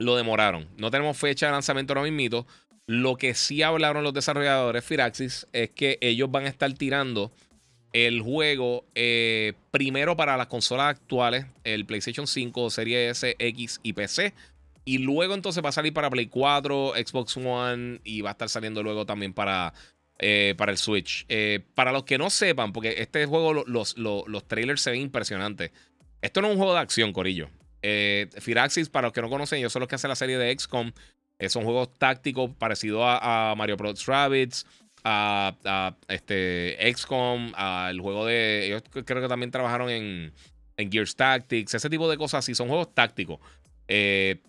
lo 0.02 0.16
demoraron. 0.16 0.68
No 0.78 0.92
tenemos 0.92 1.18
fecha 1.18 1.48
de 1.48 1.52
lanzamiento 1.54 1.94
ahora 1.94 2.10
mismo. 2.10 2.46
Lo 2.88 3.16
que 3.16 3.36
sí 3.36 3.62
hablaron 3.62 4.04
los 4.04 4.14
desarrolladores 4.14 4.84
Firaxis 4.84 5.48
es 5.54 5.70
que 5.70 5.98
ellos 6.02 6.30
van 6.30 6.46
a 6.46 6.50
estar 6.50 6.72
tirando 6.74 7.32
el 7.94 8.22
juego 8.22 8.86
eh, 8.96 9.54
primero 9.72 10.16
para 10.16 10.38
las 10.38 10.48
consolas 10.48 10.88
actuales, 10.88 11.46
el 11.64 11.86
PlayStation 11.86 12.28
5, 12.28 12.70
Serie 12.70 13.10
S, 13.10 13.36
X 13.38 13.80
y 13.84 13.94
PC. 13.94 14.34
Y 14.84 14.98
luego 14.98 15.36
entonces 15.36 15.64
va 15.64 15.70
a 15.70 15.74
salir 15.74 15.94
para 15.94 16.10
Play 16.10 16.28
4, 16.28 16.94
Xbox 16.96 17.38
One 17.38 18.00
y 18.04 18.22
va 18.22 18.32
a 18.32 18.34
estar 18.34 18.50
saliendo 18.50 18.82
luego 18.82 19.06
también 19.06 19.34
para, 19.34 19.74
eh, 20.18 20.56
para 20.58 20.72
el 20.72 20.78
Switch. 20.78 21.26
Eh, 21.30 21.60
para 21.76 21.92
los 21.92 22.04
que 22.04 22.18
no 22.18 22.30
sepan, 22.30 22.74
porque 22.74 22.96
este 22.98 23.26
juego, 23.26 23.54
los, 23.54 23.98
los, 23.98 24.48
trailers 24.48 24.82
se 24.82 24.92
ven 24.92 25.02
impresionantes. 25.02 25.72
Esto 26.22 26.42
no 26.42 26.48
es 26.48 26.54
un 26.54 26.58
juego 26.58 26.74
de 26.74 26.80
acción, 26.80 27.14
Corillo. 27.14 27.50
Firaxis, 27.82 28.90
para 28.90 29.08
los 29.08 29.14
que 29.14 29.22
no 29.22 29.30
conocen, 29.30 29.60
ellos 29.60 29.74
son 29.74 29.80
los 29.82 29.90
que 29.90 29.96
hacen 29.96 30.10
la 30.10 30.16
serie 30.16 30.38
de 30.38 30.58
XCOM. 30.58 30.92
son 31.48 31.64
juegos 31.64 31.94
tácticos 31.98 32.52
parecidos 32.58 33.04
a, 33.04 33.52
a 33.52 33.56
Mario 33.56 33.78
Bros. 33.78 34.06
Rabbids 34.06 34.66
a, 35.04 35.96
este 36.08 36.78
XCOM, 36.94 37.54
al 37.56 38.00
juego 38.00 38.26
de. 38.26 38.68
Ellos 38.68 38.84
creo 39.06 39.22
que 39.22 39.28
también 39.28 39.52
trabajaron 39.52 39.90
en, 39.90 40.32
en 40.78 40.92
Gears 40.92 41.16
Tactics, 41.16 41.74
ese 41.74 41.90
tipo 41.90 42.10
de 42.10 42.18
cosas 42.18 42.40
así. 42.40 42.56
Son 42.56 42.68
juegos 42.68 42.94
tácticos. 42.94 43.40
Eh, 43.88 44.40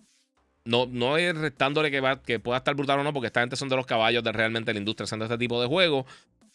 no, 0.65 0.85
no 0.85 1.17
es 1.17 1.35
restándole 1.35 1.91
que, 1.91 1.99
va, 1.99 2.21
que 2.21 2.39
pueda 2.39 2.57
estar 2.57 2.75
brutal 2.75 2.99
o 2.99 3.03
no, 3.03 3.13
porque 3.13 3.27
esta 3.27 3.41
gente 3.41 3.55
son 3.55 3.69
de 3.69 3.75
los 3.75 3.85
caballos 3.85 4.23
de 4.23 4.31
realmente 4.31 4.73
la 4.73 4.79
industria 4.79 5.05
haciendo 5.05 5.25
este 5.25 5.37
tipo 5.37 5.61
de 5.61 5.67
juegos. 5.67 6.05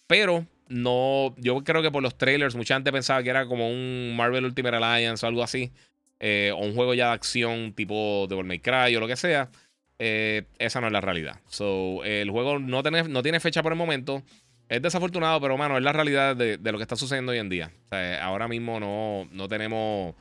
Pero 0.07 0.47
no, 0.69 1.35
yo 1.37 1.63
creo 1.63 1.83
que 1.83 1.91
por 1.91 2.03
los 2.03 2.17
trailers, 2.17 2.55
mucha 2.55 2.75
gente 2.75 2.93
pensaba 2.93 3.23
que 3.23 3.31
era 3.31 3.47
como 3.47 3.69
un 3.69 4.15
Marvel 4.17 4.47
Ultimate 4.47 4.77
Alliance 4.77 5.25
o 5.25 5.29
algo 5.29 5.43
así. 5.43 5.73
Eh, 6.20 6.53
o 6.53 6.59
un 6.59 6.74
juego 6.74 6.95
ya 6.95 7.09
de 7.09 7.12
acción 7.12 7.73
tipo 7.73 8.27
Devil 8.28 8.45
May 8.45 8.59
Cry 8.59 8.97
o 8.97 9.01
lo 9.01 9.07
que 9.07 9.16
sea. 9.16 9.51
Eh, 9.99 10.45
esa 10.59 10.81
no 10.81 10.86
es 10.86 10.93
la 10.93 11.01
realidad. 11.01 11.40
So, 11.49 12.05
el 12.05 12.31
juego 12.31 12.59
no 12.59 12.82
tiene, 12.82 13.05
no 13.05 13.23
tiene 13.23 13.40
fecha 13.40 13.62
por 13.62 13.73
el 13.73 13.78
momento. 13.78 14.23
Es 14.69 14.82
desafortunado, 14.82 15.40
pero 15.40 15.57
mano, 15.57 15.78
es 15.78 15.82
la 15.82 15.93
realidad 15.93 16.36
de, 16.36 16.59
lo 16.62 16.78
que 16.78 16.82
está 16.82 16.97
sucediendo 16.97 17.32
hoy 17.32 17.39
en 17.39 17.49
día. 17.49 17.73
ahora 18.20 18.49
mismo 18.49 18.78
no, 18.81 19.28
no 19.32 19.49
tenemos. 19.49 20.15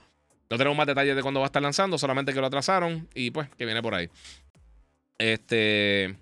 No 0.49 0.57
tenemos 0.57 0.77
más 0.77 0.87
detalles 0.87 1.13
de 1.13 1.21
cuándo 1.21 1.41
va 1.41 1.47
a 1.47 1.47
estar 1.47 1.61
lanzando, 1.61 1.97
solamente 1.97 2.33
que 2.33 2.39
lo 2.39 2.47
atrasaron 2.47 3.09
y 3.13 3.31
pues 3.31 3.49
que 3.57 3.65
viene 3.65 3.81
por 3.81 3.93
ahí. 3.93 4.09
Este. 5.17 6.15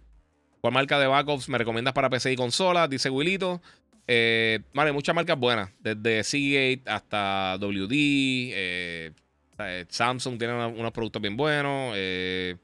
¿Cuál 0.62 0.74
marca 0.74 0.98
de 0.98 1.06
backups 1.06 1.48
me 1.48 1.60
recomiendas 1.60 1.94
para 1.94 2.10
PC 2.10 2.32
y 2.32 2.36
consola? 2.36 2.88
Dice 2.88 3.12
Willito. 3.12 3.62
Eh, 4.08 4.62
vale, 4.74 4.92
muchas 4.92 5.14
marcas 5.14 5.38
buenas. 5.38 5.70
Desde 5.80 6.24
Seagate 6.24 6.82
hasta 6.88 7.58
WD. 7.60 7.92
Eh, 7.92 9.12
Samsung 9.90 10.38
tiene 10.38 10.54
unos 10.66 10.92
productos 10.92 11.22
bien 11.22 11.38
buenos. 11.38 11.94
Eh, 11.96 12.56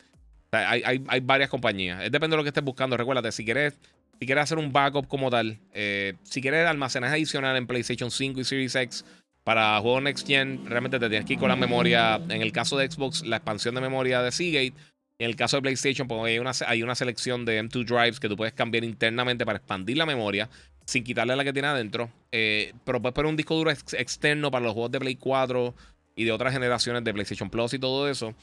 hay, 0.51 1.19
varias 1.21 1.49
compañías. 1.49 1.99
Depende 2.11 2.33
de 2.33 2.37
lo 2.37 2.43
que 2.43 2.49
estés 2.49 2.63
buscando. 2.63 2.97
Recuérdate, 2.97 3.31
si 3.31 3.45
quieres 3.45 3.77
Si 4.19 4.25
quieres 4.25 4.43
hacer 4.43 4.57
un 4.57 4.71
backup 4.71 5.07
como 5.07 5.29
tal, 5.29 5.57
eh, 5.73 6.13
si 6.23 6.41
quieres 6.41 6.67
almacenaje 6.67 7.15
adicional 7.15 7.55
en 7.57 7.65
PlayStation 7.65 8.11
5 8.11 8.41
y 8.41 8.43
Series 8.43 8.75
X 8.75 9.05
para 9.43 9.79
juegos 9.79 10.03
Next 10.03 10.27
Gen, 10.27 10.63
realmente 10.67 10.99
te 10.99 11.09
tienes 11.09 11.25
que 11.25 11.33
ir 11.33 11.39
con 11.39 11.49
la 11.49 11.55
memoria. 11.55 12.21
En 12.29 12.41
el 12.41 12.51
caso 12.51 12.77
de 12.77 12.89
Xbox, 12.89 13.25
la 13.25 13.37
expansión 13.37 13.73
de 13.75 13.81
memoria 13.81 14.21
de 14.21 14.31
Seagate. 14.31 14.73
En 15.17 15.29
el 15.29 15.35
caso 15.35 15.57
de 15.57 15.61
PlayStation, 15.61 16.07
pues 16.07 16.21
hay 16.23 16.39
una, 16.39 16.51
hay 16.67 16.83
una 16.83 16.95
selección 16.95 17.45
de 17.45 17.63
M2 17.63 17.85
drives 17.85 18.19
que 18.19 18.27
tú 18.27 18.35
puedes 18.35 18.53
cambiar 18.53 18.83
internamente 18.83 19.45
para 19.45 19.57
expandir 19.57 19.97
la 19.97 20.05
memoria 20.05 20.49
sin 20.85 21.03
quitarle 21.03 21.35
la 21.35 21.43
que 21.43 21.53
tiene 21.53 21.67
adentro. 21.67 22.09
Eh, 22.31 22.73
pero 22.83 23.01
puedes 23.01 23.13
poner 23.13 23.29
un 23.29 23.37
disco 23.37 23.55
duro 23.55 23.71
externo 23.71 24.51
para 24.51 24.65
los 24.65 24.73
juegos 24.73 24.91
de 24.91 24.99
Play 24.99 25.15
4 25.15 25.73
y 26.15 26.25
de 26.25 26.31
otras 26.31 26.53
generaciones 26.53 27.03
de 27.03 27.13
PlayStation 27.13 27.49
Plus 27.49 27.73
y 27.73 27.79
todo 27.79 28.09
eso. 28.09 28.33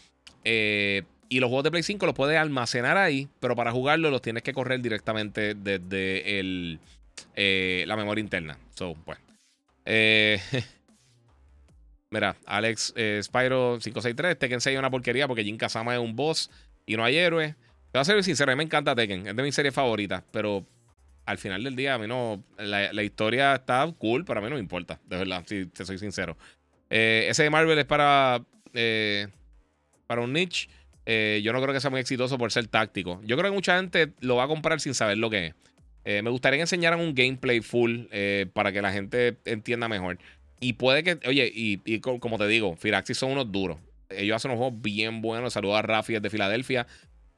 Eh, 0.45 1.03
y 1.29 1.41
los 1.41 1.49
juegos 1.49 1.65
de 1.65 1.71
Play 1.71 1.83
5 1.83 2.07
los 2.07 2.15
puedes 2.15 2.39
almacenar 2.39 2.97
ahí, 2.97 3.29
pero 3.41 3.55
para 3.55 3.71
jugarlo 3.73 4.11
los 4.11 4.23
tienes 4.23 4.43
que 4.43 4.53
correr 4.53 4.81
directamente 4.81 5.55
desde 5.55 6.41
el, 6.41 6.81
eh, 7.35 7.85
la 7.87 7.97
memoria 7.97 8.23
interna. 8.23 8.59
So, 8.75 8.95
bueno. 9.05 9.21
mira, 12.11 12.37
Alex 12.47 12.95
Spyro 13.23 13.79
563, 13.81 14.39
Tekken 14.39 14.61
6 14.61 14.75
es 14.75 14.79
una 14.79 14.91
porquería 14.91 15.27
porque 15.27 15.45
Jin 15.45 15.57
Kazama 15.57 15.95
es 15.95 16.01
un 16.01 16.15
boss 16.17 16.51
y 16.87 16.97
no 16.97 17.05
hay 17.05 17.17
héroe. 17.17 17.55
Te 17.93 17.99
voy 17.99 18.03
a 18.03 18.05
ser 18.05 18.23
sincero, 18.23 18.53
a 18.53 18.55
mí 18.55 18.59
me 18.59 18.65
encanta 18.65 18.95
Tekken, 18.95 19.29
es 19.29 19.37
de 19.37 19.43
mis 19.43 19.55
series 19.55 19.75
favoritas, 19.75 20.23
pero 20.31 20.67
al 21.29 21.37
final 21.37 21.63
del 21.63 21.77
día, 21.77 21.95
a 21.95 21.99
mí 21.99 22.07
no. 22.07 22.43
La, 22.57 23.03
historia 23.03 23.55
está 23.55 23.87
cool, 23.99 24.25
pero 24.25 24.41
a 24.41 24.43
mí 24.43 24.49
no 24.49 24.55
me 24.55 24.61
importa, 24.61 24.99
de 25.05 25.19
verdad, 25.19 25.45
si 25.47 25.67
te 25.67 25.85
soy 25.85 25.99
sincero. 25.99 26.39
Eh, 26.91 27.27
ese 27.29 27.43
de 27.43 27.51
Marvel 27.51 27.79
es 27.79 27.85
para. 27.85 28.43
Eh, 28.75 29.29
para 30.07 30.23
un 30.23 30.33
niche. 30.33 30.69
Eh, 31.07 31.41
yo 31.43 31.53
no 31.53 31.61
creo 31.63 31.73
que 31.73 31.81
sea 31.81 31.91
muy 31.91 32.01
exitoso 32.01 32.39
por 32.39 32.53
ser 32.53 32.67
táctico. 32.67 33.21
Yo 33.25 33.37
creo 33.37 33.51
que 33.51 33.55
mucha 33.55 33.77
gente 33.77 34.13
lo 34.21 34.37
va 34.37 34.45
a 34.45 34.49
comprar 34.49 34.81
sin 34.81 34.95
saber 34.95 35.19
lo 35.19 35.31
que 35.31 35.47
es. 35.47 36.23
me 36.23 36.31
gustaría 36.31 36.59
que 36.59 36.63
enseñaran 36.63 37.01
un 37.01 37.15
gameplay 37.15 37.61
full 37.61 38.05
para 38.53 38.73
que 38.73 38.83
la 38.83 38.93
gente 38.93 39.37
entienda 39.45 39.89
mejor. 39.89 40.19
Y 40.61 40.75
puede 40.75 41.05
que, 41.05 41.19
oye, 41.27 41.51
y, 41.55 42.01
como 42.01 42.39
te 42.39 42.47
digo, 42.47 42.77
Firaxis 42.77 43.17
son 43.17 43.33
unos 43.33 43.53
duros. 43.53 43.79
Ellos 44.11 44.37
hacen 44.37 44.51
unos 44.51 44.61
juegos 44.61 44.83
bien 44.83 45.21
buenos. 45.23 45.53
Saludos 45.53 45.79
a 45.79 45.83
Rafi 45.83 46.15
desde 46.15 46.31
Filadelfia. 46.31 46.87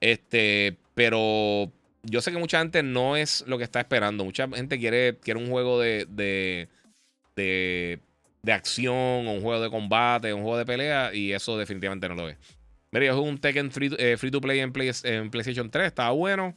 Este, 0.01 0.77
pero 0.95 1.71
yo 2.03 2.21
sé 2.21 2.33
que 2.33 2.39
mucha 2.39 2.61
gente 2.61 2.83
no 2.83 3.17
es 3.17 3.45
lo 3.47 3.59
que 3.59 3.65
está 3.65 3.81
esperando. 3.81 4.25
Mucha 4.25 4.49
gente 4.49 4.79
quiere, 4.79 5.17
quiere 5.19 5.41
un 5.41 5.51
juego 5.51 5.81
de, 5.81 6.07
de, 6.09 6.69
de, 7.37 7.99
acción, 8.49 9.27
o 9.27 9.33
un 9.33 9.41
juego 9.43 9.63
de 9.63 9.71
combate, 9.71 10.33
un 10.33 10.43
juego 10.43 10.59
de 10.59 10.67
pelea, 10.67 11.15
y 11.15 11.33
eso 11.33 11.59
definitivamente 11.59 12.09
no 12.09 12.15
lo 12.15 12.29
es. 12.29 12.37
Mira, 12.93 13.07
yo 13.07 13.17
jugué 13.17 13.29
un 13.29 13.39
Tekken 13.39 13.71
free, 13.71 13.95
eh, 13.99 14.17
to 14.31 14.41
play 14.41 14.61
en, 14.61 14.73
PlayStation 14.73 15.71
3, 15.71 15.87
estaba 15.87 16.11
bueno. 16.11 16.57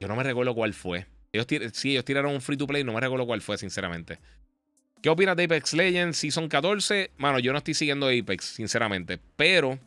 Yo 0.00 0.08
no 0.08 0.16
me 0.16 0.22
recuerdo 0.22 0.54
cuál 0.54 0.74
fue. 0.74 1.06
Ellos 1.32 1.46
sí, 1.72 1.92
ellos 1.92 2.04
tiraron 2.04 2.32
un 2.32 2.40
free 2.40 2.56
to 2.56 2.66
play, 2.66 2.82
no 2.82 2.92
me 2.92 3.00
recuerdo 3.00 3.26
cuál 3.26 3.40
fue, 3.40 3.58
sinceramente. 3.58 4.18
¿Qué 5.02 5.08
opinas 5.08 5.36
de 5.36 5.44
Apex 5.44 5.74
Legends 5.74 6.18
Season 6.18 6.48
14? 6.48 7.12
Mano, 7.18 7.38
yo 7.38 7.52
no 7.52 7.58
estoy 7.58 7.74
siguiendo 7.74 8.08
Apex, 8.08 8.44
sinceramente. 8.44 9.20
Pero 9.36 9.78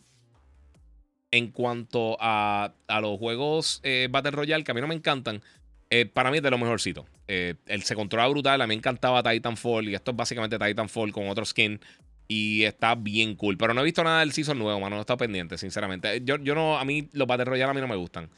en 1.32 1.52
cuanto 1.52 2.18
a, 2.20 2.74
los 3.02 3.18
juegos 3.18 3.82
eh, 3.84 4.08
Battle 4.10 4.32
Royale, 4.32 4.64
que 4.64 4.72
a 4.72 4.74
mí 4.74 4.82
no 4.82 4.88
me 4.88 4.96
encantan, 4.96 5.42
eh, 5.91 6.05
para 6.07 6.31
mí 6.31 6.38
es 6.38 6.43
de 6.43 6.49
lo 6.49 6.57
mejorcito. 6.57 7.05
Eh, 7.27 7.55
él 7.68 7.84
se 7.84 7.95
controla 7.95 8.27
brutal, 8.27 8.61
a 8.61 8.65
mí 8.65 8.69
me 8.69 8.73
encantaba 8.76 9.22
Titanfall 9.22 9.89
y 9.89 9.95
esto 9.95 10.11
es 10.11 10.18
básicamente 10.18 10.57
Titanfall 10.57 11.11
con 11.11 11.27
otro 11.30 11.45
skin. 11.45 11.80
Y 12.27 12.63
está 12.63 12.95
bien 12.95 13.35
cool. 13.35 13.57
Pero 13.57 13.73
no 13.73 13.81
he 13.81 13.84
visto 13.84 14.03
nada 14.03 14.22
del 14.22 14.31
season 14.31 14.57
nuevo, 14.57 14.80
mano. 14.80 14.95
No 14.95 15.01
he 15.01 15.01
estado 15.01 15.18
pendiente, 15.18 15.57
sinceramente. 15.57 16.22
Yo, 16.23 16.38
yo 16.38 16.55
no, 16.55 16.80
a 16.80 16.85
mí 16.85 17.09
los 17.11 17.27
Battle 17.27 17.45
Royale 17.45 17.72
a 17.72 17.73
mí 17.73 17.81
no 17.81 17.89
me 17.89 17.97
gustan. 17.97 18.30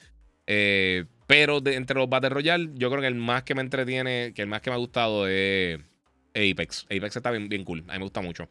pero 1.27 1.61
entre 1.63 1.97
los 1.97 2.09
Battle 2.09 2.29
Royale, 2.29 2.71
yo 2.73 2.89
creo 2.89 3.01
que 3.01 3.07
el 3.07 3.15
más 3.15 3.43
que 3.43 3.53
me 3.53 3.61
entretiene, 3.61 4.33
que 4.35 4.41
el 4.41 4.47
más 4.47 4.61
que 4.61 4.71
me 4.71 4.75
ha 4.75 4.79
gustado 4.79 5.27
es 5.27 5.79
Apex. 6.33 6.85
Apex 6.85 7.15
está 7.15 7.29
bien, 7.31 7.47
bien 7.49 7.63
cool. 7.63 7.83
A 7.87 7.93
mí 7.93 7.99
me 7.99 8.05
gusta 8.05 8.21
mucho. 8.21 8.49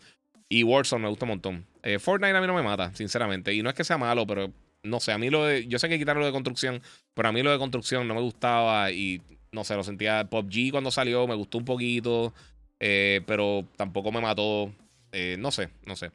Y 0.48 0.62
Warzone 0.64 1.02
me 1.02 1.08
gusta 1.08 1.24
un 1.24 1.30
montón. 1.30 1.66
Eh, 1.82 1.98
Fortnite 1.98 2.36
a 2.36 2.40
mí 2.40 2.46
no 2.46 2.54
me 2.54 2.62
mata, 2.62 2.94
sinceramente. 2.94 3.54
Y 3.54 3.62
no 3.62 3.70
es 3.70 3.74
que 3.74 3.84
sea 3.84 3.98
malo, 3.98 4.26
pero 4.26 4.52
no 4.82 5.00
sé. 5.00 5.12
A 5.12 5.18
mí 5.18 5.30
lo 5.30 5.44
de. 5.44 5.66
Yo 5.66 5.78
sé 5.78 5.88
que 5.88 5.98
quitaron 5.98 6.20
lo 6.20 6.26
de 6.26 6.32
construcción, 6.32 6.82
pero 7.14 7.28
a 7.28 7.32
mí 7.32 7.42
lo 7.42 7.50
de 7.50 7.58
construcción 7.58 8.06
no 8.08 8.14
me 8.14 8.20
gustaba. 8.20 8.90
Y 8.90 9.22
no 9.52 9.64
sé, 9.64 9.74
lo 9.74 9.84
sentía. 9.84 10.24
PUBG 10.24 10.70
cuando 10.70 10.90
salió 10.90 11.26
me 11.26 11.34
gustó 11.34 11.58
un 11.58 11.64
poquito. 11.64 12.32
Eh, 12.80 13.20
pero 13.26 13.66
tampoco 13.76 14.10
me 14.12 14.20
mató. 14.20 14.72
Eh, 15.12 15.36
no 15.38 15.50
sé, 15.50 15.68
no 15.86 15.96
sé. 15.96 16.10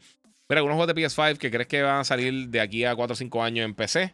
Mira, 0.49 0.59
algunos 0.59 0.77
juegos 0.77 0.95
de 0.95 1.01
PS5 1.01 1.37
que 1.37 1.51
crees 1.51 1.67
que 1.67 1.81
van 1.81 1.99
a 1.99 2.03
salir 2.03 2.49
de 2.49 2.61
aquí 2.61 2.85
a 2.85 2.95
4 2.95 3.13
o 3.13 3.15
5 3.15 3.43
años 3.43 3.65
en 3.65 3.73
PC. 3.73 4.13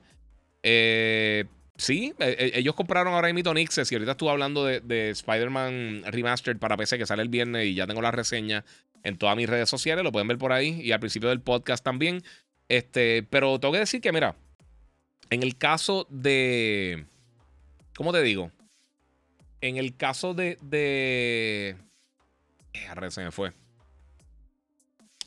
sí, 1.77 2.13
ellos 2.19 2.75
compraron 2.75 3.13
ahora 3.13 3.31
mismo 3.34 3.53
Nixes 3.53 3.91
y 3.91 3.95
ahorita 3.95 4.11
estuve 4.11 4.31
hablando 4.31 4.65
de, 4.65 4.80
de 4.80 5.09
Spider-Man 5.11 6.03
Remastered 6.07 6.57
para 6.57 6.77
PC 6.77 6.97
que 6.97 7.05
sale 7.05 7.21
el 7.21 7.30
viernes 7.30 7.67
y 7.67 7.75
ya 7.75 7.85
tengo 7.85 8.01
la 8.01 8.11
reseña 8.11 8.65
en 9.03 9.17
todas 9.17 9.35
mis 9.35 9.49
redes 9.49 9.69
sociales, 9.69 10.03
lo 10.03 10.11
pueden 10.11 10.27
ver 10.27 10.38
por 10.38 10.53
ahí 10.53 10.81
y 10.81 10.91
al 10.91 10.99
principio 10.99 11.30
del 11.30 11.41
podcast 11.41 11.84
también. 11.84 12.23
Este, 12.69 13.23
pero 13.23 13.59
tengo 13.59 13.73
que 13.73 13.80
decir 13.80 14.01
que, 14.01 14.11
mira, 14.11 14.35
en 15.29 15.43
el 15.43 15.57
caso 15.57 16.07
de. 16.09 17.05
¿Cómo 17.95 18.11
te 18.11 18.21
digo? 18.21 18.51
En 19.61 19.77
el 19.77 19.95
caso 19.95 20.33
de. 20.33 20.57
de 20.61 21.75
eh, 22.73 23.11
se 23.11 23.23
me 23.23 23.31
fue. 23.31 23.53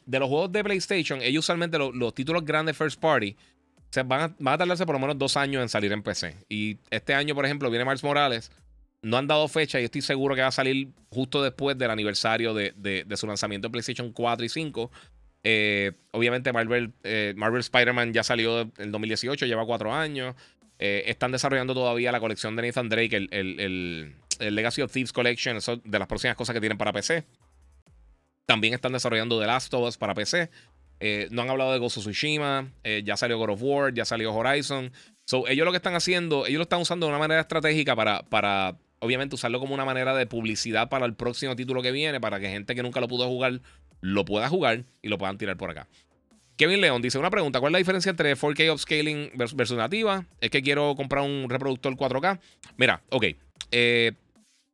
De 0.05 0.19
los 0.21 0.29
juegos 0.29 0.53
de 0.53 0.63
PlayStation, 0.63 1.21
ellos 1.21 1.45
usualmente 1.45 1.79
los, 1.79 2.15
títulos 2.15 2.45
grandes 2.45 2.77
first 2.77 3.01
party 3.01 3.37
se 3.91 4.05
van, 4.05 4.37
a, 4.39 4.59
tardarse 4.59 4.87
por 4.87 4.95
lo 4.95 5.01
menos 5.01 5.19
dos 5.19 5.37
años 5.37 5.63
en 5.63 5.69
salir 5.69 5.93
en 5.93 6.03
PC. 6.03 6.37
Y 6.49 6.79
este 6.91 7.15
año, 7.15 7.35
por 7.35 7.45
ejemplo, 7.45 7.71
viene 7.71 7.85
Miles 7.85 8.05
Morales 8.05 8.53
no 9.07 9.17
han 9.17 9.29
dado 9.29 9.47
fecha 9.47 9.81
y 9.81 9.85
estoy 9.85 10.03
seguro 10.03 10.35
que 10.35 10.41
va 10.41 10.49
a 10.49 10.53
salir 10.53 10.89
justo 11.11 11.41
después 11.41 11.79
del 11.79 11.91
aniversario 11.91 12.55
de, 12.55 13.07
su 13.15 13.27
lanzamiento 13.29 13.69
en 13.69 13.73
PlayStation 13.73 14.13
4 14.13 14.45
y 14.45 14.49
5. 14.49 14.91
Eh, 15.49 15.93
obviamente 16.11 16.53
Marvel, 16.53 16.93
eh, 17.05 17.33
Marvel 17.37 17.61
Spider-Man 17.61 18.13
ya 18.13 18.25
salió 18.25 18.63
en 18.79 18.91
2018, 18.91 19.47
lleva 19.47 19.65
cuatro 19.65 19.95
años. 19.95 20.35
Eh, 20.81 21.05
están 21.07 21.31
desarrollando 21.31 21.73
todavía 21.73 22.11
la 22.11 22.19
colección 22.19 22.57
de 22.57 22.63
Nathan 22.63 22.89
Drake, 22.89 23.29
el, 23.31 24.17
Legacy 24.41 24.83
of 24.83 24.91
Thieves 24.91 25.13
Collection, 25.13 25.57
de 25.85 25.99
las 26.01 26.09
próximas 26.09 26.37
cosas 26.37 26.53
que 26.53 26.59
tienen 26.59 26.77
para 26.77 26.93
PC. 26.93 27.25
También 28.45 28.75
están 28.75 28.91
desarrollando 28.91 29.39
The 29.39 29.47
Last 29.47 29.73
of 29.73 29.87
Us 29.87 29.97
para 29.97 30.15
PC. 30.15 30.51
no 31.31 31.43
han 31.43 31.49
hablado 31.51 31.73
de 31.73 31.79
Ghost 31.79 31.99
of 31.99 32.03
Tsushima, 32.03 32.73
ya 33.05 33.17
salió 33.17 33.39
God 33.39 33.51
of 33.51 33.63
War, 33.63 33.95
ya 33.95 34.05
salió 34.05 34.35
Horizon. 34.35 34.91
So, 35.27 35.47
ellos 35.47 35.65
lo 35.65 35.71
que 35.71 35.77
están 35.77 35.95
haciendo, 35.95 36.47
ellos 36.47 36.59
lo 36.59 36.63
están 36.65 36.81
usando 36.81 37.07
de 37.07 37.11
una 37.11 37.21
manera 37.21 37.41
estratégica 37.41 37.95
para, 37.95 38.25
para 38.25 38.79
obviamente 39.01 39.35
usarlo 39.35 39.61
como 39.61 39.75
una 39.75 39.85
manera 39.85 40.15
de 40.15 40.27
publicidad 40.27 40.89
para 40.89 41.07
el 41.07 41.15
próximo 41.15 41.57
título 41.57 41.83
que 41.83 41.93
viene, 41.93 42.21
para 42.21 42.41
que 42.41 42.49
gente 42.49 42.75
que 42.75 42.83
nunca 42.83 43.01
lo 43.01 43.09
pudo 43.09 43.27
jugar 43.29 43.61
lo 44.01 44.25
pueda 44.25 44.49
jugar 44.49 44.85
y 45.03 45.09
lo 45.09 45.19
puedan 45.19 45.39
tirar 45.39 45.57
por 45.57 45.71
acá. 45.71 45.89
Kevin 46.57 46.81
León 46.81 47.03
dice 47.03 47.19
una 47.19 47.31
pregunta, 47.31 47.61
¿cuál 47.61 47.71
es 47.71 47.73
la 47.73 47.79
diferencia 47.79 48.11
entre 48.11 48.35
4K 48.35 48.73
upscaling 48.73 49.31
versus 49.35 49.77
nativa? 49.77 50.25
Es 50.41 50.51
que 50.51 50.63
quiero 50.63 50.95
comprar 50.95 51.23
un 51.23 51.51
reproductor 51.51 51.95
4K. 51.95 52.41
Mira, 52.79 53.03
ok. 53.11 53.25
Eh, 53.73 54.13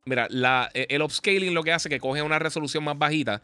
mira, 0.05 0.27
la, 0.29 0.69
e, 0.73 0.87
el 0.89 1.01
upscaling 1.01 1.53
lo 1.53 1.63
que 1.63 1.73
hace 1.73 1.89
es 1.89 1.93
que 1.93 1.99
coge 1.99 2.21
una 2.21 2.39
resolución 2.39 2.85
más 2.85 2.97
bajita 2.97 3.41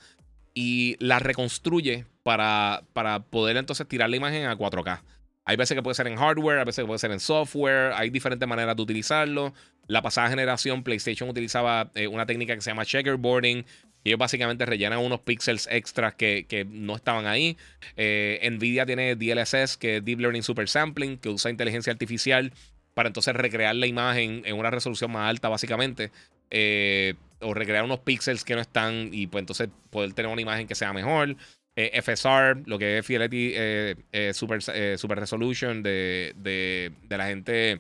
y 0.54 0.96
la 1.00 1.20
reconstruye 1.20 2.06
para, 2.24 2.84
para 2.94 3.20
poder 3.20 3.58
entonces 3.58 3.88
tirar 3.88 4.10
la 4.10 4.16
imagen 4.16 4.46
a 4.46 4.58
4K. 4.58 5.02
Hay 5.50 5.56
veces 5.56 5.74
que 5.74 5.82
puede 5.82 5.96
ser 5.96 6.06
en 6.06 6.16
hardware, 6.16 6.60
hay 6.60 6.66
veces 6.66 6.84
que 6.84 6.86
puede 6.86 7.00
ser 7.00 7.10
en 7.10 7.20
software, 7.20 7.92
hay 7.96 8.12
diferentes 8.12 8.48
maneras 8.48 8.76
de 8.76 8.84
utilizarlo. 8.84 9.52
La 9.88 10.04
pasada 10.04 10.30
generación, 10.30 10.84
PlayStation 10.84 11.28
utilizaba 11.28 11.90
eh, 11.96 12.06
una 12.06 12.28
técnica 12.28 12.54
que 12.54 12.62
se 12.62 12.70
llama 12.70 12.86
checkerboarding. 12.86 13.66
Y 14.04 14.10
ellos 14.10 14.20
básicamente 14.20 14.68
rellenan 14.68 15.00
unos 15.00 15.22
píxeles 15.22 15.68
extras 15.72 16.14
que, 16.14 16.68
no 16.70 16.96
estaban 16.96 17.26
ahí. 17.26 17.58
Eh, 17.98 18.48
Nvidia 18.52 18.86
tiene 18.86 19.16
DLSS, 19.16 19.78
que 19.78 19.98
es 19.98 20.06
Deep 20.06 20.20
Learning 20.20 20.44
Super 20.44 20.70
Sampling, 20.70 21.18
que 21.18 21.30
usa 21.30 21.50
inteligencia 21.50 21.92
artificial 21.92 22.54
para 22.94 23.08
entonces 23.08 23.36
recrear 23.36 23.74
la 23.74 23.88
imagen 23.88 24.44
en 24.46 24.56
una 24.56 24.70
resolución 24.70 25.10
más 25.10 25.28
alta, 25.32 25.50
básicamente. 25.50 26.12
Eh, 26.52 27.16
o 27.42 27.56
recrear 27.56 27.84
unos 27.84 28.02
píxeles 28.02 28.44
que 28.44 28.54
no 28.54 28.62
están 28.62 29.10
y 29.12 29.26
pues 29.26 29.42
entonces 29.42 29.70
poder 29.90 30.14
tener 30.14 30.32
una 30.32 30.44
imagen 30.44 30.68
que 30.68 30.76
sea 30.76 30.94
mejor. 30.94 31.38
FSR, 32.02 32.64
lo 32.66 32.78
que 32.78 32.98
es 32.98 33.06
Fidelity 33.06 33.54
Super, 34.34 34.62
Super 34.98 35.20
Resolution 35.20 35.82
de, 35.82 36.34
de, 36.38 36.92
la 37.10 37.28
gente 37.28 37.80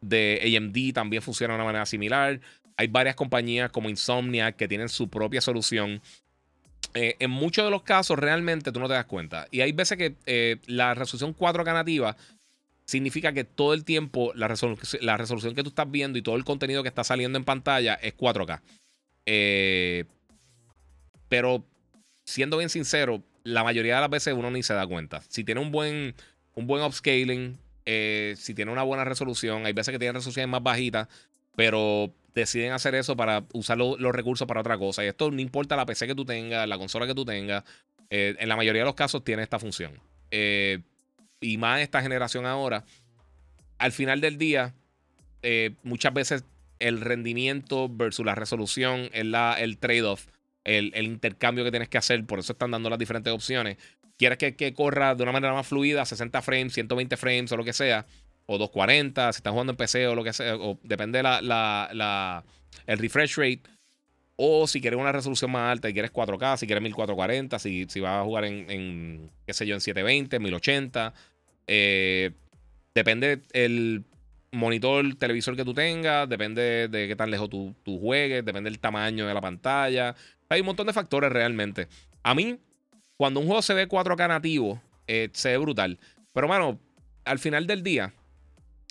de 0.00 0.56
AMD 0.56 0.92
también 0.94 1.22
funciona 1.22 1.54
de 1.54 1.56
una 1.56 1.64
manera 1.64 1.86
similar. 1.86 2.40
Hay 2.76 2.86
varias 2.86 3.16
compañías 3.16 3.70
como 3.70 3.88
Insomnia 3.88 4.52
que 4.52 4.68
tienen 4.68 4.88
su 4.88 5.08
propia 5.08 5.40
solución. 5.40 6.00
Eh, 6.94 7.16
en 7.18 7.30
muchos 7.30 7.64
de 7.64 7.70
los 7.70 7.82
casos 7.82 8.18
realmente 8.18 8.72
tú 8.72 8.80
no 8.80 8.86
te 8.86 8.94
das 8.94 9.06
cuenta. 9.06 9.48
Y 9.50 9.60
hay 9.60 9.72
veces 9.72 9.98
que 9.98 10.14
eh, 10.26 10.56
la 10.66 10.94
resolución 10.94 11.36
4K 11.36 11.72
nativa 11.72 12.16
significa 12.84 13.32
que 13.32 13.44
todo 13.44 13.74
el 13.74 13.84
tiempo 13.84 14.32
la, 14.34 14.48
la, 15.00 15.16
resolución 15.16 15.54
que 15.54 15.62
tú 15.62 15.68
estás 15.70 15.90
viendo 15.90 16.18
y 16.18 16.22
todo 16.22 16.36
el 16.36 16.44
contenido 16.44 16.82
que 16.82 16.88
está 16.88 17.04
saliendo 17.04 17.36
en 17.36 17.44
pantalla 17.44 17.94
es 17.94 18.16
4K. 18.16 18.60
Eh, 19.26 20.04
pero 21.28 21.64
siendo 22.24 22.56
bien 22.56 22.70
sincero, 22.70 23.22
la 23.48 23.64
mayoría 23.64 23.96
de 23.96 24.00
las 24.02 24.10
veces 24.10 24.34
uno 24.34 24.50
ni 24.50 24.62
se 24.62 24.74
da 24.74 24.86
cuenta. 24.86 25.22
Si 25.28 25.44
tiene 25.44 25.60
un 25.60 25.72
buen, 25.72 26.14
un 26.54 26.66
buen 26.66 26.82
upscaling, 26.82 27.58
eh, 27.86 28.34
si 28.36 28.54
tiene 28.54 28.70
una 28.70 28.82
buena 28.82 29.04
resolución, 29.04 29.66
hay 29.66 29.72
veces 29.72 29.92
que 29.92 29.98
tiene 29.98 30.12
resoluciones 30.12 30.48
más 30.48 30.62
bajitas, 30.62 31.08
pero 31.56 32.12
deciden 32.34 32.72
hacer 32.72 32.94
eso 32.94 33.16
para 33.16 33.44
usar 33.52 33.78
los 33.78 34.12
recursos 34.12 34.46
para 34.46 34.60
otra 34.60 34.78
cosa. 34.78 35.04
Y 35.04 35.08
esto 35.08 35.30
no 35.30 35.40
importa 35.40 35.76
la 35.76 35.86
PC 35.86 36.06
que 36.06 36.14
tú 36.14 36.24
tengas, 36.24 36.68
la 36.68 36.78
consola 36.78 37.06
que 37.06 37.14
tú 37.14 37.24
tengas, 37.24 37.64
eh, 38.10 38.36
en 38.38 38.48
la 38.48 38.56
mayoría 38.56 38.82
de 38.82 38.86
los 38.86 38.94
casos 38.94 39.24
tiene 39.24 39.42
esta 39.42 39.58
función. 39.58 39.92
Eh, 40.30 40.80
y 41.40 41.56
más 41.56 41.80
esta 41.80 42.02
generación 42.02 42.46
ahora, 42.46 42.84
al 43.78 43.92
final 43.92 44.20
del 44.20 44.38
día, 44.38 44.74
muchas 45.82 46.12
veces 46.12 46.44
el 46.78 47.00
rendimiento 47.00 47.88
versus 47.88 48.26
la 48.26 48.34
resolución 48.34 49.08
es 49.12 49.24
la, 49.24 49.56
el 49.58 49.78
trade-off, 49.78 50.26
el, 50.68 51.04
intercambio 51.04 51.64
que 51.64 51.70
tienes 51.70 51.88
que 51.88 51.98
hacer. 51.98 52.24
Por 52.26 52.38
eso 52.38 52.52
están 52.52 52.70
dando 52.70 52.90
las 52.90 52.98
diferentes 52.98 53.32
opciones. 53.32 53.78
Quieres 54.16 54.38
que, 54.38 54.74
corra 54.74 55.14
de 55.14 55.22
una 55.22 55.32
manera 55.32 55.54
más 55.54 55.66
fluida, 55.66 56.04
60 56.04 56.42
frames, 56.42 56.74
120 56.74 57.16
frames 57.16 57.52
o 57.52 57.56
lo 57.56 57.64
que 57.64 57.72
sea, 57.72 58.06
o 58.46 58.58
240, 58.58 59.32
si 59.32 59.36
estás 59.38 59.50
jugando 59.50 59.72
en 59.72 59.76
PC 59.76 60.06
o 60.08 60.14
lo 60.14 60.24
que 60.24 60.32
sea, 60.32 60.56
o 60.56 60.78
depende 60.82 61.22
la, 61.22 62.44
el 62.86 62.98
refresh 62.98 63.36
rate. 63.36 63.62
O 64.40 64.68
si 64.68 64.80
quieres 64.80 65.00
una 65.00 65.10
resolución 65.10 65.50
más 65.50 65.72
alta 65.72 65.88
y 65.88 65.92
quieres 65.92 66.12
4K, 66.12 66.58
si 66.58 66.66
quieres 66.66 66.82
1440, 66.82 67.58
si, 67.58 67.86
si 67.88 68.00
vas 68.00 68.20
a 68.20 68.24
jugar 68.24 68.44
en, 68.44 69.30
qué 69.46 69.52
sé 69.52 69.66
yo, 69.66 69.74
en 69.74 69.80
720, 69.80 70.38
1080. 70.38 71.12
Eh, 71.66 72.30
depende 72.94 73.42
el 73.52 74.04
monitor, 74.52 75.14
televisor 75.16 75.56
que 75.56 75.64
tú 75.64 75.74
tengas, 75.74 76.28
depende 76.28 76.88
de 76.88 77.08
qué 77.08 77.16
tan 77.16 77.30
lejos 77.30 77.50
tú, 77.50 77.74
juegues, 77.84 78.44
depende 78.44 78.70
del 78.70 78.78
tamaño 78.78 79.26
de 79.26 79.34
la 79.34 79.40
pantalla. 79.40 80.14
Hay 80.48 80.60
un 80.60 80.66
montón 80.66 80.86
de 80.86 80.92
factores 80.92 81.30
realmente. 81.30 81.88
A 82.22 82.34
mí, 82.34 82.58
cuando 83.16 83.40
un 83.40 83.46
juego 83.46 83.62
se 83.62 83.74
ve 83.74 83.88
4K 83.88 84.28
nativo, 84.28 84.80
eh, 85.06 85.28
se 85.32 85.50
ve 85.50 85.58
brutal. 85.58 85.98
Pero, 86.32 86.48
mano, 86.48 86.78
al 87.24 87.38
final 87.38 87.66
del 87.66 87.82
día, 87.82 88.12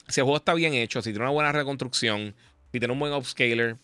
si 0.08 0.20
el 0.20 0.26
juego 0.26 0.38
está 0.38 0.54
bien 0.54 0.74
hecho, 0.74 1.02
si 1.02 1.12
tiene 1.12 1.26
una 1.26 1.34
buena 1.34 1.52
reconstrucción, 1.52 2.36
si 2.72 2.80
tiene 2.80 2.94
un 2.94 3.00
buen 3.00 3.14
upscaler, 3.14 3.78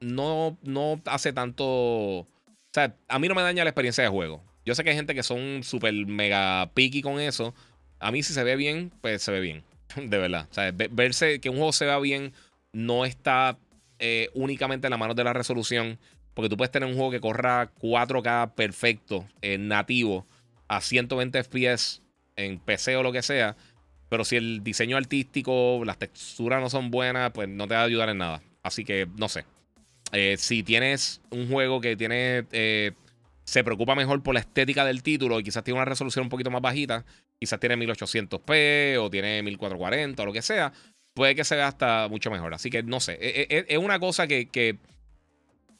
no, 0.00 0.58
no 0.62 1.00
hace 1.06 1.32
tanto. 1.32 1.64
O 1.66 2.26
sea, 2.72 2.94
a 3.08 3.18
mí 3.18 3.28
no 3.28 3.34
me 3.34 3.42
daña 3.42 3.64
la 3.64 3.70
experiencia 3.70 4.04
de 4.04 4.10
juego. 4.10 4.42
Yo 4.64 4.74
sé 4.74 4.84
que 4.84 4.90
hay 4.90 4.96
gente 4.96 5.14
que 5.14 5.22
son 5.22 5.62
súper 5.62 5.94
mega 6.06 6.70
picky 6.74 7.02
con 7.02 7.20
eso. 7.20 7.54
A 7.98 8.12
mí, 8.12 8.22
si 8.22 8.32
se 8.32 8.44
ve 8.44 8.56
bien, 8.56 8.92
pues 9.00 9.22
se 9.22 9.32
ve 9.32 9.40
bien. 9.40 9.64
De 9.96 10.18
verdad. 10.18 10.46
O 10.50 10.54
sea, 10.54 10.72
verse 10.72 11.40
que 11.40 11.50
un 11.50 11.56
juego 11.56 11.72
se 11.72 11.86
vea 11.86 11.98
bien 11.98 12.32
no 12.72 13.04
está 13.04 13.58
eh, 13.98 14.28
únicamente 14.34 14.86
en 14.86 14.90
la 14.90 14.98
mano 14.98 15.14
de 15.14 15.24
la 15.24 15.32
resolución. 15.32 15.98
Porque 16.38 16.50
tú 16.50 16.56
puedes 16.56 16.70
tener 16.70 16.88
un 16.88 16.94
juego 16.94 17.10
que 17.10 17.18
corra 17.18 17.72
4K 17.80 18.54
perfecto, 18.54 19.26
eh, 19.42 19.58
nativo, 19.58 20.24
a 20.68 20.80
120 20.80 21.42
FPS 21.42 22.00
en 22.36 22.60
PC 22.60 22.94
o 22.94 23.02
lo 23.02 23.10
que 23.10 23.22
sea. 23.22 23.56
Pero 24.08 24.24
si 24.24 24.36
el 24.36 24.62
diseño 24.62 24.96
artístico, 24.96 25.82
las 25.84 25.98
texturas 25.98 26.60
no 26.60 26.70
son 26.70 26.92
buenas, 26.92 27.32
pues 27.32 27.48
no 27.48 27.66
te 27.66 27.74
va 27.74 27.80
a 27.80 27.84
ayudar 27.86 28.10
en 28.10 28.18
nada. 28.18 28.40
Así 28.62 28.84
que 28.84 29.08
no 29.16 29.28
sé. 29.28 29.46
Eh, 30.12 30.36
si 30.38 30.62
tienes 30.62 31.20
un 31.30 31.48
juego 31.48 31.80
que 31.80 31.96
tiene. 31.96 32.44
se 33.42 33.64
preocupa 33.64 33.96
mejor 33.96 34.22
por 34.22 34.34
la 34.34 34.40
estética 34.40 34.84
del 34.84 35.02
título 35.02 35.40
y 35.40 35.42
quizás 35.42 35.64
tiene 35.64 35.80
una 35.80 35.86
resolución 35.86 36.26
un 36.26 36.28
poquito 36.28 36.52
más 36.52 36.62
bajita, 36.62 37.04
quizás 37.40 37.58
tiene 37.58 37.76
1800p 37.76 38.96
o 39.00 39.10
tiene 39.10 39.42
1440 39.42 40.22
o 40.22 40.26
lo 40.26 40.32
que 40.32 40.42
sea, 40.42 40.72
puede 41.14 41.34
que 41.34 41.42
se 41.42 41.56
vea 41.56 41.66
hasta 41.66 42.06
mucho 42.06 42.30
mejor. 42.30 42.54
Así 42.54 42.70
que 42.70 42.84
no 42.84 43.00
sé, 43.00 43.14
e, 43.14 43.40
e, 43.40 43.56
e, 43.58 43.66
es, 43.70 43.78
una 43.78 43.98
cosa 43.98 44.28
que, 44.28 44.78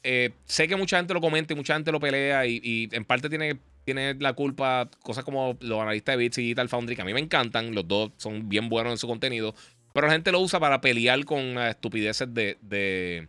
eh, 0.03 0.31
sé 0.45 0.67
que 0.67 0.75
mucha 0.75 0.97
gente 0.97 1.13
lo 1.13 1.21
comenta 1.21 1.53
y 1.53 1.55
mucha 1.55 1.73
gente 1.73 1.91
lo 1.91 1.99
pelea 1.99 2.45
y, 2.45 2.89
en 2.91 3.05
parte 3.05 3.29
tiene, 3.29 3.57
tiene 3.83 4.15
la 4.15 4.33
culpa 4.33 4.89
cosas 5.03 5.23
como 5.23 5.57
los 5.61 5.81
analistas 5.81 6.13
de 6.13 6.17
Bits 6.17 6.37
y 6.37 6.41
Digital 6.43 6.69
Foundry, 6.69 6.95
que 6.95 7.01
a 7.01 7.05
mí 7.05 7.13
me 7.13 7.19
encantan, 7.19 7.73
los 7.75 7.87
dos 7.87 8.11
son 8.17 8.47
bien 8.47 8.69
buenos 8.69 8.91
en 8.91 8.97
su 8.97 9.07
contenido, 9.07 9.53
pero 9.93 10.07
la 10.07 10.13
gente 10.13 10.31
lo 10.31 10.39
usa 10.39 10.59
para 10.59 10.81
pelear 10.81 11.25
con 11.25 11.57
estupideces 11.57 12.33
de, 12.33 12.57
de, 12.61 13.27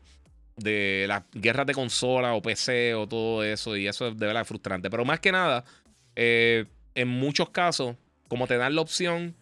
de 0.57 1.07
las 1.09 1.25
guerras 1.33 1.67
de 1.67 1.75
consola 1.75 2.35
o 2.35 2.43
PC 2.43 2.95
o 2.95 3.09
todo 3.09 3.43
eso 3.43 3.77
y 3.77 3.87
eso 3.87 4.09
es 4.09 4.17
de 4.17 4.27
verdad 4.27 4.45
frustrante. 4.45 4.91
Pero 4.91 5.05
más 5.05 5.21
que 5.21 5.33
nada, 5.33 5.65
eh, 6.15 6.67
en 6.95 7.09
muchos 7.09 7.51
casos 7.51 7.97
como 8.29 8.47
te 8.47 8.57
dan 8.57 8.77
la 8.77 8.83
opción, 8.83 9.35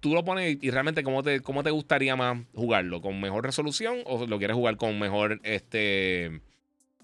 tú 0.00 0.12
lo 0.12 0.24
pones 0.24 0.58
y 0.60 0.70
realmente 0.70 1.02
cómo 1.02 1.22
te, 1.22 1.40
cómo 1.40 1.62
te 1.62 1.70
gustaría 1.70 2.16
más 2.16 2.38
jugarlo, 2.54 3.00
con 3.00 3.18
mejor 3.18 3.44
resolución 3.44 4.00
o 4.04 4.26
lo 4.26 4.38
quieres 4.38 4.56
jugar 4.56 4.76
con 4.76 4.98
mejor 4.98 5.40
este 5.42 6.42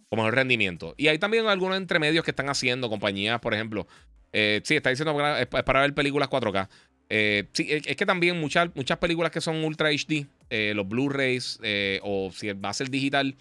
con 0.08 0.18
mejor 0.18 0.34
rendimiento. 0.34 0.94
Y 0.96 1.08
hay 1.08 1.18
también 1.18 1.46
algunos 1.46 1.76
entremedios 1.76 2.24
que 2.24 2.30
están 2.30 2.48
haciendo 2.48 2.88
compañías, 2.88 3.40
por 3.40 3.54
ejemplo, 3.54 3.86
eh, 4.32 4.60
sí, 4.64 4.76
está 4.76 4.90
diciendo 4.90 5.18
es 5.36 5.46
para 5.46 5.80
ver 5.80 5.94
películas 5.94 6.28
4K. 6.28 6.68
Eh, 7.08 7.44
sí, 7.52 7.66
es 7.70 7.96
que 7.96 8.06
también 8.06 8.38
muchas, 8.40 8.68
muchas 8.74 8.98
películas 8.98 9.30
que 9.30 9.40
son 9.40 9.64
Ultra 9.64 9.90
HD, 9.90 10.26
eh, 10.50 10.72
los 10.74 10.88
Blu-rays 10.88 11.60
o 12.02 12.30
si 12.32 12.52
va 12.52 12.70
a 12.70 12.74
ser 12.74 12.90
digital, 12.90 13.36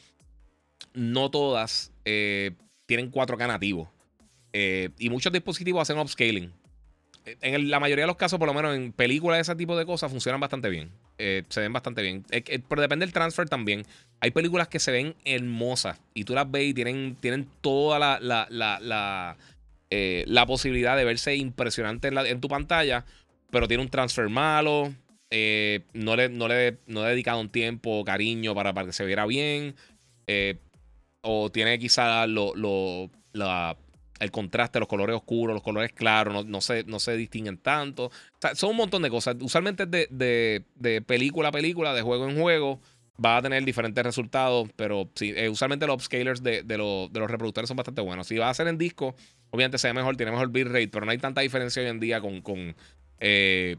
no 0.93 1.29
todas 1.29 1.91
tienen 2.03 3.11
4K 3.11 3.47
nativo. 3.47 3.91
y 4.53 5.09
muchos 5.09 5.33
dispositivos 5.33 5.81
hacen 5.81 5.99
upscaling 5.99 6.53
en 7.25 7.69
la 7.71 7.79
mayoría 7.79 8.03
de 8.03 8.07
los 8.07 8.17
casos, 8.17 8.37
por 8.37 8.47
lo 8.47 8.53
menos 8.53 8.75
en 8.75 8.91
películas 8.91 9.37
de 9.37 9.41
ese 9.41 9.55
tipo 9.55 9.75
de 9.75 9.85
cosas, 9.85 10.11
funcionan 10.11 10.39
bastante 10.39 10.69
bien. 10.69 10.91
Eh, 11.17 11.43
se 11.49 11.61
ven 11.61 11.73
bastante 11.73 12.01
bien. 12.01 12.23
pero 12.69 12.81
depende 12.81 13.05
del 13.05 13.13
transfer 13.13 13.49
también. 13.49 13.83
Hay 14.19 14.31
películas 14.31 14.67
que 14.67 14.79
se 14.79 14.91
ven 14.91 15.15
hermosas 15.25 15.99
y 16.13 16.23
tú 16.23 16.33
las 16.33 16.49
ves 16.49 16.65
y 16.65 16.73
tienen, 16.73 17.15
tienen 17.19 17.47
toda 17.61 17.97
la, 17.97 18.19
la, 18.19 18.47
la, 18.49 19.37
eh, 19.89 20.23
la, 20.27 20.45
posibilidad 20.45 20.95
de 20.95 21.03
verse 21.03 21.35
impresionante 21.35 22.09
en, 22.09 22.17
en, 22.17 22.41
tu 22.41 22.47
pantalla, 22.47 23.05
pero 23.49 23.67
tiene 23.67 23.81
un 23.81 23.89
transfer 23.89 24.29
malo. 24.29 24.93
Eh, 25.31 25.81
no, 25.93 26.15
le, 26.15 26.29
no, 26.29 26.47
le, 26.47 26.77
no 26.85 27.05
he 27.05 27.09
dedicado 27.09 27.39
un 27.39 27.49
tiempo, 27.49 28.05
cariño 28.05 28.53
para, 28.53 28.73
para 28.73 28.87
que 28.87 28.93
se 28.93 29.05
viera 29.05 29.25
bien. 29.25 29.75
o 31.21 31.49
tiene 31.49 31.79
quizá 31.79 32.27
lo, 32.27 32.53
lo, 32.55 33.09
la 33.33 33.75
el 34.19 34.31
contraste, 34.31 34.79
los 34.79 34.87
colores 34.87 35.15
oscuros, 35.15 35.53
los 35.53 35.63
colores 35.63 35.91
claros, 35.91 36.45
no, 36.45 36.61
se, 36.61 36.83
no 36.85 36.99
se 36.99 37.17
distinguen 37.17 37.57
tanto. 37.57 38.11
son 38.53 38.71
un 38.71 38.77
montón 38.77 39.01
de 39.01 39.09
cosas. 39.09 39.35
Usualmente 39.41 39.85
de, 39.85 40.07
de, 40.75 41.01
película 41.01 41.49
a 41.49 41.51
película, 41.51 41.93
de 41.93 42.01
juego 42.01 42.29
en 42.29 42.39
juego, 42.39 42.79
va 43.23 43.37
a 43.37 43.41
tener 43.41 43.63
diferentes 43.63 44.03
resultados, 44.03 44.69
pero 44.75 45.09
sí, 45.15 45.33
eh, 45.35 45.49
usualmente 45.49 45.87
los 45.87 45.95
upscalers 45.95 46.43
de, 46.43 46.63
de, 46.63 46.77
los 46.77 47.11
reproductores 47.11 47.67
son 47.67 47.77
bastante 47.77 48.01
buenos. 48.01 48.27
Si 48.27 48.37
va 48.37 48.49
a 48.49 48.53
ser 48.53 48.67
en 48.67 48.77
disco, 48.77 49.15
obviamente 49.51 49.77
se 49.77 49.87
ve 49.87 49.93
mejor, 49.93 50.15
tiene 50.15 50.31
mejor 50.31 50.49
bitrate, 50.49 50.87
pero 50.87 51.05
no 51.05 51.11
hay 51.11 51.17
tanta 51.17 51.41
diferencia 51.41 51.81
hoy 51.81 51.89
en 51.89 51.99
día 51.99 52.21
con, 52.21 52.41
con, 52.41 52.75
eh, 53.19 53.75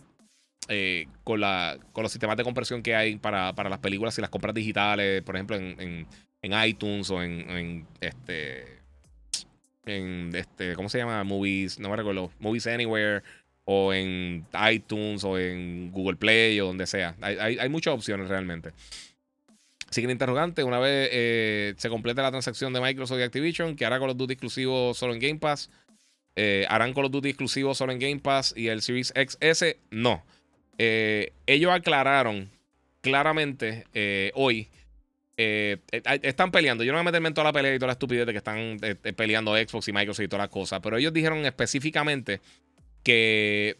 eh, 0.69 1.07
con, 1.25 1.41
la, 1.41 1.79
con 1.93 2.03
los 2.03 2.13
sistemas 2.13 2.37
de 2.37 2.45
compresión 2.45 2.83
que 2.83 2.95
hay 2.95 3.17
para, 3.17 3.53
las 3.53 3.79
películas 3.79 4.17
y 4.19 4.21
las 4.21 4.31
compras 4.31 4.55
digitales, 4.55 5.23
por 5.23 5.37
ejemplo, 5.37 5.57
en, 5.57 6.07
en, 6.43 6.69
iTunes 6.69 7.11
o 7.11 7.23
en, 7.23 7.51
en 7.51 7.87
este 8.01 8.76
en 9.87 10.31
este, 10.35 10.75
¿cómo 10.75 10.89
se 10.89 10.99
llama? 10.99 11.23
Movies, 11.25 11.79
no 11.79 11.89
me 11.89 11.97
recuerdo, 11.97 12.31
Movies 12.41 12.67
Anywhere 12.67 13.23
o 13.65 13.93
en 13.93 14.47
iTunes 14.71 15.25
o 15.25 15.39
en 15.39 15.91
Google 15.93 16.17
Play 16.17 16.61
o 16.61 16.67
donde 16.67 16.87
sea. 16.87 17.17
Hay, 17.21 17.69
muchas 17.69 17.95
opciones 17.95 18.29
realmente. 18.29 18.73
Sigue 19.91 20.11
interrogante, 20.11 20.65
una 20.65 20.79
vez 20.79 21.09
eh, 21.13 21.75
se 21.77 21.89
complete 21.89 22.21
la 22.21 22.31
transacción 22.31 22.73
de 22.73 22.81
Microsoft 22.81 23.19
y 23.21 23.23
Activision, 23.23 23.77
que 23.77 23.85
hará 23.85 23.99
Call 23.99 24.11
of 24.11 24.17
Duty 24.17 24.35
exclusivo 24.35 24.95
solo 24.95 25.15
en 25.15 25.21
Game 25.21 25.39
Pass. 25.39 25.71
Eh, 26.35 26.67
¿Harán 26.69 26.93
Call 26.93 27.07
of 27.07 27.13
Duty 27.13 27.29
exclusivo 27.29 27.75
solo 27.75 27.93
en 27.93 27.99
Game 27.99 28.19
Pass 28.19 28.53
y 28.57 28.69
el 28.69 28.83
Series 28.83 29.13
XS? 29.17 29.77
No. 29.91 30.25
Eh, 30.79 31.33
ellos 31.47 31.73
aclararon 31.73 32.51
claramente 33.01 33.85
hoy 34.35 34.69
eh, 35.37 35.79
eh, 35.93 36.21
están 36.23 36.51
peleando. 36.51 36.83
Yo 36.83 36.93
no 36.93 36.99
voy 36.99 37.03
a 37.03 37.05
meterme 37.05 37.29
en 37.29 37.35
toda 37.35 37.47
la 37.47 37.53
pelea 37.53 37.75
y 37.75 37.79
toda 37.79 37.89
la 37.89 37.93
estupidez 37.93 38.27
de 38.27 38.33
que 38.33 38.39
están 38.39 38.79
eh, 38.83 38.95
peleando 38.95 39.55
Xbox 39.55 39.89
y 39.89 39.93
Microsoft 39.93 40.25
y 40.25 40.29
todas 40.29 40.45
las 40.45 40.51
cosas. 40.51 40.81
Pero 40.83 40.97
ellos 40.97 41.13
dijeron 41.13 41.45
específicamente 41.45 42.41
que 43.03 43.77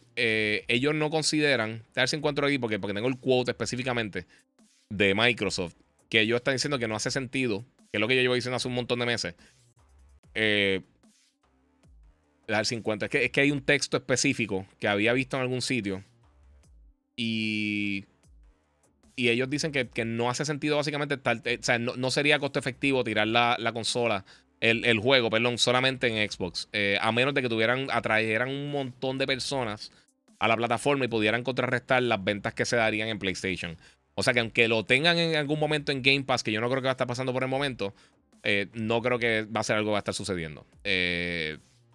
ellos 0.67 0.95
no 0.95 1.09
consideran. 1.09 1.83
A 1.95 2.01
ver 2.01 2.09
si 2.09 2.15
encuentro 2.15 2.45
aquí 2.45 2.59
porque, 2.59 2.79
porque 2.79 2.93
tengo 2.93 3.07
el 3.07 3.17
quote 3.17 3.51
específicamente 3.51 4.25
de 4.89 5.15
Microsoft. 5.15 5.75
Que 6.09 6.21
ellos 6.21 6.37
están 6.37 6.55
diciendo 6.55 6.79
que 6.79 6.87
no 6.87 6.95
hace 6.95 7.11
sentido. 7.11 7.65
Que 7.91 7.97
es 7.97 7.99
lo 7.99 8.07
que 8.07 8.15
yo 8.15 8.21
llevo 8.21 8.35
diciendo 8.35 8.55
hace 8.55 8.67
un 8.67 8.75
montón 8.75 8.99
de 8.99 9.05
meses. 9.05 9.35
Eh, 10.33 10.81
dar 12.47 12.65
50. 12.65 13.07
Es 13.07 13.11
que, 13.11 13.25
es 13.25 13.31
que 13.31 13.41
hay 13.41 13.51
un 13.51 13.61
texto 13.61 13.97
específico 13.97 14.65
que 14.79 14.87
había 14.87 15.11
visto 15.13 15.35
en 15.35 15.41
algún 15.41 15.61
sitio. 15.61 16.03
Y 17.15 18.05
y 19.17 19.29
ellos 19.29 19.49
dicen 19.49 19.71
que, 19.71 20.05
no 20.05 20.29
hace 20.29 20.45
sentido 20.45 20.77
básicamente, 20.77 21.19
eh, 21.43 21.57
o 21.59 21.63
sea, 21.63 21.79
no, 21.79 22.11
sería 22.11 22.37
costo 22.37 22.59
efectivo 22.59 23.03
tirar 23.03 23.27
la, 23.27 23.71
consola, 23.73 24.23
el, 24.61 24.99
juego, 24.99 25.31
perdón, 25.31 25.57
solamente 25.57 26.07
en 26.07 26.31
Xbox, 26.31 26.69
eh, 26.71 26.99
a 27.01 27.11
menos 27.11 27.33
de 27.33 27.41
que 27.41 27.49
tuvieran, 27.49 27.87
atrayeran 27.91 28.49
un 28.49 28.71
montón 28.71 29.17
de 29.17 29.25
personas 29.25 29.91
a 30.37 30.47
la 30.47 30.55
plataforma 30.55 31.05
y 31.05 31.07
pudieran 31.07 31.43
contrarrestar 31.43 32.03
las 32.03 32.23
ventas 32.23 32.53
que 32.53 32.63
se 32.65 32.75
darían 32.75 33.09
en 33.09 33.17
PlayStation. 33.17 33.75
O 34.13 34.21
sea 34.21 34.33
que 34.33 34.39
aunque 34.39 34.67
lo 34.67 34.85
tengan 34.85 35.17
en 35.17 35.35
algún 35.35 35.59
momento 35.59 35.91
en 35.91 36.03
Game 36.03 36.23
Pass, 36.23 36.43
que 36.43 36.51
yo 36.51 36.61
no 36.61 36.69
creo 36.69 36.81
que 36.83 36.85
va 36.85 36.91
a 36.91 36.93
estar 36.93 37.07
pasando 37.07 37.33
por 37.33 37.41
el 37.41 37.49
momento, 37.49 37.95
eh, 38.43 38.67
no 38.73 39.01
creo 39.01 39.17
que 39.17 39.45
va 39.45 39.61
a 39.61 39.63
ser 39.63 39.77
algo 39.77 39.89
que 39.89 39.93
va 39.93 39.97
a 39.97 40.05
estar 40.05 40.13
sucediendo. 40.13 40.63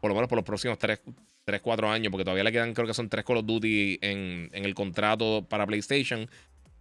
por 0.00 0.10
lo 0.10 0.14
menos 0.16 0.28
por 0.28 0.36
los 0.36 0.44
próximos 0.44 0.76
3, 0.76 1.00
3, 1.44 1.60
4 1.60 1.88
años, 1.88 2.10
porque 2.10 2.24
todavía 2.24 2.42
le 2.42 2.50
quedan, 2.50 2.74
creo 2.74 2.88
que 2.88 2.94
son 2.94 3.08
3 3.08 3.24
Call 3.24 3.36
of 3.36 3.46
Duty 3.46 4.00
en, 4.02 4.50
en 4.52 4.64
el 4.64 4.74
contrato 4.74 5.46
para 5.48 5.64
PlayStation 5.68 6.28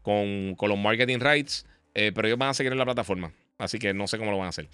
con, 0.02 0.56
los 0.60 0.78
marketing 0.78 1.20
rights. 1.20 1.66
pero 1.94 2.28
ellos 2.28 2.38
van 2.38 2.50
a 2.50 2.54
seguir 2.54 2.72
en 2.72 2.78
la 2.78 2.86
plataforma. 2.86 3.32
Así 3.58 3.80
que 3.80 3.94
no 3.94 4.08
sé 4.08 4.18
cómo 4.18 4.32
lo 4.32 4.38
van 4.38 4.48
a 4.48 4.50
hacer. 4.50 4.68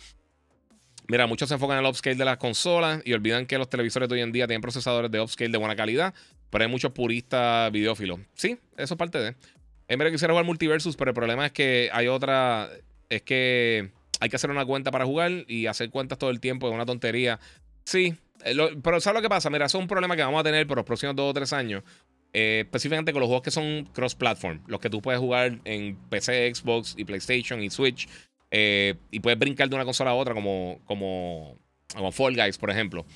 Mira, 1.10 1.26
muchos 1.26 1.48
se 1.48 1.56
enfocan 1.56 1.78
en 1.78 1.86
el 1.86 1.90
upscale 1.90 2.16
de 2.18 2.26
las 2.26 2.38
consolas 2.38 3.02
y 3.06 3.14
olvidan 3.14 3.46
que 3.46 3.58
los 3.58 3.70
televisores 3.70 4.10
de 4.10 4.16
hoy 4.16 4.22
en 4.22 4.34
día 4.34 4.46
tienen 4.46 4.62
procesadores 4.62 5.10
de 5.10 5.22
upscale 5.22 5.50
de 5.50 5.58
buena 5.58 5.76
calidad, 5.76 6.14
pero 6.50 6.66
hay 6.66 6.70
muchos 6.70 6.92
puristas 6.92 7.72
videófilos. 7.72 8.20
Sí, 8.34 8.58
eso 8.76 8.94
es 8.94 8.98
parte 8.98 9.18
de. 9.20 9.36
En 9.88 10.00
vez 10.00 10.08
de 10.08 10.12
quisiera 10.12 10.34
jugar 10.34 10.46
multiversus, 10.46 10.98
pero 10.98 11.12
el 11.12 11.16
problema 11.16 11.46
es 11.46 11.54
que 11.54 11.90
hay 11.94 12.08
otra. 12.08 12.70
Es 13.10 13.22
que 13.22 13.92
hay 14.20 14.30
que 14.30 14.36
hacer 14.36 14.52
una 14.52 14.66
cuenta 14.66 14.92
para 14.92 15.06
jugar 15.06 15.32
y 15.48 15.68
hacer 15.68 15.90
cuentas 15.90 16.18
todo 16.18 16.30
el 16.30 16.42
tiempo 16.42 16.68
es 16.68 16.74
una 16.74 16.86
tontería. 16.86 17.40
Sí, 17.86 18.18
eh, 18.44 18.56
pero 18.84 19.00
¿sabes 19.00 19.20
lo 19.20 19.22
que 19.22 19.30
pasa? 19.30 19.50
Mira, 19.50 19.66
eso 19.66 19.78
es 19.78 19.82
un 19.82 19.88
problema 19.88 20.18
que 20.18 20.24
vamos 20.24 20.42
a 20.42 20.44
tener 20.44 20.68
por 20.68 20.78
los 20.78 20.86
próximos 20.86 21.16
dos 21.16 21.30
o 21.30 21.34
tres 21.34 21.54
años. 21.54 21.84
Eh, 22.40 22.66
específicamente 22.66 23.14
con 23.14 23.22
los 23.22 23.28
juegos 23.30 23.42
que 23.42 23.50
son 23.50 23.90
cross-platform, 23.94 24.62
los 24.68 24.80
que 24.80 24.92
tú 24.92 25.02
puedes 25.02 25.20
jugar 25.20 25.60
en 25.64 25.96
PC, 26.10 26.54
Xbox 26.54 26.94
y 26.96 27.04
PlayStation 27.04 27.64
y 27.64 27.72
Switch. 27.72 28.08
Eh, 28.52 28.94
y 29.10 29.22
puedes 29.22 29.40
brincar 29.40 29.68
de 29.68 29.74
una 29.74 29.86
consola 29.86 30.12
a 30.12 30.14
otra, 30.14 30.36
como, 30.36 30.80
como, 30.86 31.58
como 31.96 32.12
Fall 32.12 32.36
Guys, 32.36 32.60
por 32.60 32.70
ejemplo. 32.70 33.08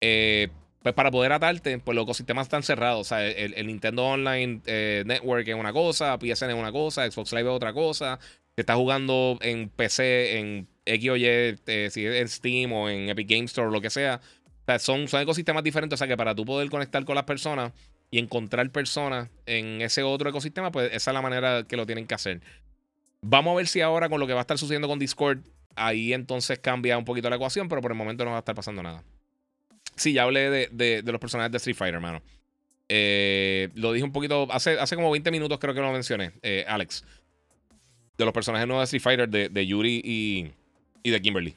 Eh, 0.00 0.48
pues 0.82 0.92
para 0.92 1.12
poder 1.12 1.30
atarte, 1.30 1.78
pues 1.78 1.94
los 1.94 2.02
ecosistemas 2.02 2.46
están 2.46 2.64
cerrados. 2.64 3.02
O 3.02 3.04
sea, 3.04 3.24
el, 3.24 3.64
Nintendo 3.64 4.06
Online 4.06 4.60
Network 5.06 5.46
es 5.46 5.54
una 5.54 5.72
cosa, 5.72 6.18
PSN 6.18 6.50
es 6.50 6.56
una 6.56 6.72
cosa, 6.72 7.08
Xbox 7.08 7.32
Live 7.32 7.48
es 7.48 7.54
otra 7.54 7.72
cosa. 7.72 8.18
Si 8.56 8.60
estás 8.60 8.74
jugando 8.74 9.38
en 9.40 9.68
PC, 9.68 10.40
en 10.40 10.66
X 10.84 11.10
o 11.10 11.14
si 11.14 11.24
es 11.26 11.96
en 11.96 12.28
Steam 12.28 12.72
o 12.72 12.88
en 12.88 13.08
Epic 13.08 13.30
Game 13.30 13.44
Store 13.44 13.70
lo 13.70 13.80
que 13.80 13.90
sea. 13.90 14.20
Sea, 14.66 14.80
son, 14.80 15.06
son 15.06 15.22
ecosistemas 15.22 15.62
diferentes. 15.62 15.96
O 15.96 15.98
sea, 15.98 16.08
que 16.08 16.16
para 16.16 16.34
tú 16.34 16.44
poder 16.44 16.68
conectar 16.70 17.04
con 17.04 17.14
las 17.14 17.24
personas 17.24 17.72
y 18.14 18.20
encontrar 18.20 18.70
personas 18.70 19.28
en 19.44 19.82
ese 19.82 20.04
otro 20.04 20.30
ecosistema, 20.30 20.70
pues 20.70 20.92
esa 20.92 21.10
es 21.10 21.14
la 21.16 21.20
manera 21.20 21.64
que 21.64 21.76
lo 21.76 21.84
tienen 21.84 22.06
que 22.06 22.14
hacer. 22.14 22.40
Vamos 23.22 23.50
a 23.50 23.56
ver 23.56 23.66
si 23.66 23.80
ahora 23.80 24.08
con 24.08 24.20
lo 24.20 24.28
que 24.28 24.34
va 24.34 24.38
a 24.38 24.42
estar 24.42 24.56
sucediendo 24.56 24.86
con 24.86 25.00
Discord, 25.00 25.40
ahí 25.74 26.12
entonces 26.12 26.60
cambia 26.60 26.96
un 26.96 27.04
poquito 27.04 27.28
la 27.28 27.34
ecuación, 27.34 27.68
pero 27.68 27.82
por 27.82 27.90
el 27.90 27.98
momento 27.98 28.24
no 28.24 28.30
va 28.30 28.36
a 28.36 28.38
estar 28.38 28.54
pasando 28.54 28.84
nada. 28.84 29.02
Sí, 29.96 30.12
ya 30.12 30.22
hablé 30.22 30.68
de, 30.68 31.02
los 31.04 31.20
personajes 31.20 31.50
de 31.50 31.56
Street 31.56 31.74
Fighter, 31.74 31.96
hermano. 31.96 32.22
Eh, 32.88 33.70
lo 33.74 33.92
dije 33.92 34.04
un 34.04 34.12
poquito, 34.12 34.46
hace, 34.52 34.78
hace 34.78 34.94
como 34.94 35.10
20 35.10 35.32
minutos 35.32 35.58
creo 35.58 35.74
que 35.74 35.80
lo 35.80 35.90
mencioné, 35.90 36.30
eh, 36.42 36.64
Alex. 36.68 37.02
De 38.16 38.24
los 38.24 38.32
personajes 38.32 38.68
nuevos 38.68 38.82
de 38.82 38.96
Street 38.96 39.02
Fighter, 39.18 39.50
de, 39.50 39.66
Yuri 39.66 40.00
y, 40.04 40.52
y 41.02 41.10
de 41.10 41.20
Kimberly. 41.20 41.56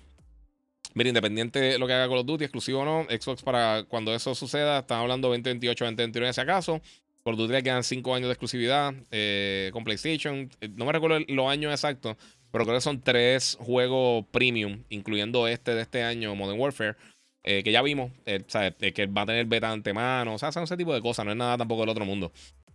Mira, 0.93 1.09
independiente 1.09 1.59
de 1.59 1.79
lo 1.79 1.87
que 1.87 1.93
haga 1.93 2.07
Call 2.07 2.19
of 2.19 2.25
Duty, 2.25 2.45
exclusivo 2.45 2.79
o 2.79 2.85
no, 2.85 3.05
Xbox 3.09 3.43
para 3.43 3.83
cuando 3.87 4.13
eso 4.13 4.33
suceda, 4.33 4.79
están 4.79 4.99
hablando 4.99 5.27
2028, 5.27 5.85
2029 5.85 6.33
si 6.33 6.41
acaso. 6.41 6.81
Por 7.27 7.35
Duty 7.35 7.51
le 7.51 7.61
quedan 7.61 7.83
5 7.83 8.15
años 8.15 8.27
de 8.29 8.31
exclusividad 8.31 8.93
eh, 9.11 9.69
con 9.73 9.83
PlayStation. 9.83 10.49
Eh, 10.61 10.69
no 10.69 10.85
me 10.85 10.93
recuerdo 10.93 11.19
los 11.27 11.49
años 11.49 11.73
exactos, 11.73 12.15
pero 12.51 12.63
creo 12.63 12.77
que 12.77 12.81
son 12.81 13.01
3 13.01 13.57
juegos 13.59 14.25
premium, 14.31 14.83
incluyendo 14.87 15.45
este 15.47 15.75
de 15.75 15.81
este 15.81 16.03
año, 16.03 16.33
Modern 16.35 16.57
Warfare. 16.57 16.95
Eh, 17.43 17.63
que 17.63 17.71
ya 17.73 17.81
vimos, 17.81 18.11
que 18.25 19.05
va 19.07 19.21
a 19.23 19.25
tener 19.25 19.45
beta 19.45 19.71
antemano, 19.71 20.35
o 20.35 20.37
sea, 20.37 20.53
son 20.53 20.63
ese 20.63 20.77
tipo 20.77 20.93
de 20.93 21.01
cosas, 21.01 21.25
no 21.25 21.31
es 21.31 21.37
nada 21.37 21.57
tampoco 21.57 21.81
del 21.81 21.89
otro 21.89 22.05
mundo. 22.05 22.31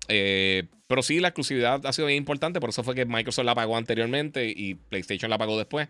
pero 0.07 1.03
sí, 1.03 1.19
la 1.19 1.29
exclusividad 1.29 1.85
ha 1.87 1.93
sido 1.95 2.09
bien 2.09 2.19
importante, 2.19 2.61
por 2.61 2.69
eso 2.69 2.85
fue 2.85 2.95
que 2.95 3.07
Microsoft 3.07 3.47
la 3.47 3.55
pagó 3.55 3.77
anteriormente 3.79 4.53
y 4.55 4.75
PlayStation 4.75 5.31
la 5.31 5.39
pagó 5.39 5.57
después. 5.57 5.89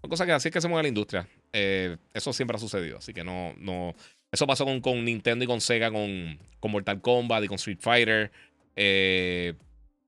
Son 0.00 0.08
cosas 0.08 0.26
que 0.26 0.32
así 0.32 0.48
es 0.48 0.52
que 0.52 0.60
se 0.60 0.68
mueve 0.68 0.84
la 0.84 0.88
industria. 0.88 1.28
Eso 1.54 2.32
siempre 2.32 2.56
ha 2.56 2.60
sucedido, 2.60 2.98
así 2.98 3.14
que 3.14 3.22
no, 3.22 3.54
no, 3.58 3.94
eso 4.34 4.48
pasó 4.48 4.64
con, 4.64 4.80
con 4.80 5.04
Nintendo 5.04 5.44
y 5.44 5.46
con 5.46 5.60
Sega, 5.60 5.92
con, 5.92 6.40
Mortal 6.60 7.00
Kombat 7.00 7.44
y 7.44 7.46
con 7.46 7.54
Street 7.54 7.78
Fighter. 7.80 8.32
Eh, 8.74 9.54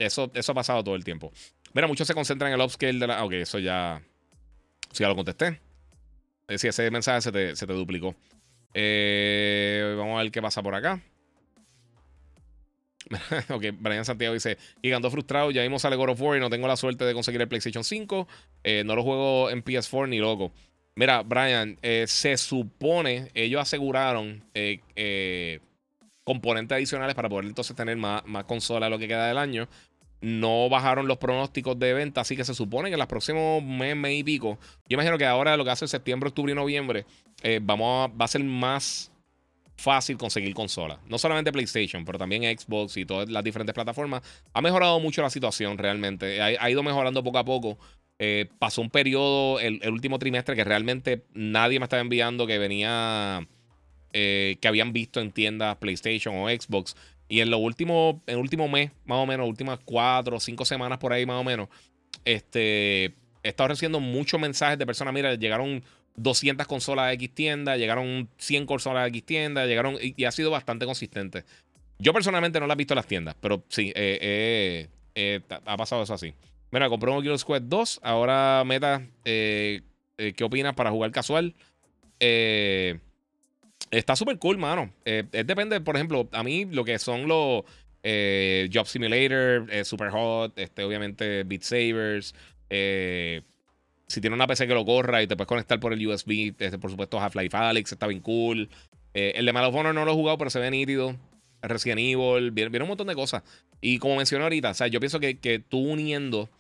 eso, 0.00 0.32
eso 0.34 0.50
ha 0.50 0.54
pasado 0.56 0.82
todo 0.82 0.96
el 0.96 1.04
tiempo. 1.04 1.32
Mira, 1.72 1.86
muchos 1.86 2.08
se 2.08 2.14
concentran 2.14 2.50
en 2.50 2.58
el 2.58 2.66
upscale 2.66 2.98
de 2.98 3.06
la. 3.06 3.24
Ok, 3.24 3.34
eso 3.34 3.60
ya. 3.60 4.02
Eso 4.90 5.04
ya 5.04 5.08
lo 5.08 5.14
contesté. 5.14 5.60
Eh, 6.48 6.58
si 6.58 6.66
ese 6.66 6.90
mensaje 6.90 7.20
se 7.20 7.30
te, 7.30 7.54
se 7.54 7.68
te 7.68 7.72
duplicó. 7.72 8.16
Eh, 8.74 9.94
vamos 9.96 10.18
a 10.18 10.22
ver 10.24 10.32
qué 10.32 10.42
pasa 10.42 10.60
por 10.60 10.74
acá. 10.74 11.00
ok, 13.48 13.64
Brian 13.78 14.04
Santiago 14.04 14.34
dice: 14.34 14.58
Gigando 14.82 15.08
frustrado, 15.08 15.52
ya 15.52 15.62
mismo 15.62 15.78
sale 15.78 15.94
God 15.94 16.08
of 16.08 16.20
War 16.20 16.36
y 16.36 16.40
no 16.40 16.50
tengo 16.50 16.66
la 16.66 16.76
suerte 16.76 17.04
de 17.04 17.14
conseguir 17.14 17.40
el 17.40 17.46
PlayStation 17.46 17.84
5. 17.84 18.26
no 18.84 18.96
lo 18.96 19.04
juego 19.04 19.50
en 19.50 19.62
PS4 19.62 20.08
ni 20.08 20.18
loco. 20.18 20.52
Mira, 20.98 21.22
Brian, 21.22 21.78
eh, 21.82 22.06
se 22.08 22.38
supone, 22.38 23.30
ellos 23.34 23.60
aseguraron 23.60 24.42
eh, 24.54 24.80
eh, 24.96 25.60
componentes 26.24 26.74
adicionales 26.74 27.14
para 27.14 27.28
poder 27.28 27.44
entonces 27.44 27.76
tener 27.76 27.98
más, 27.98 28.24
más 28.24 28.44
consolas 28.44 28.88
lo 28.88 28.98
que 28.98 29.06
queda 29.06 29.28
del 29.28 29.36
año. 29.36 29.68
No 30.22 30.70
bajaron 30.70 31.06
los 31.06 31.18
pronósticos 31.18 31.78
de 31.78 31.92
venta, 31.92 32.22
así 32.22 32.34
que 32.34 32.46
se 32.46 32.54
supone 32.54 32.88
que 32.88 32.94
en 32.94 32.98
los 32.98 33.08
próximos 33.08 33.62
mes, 33.62 33.94
mes 33.94 34.20
y 34.20 34.24
pico, 34.24 34.58
yo 34.88 34.94
imagino 34.94 35.18
que 35.18 35.26
ahora 35.26 35.58
lo 35.58 35.64
que 35.66 35.70
hace 35.70 35.86
septiembre, 35.86 36.30
octubre 36.30 36.52
y 36.52 36.54
noviembre, 36.54 37.04
vamos 37.60 38.10
va 38.18 38.24
a 38.24 38.28
ser 38.28 38.42
más 38.42 39.12
fácil 39.76 40.16
conseguir 40.16 40.54
consolas. 40.54 40.98
No 41.06 41.18
solamente 41.18 41.52
PlayStation, 41.52 42.06
pero 42.06 42.18
también 42.18 42.58
Xbox 42.58 42.96
y 42.96 43.04
todas 43.04 43.28
las 43.28 43.44
diferentes 43.44 43.74
plataformas. 43.74 44.22
Ha 44.54 44.62
mejorado 44.62 44.98
mucho 44.98 45.20
la 45.20 45.28
situación 45.28 45.76
realmente. 45.76 46.40
ha 46.40 46.70
ido 46.70 46.82
mejorando 46.82 47.22
poco 47.22 47.36
a 47.36 47.44
poco. 47.44 47.78
Eh, 48.18 48.48
pasó 48.58 48.80
un 48.80 48.90
periodo, 48.90 49.60
el, 49.60 49.80
último 49.90 50.18
trimestre, 50.18 50.56
que 50.56 50.64
realmente 50.64 51.24
nadie 51.34 51.78
me 51.78 51.84
estaba 51.84 52.00
enviando 52.00 52.46
que 52.46 52.58
venía, 52.58 53.46
eh, 54.12 54.56
que 54.60 54.68
habían 54.68 54.92
visto 54.92 55.20
en 55.20 55.32
tiendas 55.32 55.76
PlayStation 55.76 56.34
o 56.36 56.48
Xbox. 56.48 56.96
Y 57.28 57.40
en 57.40 57.50
lo 57.50 57.58
último, 57.58 58.22
en 58.26 58.36
el 58.36 58.40
último 58.40 58.68
mes, 58.68 58.90
más 59.04 59.18
o 59.18 59.26
menos, 59.26 59.48
últimas 59.48 59.80
cuatro 59.84 60.36
o 60.36 60.40
cinco 60.40 60.64
semanas 60.64 60.98
por 60.98 61.12
ahí, 61.12 61.26
más 61.26 61.40
o 61.40 61.44
menos, 61.44 61.68
este, 62.24 63.04
he 63.42 63.48
estado 63.48 63.68
recibiendo 63.68 64.00
muchos 64.00 64.40
mensajes 64.40 64.78
de 64.78 64.86
personas. 64.86 65.12
Mira, 65.12 65.34
llegaron 65.34 65.82
200 66.16 66.66
consolas 66.66 67.08
de 67.08 67.14
X 67.14 67.34
tienda, 67.34 67.76
llegaron 67.76 68.30
100 68.38 68.64
consolas 68.64 69.04
de 69.04 69.08
X 69.10 69.26
tienda, 69.26 69.66
llegaron 69.66 69.98
y, 70.00 70.24
ha 70.24 70.32
sido 70.32 70.50
bastante 70.50 70.86
consistente. 70.86 71.44
Yo 71.98 72.12
personalmente 72.12 72.60
no 72.60 72.66
las 72.66 72.76
he 72.76 72.78
visto 72.78 72.94
en 72.94 72.96
las 72.96 73.06
tiendas, 73.06 73.36
pero 73.40 73.64
sí, 73.68 73.92
eh, 73.94 74.88
ha 75.64 75.76
pasado 75.76 76.02
eso 76.02 76.14
así. 76.14 76.32
Mira, 76.76 76.90
compré 76.90 77.10
un 77.10 77.16
Oculus 77.16 77.42
Quest 77.42 77.64
2. 77.68 78.00
Ahora, 78.02 78.62
Meta, 78.66 79.00
eh, 79.24 79.80
eh, 80.18 80.34
¿qué 80.34 80.44
opinas 80.44 80.74
para 80.74 80.90
jugar 80.90 81.10
casual? 81.10 81.54
Eh, 82.20 82.98
está 83.90 84.14
súper 84.14 84.38
cool, 84.38 84.58
mano. 84.58 84.92
es 85.06 85.24
depende, 85.30 85.80
por 85.80 85.96
ejemplo, 85.96 86.28
a 86.32 86.42
mí 86.42 86.66
lo 86.66 86.84
que 86.84 86.98
son 86.98 87.28
los 87.28 87.64
Job 88.70 88.86
Simulator, 88.86 89.66
Super 89.86 90.10
Hot, 90.10 90.58
este, 90.58 90.84
obviamente 90.84 91.44
Beat 91.44 91.62
Sabers. 91.62 92.34
si 92.68 94.20
tiene 94.20 94.36
una 94.36 94.46
PC 94.46 94.66
que 94.66 94.74
lo 94.74 94.84
corra 94.84 95.22
y 95.22 95.26
te 95.26 95.34
puedes 95.34 95.48
conectar 95.48 95.80
por 95.80 95.94
el 95.94 96.06
USB, 96.06 96.52
este, 96.58 96.78
por 96.78 96.90
supuesto 96.90 97.18
Half-Life 97.18 97.56
Alex 97.56 97.92
está 97.92 98.06
bien 98.06 98.20
cool. 98.20 98.68
el 99.14 99.46
de 99.46 99.52
Medal 99.54 99.72
no 99.72 100.04
lo 100.04 100.10
he 100.10 100.14
jugado, 100.14 100.36
pero 100.36 100.50
se 100.50 100.60
ve 100.60 100.70
nítido. 100.70 101.16
Resident 101.62 102.00
Evil, 102.00 102.50
viene, 102.50 102.82
un 102.82 102.88
montón 102.88 103.06
de 103.06 103.14
cosas. 103.14 103.44
Y 103.80 103.98
como 103.98 104.16
mencioné 104.16 104.44
ahorita, 104.44 104.72
o 104.72 104.74
sea, 104.74 104.88
yo 104.88 105.00
pienso 105.00 105.18
que, 105.20 105.38
que 105.38 105.58
tú 105.58 105.78
uniendo 105.78 106.50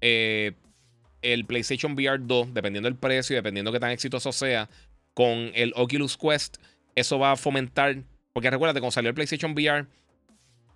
eh, 0.00 0.52
el 1.22 1.44
PlayStation 1.44 1.92
VR 1.92 2.18
2, 2.20 2.54
dependiendo 2.54 2.88
del 2.88 2.96
precio 2.96 3.34
y 3.34 3.36
dependiendo 3.36 3.70
de 3.70 3.76
qué 3.76 3.80
tan 3.80 3.90
exitoso 3.90 4.32
sea, 4.32 4.68
con 5.14 5.50
el 5.54 5.72
Oculus 5.74 6.16
Quest, 6.16 6.58
eso 6.94 7.18
va 7.18 7.32
a 7.32 7.36
fomentar. 7.36 7.96
Porque 8.32 8.50
recuérdate, 8.50 8.80
cuando 8.80 8.92
salió 8.92 9.08
el 9.08 9.14
PlayStation 9.14 9.52
VR, 9.52 9.86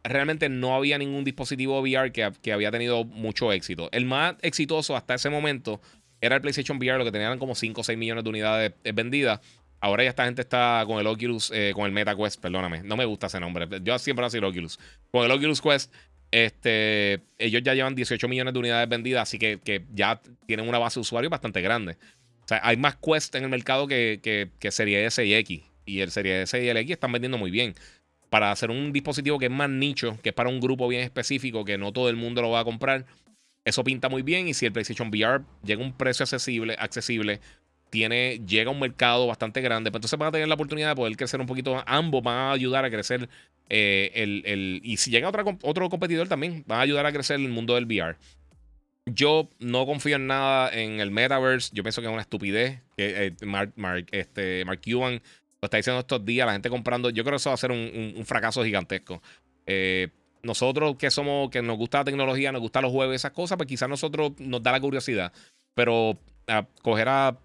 realmente 0.04 0.48
no 0.48 0.74
había 0.74 0.98
ningún 0.98 1.24
dispositivo 1.24 1.80
VR 1.80 2.10
que, 2.10 2.30
que, 2.42 2.52
había 2.52 2.70
tenido 2.70 3.04
mucho 3.04 3.52
éxito. 3.52 3.88
El 3.92 4.04
más 4.04 4.34
exitoso 4.42 4.96
hasta 4.96 5.14
ese 5.14 5.30
momento 5.30 5.80
era 6.20 6.36
el 6.36 6.42
PlayStation 6.42 6.78
VR, 6.78 6.98
lo 6.98 7.04
que 7.04 7.12
tenían 7.12 7.38
como 7.38 7.54
5 7.54 7.80
o 7.80 7.84
6 7.84 7.98
millones 7.98 8.24
de 8.24 8.30
unidades 8.30 8.72
vendidas. 8.94 9.40
Ahora 9.80 10.04
ya 10.04 10.10
esta 10.10 10.24
gente 10.24 10.42
está 10.42 10.84
con 10.86 11.00
el 11.00 11.06
Oculus, 11.08 11.50
eh, 11.52 11.72
con 11.74 11.86
el 11.86 11.92
Meta 11.92 12.14
Quest, 12.14 12.40
perdóname. 12.40 12.84
No 12.84 12.96
me 12.96 13.04
gusta 13.04 13.26
ese 13.26 13.40
nombre. 13.40 13.66
Yo 13.82 13.98
siempre 13.98 14.24
voy 14.24 14.40
a 14.40 14.48
Oculus. 14.48 14.78
Con 15.10 15.24
el 15.24 15.30
Oculus 15.32 15.60
Quest, 15.60 15.92
este, 16.32 17.20
ellos 17.38 17.62
ya 17.62 17.74
llevan 17.74 17.94
18 17.94 18.26
millones 18.26 18.54
de 18.54 18.58
unidades 18.58 18.88
vendidas, 18.88 19.22
así 19.22 19.38
que, 19.38 19.60
que 19.62 19.84
ya 19.94 20.20
tienen 20.46 20.68
una 20.68 20.78
base 20.78 20.94
de 20.94 21.02
usuarios 21.02 21.30
bastante 21.30 21.60
grande. 21.60 21.98
O 22.44 22.48
sea, 22.48 22.60
hay 22.64 22.76
más 22.76 22.96
Quest 22.96 23.34
en 23.34 23.44
el 23.44 23.50
mercado 23.50 23.86
que, 23.86 24.18
que, 24.22 24.50
que 24.58 24.70
Serie 24.72 25.04
S 25.04 25.24
y 25.24 25.34
X. 25.34 25.62
Y 25.84 26.00
el 26.00 26.10
Serie 26.10 26.42
S 26.42 26.62
y 26.62 26.68
el 26.68 26.76
X 26.78 26.92
están 26.92 27.12
vendiendo 27.12 27.38
muy 27.38 27.50
bien. 27.50 27.74
Para 28.30 28.50
hacer 28.50 28.70
un 28.70 28.92
dispositivo 28.92 29.38
que 29.38 29.46
es 29.46 29.52
más 29.52 29.68
nicho, 29.68 30.18
que 30.22 30.30
es 30.30 30.34
para 30.34 30.48
un 30.48 30.58
grupo 30.58 30.88
bien 30.88 31.02
específico, 31.02 31.66
que 31.66 31.76
no 31.76 31.92
todo 31.92 32.08
el 32.08 32.16
mundo 32.16 32.40
lo 32.40 32.50
va 32.50 32.60
a 32.60 32.64
comprar, 32.64 33.04
eso 33.66 33.84
pinta 33.84 34.08
muy 34.08 34.22
bien. 34.22 34.48
Y 34.48 34.54
si 34.54 34.64
el 34.64 34.72
PlayStation 34.72 35.08
VR 35.08 35.44
llega 35.62 35.82
a 35.82 35.86
un 35.86 35.92
precio 35.92 36.24
accesible, 36.24 36.76
accesible 36.78 37.40
tiene, 37.92 38.40
llega 38.46 38.70
a 38.70 38.72
un 38.72 38.80
mercado 38.80 39.26
bastante 39.26 39.60
grande, 39.60 39.90
pues 39.90 39.98
entonces 39.98 40.18
van 40.18 40.30
a 40.30 40.32
tener 40.32 40.48
la 40.48 40.54
oportunidad 40.54 40.88
de 40.88 40.96
poder 40.96 41.14
crecer 41.14 41.38
un 41.42 41.46
poquito. 41.46 41.82
Ambos 41.86 42.22
van 42.22 42.36
a 42.36 42.52
ayudar 42.52 42.86
a 42.86 42.90
crecer 42.90 43.28
eh, 43.68 44.10
el, 44.14 44.80
Y 44.82 44.96
si 44.96 45.10
llega 45.10 45.28
otra, 45.28 45.44
otro 45.60 45.90
competidor 45.90 46.26
también, 46.26 46.64
van 46.66 46.78
a 46.78 46.82
ayudar 46.82 47.04
a 47.04 47.12
crecer 47.12 47.38
el 47.38 47.50
mundo 47.50 47.74
del 47.74 47.84
VR. 47.84 48.16
Yo 49.04 49.50
no 49.58 49.84
confío 49.84 50.16
en 50.16 50.26
nada 50.26 50.72
en 50.72 51.00
el 51.00 51.10
metaverse. 51.10 51.68
Yo 51.74 51.82
pienso 51.82 52.00
que 52.00 52.06
es 52.06 52.12
una 52.12 52.22
estupidez. 52.22 52.80
Eh, 52.96 53.32
Mark, 53.44 54.06
este, 54.10 54.64
Mark 54.64 54.80
Cuban 54.82 55.20
lo 55.60 55.66
está 55.66 55.76
diciendo 55.76 56.00
estos 56.00 56.24
días. 56.24 56.46
La 56.46 56.52
gente 56.52 56.70
comprando. 56.70 57.10
Yo 57.10 57.24
creo 57.24 57.32
que 57.32 57.42
eso 57.42 57.50
va 57.50 57.54
a 57.54 57.58
ser 57.58 57.72
un, 57.72 58.22
fracaso 58.24 58.64
gigantesco. 58.64 59.20
Eh, 59.66 60.08
nosotros 60.42 60.96
que 60.96 61.10
somos, 61.10 61.50
que 61.50 61.60
nos 61.60 61.76
gusta 61.76 61.98
la 61.98 62.04
tecnología, 62.04 62.52
nos 62.52 62.62
gustan 62.62 62.84
los 62.84 62.90
juegos, 62.90 63.14
esas 63.14 63.32
cosas, 63.32 63.58
pues 63.58 63.68
quizás 63.68 63.86
nosotros 63.86 64.32
nos 64.38 64.62
da 64.62 64.72
la 64.72 64.80
curiosidad. 64.80 65.30
Pero 65.74 66.18
a 66.46 66.66
coger 66.82 67.08
a, 67.10 67.36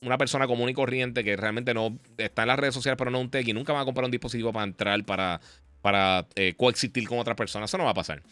una 0.00 0.18
persona 0.18 0.46
común 0.46 0.68
y 0.68 0.74
corriente 0.74 1.24
que 1.24 1.36
realmente 1.36 1.74
no 1.74 1.98
está 2.18 2.42
en 2.42 2.48
las 2.48 2.58
redes 2.58 2.74
sociales, 2.74 2.96
pero 2.98 3.10
no 3.10 3.20
un 3.20 3.30
tech 3.30 3.46
y 3.46 3.52
nunca 3.52 3.72
va 3.72 3.80
a 3.80 3.84
comprar 3.84 4.04
un 4.04 4.10
dispositivo 4.10 4.52
para 4.52 4.64
entrar, 4.64 5.04
para, 5.04 5.40
para 5.82 6.26
eh, 6.34 6.54
coexistir 6.56 7.08
con 7.08 7.18
otras 7.18 7.36
personas. 7.36 7.70
Eso 7.70 7.78
no 7.78 7.84
va 7.84 7.90
a 7.90 7.94
pasar. 7.94 8.22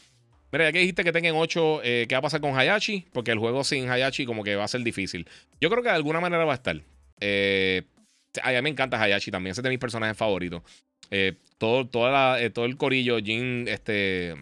Mira, 0.54 0.66
ya 0.66 0.72
que 0.72 0.78
dijiste 0.78 1.02
que 1.02 1.10
tengan 1.10 1.34
8, 1.34 1.80
eh, 1.82 2.06
¿qué 2.08 2.14
va 2.14 2.20
a 2.20 2.22
pasar 2.22 2.40
con 2.40 2.56
Hayachi? 2.56 3.06
Porque 3.12 3.32
el 3.32 3.38
juego 3.38 3.64
sin 3.64 3.90
Hayachi 3.90 4.24
como 4.24 4.44
que 4.44 4.54
va 4.54 4.62
a 4.62 4.68
ser 4.68 4.82
difícil. 4.82 5.26
Yo 5.60 5.68
creo 5.68 5.82
que 5.82 5.88
de 5.88 5.96
alguna 5.96 6.20
manera 6.20 6.44
va 6.44 6.52
a 6.52 6.54
estar. 6.54 6.80
Eh, 7.18 7.82
a 8.40 8.52
mí 8.52 8.62
me 8.62 8.70
encanta 8.70 9.02
Hayachi 9.02 9.32
también, 9.32 9.50
ese 9.50 9.62
es 9.62 9.64
de 9.64 9.70
mis 9.70 9.80
personajes 9.80 10.16
favoritos. 10.16 10.62
Eh, 11.10 11.34
todo, 11.58 11.88
toda 11.88 12.38
todo 12.50 12.66
el 12.66 12.76
corillo, 12.76 13.18
Jin, 13.18 13.66
este, 13.66 14.36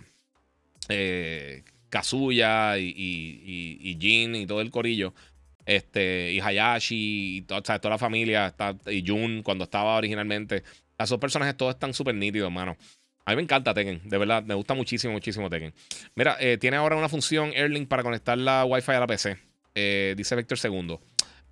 Kazuya 1.89 2.77
y, 2.77 2.89
y, 2.89 3.79
y, 3.81 3.99
Jin 3.99 4.35
y 4.35 4.47
todo 4.47 4.61
el 4.61 4.71
corillo, 4.71 5.15
este, 5.67 6.33
y 6.33 6.41
Hayashi, 6.41 7.37
y 7.39 7.43
toda, 7.43 7.63
toda 7.63 7.91
la 7.91 7.99
familia, 7.99 8.49
está, 8.49 8.77
y 8.91 9.07
Jun 9.07 9.43
cuando 9.43 9.65
estaba 9.65 9.97
originalmente. 9.97 10.63
Esos 10.99 11.19
personajes 11.19 11.57
todos 11.57 11.75
están 11.75 11.95
súper 11.95 12.15
nítidos, 12.15 12.47
hermano. 12.47 12.77
A 13.25 13.31
mí 13.31 13.37
me 13.37 13.43
encanta 13.43 13.73
Tekken, 13.73 14.01
de 14.05 14.19
verdad, 14.19 14.43
me 14.43 14.55
gusta 14.55 14.75
muchísimo, 14.75 15.13
muchísimo 15.13 15.49
Tekken. 15.49 15.73
Mira, 16.17 16.37
eh, 16.41 16.59
tiene 16.59 16.77
ahora 16.77 16.97
una 16.97 17.09
función 17.09 17.53
Airlink 17.55 17.89
para 17.89 18.03
conectar 18.03 18.37
la 18.37 18.65
Wi-Fi 18.65 18.93
a 18.93 19.01
la 19.01 19.07
PC. 19.07 19.39
Eh, 19.75 20.15
dice 20.17 20.35
Vector 20.35 20.59
Segundo. 20.59 21.01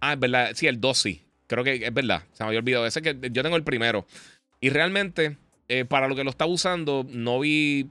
Ah, 0.00 0.14
es 0.14 0.18
verdad, 0.18 0.50
sí, 0.54 0.66
el 0.66 0.80
2 0.80 0.98
sí. 0.98 1.24
Creo 1.46 1.62
que 1.62 1.74
es 1.74 1.94
verdad, 1.94 2.24
se 2.32 2.42
me 2.42 2.48
había 2.48 2.60
olvidado. 2.60 2.86
Ese 2.86 3.02
que 3.02 3.16
yo 3.30 3.42
tengo 3.42 3.56
el 3.56 3.62
primero. 3.62 4.06
Y 4.60 4.70
realmente, 4.70 5.36
eh, 5.68 5.84
para 5.84 6.08
lo 6.08 6.16
que 6.16 6.24
lo 6.24 6.30
está 6.30 6.46
usando, 6.46 7.06
no 7.08 7.40
vi 7.40 7.88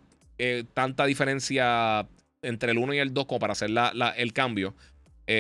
tanta 0.73 1.05
diferencia 1.05 2.07
entre 2.41 2.71
el 2.71 2.77
1 2.77 2.93
y 2.93 2.99
el 2.99 3.13
2 3.13 3.25
como 3.25 3.39
para 3.39 3.51
hacer 3.53 3.69
el 4.15 4.33
cambio. 4.33 4.73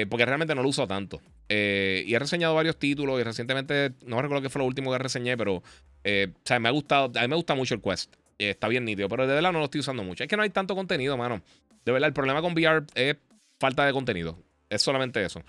Porque 0.09 0.25
realmente 0.25 0.53
no 0.53 0.61
lo 0.61 0.69
uso 0.69 0.87
tanto. 0.87 1.21
y 1.49 2.13
he 2.13 2.19
reseñado 2.19 2.53
varios 2.53 2.77
títulos 2.77 3.19
y 3.19 3.23
recientemente, 3.23 3.93
no 4.05 4.21
recuerdo 4.21 4.43
qué 4.43 4.49
fue 4.49 4.59
lo 4.59 4.65
último 4.65 4.91
que 4.91 4.99
reseñé, 4.99 5.35
pero 5.35 5.55
o 5.55 5.63
sea, 6.43 6.59
me 6.59 6.69
ha 6.69 6.71
gustado, 6.71 7.11
a 7.17 7.21
mí 7.21 7.27
me 7.27 7.35
gusta 7.35 7.55
mucho 7.55 7.75
el 7.75 7.81
Quest. 7.81 8.15
Eh, 8.39 8.51
está 8.51 8.69
bien 8.69 8.85
nítido, 8.85 9.09
pero 9.09 9.27
de 9.27 9.33
verdad 9.35 9.51
no 9.51 9.59
lo 9.59 9.65
estoy 9.65 9.81
usando 9.81 10.03
mucho. 10.03 10.23
Es 10.23 10.29
que 10.29 10.37
no 10.37 10.43
hay 10.43 10.49
tanto 10.49 10.73
contenido, 10.73 11.17
mano. 11.17 11.41
De 11.85 11.91
verdad, 11.91 12.07
el 12.07 12.13
problema 12.13 12.41
con 12.41 12.53
VR 12.53 12.85
es 12.95 13.17
falta 13.59 13.85
de 13.85 13.91
contenido. 13.91 14.39
Es 14.69 14.81
solamente 14.81 15.23
eso. 15.23 15.43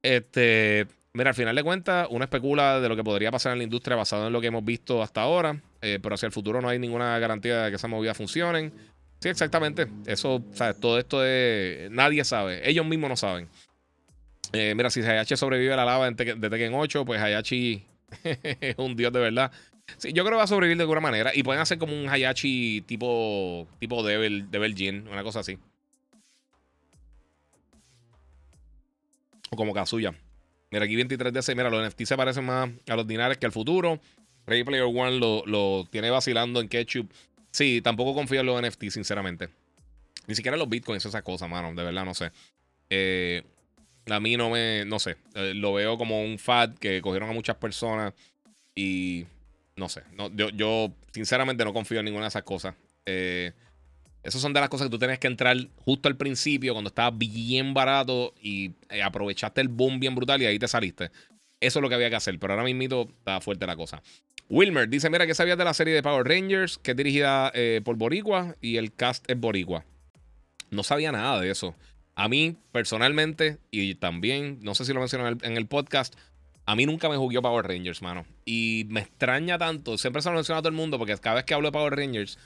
Este, 0.00 0.86
mira, 1.12 1.30
al 1.30 1.36
final 1.36 1.54
de 1.54 1.62
cuentas, 1.62 2.08
uno 2.10 2.24
especula 2.24 2.80
de 2.80 2.88
lo 2.88 2.96
que 2.96 3.04
podría 3.04 3.30
pasar 3.30 3.52
en 3.52 3.58
la 3.58 3.64
industria 3.64 3.96
basado 3.96 4.26
en 4.26 4.32
lo 4.32 4.40
que 4.40 4.46
hemos 4.46 4.64
visto 4.64 5.02
hasta 5.02 5.20
ahora, 5.20 5.60
eh, 5.82 5.98
pero 6.02 6.14
hacia 6.14 6.26
el 6.26 6.32
futuro 6.32 6.60
no 6.62 6.68
hay 6.68 6.78
ninguna 6.78 7.18
garantía 7.18 7.64
de 7.64 7.70
que 7.70 7.76
esas 7.76 7.90
movidas 7.90 8.16
funcionen. 8.16 8.72
Sí, 9.20 9.28
exactamente. 9.28 9.86
Eso, 10.06 10.36
o 10.36 10.44
sea, 10.54 10.72
todo 10.72 10.98
esto 10.98 11.20
de. 11.20 11.88
Nadie 11.92 12.24
sabe. 12.24 12.68
Ellos 12.68 12.86
mismos 12.86 13.10
no 13.10 13.16
saben. 13.16 13.48
Eh, 14.52 14.74
mira, 14.74 14.90
si 14.90 15.00
Hayachi 15.00 15.36
sobrevive 15.36 15.72
a 15.72 15.76
la 15.76 15.84
lava 15.84 16.10
de 16.10 16.14
Tekken 16.14 16.74
8, 16.74 17.04
pues 17.04 17.20
Hayachi 17.20 17.84
es 18.24 18.74
un 18.78 18.96
dios 18.96 19.12
de 19.12 19.20
verdad. 19.20 19.50
Sí, 19.96 20.12
yo 20.12 20.24
creo 20.24 20.32
que 20.32 20.38
va 20.38 20.44
a 20.44 20.46
sobrevivir 20.46 20.76
de 20.76 20.82
alguna 20.82 21.00
manera. 21.00 21.32
Y 21.34 21.42
pueden 21.42 21.60
hacer 21.60 21.78
como 21.78 21.94
un 21.94 22.08
Hayachi 22.08 22.82
tipo, 22.82 23.66
tipo 23.78 24.02
Devil, 24.02 24.50
Devil 24.50 24.74
Jin, 24.74 25.08
una 25.08 25.22
cosa 25.22 25.40
así. 25.40 25.58
O 29.50 29.56
como 29.56 29.74
Kazuya. 29.74 30.14
Mira, 30.70 30.84
aquí 30.84 30.96
23DC. 30.96 31.54
Mira, 31.54 31.70
los 31.70 31.86
NFT 31.86 32.02
se 32.04 32.16
parecen 32.16 32.44
más 32.44 32.70
a 32.88 32.96
los 32.96 33.06
dinares 33.06 33.38
que 33.38 33.46
al 33.46 33.52
futuro. 33.52 34.00
Ready 34.46 34.64
Player 34.64 34.84
One 34.84 35.18
lo, 35.18 35.44
lo 35.46 35.86
tiene 35.90 36.10
vacilando 36.10 36.60
en 36.60 36.68
Ketchup. 36.68 37.10
Sí, 37.50 37.80
tampoco 37.82 38.14
confío 38.14 38.40
en 38.40 38.46
los 38.46 38.62
NFT, 38.62 38.88
sinceramente. 38.88 39.50
Ni 40.26 40.34
siquiera 40.34 40.56
los 40.56 40.68
bitcoins, 40.68 41.04
esas 41.04 41.22
cosas, 41.22 41.50
mano. 41.50 41.74
De 41.74 41.84
verdad, 41.84 42.04
no 42.04 42.14
sé. 42.14 42.32
Eh, 42.88 43.42
a 44.06 44.20
mí 44.20 44.36
no 44.36 44.50
me. 44.50 44.84
No 44.84 44.98
sé. 44.98 45.16
Eh, 45.34 45.54
lo 45.54 45.72
veo 45.74 45.98
como 45.98 46.22
un 46.22 46.38
fad 46.38 46.74
que 46.74 47.00
cogieron 47.00 47.30
a 47.30 47.32
muchas 47.32 47.56
personas 47.56 48.14
y 48.74 49.26
no 49.76 49.88
sé. 49.88 50.02
No, 50.16 50.30
yo, 50.34 50.50
yo, 50.50 50.92
sinceramente 51.12 51.64
no 51.64 51.72
confío 51.72 52.00
en 52.00 52.06
ninguna 52.06 52.24
de 52.24 52.28
esas 52.28 52.42
cosas. 52.42 52.74
Eh, 53.06 53.52
esas 54.22 54.40
son 54.40 54.52
de 54.52 54.60
las 54.60 54.68
cosas 54.68 54.86
que 54.86 54.90
tú 54.90 54.98
tienes 54.98 55.18
que 55.18 55.26
entrar 55.26 55.56
justo 55.84 56.08
al 56.08 56.16
principio, 56.16 56.74
cuando 56.74 56.88
estaba 56.88 57.10
bien 57.10 57.74
barato 57.74 58.34
y 58.40 58.72
eh, 58.88 59.02
aprovechaste 59.02 59.60
el 59.60 59.68
boom 59.68 59.98
bien 59.98 60.14
brutal 60.14 60.40
y 60.42 60.46
ahí 60.46 60.58
te 60.58 60.68
saliste. 60.68 61.10
Eso 61.60 61.78
es 61.78 61.82
lo 61.82 61.88
que 61.88 61.94
había 61.94 62.10
que 62.10 62.16
hacer, 62.16 62.38
pero 62.38 62.52
ahora 62.52 62.64
mismo 62.64 63.08
está 63.18 63.40
fuerte 63.40 63.66
la 63.66 63.76
cosa. 63.76 64.02
Wilmer 64.48 64.88
dice: 64.88 65.10
Mira, 65.10 65.26
¿qué 65.26 65.34
sabías 65.34 65.58
de 65.58 65.64
la 65.64 65.74
serie 65.74 65.94
de 65.94 66.02
Power 66.02 66.26
Rangers? 66.26 66.78
Que 66.78 66.92
es 66.92 66.96
dirigida 66.96 67.50
eh, 67.54 67.80
por 67.84 67.96
Boricua 67.96 68.56
y 68.60 68.76
el 68.76 68.92
cast 68.94 69.28
es 69.30 69.38
Boricua. 69.38 69.84
No 70.70 70.82
sabía 70.82 71.12
nada 71.12 71.40
de 71.40 71.50
eso. 71.50 71.74
A 72.22 72.28
mí, 72.28 72.54
personalmente, 72.70 73.58
y 73.72 73.96
también, 73.96 74.60
no 74.62 74.76
sé 74.76 74.84
si 74.84 74.92
lo 74.92 75.00
mencioné 75.00 75.36
en 75.42 75.56
el 75.56 75.66
podcast, 75.66 76.14
a 76.66 76.76
mí 76.76 76.86
nunca 76.86 77.08
me 77.08 77.16
jugó 77.16 77.42
Power 77.42 77.66
Rangers, 77.66 78.00
mano. 78.00 78.24
Y 78.44 78.86
me 78.90 79.00
extraña 79.00 79.58
tanto. 79.58 79.98
Siempre 79.98 80.22
se 80.22 80.28
lo 80.28 80.36
menciona 80.36 80.60
a 80.60 80.62
todo 80.62 80.68
el 80.68 80.76
mundo 80.76 80.98
porque 80.98 81.16
cada 81.18 81.34
vez 81.34 81.44
que 81.44 81.54
hablo 81.54 81.66
de 81.66 81.72
Power 81.72 81.96
Rangers, 81.96 82.38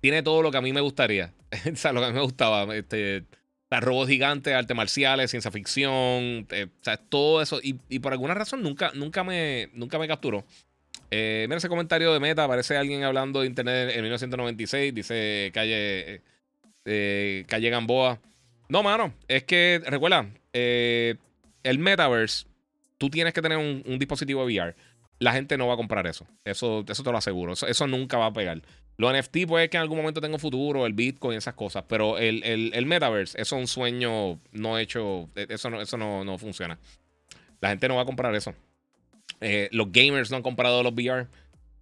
tiene 0.00 0.22
todo 0.22 0.40
lo 0.40 0.52
que 0.52 0.58
a 0.58 0.60
mí 0.60 0.72
me 0.72 0.80
gustaría. 0.80 1.32
o 1.72 1.74
sea, 1.74 1.92
lo 1.92 1.98
que 1.98 2.06
a 2.06 2.08
mí 2.10 2.14
me 2.14 2.22
gustaba. 2.22 2.76
Este, 2.76 3.24
robots 3.72 4.08
gigantes, 4.08 4.54
artes 4.54 4.76
marciales, 4.76 5.32
ciencia 5.32 5.50
ficción. 5.50 6.46
Eh, 6.50 6.68
o 6.70 6.84
sea, 6.84 6.96
todo 6.96 7.42
eso. 7.42 7.58
Y, 7.60 7.98
por 7.98 8.12
alguna 8.12 8.34
razón 8.34 8.62
nunca, 8.62 8.92
nunca, 8.94 9.24
me, 9.24 9.68
nunca 9.74 9.98
me 9.98 10.06
capturó. 10.06 10.44
Eh, 11.10 11.46
mira 11.48 11.58
ese 11.58 11.68
comentario 11.68 12.12
de 12.12 12.20
Meta. 12.20 12.44
Aparece 12.44 12.76
alguien 12.76 13.02
hablando 13.02 13.40
de 13.40 13.48
Internet 13.48 13.96
en 13.96 14.02
1996. 14.02 14.94
Dice 14.94 15.50
Calle, 15.52 16.22
eh, 16.84 17.44
Calle 17.48 17.68
Gamboa. 17.68 18.20
No, 18.68 18.82
mano. 18.82 19.12
Es 19.28 19.44
que, 19.44 19.80
recuerda, 19.84 20.26
el 20.52 21.78
Metaverse 21.78 22.46
tú 23.02 23.10
tienes 23.10 23.34
que 23.34 23.42
tener 23.42 23.58
un, 23.58 23.98
dispositivo 23.98 24.44
VR. 24.44 24.76
La 25.18 25.32
gente 25.32 25.58
no 25.58 25.66
va 25.66 25.74
a 25.74 25.76
comprar 25.76 26.06
eso. 26.06 26.24
Eso, 26.44 26.84
eso 26.86 27.02
te 27.02 27.10
lo 27.10 27.18
aseguro. 27.18 27.52
Eso, 27.52 27.86
nunca 27.88 28.16
va 28.16 28.26
a 28.26 28.32
pegar. 28.32 28.62
Los 28.96 29.12
NFT 29.12 29.38
puede 29.48 29.68
que 29.68 29.76
en 29.76 29.80
algún 29.80 29.98
momento 29.98 30.20
tenga 30.20 30.34
un 30.34 30.40
futuro, 30.40 30.86
el 30.86 30.92
Bitcoin, 30.92 31.36
esas 31.36 31.54
cosas, 31.54 31.82
pero 31.88 32.18
el, 32.18 32.44
el, 32.44 32.86
Metaverse, 32.86 33.40
eso 33.40 33.56
es 33.56 33.60
un 33.60 33.66
sueño 33.66 34.38
no 34.52 34.78
hecho, 34.78 35.28
e, 35.34 35.46
eso 35.48 35.68
no, 35.68 35.80
eso 35.80 35.96
no, 35.96 36.38
funciona. 36.38 36.78
La 37.60 37.70
gente 37.70 37.88
no 37.88 37.96
va 37.96 38.02
a 38.02 38.06
comprar 38.06 38.32
eso. 38.36 38.54
Eh, 39.40 39.68
los 39.72 39.90
gamers 39.90 40.30
no 40.30 40.36
han 40.36 40.42
comprado 40.44 40.84
los 40.84 40.92
VR. 40.92 41.26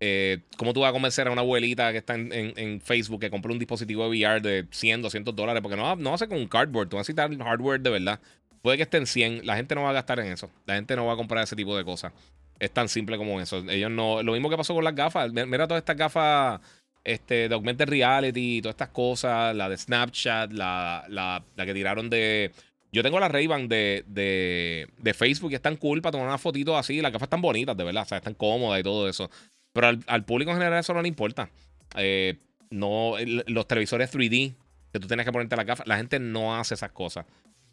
Eh, 0.00 0.38
¿Cómo 0.56 0.72
tú 0.72 0.80
vas 0.80 0.90
a 0.90 0.92
convencer 0.92 1.28
a 1.28 1.30
una 1.30 1.42
abuelita 1.42 1.92
que 1.92 1.98
está 1.98 2.14
en, 2.14 2.80
Facebook 2.80 3.20
que 3.20 3.30
compre 3.30 3.52
un 3.52 3.58
dispositivo 3.58 4.02
de 4.04 4.08
VR 4.08 4.40
de 4.40 4.66
100, 4.70 5.02
200 5.02 5.36
dólares? 5.36 5.60
Porque 5.62 5.76
no, 5.76 5.94
no 5.96 6.14
hace 6.14 6.26
con 6.26 6.38
un 6.38 6.48
cardboard, 6.48 6.88
tú 6.88 6.96
vas 6.96 7.08
a 7.08 7.12
necesitar 7.12 7.36
hardware 7.46 7.80
de 7.80 7.90
verdad. 7.90 8.20
Puede 8.62 8.76
que 8.76 8.82
estén 8.82 9.06
100. 9.06 9.46
La 9.46 9.56
gente 9.56 9.74
no 9.74 9.82
va 9.82 9.90
a 9.90 9.94
gastar 9.94 10.20
en 10.20 10.32
eso. 10.32 10.50
La 10.66 10.74
gente 10.74 10.96
no 10.96 11.06
va 11.06 11.14
a 11.14 11.16
comprar 11.16 11.44
ese 11.44 11.56
tipo 11.56 11.76
de 11.76 11.84
cosas. 11.84 12.12
Es 12.58 12.70
tan 12.70 12.88
simple 12.88 13.16
como 13.16 13.40
eso. 13.40 13.58
Ellos 13.68 13.90
no. 13.90 14.22
Lo 14.22 14.32
mismo 14.32 14.50
que 14.50 14.56
pasó 14.56 14.74
con 14.74 14.84
las 14.84 14.94
gafas. 14.94 15.32
Mira 15.32 15.66
todas 15.66 15.80
estas 15.80 15.96
gafas 15.96 16.60
este, 17.02 17.48
de 17.48 17.54
Augmented 17.54 17.88
Reality, 17.88 18.60
todas 18.60 18.74
estas 18.74 18.90
cosas. 18.90 19.56
La 19.56 19.68
de 19.68 19.78
Snapchat, 19.78 20.52
la, 20.52 21.04
la, 21.08 21.42
que 21.56 21.74
tiraron 21.74 22.10
de. 22.10 22.52
Yo 22.92 23.02
tengo 23.02 23.20
la 23.20 23.28
Ray-Ban 23.28 23.68
de, 23.68 24.04
de, 24.08 25.14
Facebook 25.14 25.52
y 25.52 25.54
están 25.54 25.76
cool 25.76 26.02
para 26.02 26.12
tomar 26.12 26.26
una 26.26 26.38
fotito 26.38 26.76
así. 26.76 27.00
Las 27.00 27.12
gafas 27.12 27.26
están 27.26 27.40
bonitas, 27.40 27.76
de 27.76 27.84
verdad. 27.84 28.02
O 28.02 28.06
sea, 28.06 28.18
están 28.18 28.34
cómodas 28.34 28.80
y 28.80 28.82
todo 28.82 29.08
eso. 29.08 29.30
Pero 29.72 29.98
al, 30.06 30.24
público 30.24 30.50
en 30.50 30.58
general 30.58 30.80
eso 30.80 30.94
no 30.94 31.02
le 31.02 31.08
importa. 31.08 31.48
Eh, 31.96 32.38
no, 32.70 33.14
los 33.46 33.66
televisores 33.66 34.12
3D 34.12 34.54
que 34.92 34.98
tú 34.98 35.06
tienes 35.06 35.24
que 35.24 35.32
ponerte 35.32 35.56
la 35.56 35.64
gafa, 35.64 35.84
la 35.86 35.96
gente 35.96 36.18
no 36.18 36.56
hace 36.56 36.74
esas 36.74 36.90
cosas. 36.90 37.24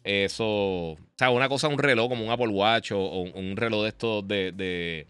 Eso, 0.04 0.46
o 0.46 0.98
sea, 1.16 1.30
una 1.30 1.48
cosa, 1.48 1.68
un 1.68 1.78
reloj 1.78 2.08
como 2.08 2.24
un 2.24 2.30
Apple 2.30 2.48
Watch 2.48 2.92
o, 2.92 3.22
un 3.22 3.56
reloj 3.56 3.82
de 3.82 3.88
estos 3.88 4.28
de, 4.28 5.06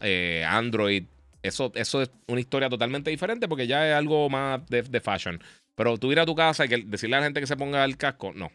eh, 0.00 0.44
Android. 0.46 1.04
Eso, 1.42 1.72
eso 1.74 2.02
es 2.02 2.10
una 2.28 2.40
historia 2.40 2.68
totalmente 2.68 3.10
diferente 3.10 3.48
porque 3.48 3.66
ya 3.66 3.88
es 3.88 3.94
algo 3.94 4.30
más 4.30 4.64
de, 4.68 5.00
fashion. 5.00 5.42
Pero 5.74 5.98
tú 5.98 6.12
ir 6.12 6.20
a 6.20 6.26
tu 6.26 6.34
casa 6.34 6.64
y 6.64 6.68
decirle 6.84 7.16
a 7.16 7.20
la 7.20 7.26
gente 7.26 7.40
que 7.40 7.46
se 7.46 7.56
ponga 7.56 7.84
el 7.84 7.96
casco, 7.96 8.32
no. 8.34 8.50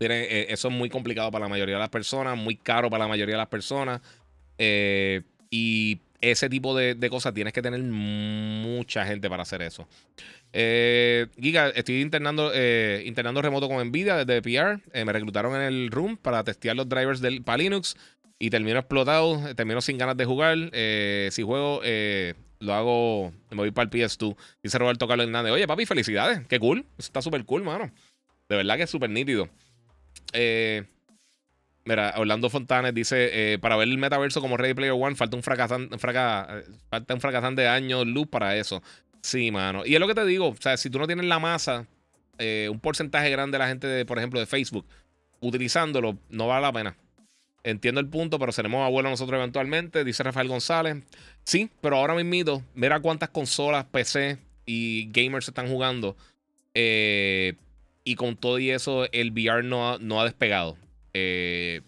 Eh, 0.00 0.46
eso 0.48 0.68
es 0.68 0.74
muy 0.74 0.88
complicado 0.88 1.30
para 1.30 1.44
la 1.44 1.50
mayoría 1.50 1.74
de 1.74 1.80
las 1.80 1.90
personas, 1.90 2.36
muy 2.36 2.56
caro 2.56 2.88
para 2.88 3.04
la 3.04 3.08
mayoría 3.08 3.34
de 3.34 3.38
las 3.38 3.48
personas. 3.48 4.00
Y 5.50 6.00
ese 6.20 6.48
tipo 6.48 6.76
de, 6.76 7.10
cosas 7.10 7.34
tienes 7.34 7.52
que 7.52 7.62
tener 7.62 7.82
mucha 7.82 9.06
gente 9.06 9.28
para 9.28 9.42
hacer 9.42 9.62
eso. 9.62 9.88
Eh, 10.52 11.26
Giga, 11.40 11.68
estoy 11.70 12.00
internando, 12.00 12.50
eh, 12.54 13.02
internando 13.06 13.40
remoto 13.40 13.68
con 13.68 13.86
Nvidia 13.88 14.24
desde 14.24 14.42
PR. 14.42 14.80
Eh, 14.92 15.04
me 15.04 15.12
reclutaron 15.12 15.54
en 15.56 15.62
el 15.62 15.90
room 15.90 16.16
para 16.16 16.44
testear 16.44 16.76
los 16.76 16.88
drivers 16.88 17.20
del, 17.20 17.42
para 17.42 17.58
Linux 17.58 17.96
y 18.38 18.50
termino 18.50 18.78
explotado, 18.78 19.54
termino 19.54 19.80
sin 19.80 19.98
ganas 19.98 20.16
de 20.16 20.24
jugar. 20.24 20.56
si 21.30 21.42
juego, 21.42 21.82
lo 22.60 22.74
hago, 22.74 23.32
me 23.50 23.56
voy 23.56 23.70
para 23.70 23.84
el 23.84 23.90
PS2. 23.90 24.36
Dice 24.62 24.78
Roberto 24.78 25.08
Carlos 25.08 25.26
Hernández. 25.26 25.52
Oye, 25.52 25.66
papi, 25.66 25.86
felicidades. 25.86 26.46
Qué 26.46 26.58
cool. 26.58 26.84
Está 26.98 27.22
súper 27.22 27.44
cool, 27.44 27.62
mano. 27.62 27.90
De 28.48 28.56
verdad 28.56 28.76
que 28.76 28.82
es 28.82 28.90
súper 28.90 29.10
nítido. 29.10 29.48
Eh. 30.32 30.84
Mira, 31.84 32.14
Orlando 32.16 32.50
Fontanes 32.50 32.94
dice: 32.94 33.58
Para 33.60 33.76
ver 33.76 33.88
el 33.88 33.98
metaverso 33.98 34.40
como 34.40 34.56
Ready 34.56 34.74
Player 34.74 34.92
One, 34.92 35.16
falta 35.16 35.36
un, 35.36 35.42
fracasante, 35.42 35.94
un 35.94 37.20
fracasante 37.20 37.66
años 37.66 38.06
luz 38.06 38.26
para 38.28 38.56
eso. 38.56 38.82
Sí, 39.22 39.50
mano. 39.50 39.84
Y 39.84 39.94
es 39.94 40.00
lo 40.00 40.06
que 40.06 40.14
te 40.14 40.24
digo, 40.24 40.48
o 40.48 40.56
sea, 40.58 40.76
si 40.76 40.90
tú 40.90 40.98
no 40.98 41.06
tienes 41.06 41.26
la 41.26 41.38
masa, 41.38 41.86
eh, 42.38 42.68
un 42.70 42.80
porcentaje 42.80 43.30
grande 43.30 43.56
de 43.56 43.58
la 43.58 43.68
gente, 43.68 43.86
de, 43.86 44.04
por 44.06 44.18
ejemplo, 44.18 44.40
de 44.40 44.46
Facebook, 44.46 44.86
utilizándolo, 45.40 46.18
no 46.30 46.46
vale 46.46 46.62
la 46.62 46.72
pena. 46.72 46.96
Entiendo 47.62 48.00
el 48.00 48.08
punto, 48.08 48.38
pero 48.38 48.52
seremos 48.52 48.82
abuelos 48.84 49.10
nosotros 49.10 49.36
eventualmente, 49.38 50.04
dice 50.04 50.22
Rafael 50.22 50.48
González. 50.48 50.96
Sí, 51.44 51.70
pero 51.82 51.96
ahora 51.96 52.14
mismo, 52.14 52.64
mira 52.74 53.00
cuántas 53.00 53.28
consolas, 53.28 53.84
PC 53.84 54.38
y 54.64 55.10
gamers 55.12 55.48
están 55.48 55.68
jugando. 55.68 56.16
Eh, 56.72 57.54
y 58.04 58.14
con 58.14 58.36
todo 58.36 58.58
y 58.58 58.70
eso, 58.70 59.04
el 59.12 59.32
VR 59.32 59.62
no, 59.62 59.98
no 59.98 60.20
ha 60.20 60.24
despegado. 60.24 60.78
Eh, 61.14 61.82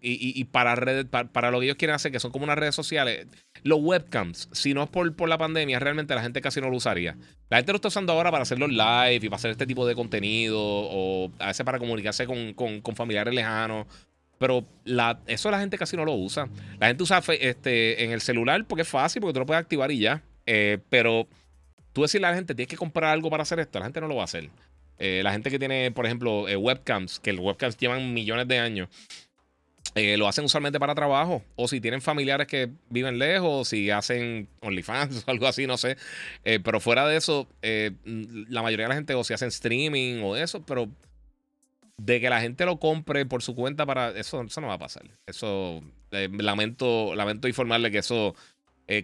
y, 0.00 0.44
para, 0.44 0.76
redes, 0.76 1.06
para, 1.06 1.50
lo 1.50 1.58
que 1.58 1.66
ellos 1.66 1.76
quieren 1.76 1.96
hacer, 1.96 2.12
que 2.12 2.20
son 2.20 2.30
como 2.30 2.44
unas 2.44 2.56
redes 2.56 2.74
sociales, 2.74 3.26
los 3.64 3.80
webcams, 3.80 4.48
si 4.52 4.74
no 4.74 4.84
es 4.84 4.88
por, 4.88 5.14
por 5.16 5.28
la 5.28 5.38
pandemia, 5.38 5.80
realmente 5.80 6.14
la 6.14 6.22
gente 6.22 6.40
casi 6.40 6.60
no 6.60 6.70
lo 6.70 6.76
usaría. 6.76 7.16
La 7.50 7.56
gente 7.56 7.72
lo 7.72 7.76
está 7.76 7.88
usando 7.88 8.12
ahora 8.12 8.30
para 8.30 8.42
hacer 8.42 8.60
los 8.60 8.70
live 8.70 9.20
y 9.22 9.28
para 9.28 9.36
hacer 9.36 9.50
este 9.50 9.66
tipo 9.66 9.86
de 9.86 9.96
contenido, 9.96 10.60
o 10.60 11.32
a 11.40 11.48
veces 11.48 11.64
para 11.64 11.80
comunicarse 11.80 12.26
con, 12.26 12.54
con, 12.54 12.94
familiares 12.94 13.34
lejanos. 13.34 13.86
Pero 14.38 14.64
la, 14.84 15.18
eso 15.26 15.50
la 15.50 15.58
gente 15.58 15.78
casi 15.78 15.96
no 15.96 16.04
lo 16.04 16.12
usa. 16.12 16.48
La 16.78 16.86
gente 16.86 17.02
usa 17.02 17.20
este, 17.40 18.04
en 18.04 18.12
el 18.12 18.20
celular 18.20 18.64
porque 18.66 18.82
es 18.82 18.88
fácil, 18.88 19.20
porque 19.20 19.32
tú 19.34 19.40
lo 19.40 19.46
puedes 19.46 19.60
activar 19.60 19.90
y 19.90 19.98
ya. 19.98 20.22
Eh, 20.44 20.78
pero 20.90 21.26
tú 21.92 22.02
decirle 22.02 22.28
a 22.28 22.30
la 22.30 22.36
gente, 22.36 22.54
tienes 22.54 22.68
que 22.68 22.76
comprar 22.76 23.10
algo 23.10 23.30
para 23.30 23.42
hacer 23.42 23.58
esto, 23.58 23.78
la 23.78 23.86
gente 23.86 24.00
no 24.00 24.06
lo 24.06 24.16
va 24.16 24.22
a 24.22 24.26
hacer. 24.26 24.50
Eh, 24.98 25.20
la 25.22 25.32
gente 25.32 25.50
que 25.50 25.58
tiene, 25.58 25.90
por 25.90 26.06
ejemplo, 26.06 26.48
eh, 26.48 26.56
webcams, 26.56 27.20
que 27.20 27.32
los 27.32 27.44
webcams 27.44 27.76
llevan 27.76 28.14
millones 28.14 28.48
de 28.48 28.58
años, 28.58 28.88
eh, 29.94 30.16
lo 30.16 30.28
hacen 30.28 30.44
usualmente 30.44 30.78
para 30.78 30.94
trabajo. 30.94 31.42
O 31.56 31.68
si 31.68 31.80
tienen 31.80 32.00
familiares 32.00 32.46
que 32.46 32.70
viven 32.90 33.18
lejos, 33.18 33.68
si 33.68 33.90
hacen 33.90 34.48
OnlyFans 34.60 35.24
o 35.26 35.30
algo 35.30 35.46
así, 35.46 35.66
no 35.66 35.76
sé. 35.76 35.96
pero 36.42 36.80
fuera 36.80 37.06
de 37.06 37.16
eso, 37.16 37.48
la 37.62 38.62
mayoría 38.62 38.86
de 38.86 38.90
la 38.90 38.94
gente 38.94 39.14
o 39.14 39.24
si 39.24 39.34
hacen 39.34 39.48
streaming 39.48 40.22
o 40.22 40.36
eso, 40.36 40.64
pero 40.64 40.88
de 41.98 42.20
que 42.20 42.28
la 42.28 42.40
gente 42.40 42.66
lo 42.66 42.78
compre 42.78 43.24
por 43.24 43.42
su 43.42 43.54
cuenta 43.54 43.86
para 43.86 44.10
eso, 44.10 44.42
eso 44.42 44.60
no 44.60 44.66
va 44.68 44.74
a 44.74 44.78
pasar. 44.78 45.04
Eso 45.26 45.82
lamento, 46.10 47.14
lamento 47.14 47.48
informarle 47.48 47.90
que 47.90 47.98
eso 47.98 48.34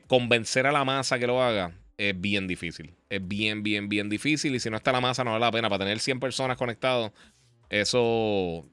convencer 0.06 0.66
a 0.66 0.73
la 0.73 0.85
masa 0.85 1.19
que 1.19 1.27
lo 1.27 1.43
haga 1.43 1.73
es 2.09 2.20
bien 2.20 2.49
difícil. 2.49 2.95
Es 3.09 3.27
bien, 3.27 3.62
bien, 3.62 3.89
bien 3.89 4.09
difícil. 4.09 4.55
Y 4.55 4.61
si 4.61 4.70
no 4.70 4.77
está 4.77 4.91
la 4.93 5.01
masa, 5.01 5.23
no 5.23 5.33
vale 5.33 5.45
la 5.45 5.53
pena. 5.53 5.69
Para 5.69 5.85
tener 5.85 6.01
100 6.01 6.19
personas 6.20 6.57
conectados, 6.57 7.12
eso. 7.70 8.66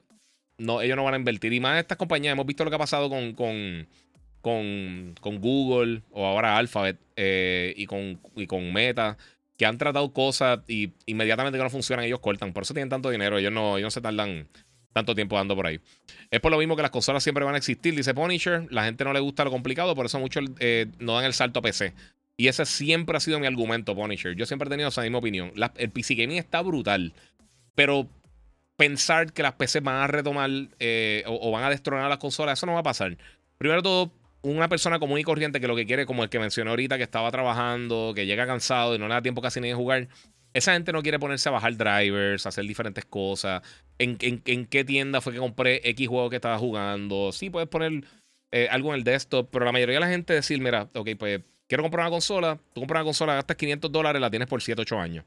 No, 0.58 0.82
ellos 0.82 0.98
no 0.98 1.04
van 1.04 1.14
a 1.14 1.18
invertir. 1.18 1.54
Y 1.54 1.60
más 1.60 1.80
estas 1.80 1.98
compañías, 1.98 2.34
hemos 2.34 2.46
visto 2.46 2.64
lo 2.64 2.72
que 2.72 2.76
ha 2.76 2.80
pasado 2.80 3.10
con, 3.10 3.34
con, 3.34 3.88
con, 4.42 5.40
Google 5.40 6.02
o 6.12 6.26
ahora 6.26 6.58
Alphabet 6.58 6.98
eh, 7.16 7.74
y, 7.78 7.86
con, 7.86 8.20
y 8.36 8.48
con 8.48 8.74
Meta, 8.74 9.18
que 9.58 9.66
han 9.66 9.78
tratado 9.78 10.12
cosas 10.12 10.60
y 10.68 10.92
inmediatamente 11.06 11.58
que 11.58 11.64
no 11.64 11.70
funcionan, 11.70 12.06
ellos 12.06 12.20
cortan. 12.20 12.52
Por 12.52 12.64
eso 12.64 12.74
tienen 12.74 12.90
tanto 12.90 13.10
dinero. 13.10 13.38
Ellos 13.38 13.54
no, 13.54 13.78
ellos 13.78 13.88
no 13.88 13.92
se 13.92 14.02
tardan 14.02 14.48
tanto 14.92 15.14
tiempo 15.14 15.36
dando 15.36 15.56
por 15.56 15.68
ahí. 15.68 15.80
Es 16.32 16.40
por 16.40 16.52
lo 16.52 16.58
mismo 16.58 16.76
que 16.76 16.82
las 16.82 16.92
consolas 16.92 17.24
siempre 17.24 17.46
van 17.46 17.56
a 17.56 17.60
existir, 17.60 17.96
dice 17.96 18.14
Punisher. 18.14 18.68
La 18.72 18.86
gente 18.86 19.04
no 19.04 19.14
le 19.14 19.20
gusta 19.20 19.44
lo 19.44 19.52
complicado, 19.52 19.96
por 19.96 20.08
eso 20.08 20.20
muchos 20.20 20.46
eh, 20.60 20.88
no 20.98 21.14
dan 21.14 21.26
el 21.26 21.34
salto 21.34 21.60
a 21.60 21.62
PC. 21.62 21.94
Y 22.40 22.48
ese 22.48 22.66
siempre 22.66 23.18
ha 23.18 23.20
sido 23.20 23.38
mi 23.38 23.48
argumento, 23.48 23.94
Punisher. 23.94 24.34
Yo 24.34 24.46
siempre 24.46 24.68
he 24.68 24.70
tenido 24.70 24.88
esa 24.88 25.02
misma 25.02 25.18
opinión. 25.18 25.52
el 25.76 25.90
PC 25.90 26.16
Gaming 26.16 26.38
está 26.38 26.62
brutal. 26.62 27.12
Pero 27.76 28.08
pensar 28.78 29.34
que 29.34 29.44
las 29.44 29.56
PC 29.56 29.82
van 29.82 29.98
a 29.98 30.08
retomar 30.08 30.50
eh, 30.80 31.26
o, 31.28 31.52
van 31.52 31.66
a 31.66 31.70
destronar 31.70 32.08
las 32.08 32.18
consolas, 32.18 32.58
eso 32.58 32.66
no 32.66 32.76
va 32.76 32.80
a 32.80 32.84
pasar. 32.84 33.18
Primero 33.58 33.84
todo, 33.84 34.14
una 34.42 34.70
persona 34.70 35.00
común 35.00 35.20
y 35.20 35.24
corriente 35.26 35.60
que 35.60 35.68
lo 35.68 35.76
que 35.76 35.86
quiere, 35.86 36.06
como 36.06 36.24
el 36.24 36.30
que 36.30 36.40
mencioné 36.40 36.70
ahorita, 36.70 36.96
que 36.96 37.04
estaba 37.04 37.30
trabajando, 37.30 38.14
que 38.16 38.26
llega 38.26 38.48
cansado 38.48 38.96
y 38.96 39.00
no 39.00 39.10
le 39.10 39.16
da 39.16 39.22
tiempo 39.22 39.42
casi 39.42 39.60
ni 39.60 39.68
de 39.68 39.74
jugar. 39.74 40.08
Esa 40.54 40.72
gente 40.72 40.94
no 40.94 41.04
quiere 41.04 41.20
ponerse 41.20 41.50
a 41.50 41.52
bajar 41.52 41.76
drivers, 41.76 42.46
hacer 42.46 42.64
diferentes 42.64 43.04
cosas. 43.04 43.62
¿En, 43.98 44.16
qué 44.16 44.86
tienda 44.86 45.20
fue 45.20 45.34
que 45.34 45.40
compré 45.40 45.82
X 45.90 46.08
juego 46.08 46.30
que 46.30 46.38
estaba 46.38 46.58
jugando? 46.58 47.34
Sí, 47.34 47.50
puedes 47.50 47.68
poner 47.68 48.06
eh, 48.54 48.70
algo 48.72 48.94
en 48.94 49.00
el 49.00 49.04
desktop, 49.04 49.50
pero 49.52 49.66
la 49.66 49.74
mayoría 49.74 49.96
de 49.96 50.00
la 50.00 50.08
gente 50.08 50.32
decir, 50.32 50.62
mira, 50.62 50.90
ok, 50.94 51.10
pues 51.20 51.42
quiero 51.70 51.84
comprar 51.84 52.06
una 52.06 52.12
consola, 52.12 52.60
tú 52.74 52.82
compras 52.82 53.02
una 53.02 53.06
consola, 53.06 53.36
gastas 53.36 53.56
500 53.56 53.92
dólares, 53.92 54.20
la 54.20 54.30
tienes 54.30 54.50
por 54.50 54.62
7, 54.62 54.82
8 54.82 55.00
años. 55.00 55.24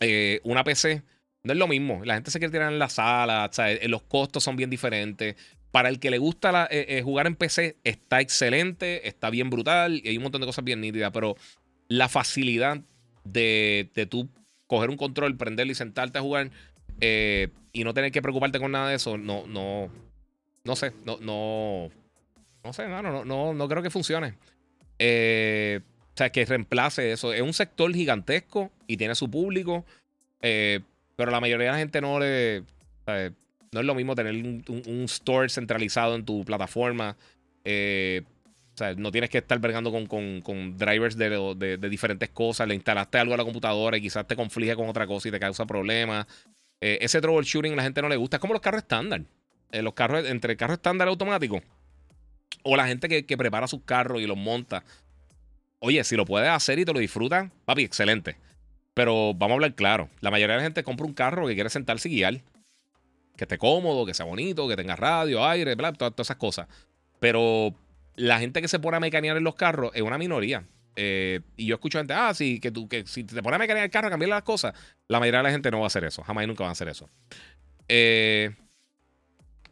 Eh, 0.00 0.40
una 0.42 0.64
PC 0.64 1.02
no 1.44 1.52
es 1.52 1.58
lo 1.58 1.68
mismo. 1.68 2.02
La 2.04 2.14
gente 2.14 2.30
se 2.30 2.38
quiere 2.40 2.50
tirar 2.50 2.72
en 2.72 2.78
la 2.78 2.88
sala, 2.88 3.48
eh, 3.58 3.86
los 3.88 4.02
costos 4.02 4.42
son 4.42 4.56
bien 4.56 4.70
diferentes. 4.70 5.36
Para 5.70 5.90
el 5.90 6.00
que 6.00 6.10
le 6.10 6.18
gusta 6.18 6.66
eh, 6.70 7.02
jugar 7.04 7.26
en 7.26 7.36
PC, 7.36 7.76
está 7.84 8.20
excelente, 8.20 9.06
está 9.06 9.28
bien 9.28 9.50
brutal 9.50 10.00
y 10.02 10.08
hay 10.08 10.16
un 10.16 10.22
montón 10.22 10.40
de 10.40 10.46
cosas 10.46 10.64
bien 10.64 10.80
nítidas, 10.80 11.10
pero 11.12 11.36
la 11.88 12.08
facilidad 12.08 12.80
de, 13.24 13.90
de 13.94 14.06
tú 14.06 14.30
coger 14.66 14.88
un 14.88 14.96
control, 14.96 15.36
prenderlo 15.36 15.72
y 15.72 15.74
sentarte 15.74 16.18
a 16.18 16.22
jugar 16.22 16.50
y 17.00 17.84
no 17.84 17.92
tener 17.92 18.12
que 18.12 18.22
preocuparte 18.22 18.60
con 18.60 18.70
nada 18.70 18.88
de 18.88 18.94
eso, 18.94 19.18
no, 19.18 19.46
no, 19.48 19.90
no 20.62 20.76
sé, 20.76 20.92
no, 21.04 21.18
no, 21.20 21.90
no 22.62 22.72
sé, 22.72 22.86
no, 22.88 23.02
no, 23.02 23.24
no, 23.24 23.52
no 23.52 23.68
creo 23.68 23.82
que 23.82 23.90
funcione. 23.90 24.34
Eh, 24.98 25.80
o 25.82 26.16
sea, 26.16 26.30
que 26.30 26.44
reemplace 26.44 27.12
eso. 27.12 27.32
Es 27.32 27.42
un 27.42 27.52
sector 27.52 27.92
gigantesco 27.92 28.70
y 28.86 28.96
tiene 28.96 29.14
su 29.14 29.30
público. 29.30 29.84
Eh, 30.40 30.80
pero 31.16 31.30
la 31.30 31.40
mayoría 31.40 31.66
de 31.66 31.72
la 31.72 31.78
gente 31.78 32.00
no 32.00 32.18
le. 32.18 32.62
no 33.06 33.80
es 33.80 33.86
lo 33.86 33.94
mismo 33.94 34.14
tener 34.14 34.34
un, 34.34 35.04
store 35.04 35.48
centralizado 35.48 36.14
en 36.14 36.24
tu 36.24 36.44
plataforma. 36.44 37.16
Eh, 37.64 38.22
o 38.74 38.76
sea, 38.76 38.94
no 38.94 39.12
tienes 39.12 39.30
que 39.30 39.38
estar 39.38 39.58
vergando 39.60 39.92
con, 39.92 40.76
drivers 40.76 41.16
de, 41.16 41.78
diferentes 41.88 42.30
cosas. 42.30 42.66
Le 42.68 42.74
instalaste 42.74 43.18
algo 43.18 43.34
a 43.34 43.36
la 43.36 43.44
computadora 43.44 43.96
y 43.96 44.00
quizás 44.00 44.26
te 44.26 44.36
conflige 44.36 44.74
con 44.74 44.88
otra 44.88 45.06
cosa 45.06 45.28
y 45.28 45.30
te 45.30 45.40
causa 45.40 45.64
problemas. 45.64 46.26
ese 46.80 47.20
troubleshooting 47.20 47.72
a 47.72 47.76
la 47.76 47.82
gente 47.84 48.02
no 48.02 48.08
le 48.08 48.16
gusta. 48.16 48.36
Es 48.36 48.40
como 48.40 48.52
los 48.52 48.62
carros 48.62 48.82
estándar. 48.82 49.22
los 49.72 49.94
carros, 49.94 50.28
entre 50.28 50.52
el 50.52 50.58
carro 50.58 50.74
estándar 50.74 51.08
automático 51.08 51.62
o 52.64 52.76
la 52.76 52.86
gente 52.86 53.08
que, 53.24 53.36
prepara 53.36 53.68
sus 53.68 53.82
carros 53.82 54.20
y 54.20 54.26
los 54.26 54.36
monta. 54.36 54.84
Oye, 55.78 56.02
si 56.02 56.16
lo 56.16 56.24
puedes 56.24 56.48
hacer 56.48 56.78
y 56.78 56.84
te 56.84 56.92
lo 56.92 56.98
disfrutan, 56.98 57.52
papi, 57.64 57.84
excelente. 57.84 58.36
Pero 58.94 59.34
vamos 59.34 59.52
a 59.52 59.54
hablar 59.54 59.74
claro. 59.74 60.08
La 60.20 60.30
mayoría 60.30 60.54
de 60.54 60.58
la 60.60 60.64
gente 60.64 60.82
compra 60.82 61.06
un 61.06 61.12
carro 61.12 61.46
que 61.46 61.54
quiere 61.54 61.68
sentarse 61.68 62.08
y 62.08 62.16
guiar. 62.16 62.40
Que 63.36 63.44
esté 63.44 63.58
cómodo, 63.58 64.06
que 64.06 64.14
sea 64.14 64.24
bonito, 64.24 64.66
que 64.66 64.76
tenga 64.76 64.96
radio, 64.96 65.46
aire, 65.46 65.74
bla, 65.74 65.92
todas, 65.92 66.14
esas 66.18 66.36
cosas. 66.36 66.68
Pero 67.20 67.74
la 68.16 68.38
gente 68.38 68.62
que 68.62 68.68
se 68.68 68.78
pone 68.78 68.96
a 68.96 69.00
mecanear 69.00 69.36
en 69.36 69.44
los 69.44 69.56
carros 69.56 69.90
es 69.94 70.02
una 70.02 70.16
minoría. 70.16 70.64
Eh, 70.96 71.40
y 71.56 71.66
yo 71.66 71.74
escucho 71.74 71.98
gente, 71.98 72.14
ah, 72.14 72.32
sí, 72.32 72.60
que 72.60 72.70
tú, 72.70 72.88
que 72.88 73.06
si 73.06 73.24
te 73.24 73.42
pones 73.42 73.56
a 73.56 73.58
mecanear 73.58 73.84
el 73.84 73.90
carro, 73.90 74.08
cambiar 74.08 74.30
las 74.30 74.42
cosas. 74.42 74.72
La 75.08 75.20
mayoría 75.20 75.40
de 75.40 75.44
la 75.44 75.50
gente 75.50 75.70
no 75.70 75.80
va 75.80 75.84
a 75.84 75.86
hacer 75.88 76.04
eso. 76.04 76.22
Jamás 76.22 76.44
y 76.44 76.46
nunca 76.46 76.62
va 76.62 76.70
a 76.70 76.72
hacer 76.72 76.88
eso. 76.88 77.10
Eh, 77.88 78.54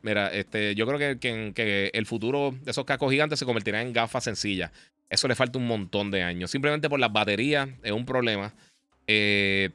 Mira, 0.02 0.32
este, 0.32 0.74
yo 0.74 0.86
creo 0.86 1.18
que, 1.18 1.90
el 1.92 2.06
futuro 2.06 2.54
de 2.62 2.70
esos 2.70 2.84
cascos 2.84 3.10
gigantes 3.10 3.38
se 3.38 3.44
convertirá 3.44 3.80
en 3.80 3.92
gafas 3.92 4.24
sencillas. 4.24 4.70
Eso 5.08 5.28
le 5.28 5.34
falta 5.34 5.58
un 5.58 5.66
montón 5.66 6.10
de 6.10 6.22
años. 6.22 6.50
Simplemente 6.50 6.88
por 6.88 6.98
las 6.98 7.12
baterías 7.12 7.68
es 7.82 7.92
un 7.92 8.04
problema. 8.04 8.52
Eh, 9.06 9.70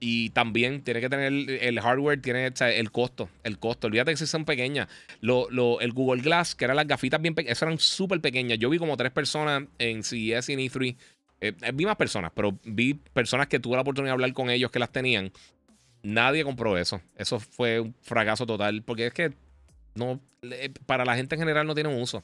y 0.00 0.30
también 0.30 0.82
tiene 0.82 1.00
que 1.00 1.08
tener 1.08 1.32
el 1.32 1.80
hardware, 1.80 2.20
tiene 2.20 2.46
el 2.46 2.90
costo. 2.90 3.28
El 3.42 3.58
costo. 3.58 3.86
Olvídate 3.86 4.10
que 4.10 4.16
si 4.16 4.26
son 4.26 4.44
pequeñas. 4.44 4.88
Lo, 5.20 5.80
el 5.80 5.92
Google 5.92 6.20
Glass, 6.20 6.54
que 6.54 6.64
eran 6.64 6.76
las 6.76 6.86
gafitas 6.86 7.22
bien 7.22 7.34
pequeñas, 7.34 7.62
eran 7.62 7.78
súper 7.78 8.20
pequeñas. 8.20 8.58
Yo 8.58 8.68
vi 8.70 8.78
como 8.78 8.96
tres 8.96 9.12
personas 9.12 9.64
en 9.78 10.02
CES 10.02 10.48
y 10.48 10.52
en 10.52 10.58
E3. 10.58 10.96
Eh, 11.40 11.52
vi 11.72 11.86
más 11.86 11.96
personas, 11.96 12.32
pero 12.34 12.58
vi 12.64 12.94
personas 12.94 13.46
que 13.46 13.60
tuve 13.60 13.76
la 13.76 13.82
oportunidad 13.82 14.10
de 14.10 14.14
hablar 14.14 14.32
con 14.32 14.50
ellos 14.50 14.70
que 14.70 14.78
las 14.78 14.90
tenían. 14.90 15.30
Nadie 16.04 16.44
compró 16.44 16.76
eso. 16.76 17.00
Eso 17.16 17.40
fue 17.40 17.80
un 17.80 17.94
fracaso 18.02 18.44
total. 18.44 18.82
Porque 18.82 19.06
es 19.06 19.14
que 19.14 19.32
no, 19.94 20.20
para 20.86 21.04
la 21.04 21.16
gente 21.16 21.34
en 21.34 21.40
general 21.40 21.66
no 21.66 21.74
tiene 21.74 21.88
un 21.88 22.00
uso. 22.00 22.22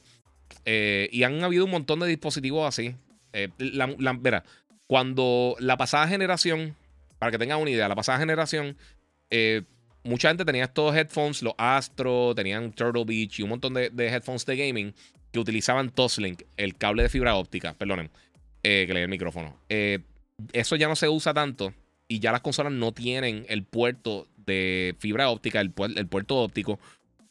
Eh, 0.65 1.09
y 1.11 1.23
han 1.23 1.43
habido 1.43 1.65
un 1.65 1.71
montón 1.71 1.99
de 1.99 2.07
dispositivos 2.07 2.67
así. 2.67 2.95
Eh, 3.33 3.49
la, 3.57 4.43
cuando 4.85 5.55
la 5.59 5.77
pasada 5.77 6.07
generación, 6.07 6.75
para 7.17 7.31
que 7.31 7.39
tengan 7.39 7.59
una 7.59 7.71
idea, 7.71 7.87
la 7.87 7.95
pasada 7.95 8.19
generación, 8.19 8.77
eh, 9.31 9.63
mucha 10.03 10.27
gente 10.27 10.45
tenía 10.45 10.65
estos 10.65 10.95
headphones, 10.95 11.41
los 11.41 11.53
Astro, 11.57 12.35
tenían 12.35 12.73
Turtle 12.73 13.05
Beach 13.05 13.39
y 13.39 13.43
un 13.43 13.49
montón 13.49 13.73
de, 13.73 13.89
headphones 13.97 14.45
de 14.45 14.57
gaming 14.57 14.93
que 15.31 15.39
utilizaban 15.39 15.89
Toslink, 15.89 16.43
el 16.57 16.75
cable 16.75 17.03
de 17.03 17.09
fibra 17.09 17.35
óptica, 17.35 17.73
perdonen, 17.73 18.11
que 18.61 18.87
leí 18.93 19.01
el 19.01 19.09
micrófono. 19.09 19.57
eso 19.69 20.75
ya 20.75 20.87
no 20.89 20.95
se 20.95 21.07
usa 21.07 21.33
tanto 21.33 21.73
y 22.11 22.19
ya 22.19 22.31
las 22.31 22.41
consolas 22.41 22.73
no 22.73 22.91
tienen 22.91 23.45
el 23.47 23.63
puerto 23.63 24.27
de 24.45 24.95
fibra 24.99 25.29
óptica, 25.29 25.61
el, 25.61 25.73
el 25.95 26.07
puerto 26.07 26.37
óptico 26.37 26.79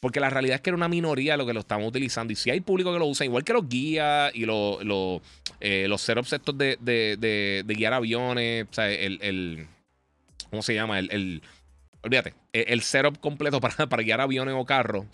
porque 0.01 0.19
la 0.19 0.31
realidad 0.31 0.57
es 0.57 0.61
que 0.63 0.71
era 0.71 0.77
una 0.77 0.89
minoría 0.89 1.37
lo 1.37 1.47
que 1.47 1.53
lo 1.53 1.61
estamos 1.61 1.87
utilizando. 1.87 2.33
Y 2.33 2.37
si 2.37 2.51
hay 2.51 2.61
público 2.61 2.93
que 2.93 2.99
lo 2.99 3.07
usa, 3.07 3.27
igual 3.27 3.45
que 3.45 3.53
los 3.53 3.69
guías 3.69 4.35
y 4.35 4.47
los, 4.47 4.83
los, 4.83 5.21
eh, 5.61 5.87
los 5.89 6.01
setups 6.01 6.33
estos 6.33 6.57
de, 6.57 6.79
de, 6.81 7.63
de, 7.65 7.75
guiar 7.75 7.93
aviones, 7.93 8.67
o 8.71 8.73
sea, 8.73 8.91
el, 8.91 9.19
el 9.21 9.67
¿cómo 10.49 10.63
se 10.63 10.75
llama? 10.75 10.99
El, 10.99 11.11
el 11.13 11.43
olvídate, 12.01 12.33
el, 12.55 12.81
setup 12.81 13.21
completo 13.21 13.61
para, 13.61 13.87
para 13.89 14.03
guiar 14.03 14.23
aviones 14.23 14.55
o 14.57 14.65
carros. 14.65 15.05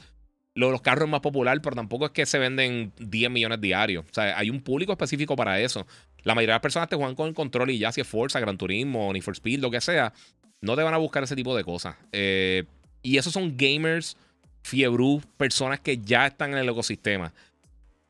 Los 0.57 0.81
carros 0.81 1.09
más 1.09 1.21
popular, 1.21 1.61
pero 1.61 1.77
tampoco 1.77 2.07
es 2.07 2.13
que 2.13 2.25
se 2.25 2.39
venden 2.39 2.93
10 2.99 3.31
millones 3.31 3.61
diarios. 3.61 4.07
O 4.11 4.15
sea, 4.15 4.39
hay 4.39 4.49
un 4.49 4.63
público 4.63 4.93
específico 4.93 5.37
para 5.37 5.61
eso. 5.61 5.87
La 6.23 6.35
mayoría 6.35 6.55
de 6.55 6.57
las 6.57 6.63
personas 6.63 6.89
te 6.89 6.97
juegan 6.97 7.15
con 7.15 7.29
el 7.29 7.35
control 7.35 7.71
y 7.71 7.79
ya 7.79 7.93
si 7.93 8.01
es 8.01 8.07
Forza, 8.07 8.41
Gran 8.41 8.57
Turismo, 8.57 9.13
ni 9.13 9.21
for 9.21 9.35
Speed, 9.35 9.61
lo 9.61 9.71
que 9.71 9.83
sea, 9.83 10.15
no 10.63 10.75
te 10.75 10.83
van 10.83 10.95
a 10.95 10.97
buscar 10.97 11.23
ese 11.23 11.37
tipo 11.37 11.55
de 11.55 11.63
cosas. 11.63 11.97
Eh, 12.11 12.65
y 13.03 13.19
esos 13.19 13.35
son 13.35 13.55
gamers, 13.57 14.17
fiebrú, 14.63 15.23
personas 15.37 15.79
que 15.79 15.99
ya 15.99 16.27
están 16.27 16.53
en 16.53 16.59
el 16.59 16.69
ecosistema. 16.71 17.35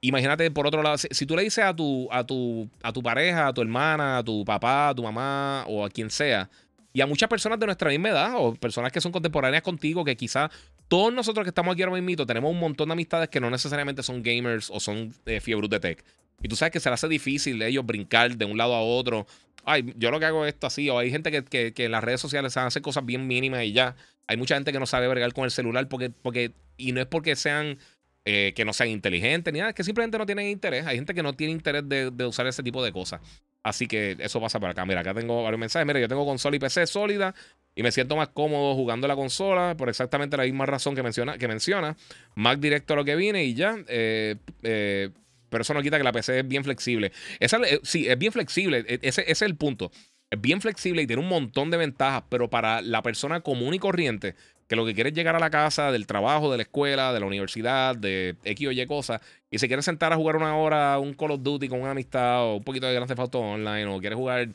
Imagínate, 0.00 0.48
por 0.52 0.68
otro 0.68 0.84
lado, 0.84 0.98
si, 0.98 1.26
tú 1.26 1.34
le 1.34 1.42
dices 1.42 1.64
a 1.64 1.74
tu, 1.74 2.08
a, 2.12 2.24
tu, 2.24 2.70
a 2.80 2.92
tu 2.92 3.02
pareja, 3.02 3.48
a 3.48 3.52
tu 3.52 3.60
hermana, 3.60 4.18
a 4.18 4.22
tu 4.22 4.44
papá, 4.44 4.90
a 4.90 4.94
tu 4.94 5.02
mamá 5.02 5.64
o 5.66 5.84
a 5.84 5.90
quien 5.90 6.10
sea, 6.10 6.48
y 6.92 7.00
a 7.00 7.06
muchas 7.06 7.28
personas 7.28 7.58
de 7.58 7.66
nuestra 7.66 7.90
misma 7.90 8.10
edad 8.10 8.32
o 8.36 8.54
personas 8.54 8.92
que 8.92 9.00
son 9.02 9.12
contemporáneas 9.12 9.62
contigo, 9.62 10.04
que 10.04 10.16
quizás 10.16 10.50
todos 10.88 11.12
nosotros 11.12 11.44
que 11.44 11.50
estamos 11.50 11.72
aquí 11.72 11.82
ahora 11.82 12.00
mismo 12.00 12.26
tenemos 12.26 12.50
un 12.50 12.58
montón 12.58 12.88
de 12.88 12.92
amistades 12.92 13.28
que 13.28 13.40
no 13.40 13.50
necesariamente 13.50 14.02
son 14.02 14.22
gamers 14.22 14.70
o 14.70 14.80
son 14.80 15.12
eh, 15.26 15.40
fiebros 15.40 15.70
de 15.70 15.80
tech. 15.80 16.04
Y 16.42 16.48
tú 16.48 16.56
sabes 16.56 16.72
que 16.72 16.80
se 16.80 16.90
les 16.90 16.94
hace 16.94 17.08
difícil 17.08 17.60
ellos 17.62 17.84
brincar 17.84 18.36
de 18.36 18.44
un 18.44 18.56
lado 18.56 18.74
a 18.74 18.82
otro. 18.82 19.26
Ay, 19.64 19.92
yo 19.96 20.10
lo 20.10 20.20
que 20.20 20.26
hago 20.26 20.44
es 20.44 20.54
esto 20.54 20.66
así. 20.66 20.88
O 20.90 20.98
hay 20.98 21.10
gente 21.10 21.42
que, 21.42 21.72
en 21.76 21.92
las 21.92 22.04
redes 22.04 22.20
sociales 22.20 22.56
hacen 22.56 22.82
cosas 22.82 23.04
bien 23.04 23.26
mínimas 23.26 23.64
y 23.64 23.72
ya. 23.72 23.96
Hay 24.26 24.36
mucha 24.36 24.54
gente 24.54 24.72
que 24.72 24.78
no 24.78 24.86
sabe 24.86 25.08
bregar 25.08 25.32
con 25.32 25.44
el 25.44 25.50
celular 25.50 25.88
porque, 25.88 26.10
porque 26.10 26.52
y 26.76 26.92
no 26.92 27.00
es 27.00 27.06
porque 27.06 27.36
sean 27.36 27.78
eh, 28.24 28.52
que 28.54 28.64
no 28.64 28.72
sean 28.72 28.90
inteligentes 28.90 29.52
ni 29.52 29.60
nada, 29.60 29.70
es 29.70 29.76
que 29.76 29.84
simplemente 29.84 30.18
no 30.18 30.26
tienen 30.26 30.48
interés. 30.48 30.84
Hay 30.86 30.96
gente 30.96 31.14
que 31.14 31.22
no 31.22 31.32
tiene 31.34 31.52
interés 31.52 31.88
de, 31.88 32.10
de, 32.10 32.26
usar 32.26 32.46
ese 32.46 32.62
tipo 32.62 32.82
de 32.84 32.92
cosas. 32.92 33.20
Así 33.66 33.88
que 33.88 34.16
eso 34.20 34.40
pasa 34.40 34.60
por 34.60 34.70
acá. 34.70 34.86
Mira, 34.86 35.00
acá 35.00 35.12
tengo 35.12 35.42
varios 35.42 35.58
mensajes. 35.58 35.84
Mira, 35.84 35.98
yo 35.98 36.06
tengo 36.06 36.24
consola 36.24 36.54
y 36.54 36.60
PC 36.60 36.86
sólida 36.86 37.34
y 37.74 37.82
me 37.82 37.90
siento 37.90 38.14
más 38.14 38.28
cómodo 38.28 38.76
jugando 38.76 39.08
la 39.08 39.16
consola 39.16 39.74
por 39.76 39.88
exactamente 39.88 40.36
la 40.36 40.44
misma 40.44 40.66
razón 40.66 40.94
que 40.94 41.02
menciona. 41.02 41.36
Que 41.36 41.48
menciona. 41.48 41.96
Mac 42.36 42.60
directo 42.60 42.92
a 42.92 42.96
lo 42.96 43.04
que 43.04 43.16
viene 43.16 43.44
y 43.44 43.54
ya. 43.54 43.76
Eh, 43.88 44.36
eh, 44.62 45.10
pero 45.48 45.62
eso 45.62 45.74
no 45.74 45.82
quita 45.82 45.98
que 45.98 46.04
la 46.04 46.12
PC 46.12 46.38
es 46.38 46.46
bien 46.46 46.62
flexible. 46.62 47.10
Esa, 47.40 47.56
eh, 47.56 47.80
sí, 47.82 48.06
es 48.06 48.16
bien 48.16 48.30
flexible. 48.30 48.84
E, 48.86 49.00
ese, 49.02 49.24
es 49.26 49.42
el 49.42 49.56
punto. 49.56 49.90
Es 50.30 50.40
bien 50.40 50.60
flexible 50.60 51.02
y 51.02 51.08
tiene 51.08 51.22
un 51.22 51.28
montón 51.28 51.72
de 51.72 51.76
ventajas, 51.76 52.22
pero 52.28 52.48
para 52.48 52.82
la 52.82 53.02
persona 53.02 53.40
común 53.40 53.74
y 53.74 53.80
corriente, 53.80 54.36
que 54.68 54.76
lo 54.76 54.84
que 54.84 54.94
quiere 54.94 55.10
es 55.10 55.14
llegar 55.14 55.36
a 55.36 55.38
la 55.38 55.50
casa, 55.50 55.92
del 55.92 56.06
trabajo, 56.06 56.50
de 56.50 56.58
la 56.58 56.62
escuela, 56.64 57.12
de 57.12 57.20
la 57.20 57.26
universidad, 57.26 57.96
de 57.96 58.36
X 58.44 58.68
o 58.68 58.72
Y 58.72 58.86
cosas, 58.86 59.20
y 59.50 59.58
se 59.58 59.68
quiere 59.68 59.82
sentar 59.82 60.12
a 60.12 60.16
jugar 60.16 60.36
una 60.36 60.56
hora 60.56 60.98
un 60.98 61.14
Call 61.14 61.32
of 61.32 61.42
Duty 61.42 61.68
con 61.68 61.80
una 61.80 61.92
amistad 61.92 62.42
o 62.42 62.56
un 62.56 62.64
poquito 62.64 62.86
de 62.86 62.94
Grand 62.94 63.08
Theft 63.08 63.20
Auto 63.20 63.40
Online, 63.40 63.86
o 63.86 64.00
quiere 64.00 64.16
jugar 64.16 64.48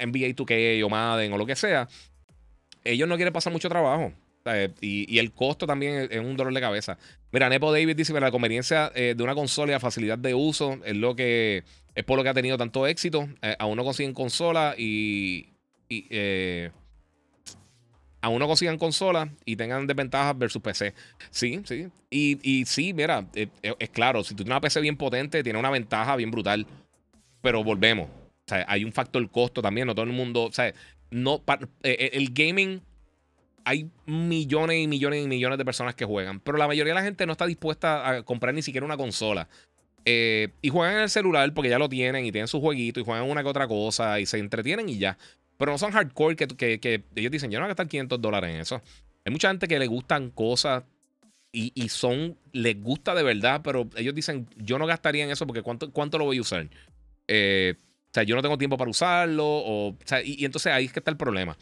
NBA 0.00 0.34
2K 0.34 0.82
o 0.84 0.88
Madden 0.88 1.32
o 1.32 1.38
lo 1.38 1.46
que 1.46 1.56
sea, 1.56 1.88
ellos 2.84 3.08
no 3.08 3.16
quieren 3.16 3.32
pasar 3.32 3.52
mucho 3.52 3.68
trabajo. 3.68 4.12
Y, 4.80 5.18
el 5.18 5.32
costo 5.32 5.66
también 5.66 6.08
es, 6.10 6.18
un 6.18 6.36
dolor 6.36 6.52
de 6.52 6.60
cabeza. 6.60 6.98
Mira, 7.30 7.48
Nepo 7.48 7.72
David 7.72 7.94
dice 7.94 8.12
que 8.12 8.20
la 8.20 8.30
conveniencia 8.30 8.90
eh, 8.94 9.14
de 9.16 9.22
una 9.22 9.34
consola 9.34 9.72
y 9.72 9.74
la 9.74 9.80
facilidad 9.80 10.18
de 10.18 10.34
uso 10.34 10.78
es 10.84 10.96
lo 10.96 11.14
que 11.14 11.62
es 11.94 12.04
por 12.04 12.16
lo 12.16 12.22
que 12.22 12.30
ha 12.30 12.34
tenido 12.34 12.56
tanto 12.56 12.86
éxito. 12.86 13.28
Eh, 13.42 13.54
aún 13.58 13.76
no 13.76 13.84
consiguen 13.84 14.14
consola 14.14 14.74
y, 14.76 15.50
eh, 15.90 16.70
aún 18.20 18.38
no 18.38 18.46
consigan 18.46 18.78
consola 18.78 19.30
y 19.44 19.56
tengan 19.56 19.86
desventajas 19.86 20.36
versus 20.36 20.62
PC. 20.62 20.94
Sí, 21.30 21.60
sí. 21.64 21.88
Y, 22.10 22.38
y 22.42 22.66
sí, 22.66 22.92
mira, 22.92 23.26
es 23.34 23.90
claro, 23.90 24.24
si 24.24 24.30
tú 24.30 24.44
tienes 24.44 24.52
una 24.52 24.60
PC 24.60 24.80
bien 24.80 24.96
potente, 24.96 25.42
tiene 25.42 25.58
una 25.58 25.70
ventaja 25.70 26.16
bien 26.16 26.30
brutal. 26.30 26.66
Pero 27.42 27.64
volvemos 27.64 28.08
hay 28.66 28.84
un 28.84 28.92
factor 28.92 29.28
costo 29.30 29.62
también, 29.62 29.86
no 29.86 29.94
todo 29.94 30.04
el 30.04 30.12
mundo, 30.12 30.44
o 30.44 30.52
sea, 30.52 30.72
no, 31.10 31.42
eh, 31.82 31.96
eh, 31.98 32.10
el 32.14 32.32
gaming 32.32 32.80
hay 33.64 33.90
millones 34.06 34.78
y 34.78 34.88
millones 34.88 35.24
y 35.24 35.28
millones 35.28 35.58
de 35.58 35.64
personas 35.64 35.94
que 35.94 36.04
juegan, 36.04 36.40
pero 36.40 36.58
la 36.58 36.66
mayoría 36.66 36.92
de 36.92 37.00
la 37.00 37.04
gente 37.04 37.26
no 37.26 37.32
está 37.32 37.46
dispuesta 37.46 38.08
a 38.08 38.22
comprar 38.22 38.54
ni 38.54 38.62
siquiera 38.62 38.84
una 38.84 38.96
consola. 38.96 39.48
Eh, 40.06 40.48
y 40.62 40.70
juegan 40.70 40.94
en 40.94 41.02
el 41.02 41.10
celular 41.10 41.52
porque 41.52 41.68
ya 41.68 41.78
lo 41.78 41.86
tienen 41.86 42.24
y 42.24 42.32
tienen 42.32 42.48
su 42.48 42.58
jueguito 42.58 43.00
y 43.00 43.04
juegan 43.04 43.28
una 43.28 43.42
que 43.42 43.48
otra 43.50 43.68
cosa 43.68 44.18
y 44.18 44.24
se 44.24 44.38
entretienen 44.38 44.88
y 44.88 44.98
ya. 44.98 45.18
Pero 45.60 45.72
no 45.72 45.78
son 45.78 45.92
hardcore 45.92 46.36
que, 46.36 46.80
que, 46.80 47.04
ellos 47.14 47.30
dicen, 47.30 47.50
yo 47.50 47.58
no 47.58 47.64
voy 47.64 47.68
a 47.68 47.74
gastar 47.74 47.86
500 47.86 48.18
dólares 48.18 48.54
en 48.54 48.60
eso. 48.62 48.80
Hay 49.26 49.30
mucha 49.30 49.48
gente 49.48 49.68
que 49.68 49.78
le 49.78 49.86
gustan 49.86 50.30
cosas 50.30 50.84
y, 51.52 51.70
y, 51.74 51.90
son, 51.90 52.38
les 52.52 52.80
gusta 52.82 53.14
de 53.14 53.22
verdad, 53.22 53.60
pero 53.62 53.86
ellos 53.94 54.14
dicen, 54.14 54.48
yo 54.56 54.78
no 54.78 54.86
gastaría 54.86 55.22
en 55.22 55.30
eso 55.30 55.46
porque 55.46 55.60
¿cuánto, 55.60 55.92
cuánto 55.92 56.16
lo 56.16 56.24
voy 56.24 56.38
a 56.38 56.40
usar? 56.40 56.66
Eh, 57.28 57.74
o 57.76 58.14
sea, 58.14 58.22
yo 58.22 58.36
no 58.36 58.40
tengo 58.40 58.56
tiempo 58.56 58.78
para 58.78 58.90
usarlo. 58.90 59.44
O, 59.46 59.98
sea, 60.06 60.22
y, 60.24 60.46
entonces 60.46 60.72
ahí 60.72 60.86
es 60.86 60.92
que 60.94 61.00
está 61.00 61.10
el 61.10 61.18
problema. 61.18 61.58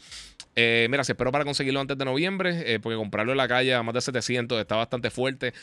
Eh, 0.55 0.87
mira, 0.89 1.03
si 1.03 1.11
espero 1.11 1.29
para 1.33 1.43
conseguirlo 1.43 1.81
antes 1.81 1.97
de 1.97 2.05
noviembre, 2.05 2.73
eh, 2.73 2.79
porque 2.79 2.95
comprarlo 2.95 3.33
en 3.33 3.37
la 3.37 3.49
calle 3.49 3.75
a 3.75 3.83
más 3.83 3.93
de 3.95 3.99
700 3.99 4.61
está 4.61 4.77
bastante 4.77 5.09
fuerte. 5.09 5.53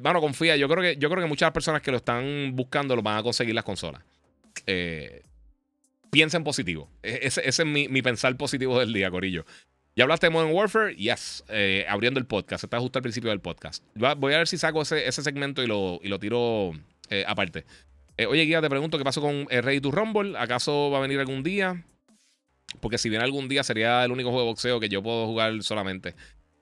Bueno, 0.00 0.22
confía, 0.22 0.56
yo 0.56 0.66
creo 0.66 0.82
que, 0.82 0.96
yo 0.96 1.10
creo 1.10 1.22
que 1.22 1.28
muchas 1.28 1.50
personas 1.52 1.82
que 1.82 1.90
lo 1.90 1.98
están 1.98 2.56
buscando 2.56 2.96
lo 2.96 3.02
van 3.02 3.18
a 3.18 3.22
conseguir 3.22 3.54
las 3.54 3.64
consolas. 3.64 4.02
Eh, 4.66 5.22
piensa 6.12 6.36
en 6.36 6.44
positivo. 6.44 6.88
E, 7.02 7.20
ese, 7.22 7.42
es 7.48 7.64
mi, 7.66 7.88
pensar 8.02 8.36
positivo 8.36 8.78
del 8.78 8.92
día, 8.92 9.10
Corillo. 9.10 9.44
¿Ya 9.96 10.04
hablaste 10.04 10.26
de 10.26 10.30
Modern 10.30 10.52
Warfare? 10.52 10.94
Yes. 10.94 11.42
abriendo 11.88 12.20
el 12.20 12.26
podcast. 12.26 12.62
Está 12.62 12.78
justo 12.78 13.00
al 13.00 13.02
principio 13.02 13.30
del 13.30 13.40
podcast. 13.40 13.84
Voy 13.94 14.32
a 14.32 14.38
ver 14.38 14.48
si 14.48 14.56
saco 14.56 14.82
ese, 14.82 15.10
segmento 15.10 15.62
y 15.62 15.66
lo, 15.66 16.18
tiro 16.20 16.72
aparte. 17.26 17.64
Eh, 18.16 18.26
oye, 18.26 18.44
Guía, 18.44 18.60
te 18.60 18.68
pregunto 18.68 18.98
qué 18.98 19.04
pasó 19.04 19.20
con 19.20 19.46
eh, 19.50 19.60
Ready 19.60 19.80
to 19.80 19.90
Rumble. 19.90 20.38
¿Acaso 20.38 20.90
va 20.90 20.98
a 20.98 21.00
venir 21.00 21.18
algún 21.18 21.42
día? 21.42 21.84
Porque 22.80 22.98
si 22.98 23.08
viene 23.08 23.24
algún 23.24 23.48
día 23.48 23.62
sería 23.62 24.04
el 24.04 24.12
único 24.12 24.30
juego 24.30 24.44
de 24.44 24.50
boxeo 24.50 24.80
que 24.80 24.88
yo 24.88 25.02
puedo 25.02 25.26
jugar 25.26 25.62
solamente. 25.62 26.14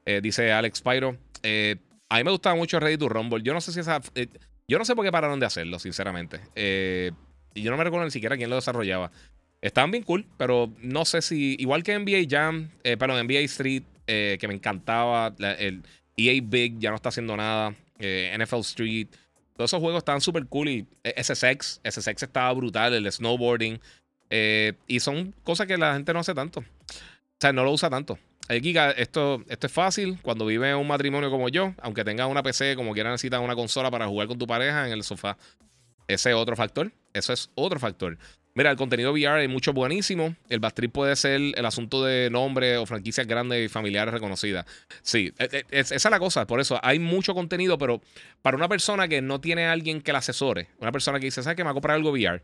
Eh, 0.06 0.20
dice 0.22 0.52
Alex 0.52 0.80
Pyro. 0.80 1.16
a 2.08 2.16
mí 2.16 2.24
me 2.24 2.30
gustaba 2.30 2.56
mucho 2.56 2.78
Ready 2.80 2.98
to 2.98 3.08
Rumble. 3.08 3.42
Yo 3.42 3.52
no 3.52 3.60
sé 3.60 3.72
si 3.72 3.80
esa. 3.80 4.00
yo 4.68 4.78
no 4.78 4.84
sé 4.84 4.94
por 4.94 5.04
qué 5.04 5.12
pararon 5.12 5.40
de 5.40 5.46
hacerlo, 5.46 5.78
sinceramente. 5.78 6.40
y 7.54 7.62
yo 7.62 7.70
no 7.70 7.76
me 7.76 7.84
recuerdo 7.84 8.04
ni 8.04 8.10
siquiera 8.10 8.36
quién 8.36 8.50
lo 8.50 8.56
desarrollaba. 8.56 9.10
Estaban 9.62 9.90
bien 9.90 10.04
cool, 10.04 10.26
pero 10.36 10.72
no 10.80 11.04
sé 11.04 11.22
si. 11.22 11.56
Igual 11.58 11.82
que 11.82 11.98
NBA 11.98 12.26
Jam, 12.28 12.70
perdón, 12.82 13.26
NBA 13.26 13.40
Street, 13.40 13.82
que 14.06 14.44
me 14.48 14.54
encantaba. 14.54 15.34
el 15.58 15.82
EA 16.16 16.40
Big 16.42 16.78
ya 16.78 16.90
no 16.90 16.96
está 16.96 17.10
haciendo 17.10 17.36
nada. 17.36 17.74
NFL 17.98 18.60
Street. 18.60 19.08
Todos 19.60 19.70
esos 19.70 19.80
juegos 19.80 19.98
estaban 19.98 20.22
súper 20.22 20.46
cool 20.46 20.70
y 20.70 20.86
SSX, 21.04 21.82
SSX 21.84 22.22
estaba 22.22 22.50
brutal, 22.54 22.94
el 22.94 23.12
snowboarding. 23.12 23.78
Eh, 24.30 24.72
y 24.86 25.00
son 25.00 25.34
cosas 25.42 25.66
que 25.66 25.76
la 25.76 25.92
gente 25.92 26.14
no 26.14 26.20
hace 26.20 26.32
tanto. 26.32 26.60
O 26.60 26.64
sea, 27.38 27.52
no 27.52 27.64
lo 27.64 27.72
usa 27.72 27.90
tanto. 27.90 28.18
Giga, 28.48 28.90
esto, 28.92 29.44
esto 29.48 29.66
es 29.66 29.72
fácil. 29.72 30.18
Cuando 30.22 30.46
vive 30.46 30.74
un 30.74 30.86
matrimonio 30.86 31.30
como 31.30 31.50
yo, 31.50 31.74
aunque 31.82 32.04
tengas 32.04 32.28
una 32.28 32.42
PC, 32.42 32.74
como 32.74 32.94
quiera 32.94 33.10
necesitas 33.10 33.40
una 33.40 33.54
consola 33.54 33.90
para 33.90 34.06
jugar 34.06 34.28
con 34.28 34.38
tu 34.38 34.46
pareja 34.46 34.86
en 34.86 34.92
el 34.92 35.04
sofá. 35.04 35.36
Ese 36.08 36.30
es 36.30 36.36
otro 36.36 36.56
factor. 36.56 36.90
Eso 37.12 37.32
es 37.32 37.50
otro 37.54 37.78
factor. 37.78 38.16
Mira, 38.54 38.70
el 38.70 38.76
contenido 38.76 39.12
VR 39.12 39.40
hay 39.40 39.48
mucho 39.48 39.72
buenísimo. 39.72 40.34
El 40.48 40.58
Bastrip 40.58 40.92
puede 40.92 41.14
ser 41.14 41.40
el 41.40 41.64
asunto 41.64 42.04
de 42.04 42.30
nombre 42.30 42.76
o 42.78 42.86
franquicias 42.86 43.26
grandes 43.26 43.64
y 43.64 43.68
familiares 43.68 44.12
reconocidas. 44.12 44.66
Sí, 45.02 45.32
e, 45.38 45.64
e, 45.70 45.80
esa 45.80 45.94
es 45.94 46.04
la 46.10 46.18
cosa. 46.18 46.46
Por 46.46 46.60
eso 46.60 46.78
hay 46.82 46.98
mucho 46.98 47.34
contenido, 47.34 47.78
pero 47.78 48.00
para 48.42 48.56
una 48.56 48.68
persona 48.68 49.06
que 49.06 49.22
no 49.22 49.40
tiene 49.40 49.66
a 49.66 49.72
alguien 49.72 50.00
que 50.00 50.12
la 50.12 50.18
asesore, 50.18 50.68
una 50.78 50.90
persona 50.90 51.20
que 51.20 51.26
dice, 51.26 51.42
¿sabes 51.42 51.56
que 51.56 51.62
me 51.62 51.68
va 51.68 51.72
a 51.72 51.74
comprar 51.74 51.94
algo 51.94 52.10
VR? 52.10 52.42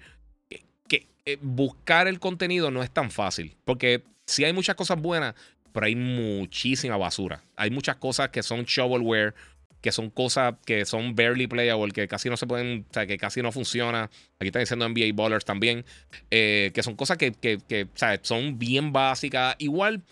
Que, 0.88 1.08
eh, 1.24 1.38
buscar 1.40 2.06
el 2.06 2.20
contenido 2.20 2.70
no 2.70 2.84
es 2.84 2.90
tan 2.90 3.10
fácil. 3.10 3.56
Porque 3.64 4.04
sí 4.26 4.44
hay 4.44 4.52
muchas 4.52 4.76
cosas 4.76 5.00
buenas, 5.00 5.34
pero 5.72 5.86
hay 5.86 5.96
muchísima 5.96 6.96
basura. 6.96 7.42
Hay 7.56 7.70
muchas 7.70 7.96
cosas 7.96 8.28
que 8.28 8.44
son 8.44 8.64
shovelware 8.64 9.34
que 9.80 9.92
son 9.92 10.10
cosas 10.10 10.54
que 10.64 10.84
son 10.84 11.14
barely 11.14 11.46
playable, 11.46 11.92
que 11.92 12.08
casi 12.08 12.28
no 12.28 12.36
se 12.36 12.46
pueden, 12.46 12.86
o 12.88 12.92
sea, 12.92 13.06
que 13.06 13.18
casi 13.18 13.42
no 13.42 13.52
funciona. 13.52 14.10
Aquí 14.38 14.48
están 14.48 14.62
diciendo 14.62 14.88
NBA 14.88 15.12
Ballers 15.14 15.44
también, 15.44 15.84
eh, 16.30 16.70
que 16.74 16.82
son 16.82 16.96
cosas 16.96 17.18
que, 17.18 17.32
que, 17.32 17.58
que 17.68 17.88
son 18.22 18.58
bien 18.58 18.92
básicas. 18.92 19.56
Igual 19.58 20.02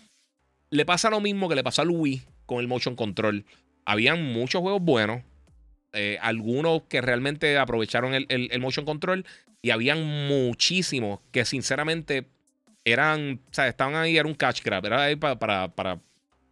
le 0.69 0.85
pasa 0.85 1.09
lo 1.09 1.21
mismo 1.21 1.49
que 1.49 1.55
le 1.55 1.63
pasó 1.63 1.81
a 1.81 1.85
Wii 1.85 2.21
con 2.45 2.59
el 2.59 2.67
motion 2.67 2.95
control. 2.95 3.45
Habían 3.85 4.23
muchos 4.33 4.61
juegos 4.61 4.81
buenos, 4.81 5.21
eh, 5.93 6.17
algunos 6.21 6.83
que 6.83 7.01
realmente 7.01 7.57
aprovecharon 7.57 8.13
el, 8.13 8.25
el, 8.29 8.59
motion 8.59 8.85
control 8.85 9.25
y 9.61 9.69
habían 9.69 10.03
muchísimos 10.27 11.19
que 11.31 11.45
sinceramente 11.45 12.27
eran, 12.83 13.41
o 13.49 13.53
sea, 13.53 13.67
estaban 13.67 13.95
ahí, 13.95 14.17
era 14.17 14.27
un 14.27 14.35
catch 14.35 14.61
grab, 14.63 14.85
era 14.85 15.03
ahí 15.03 15.15
para, 15.15 15.39
para, 15.39 15.69
para, 15.69 15.99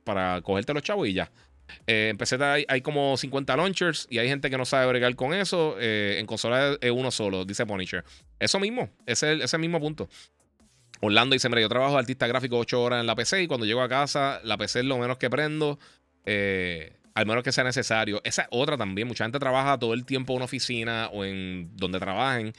para 0.03 0.41
cogerte 0.41 0.73
los 0.73 0.83
chavos 0.83 1.07
y 1.07 1.13
ya. 1.13 1.31
Eh, 1.87 2.09
en 2.09 2.17
PC 2.17 2.37
hay, 2.67 2.81
como 2.81 3.17
50 3.17 3.55
launchers 3.57 4.07
y 4.09 4.19
hay 4.19 4.27
gente 4.27 4.49
que 4.49 4.57
no 4.57 4.65
sabe 4.65 4.87
bregar 4.87 5.15
con 5.15 5.33
eso. 5.33 5.75
Eh, 5.79 6.17
en 6.19 6.25
consola 6.25 6.77
es 6.79 6.91
uno 6.91 7.11
solo, 7.11 7.45
dice 7.45 7.65
Punisher. 7.65 8.03
Eso 8.39 8.59
mismo, 8.59 8.89
ese 9.05 9.43
es 9.43 9.53
el, 9.53 9.59
mismo 9.59 9.79
punto. 9.79 10.09
Orlando 11.01 11.33
dice: 11.33 11.49
Mira, 11.49 11.61
yo 11.61 11.69
trabajo 11.69 11.97
artista 11.97 12.27
gráfico 12.27 12.57
8 12.57 12.81
horas 12.81 13.01
en 13.01 13.07
la 13.07 13.15
PC 13.15 13.43
y 13.43 13.47
cuando 13.47 13.65
llego 13.65 13.81
a 13.81 13.89
casa, 13.89 14.39
la 14.43 14.57
PC 14.57 14.79
es 14.79 14.85
lo 14.85 14.97
menos 14.97 15.17
que 15.17 15.29
prendo. 15.29 15.79
Eh, 16.25 16.93
al 17.15 17.25
menos 17.25 17.43
que 17.43 17.51
sea 17.51 17.63
necesario. 17.63 18.21
Esa 18.23 18.43
es 18.43 18.47
otra 18.51 18.77
también. 18.77 19.07
Mucha 19.07 19.23
gente 19.25 19.39
trabaja 19.39 19.77
todo 19.77 19.93
el 19.93 20.05
tiempo 20.05 20.33
en 20.33 20.37
una 20.37 20.45
oficina 20.45 21.09
o 21.13 21.23
en 21.23 21.69
donde 21.75 21.99
trabajen 21.99 22.53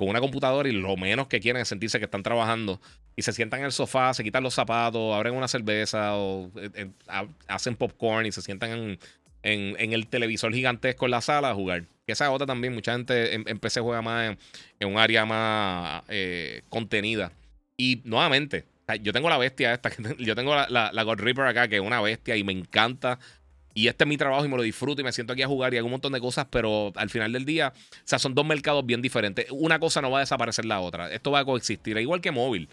con 0.00 0.08
una 0.08 0.20
computadora 0.20 0.66
y 0.66 0.72
lo 0.72 0.96
menos 0.96 1.26
que 1.26 1.40
quieren 1.40 1.60
es 1.60 1.68
sentirse 1.68 1.98
que 1.98 2.06
están 2.06 2.22
trabajando 2.22 2.80
y 3.16 3.20
se 3.20 3.34
sientan 3.34 3.60
en 3.60 3.66
el 3.66 3.72
sofá, 3.72 4.14
se 4.14 4.24
quitan 4.24 4.42
los 4.42 4.54
zapatos, 4.54 5.14
abren 5.14 5.34
una 5.34 5.46
cerveza 5.46 6.16
o 6.16 6.50
eh, 6.56 6.70
eh, 6.74 6.90
hacen 7.46 7.76
popcorn 7.76 8.24
y 8.24 8.32
se 8.32 8.40
sientan 8.40 8.98
en, 9.42 9.92
el 9.92 10.06
televisor 10.06 10.54
gigantesco 10.54 11.04
en 11.04 11.10
la 11.10 11.20
sala 11.20 11.50
a 11.50 11.54
jugar. 11.54 11.84
Esa 12.06 12.30
otra 12.30 12.46
también, 12.46 12.72
mucha 12.72 12.94
gente 12.94 13.34
en, 13.34 13.58
PC 13.58 13.82
juega 13.82 14.00
más 14.00 14.38
en, 14.78 14.88
un 14.88 14.96
área 14.96 15.26
más 15.26 16.02
eh, 16.08 16.62
contenida. 16.70 17.32
Y 17.76 18.00
nuevamente, 18.04 18.64
yo 19.02 19.12
tengo 19.12 19.28
la 19.28 19.36
bestia 19.36 19.74
esta, 19.74 19.90
yo 20.18 20.34
tengo 20.34 20.54
la, 20.54 20.90
la, 20.94 21.02
God 21.02 21.20
Reaper 21.20 21.44
acá, 21.44 21.68
que 21.68 21.76
es 21.76 21.82
una 21.82 22.00
bestia 22.00 22.36
y 22.36 22.42
me 22.42 22.52
encanta. 22.52 23.18
Y 23.72 23.88
este 23.88 24.04
es 24.04 24.08
mi 24.08 24.16
trabajo 24.16 24.44
y 24.44 24.48
me 24.48 24.56
lo 24.56 24.62
disfruto 24.62 25.00
y 25.00 25.04
me 25.04 25.12
siento 25.12 25.32
aquí 25.32 25.42
a 25.42 25.46
jugar 25.46 25.72
y 25.72 25.78
hago 25.78 25.86
un 25.86 25.92
montón 25.92 26.12
de 26.12 26.20
cosas, 26.20 26.46
pero 26.50 26.92
al 26.96 27.08
final 27.10 27.32
del 27.32 27.44
día, 27.44 27.72
o 27.74 28.00
sea, 28.04 28.18
son 28.18 28.34
dos 28.34 28.44
mercados 28.44 28.84
bien 28.84 29.00
diferentes. 29.00 29.46
Una 29.50 29.78
cosa 29.78 30.02
no 30.02 30.10
va 30.10 30.18
a 30.18 30.20
desaparecer 30.20 30.64
la 30.64 30.80
otra. 30.80 31.12
Esto 31.12 31.30
va 31.30 31.40
a 31.40 31.44
coexistir, 31.44 31.96
igual 31.98 32.20
que 32.20 32.32
móvil. 32.32 32.68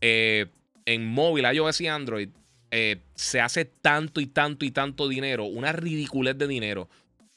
Eh, 0.00 0.46
en 0.86 1.06
móvil, 1.06 1.44
iOS 1.52 1.80
y 1.80 1.88
Android, 1.88 2.28
eh, 2.70 3.00
se 3.14 3.40
hace 3.40 3.64
tanto 3.64 4.20
y 4.20 4.26
tanto 4.26 4.64
y 4.64 4.70
tanto 4.70 5.08
dinero, 5.08 5.44
una 5.44 5.72
ridiculez 5.72 6.38
de 6.38 6.46
dinero. 6.46 6.88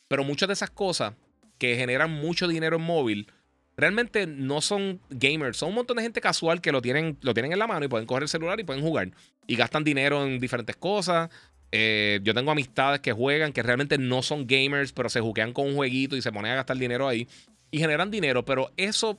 Pero 0.07 0.23
muchas 0.23 0.47
de 0.47 0.53
esas 0.53 0.69
cosas 0.69 1.13
que 1.57 1.75
generan 1.75 2.11
mucho 2.11 2.47
dinero 2.47 2.77
en 2.77 2.83
móvil 2.83 3.27
realmente 3.75 4.27
no 4.27 4.61
son 4.61 5.01
gamers, 5.09 5.57
son 5.57 5.69
un 5.69 5.75
montón 5.75 5.97
de 5.97 6.03
gente 6.03 6.21
casual 6.21 6.61
que 6.61 6.71
lo 6.71 6.81
tienen, 6.81 7.17
lo 7.21 7.33
tienen 7.33 7.53
en 7.53 7.59
la 7.59 7.67
mano 7.67 7.85
y 7.85 7.87
pueden 7.87 8.05
coger 8.05 8.23
el 8.23 8.29
celular 8.29 8.59
y 8.59 8.63
pueden 8.63 8.83
jugar. 8.83 9.11
Y 9.47 9.55
gastan 9.55 9.83
dinero 9.83 10.23
en 10.25 10.39
diferentes 10.39 10.75
cosas. 10.75 11.29
Eh, 11.75 12.19
yo 12.21 12.35
tengo 12.35 12.51
amistades 12.51 12.99
que 12.99 13.13
juegan 13.13 13.51
que 13.51 13.63
realmente 13.63 13.97
no 13.97 14.21
son 14.21 14.45
gamers, 14.45 14.93
pero 14.93 15.09
se 15.09 15.21
juquean 15.21 15.53
con 15.53 15.65
un 15.65 15.75
jueguito 15.75 16.15
y 16.15 16.21
se 16.21 16.31
ponen 16.31 16.51
a 16.51 16.55
gastar 16.55 16.77
dinero 16.77 17.07
ahí. 17.07 17.27
Y 17.71 17.79
generan 17.79 18.11
dinero, 18.11 18.45
pero 18.45 18.71
eso, 18.77 19.17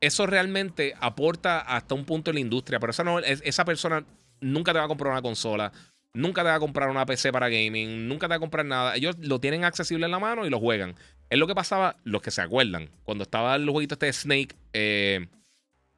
eso 0.00 0.26
realmente 0.26 0.94
aporta 0.98 1.60
hasta 1.60 1.94
un 1.94 2.04
punto 2.04 2.32
en 2.32 2.34
la 2.34 2.40
industria. 2.40 2.80
Pero 2.80 2.90
esa, 2.90 3.04
no, 3.04 3.20
esa 3.20 3.64
persona 3.64 4.04
nunca 4.40 4.72
te 4.72 4.80
va 4.80 4.86
a 4.86 4.88
comprar 4.88 5.12
una 5.12 5.22
consola. 5.22 5.70
Nunca 6.12 6.42
te 6.42 6.48
va 6.48 6.56
a 6.56 6.60
comprar 6.60 6.88
una 6.88 7.06
PC 7.06 7.30
para 7.30 7.48
gaming, 7.48 8.08
nunca 8.08 8.26
te 8.26 8.30
va 8.30 8.36
a 8.36 8.40
comprar 8.40 8.66
nada. 8.66 8.96
Ellos 8.96 9.16
lo 9.20 9.38
tienen 9.38 9.64
accesible 9.64 10.04
en 10.04 10.10
la 10.10 10.18
mano 10.18 10.44
y 10.44 10.50
lo 10.50 10.58
juegan. 10.58 10.96
Es 11.30 11.38
lo 11.38 11.46
que 11.46 11.54
pasaba, 11.54 11.96
los 12.02 12.22
que 12.22 12.32
se 12.32 12.42
acuerdan, 12.42 12.90
cuando 13.04 13.22
estaba 13.22 13.54
el 13.54 13.70
jueguito 13.70 13.94
este 13.94 14.06
de 14.06 14.12
Snake 14.12 14.56
eh, 14.72 15.26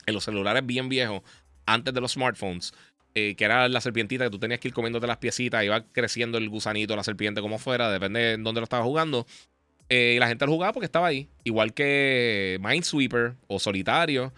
en 0.04 0.14
los 0.14 0.24
celulares 0.24 0.64
bien 0.64 0.90
viejos, 0.90 1.22
antes 1.64 1.92
de 1.94 2.00
los 2.02 2.12
smartphones, 2.12 2.74
eh, 3.18 3.34
que 3.34 3.46
era 3.46 3.66
la 3.70 3.80
serpientita 3.80 4.24
que 4.24 4.30
tú 4.30 4.38
tenías 4.38 4.60
que 4.60 4.68
ir 4.68 4.74
comiéndote 4.74 5.06
las 5.06 5.16
piecitas, 5.16 5.64
iba 5.64 5.86
creciendo 5.90 6.36
el 6.36 6.50
gusanito, 6.50 6.94
la 6.94 7.02
serpiente, 7.02 7.40
como 7.40 7.56
fuera, 7.56 7.90
depende 7.90 8.20
de 8.20 8.36
dónde 8.36 8.60
lo 8.60 8.64
estabas 8.64 8.84
jugando. 8.84 9.26
Eh, 9.88 10.12
y 10.16 10.18
la 10.18 10.28
gente 10.28 10.44
lo 10.44 10.52
jugaba 10.52 10.74
porque 10.74 10.84
estaba 10.84 11.06
ahí, 11.06 11.26
igual 11.42 11.72
que 11.72 12.58
Minesweeper 12.60 13.36
o 13.46 13.58
Solitario. 13.58 14.34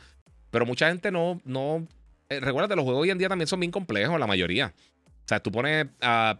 Pero 0.53 0.65
mucha 0.65 0.87
gente 0.91 1.11
no, 1.11 1.41
no. 1.45 1.89
recuerda, 2.29 2.77
los 2.77 2.85
juegos 2.85 3.03
hoy 3.03 3.11
en 3.11 3.19
día 3.19 3.29
también 3.29 3.49
son 3.49 3.59
bien 3.59 3.73
complejos, 3.73 4.17
la 4.21 4.29
mayoría. 4.29 4.73
O 5.25 5.29
sea, 5.29 5.41
tú 5.41 5.51
pones 5.51 5.89
a 6.01 6.39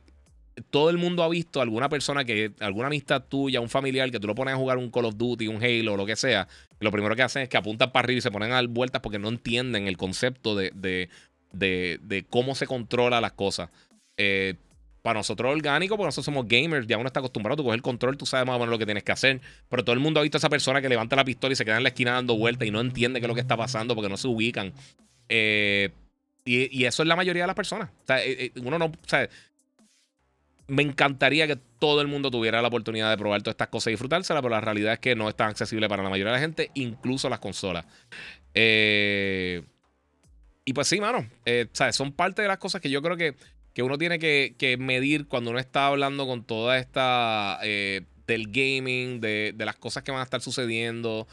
todo 0.71 0.91
el 0.91 0.99
mundo 0.99 1.23
ha 1.23 1.29
visto 1.29 1.61
alguna 1.61 1.89
persona 1.89 2.25
que, 2.25 2.53
alguna 2.61 2.87
amistad 2.87 3.23
tuya, 3.23 3.61
un 3.61 3.69
familiar, 3.69 4.11
que 4.11 4.21
tú 4.21 4.27
lo 4.27 4.35
pones 4.35 4.55
a 4.55 4.57
jugar 4.57 4.79
un 4.79 4.91
Call 4.91 5.07
of 5.07 5.17
Duty, 5.17 5.49
un 5.49 5.63
Halo, 5.63 5.97
lo 5.97 6.07
que 6.07 6.17
sea, 6.17 6.49
lo 6.81 6.91
primero 6.91 7.17
que 7.17 7.23
hacen 7.23 7.43
es 7.43 7.49
que 7.49 7.57
apuntan 7.57 7.93
para 7.93 8.05
arriba 8.05 8.19
y 8.19 8.23
se 8.23 8.31
ponen 8.31 8.53
a 8.53 8.57
dar 8.57 8.67
vueltas 8.69 9.01
porque 9.01 9.19
no 9.19 9.29
entienden 9.29 9.89
el 9.89 9.97
concepto 9.97 10.55
de, 10.55 11.09
de, 11.53 12.27
cómo 12.31 12.55
se 12.55 12.67
controla 12.67 13.21
las 13.21 13.33
cosas. 13.33 13.71
Eh, 14.17 14.55
para 15.03 15.21
nosotros 15.21 15.51
orgánico, 15.51 15.97
porque 15.97 16.09
nosotros 16.09 16.27
somos 16.27 16.47
gamers, 16.47 16.87
ya 16.87 16.99
uno 16.99 17.07
está 17.07 17.21
acostumbrado, 17.21 17.57
tú 17.57 17.63
coges 17.63 17.77
el 17.77 17.83
control, 17.83 18.19
tú 18.19 18.27
sabes 18.27 18.47
más 18.47 18.57
o 18.57 18.59
menos 18.59 18.73
lo 18.73 18.79
que 18.79 18.85
tienes 18.85 19.05
que 19.05 19.13
hacer, 19.13 19.41
pero 19.69 19.85
todo 19.85 19.95
el 19.95 20.01
mundo 20.01 20.21
ha 20.21 20.23
visto 20.23 20.37
a 20.37 20.41
esa 20.41 20.51
persona 20.51 20.83
que 20.83 20.89
levanta 20.89 21.17
la 21.17 21.25
pistola 21.25 21.53
y 21.53 21.57
se 21.57 21.65
queda 21.65 21.77
en 21.77 21.85
la 21.85 21.91
esquina 21.91 22.13
dando 22.13 22.37
vueltas 22.37 22.67
y 22.67 22.71
no 22.71 22.81
entiende 22.81 23.21
qué 23.21 23.27
es 23.27 23.29
lo 23.29 23.35
que 23.35 23.41
está 23.41 23.57
pasando 23.57 23.95
porque 23.95 24.11
no 24.11 24.17
se 24.17 24.29
ubican. 24.29 24.73
Eh, 25.29 25.91
y, 26.45 26.85
eso 26.85 27.03
es 27.03 27.09
la 27.09 27.17
mayoría 27.17 27.45
de 27.45 27.47
las 27.47 27.57
personas. 27.57 27.91
O 27.91 28.07
sea, 28.07 28.25
eh, 28.25 28.53
uno 28.57 28.79
no, 28.79 28.87
o 28.87 28.93
sea, 29.07 29.29
me 30.67 30.83
encantaría 30.83 31.47
que 31.47 31.57
todo 31.79 32.01
el 32.01 32.09
mundo 32.09 32.31
tuviera 32.31 32.61
la 32.63 32.69
oportunidad 32.69 33.11
de 33.11 33.17
probar 33.17 33.43
todas 33.43 33.55
estas 33.55 33.69
cosas 33.69 33.89
y 33.89 33.91
disfrutárselas, 33.93 34.43
pero 34.43 34.55
la 34.55 34.61
realidad 34.61 34.93
es 34.93 34.99
que 34.99 35.17
no 35.17 35.29
es 35.29 35.35
tan 35.35 35.49
accesible 35.49 35.89
para 35.89 36.03
la 36.03 36.11
mayoría 36.11 36.33
de 36.33 36.39
la 36.39 36.43
gente, 36.43 36.71
incluso 36.75 37.29
las 37.29 37.41
consolas. 37.41 37.87
Eh, 38.55 39.63
y 40.69 40.75
pues 40.75 40.87
sí, 40.87 41.01
mano, 41.01 41.27
eh, 41.47 41.67
son 41.93 42.13
parte 42.13 42.43
de 42.43 42.49
las 42.49 42.59
cosas 42.59 42.83
que 42.83 42.91
yo 42.91 43.01
creo 43.01 43.17
que, 43.17 43.35
que 43.73 43.83
uno 43.83 43.97
tiene 43.97 44.19
que, 44.19 44.77
medir 44.79 45.27
cuando 45.27 45.49
uno 45.49 45.59
está 45.59 45.87
hablando 45.87 46.27
con 46.27 46.45
toda 46.45 46.77
esta 46.77 47.59
eh, 47.63 48.03
del 48.27 48.49
gaming, 48.49 49.19
de, 49.19 49.55
las 49.57 49.77
cosas 49.77 50.03
que 50.03 50.13
van 50.13 50.21
a 50.21 50.25
estar 50.25 50.43
sucediendo, 50.43 51.27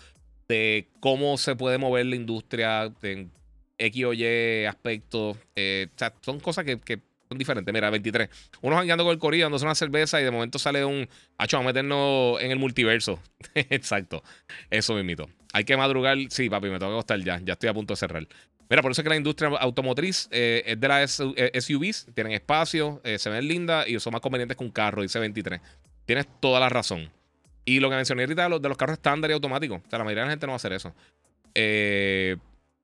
de 0.47 0.87
cómo 1.01 1.37
se 1.37 1.57
puede 1.57 1.77
mover 1.77 2.05
la 2.05 2.15
industria 2.15 2.93
en 3.01 3.29
X 3.77 4.05
o 4.05 4.13
Y 4.13 4.63
aspectos. 4.63 5.35
sea, 5.53 6.13
son 6.21 6.39
cosas 6.39 6.63
que 6.63 7.01
son 7.27 7.37
diferentes. 7.37 7.73
Mira, 7.73 7.89
23. 7.89 8.29
Uno 8.61 8.75
jangueando 8.75 9.03
con 9.03 9.13
el 9.13 9.19
corillo, 9.19 9.45
dándose 9.45 9.65
una 9.65 9.75
cerveza 9.75 10.21
y 10.21 10.23
de 10.23 10.31
momento 10.31 10.59
sale 10.59 10.85
un. 10.85 11.09
Hacho, 11.37 11.57
a 11.57 11.63
meternos 11.63 12.41
en 12.41 12.51
el 12.51 12.59
multiverso. 12.59 13.19
Exacto. 13.55 14.23
Eso 14.69 14.93
mismito. 14.93 15.29
Hay 15.53 15.63
que 15.63 15.75
madrugar. 15.77 16.17
Sí, 16.29 16.49
papi, 16.49 16.67
me 16.67 16.79
tengo 16.79 16.91
que 16.91 16.95
acostar 16.97 17.19
ya. 17.19 17.39
Ya 17.43 17.53
estoy 17.53 17.69
a 17.69 17.73
punto 17.73 17.93
de 17.93 17.97
cerrar. 17.97 18.27
Mira, 18.69 18.81
por 18.81 18.91
eso 18.91 19.01
es 19.01 19.03
que 19.03 19.09
la 19.09 19.15
industria 19.15 19.49
automotriz 19.59 20.27
eh, 20.31 20.63
es 20.65 20.79
de 20.79 20.87
las 20.87 21.11
SUVs. 21.11 22.07
Eh, 22.07 22.11
tienen 22.13 22.33
espacio, 22.33 23.01
eh, 23.03 23.19
se 23.19 23.29
ven 23.29 23.47
lindas 23.47 23.87
y 23.87 23.99
son 23.99 24.13
más 24.13 24.21
convenientes 24.21 24.57
que 24.57 24.63
un 24.63 24.71
carro, 24.71 25.01
dice 25.01 25.19
23. 25.19 25.61
Tienes 26.05 26.27
toda 26.39 26.59
la 26.59 26.69
razón. 26.69 27.09
Y 27.63 27.79
lo 27.79 27.89
que 27.89 27.95
mencioné 27.95 28.23
ahorita 28.23 28.43
de 28.43 28.49
los, 28.49 28.61
de 28.61 28.69
los 28.69 28.77
carros 28.77 28.93
estándar 28.97 29.31
y 29.31 29.33
automáticos. 29.33 29.81
O 29.85 29.89
sea, 29.89 29.99
la 29.99 30.05
mayoría 30.05 30.23
de 30.23 30.27
la 30.27 30.31
gente 30.31 30.45
no 30.47 30.51
va 30.51 30.55
a 30.55 30.57
hacer 30.57 30.73
eso. 30.73 30.93
Eh. 31.53 32.37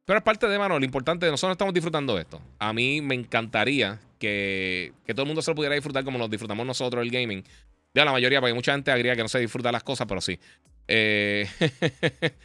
Pero 0.06 0.18
es 0.18 0.24
parte 0.24 0.48
de, 0.48 0.58
mano, 0.58 0.80
lo 0.80 0.84
importante, 0.84 1.30
nosotros 1.30 1.54
estamos 1.54 1.74
disfrutando 1.74 2.16
de 2.16 2.24
esto. 2.24 2.42
A 2.60 2.74
mí 2.74 3.02
me 3.02 3.16
encantaría 3.16 4.00
que, 4.18 4.94
todo 5.08 5.22
el 5.22 5.28
mundo 5.28 5.42
se 5.42 5.52
lo 5.52 5.56
pudiera 5.56 5.76
disfrutar 5.76 6.04
como 6.04 6.18
nos 6.18 6.30
disfrutamos 6.30 6.66
nosotros 6.66 7.04
el 7.04 7.12
gaming. 7.12 7.44
Ya 7.94 8.04
la 8.04 8.12
mayoría, 8.12 8.40
porque 8.40 8.54
mucha 8.54 8.74
gente 8.74 8.92
agrega 8.92 9.16
que 9.16 9.22
no 9.22 9.30
se 9.30 9.40
disfruta 9.40 9.72
las 9.72 9.84
cosas, 9.84 10.08
pero 10.08 10.20
sí. 10.20 10.40
Eh, 10.88 11.48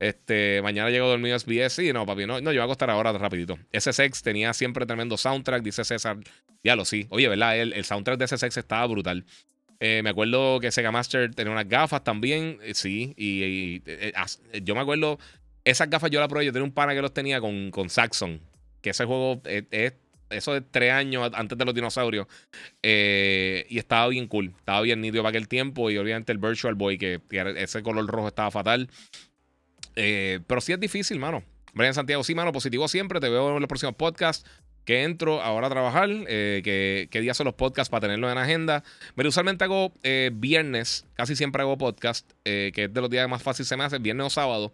este, 0.00 0.62
mañana 0.62 0.88
llego 0.88 1.08
dormido 1.08 1.38
SBS. 1.38 1.74
Sí, 1.74 1.92
no, 1.92 2.06
papi, 2.06 2.26
no, 2.26 2.40
no, 2.40 2.52
yo 2.52 2.60
voy 2.60 2.62
a 2.62 2.64
acostar 2.64 2.88
ahora 2.88 3.12
rapidito. 3.12 3.58
SSX 3.72 4.22
tenía 4.22 4.54
siempre 4.54 4.86
tremendo 4.86 5.18
soundtrack, 5.18 5.62
dice 5.62 5.84
César. 5.84 6.16
Ya 6.64 6.74
lo 6.74 6.86
sí. 6.86 7.06
Oye, 7.10 7.28
¿verdad? 7.28 7.58
El, 7.58 7.84
soundtrack 7.84 8.18
de 8.18 8.26
SSX 8.26 8.56
estaba 8.56 8.86
brutal. 8.86 9.26
Eh, 9.78 10.00
me 10.02 10.10
acuerdo 10.10 10.58
que 10.58 10.72
Sega 10.72 10.90
Master 10.90 11.34
tenía 11.34 11.52
unas 11.52 11.68
gafas 11.68 12.02
también. 12.02 12.58
Eh, 12.62 12.72
sí, 12.74 13.14
y, 13.16 13.82
yo 14.62 14.74
me 14.74 14.80
acuerdo 14.80 15.18
esas 15.64 15.90
gafas 15.90 16.10
yo 16.10 16.18
las 16.18 16.28
probé. 16.28 16.46
Yo 16.46 16.52
tenía 16.52 16.64
un 16.64 16.72
pana 16.72 16.94
que 16.94 17.02
los 17.02 17.12
tenía 17.12 17.40
con, 17.40 17.70
con 17.70 17.90
Saxon. 17.90 18.40
Que 18.80 18.90
ese 18.90 19.04
juego 19.04 19.42
es, 19.44 19.94
eso 20.30 20.54
de 20.54 20.62
tres 20.62 20.92
años 20.92 21.30
antes 21.34 21.58
de 21.58 21.64
los 21.66 21.74
dinosaurios. 21.74 22.26
Eh, 22.82 23.66
y 23.68 23.76
estaba 23.76 24.08
bien 24.08 24.28
cool. 24.28 24.54
Estaba 24.56 24.80
bien 24.80 25.02
nítido 25.02 25.22
para 25.22 25.30
aquel 25.30 25.46
tiempo. 25.46 25.90
Y 25.90 25.98
obviamente 25.98 26.32
el 26.32 26.38
Virtual 26.38 26.74
Boy, 26.74 26.96
que, 26.96 27.20
ese 27.56 27.82
color 27.82 28.06
rojo 28.06 28.28
estaba 28.28 28.50
fatal. 28.50 28.88
Eh, 29.96 30.40
pero 30.46 30.60
sí 30.60 30.72
es 30.72 30.80
difícil, 30.80 31.18
mano. 31.18 31.42
Brian 31.74 31.94
Santiago, 31.94 32.24
sí, 32.24 32.34
mano, 32.34 32.52
positivo 32.52 32.88
siempre. 32.88 33.20
Te 33.20 33.28
veo 33.28 33.54
en 33.54 33.60
los 33.60 33.68
próximos 33.68 33.94
podcasts. 33.94 34.48
Que 34.84 35.04
entro 35.04 35.42
ahora 35.42 35.66
a 35.66 35.70
trabajar. 35.70 36.08
Eh, 36.10 36.62
que, 36.64 37.08
¿Qué 37.10 37.20
días 37.20 37.36
son 37.36 37.44
los 37.44 37.54
podcasts 37.54 37.90
para 37.90 38.00
tenerlo 38.00 38.30
en 38.30 38.38
agenda? 38.38 38.82
Pero 39.14 39.28
usualmente 39.28 39.64
hago 39.64 39.92
viernes. 40.32 41.06
Casi 41.14 41.36
siempre 41.36 41.62
hago 41.62 41.78
podcast. 41.78 42.30
que 42.44 42.72
es 42.74 42.92
de 42.92 43.00
los 43.00 43.10
días 43.10 43.28
más 43.28 43.42
fácil 43.42 43.66
se 43.66 43.76
me 43.76 43.84
hace. 43.84 43.98
Viernes 43.98 44.26
o 44.26 44.30
sábado. 44.30 44.72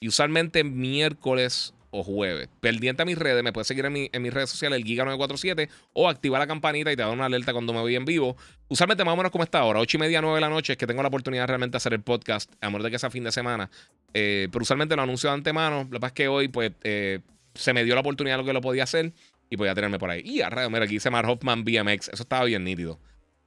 Y 0.00 0.08
usualmente 0.08 0.62
miércoles 0.64 1.74
o 1.90 2.02
jueves. 2.02 2.48
Pendiente 2.60 3.02
a 3.02 3.04
mis 3.04 3.18
redes, 3.18 3.42
me 3.42 3.52
puedes 3.52 3.66
seguir 3.66 3.84
en, 3.86 3.92
mis 3.92 4.34
redes 4.34 4.50
sociales, 4.50 4.78
el 4.78 4.84
Giga947, 4.84 5.68
o 5.92 6.08
activar 6.08 6.40
la 6.40 6.46
campanita 6.46 6.92
y 6.92 6.96
te 6.96 7.02
da 7.02 7.10
una 7.10 7.26
alerta 7.26 7.52
cuando 7.52 7.72
me 7.72 7.80
voy 7.80 7.96
en 7.96 8.04
vivo. 8.04 8.36
Usualmente 8.68 9.04
más 9.04 9.14
o 9.14 9.16
menos 9.16 9.32
como 9.32 9.44
está 9.44 9.60
ahora, 9.60 9.80
8 9.80 9.96
y 9.96 10.00
media, 10.00 10.20
9 10.20 10.36
de 10.36 10.40
la 10.40 10.48
noche, 10.48 10.74
es 10.74 10.76
que 10.76 10.86
tengo 10.86 11.02
la 11.02 11.08
oportunidad 11.08 11.44
de 11.44 11.46
realmente 11.48 11.76
hacer 11.76 11.94
el 11.94 12.02
podcast, 12.02 12.52
a 12.60 12.68
menos 12.68 12.84
de 12.84 12.90
que 12.90 12.98
sea 12.98 13.10
fin 13.10 13.24
de 13.24 13.32
semana. 13.32 13.70
Eh, 14.14 14.48
pero 14.52 14.62
usualmente 14.62 14.96
lo 14.96 15.02
anuncio 15.02 15.30
de 15.30 15.34
antemano. 15.34 15.84
Lo 15.84 15.90
que 15.90 16.00
pasa 16.00 16.08
es 16.08 16.14
que 16.14 16.28
hoy, 16.28 16.48
pues, 16.48 16.72
eh, 16.82 17.20
se 17.54 17.72
me 17.72 17.84
dio 17.84 17.94
la 17.94 18.00
oportunidad 18.02 18.36
de 18.36 18.42
lo 18.42 18.46
que 18.46 18.52
lo 18.52 18.60
podía 18.60 18.84
hacer 18.84 19.12
y 19.50 19.56
podía 19.56 19.74
tenerme 19.74 19.98
por 19.98 20.10
ahí. 20.10 20.22
Y 20.24 20.42
a 20.42 20.50
mira, 20.50 20.84
aquí 20.84 20.94
dice 20.94 21.10
Mar 21.10 21.26
Hoffman 21.26 21.64
BMX, 21.64 22.08
eso 22.08 22.22
estaba 22.22 22.44
bien 22.44 22.64
nítido. 22.64 22.98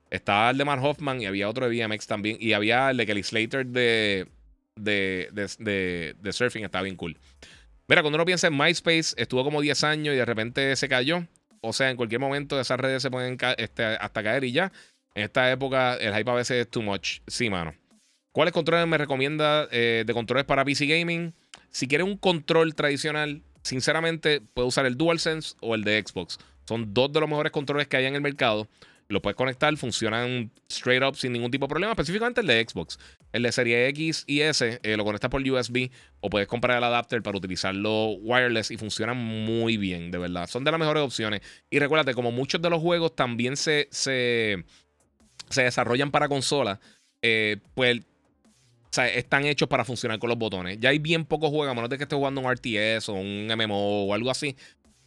Estaba 0.09 0.49
el 0.49 0.57
de 0.57 0.65
Mar 0.65 0.79
Hoffman 0.81 1.21
y 1.21 1.25
había 1.25 1.47
otro 1.47 1.69
de 1.69 1.85
BMX 1.85 2.07
también. 2.07 2.37
Y 2.39 2.53
había 2.53 2.89
el 2.89 2.97
de 2.97 3.05
Kelly 3.05 3.23
Slater 3.23 3.65
de 3.65 4.27
de, 4.75 5.29
de, 5.59 6.15
de, 6.19 6.33
surfing 6.33 6.63
está 6.63 6.81
bien 6.81 6.95
cool. 6.95 7.17
Mira, 7.91 8.03
cuando 8.03 8.15
uno 8.15 8.23
piensa 8.23 8.47
en 8.47 8.57
MySpace, 8.57 9.15
estuvo 9.17 9.43
como 9.43 9.59
10 9.59 9.83
años 9.83 10.13
y 10.13 10.17
de 10.17 10.23
repente 10.23 10.73
se 10.77 10.87
cayó. 10.87 11.27
O 11.59 11.73
sea, 11.73 11.89
en 11.89 11.97
cualquier 11.97 12.21
momento 12.21 12.57
esas 12.57 12.79
redes 12.79 13.01
se 13.01 13.11
pueden 13.11 13.37
este, 13.57 13.83
hasta 13.83 14.23
caer 14.23 14.45
y 14.45 14.53
ya. 14.53 14.71
En 15.13 15.25
esta 15.25 15.51
época 15.51 15.95
el 15.95 16.15
hype 16.15 16.31
a 16.31 16.35
veces 16.35 16.61
es 16.61 16.69
too 16.69 16.81
much. 16.81 17.19
Sí, 17.27 17.49
mano. 17.49 17.75
¿Cuáles 18.31 18.53
controles 18.53 18.87
me 18.87 18.97
recomienda 18.97 19.67
eh, 19.71 20.05
de 20.07 20.13
controles 20.13 20.45
para 20.45 20.63
PC 20.63 20.85
Gaming? 20.85 21.33
Si 21.69 21.89
quieres 21.89 22.07
un 22.07 22.15
control 22.15 22.75
tradicional, 22.75 23.41
sinceramente, 23.61 24.39
puedo 24.53 24.69
usar 24.69 24.85
el 24.85 24.95
DualSense 24.95 25.57
o 25.59 25.75
el 25.75 25.83
de 25.83 26.01
Xbox. 26.01 26.39
Son 26.69 26.93
dos 26.93 27.11
de 27.11 27.19
los 27.19 27.27
mejores 27.27 27.51
controles 27.51 27.89
que 27.89 27.97
hay 27.97 28.05
en 28.05 28.15
el 28.15 28.21
mercado. 28.21 28.69
Lo 29.11 29.21
puedes 29.21 29.35
conectar, 29.35 29.75
funcionan 29.77 30.51
straight 30.69 31.03
up 31.03 31.15
sin 31.15 31.33
ningún 31.33 31.51
tipo 31.51 31.65
de 31.65 31.69
problema, 31.69 31.91
específicamente 31.91 32.41
el 32.41 32.47
de 32.47 32.65
Xbox. 32.67 32.97
El 33.31 33.43
de 33.43 33.51
serie 33.51 33.87
X 33.89 34.23
y 34.27 34.41
S 34.41 34.79
eh, 34.81 34.97
lo 34.97 35.03
conectas 35.03 35.29
por 35.29 35.41
USB 35.41 35.89
o 36.19 36.29
puedes 36.29 36.47
comprar 36.47 36.77
el 36.77 36.83
adapter 36.83 37.21
para 37.21 37.37
utilizarlo 37.37 38.11
wireless 38.21 38.71
y 38.71 38.77
funcionan 38.77 39.17
muy 39.17 39.77
bien, 39.77 40.11
de 40.11 40.17
verdad. 40.17 40.47
Son 40.47 40.63
de 40.63 40.71
las 40.71 40.79
mejores 40.79 41.03
opciones. 41.03 41.41
Y 41.69 41.79
recuérdate, 41.79 42.13
como 42.13 42.31
muchos 42.31 42.61
de 42.61 42.69
los 42.69 42.81
juegos 42.81 43.15
también 43.15 43.57
se, 43.57 43.87
se 43.91 44.65
se 45.51 45.63
desarrollan 45.63 46.11
para 46.11 46.27
consolas, 46.27 46.79
eh, 47.21 47.57
pues 47.75 48.01
están 49.13 49.45
hechos 49.45 49.69
para 49.69 49.85
funcionar 49.85 50.19
con 50.19 50.29
los 50.29 50.37
botones. 50.37 50.77
Ya 50.79 50.89
hay 50.89 50.99
bien 50.99 51.25
pocos 51.25 51.49
juegos, 51.49 51.69
a 51.69 51.73
menos 51.73 51.89
de 51.89 51.97
que 51.97 52.03
esté 52.03 52.15
jugando 52.15 52.41
un 52.41 52.51
RTS 52.51 53.09
o 53.09 53.13
un 53.13 53.47
MMO 53.47 54.05
o 54.05 54.13
algo 54.13 54.29
así, 54.29 54.55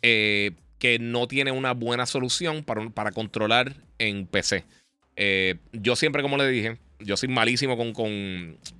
eh, 0.00 0.52
que 0.84 0.98
no 0.98 1.26
tiene 1.26 1.50
una 1.50 1.72
buena 1.72 2.04
solución 2.04 2.62
para, 2.62 2.90
para 2.90 3.10
controlar 3.10 3.72
en 3.96 4.26
PC. 4.26 4.66
Eh, 5.16 5.54
yo 5.72 5.96
siempre, 5.96 6.20
como 6.20 6.36
le 6.36 6.46
dije, 6.46 6.76
yo 6.98 7.16
soy 7.16 7.30
malísimo 7.30 7.78
con, 7.78 7.94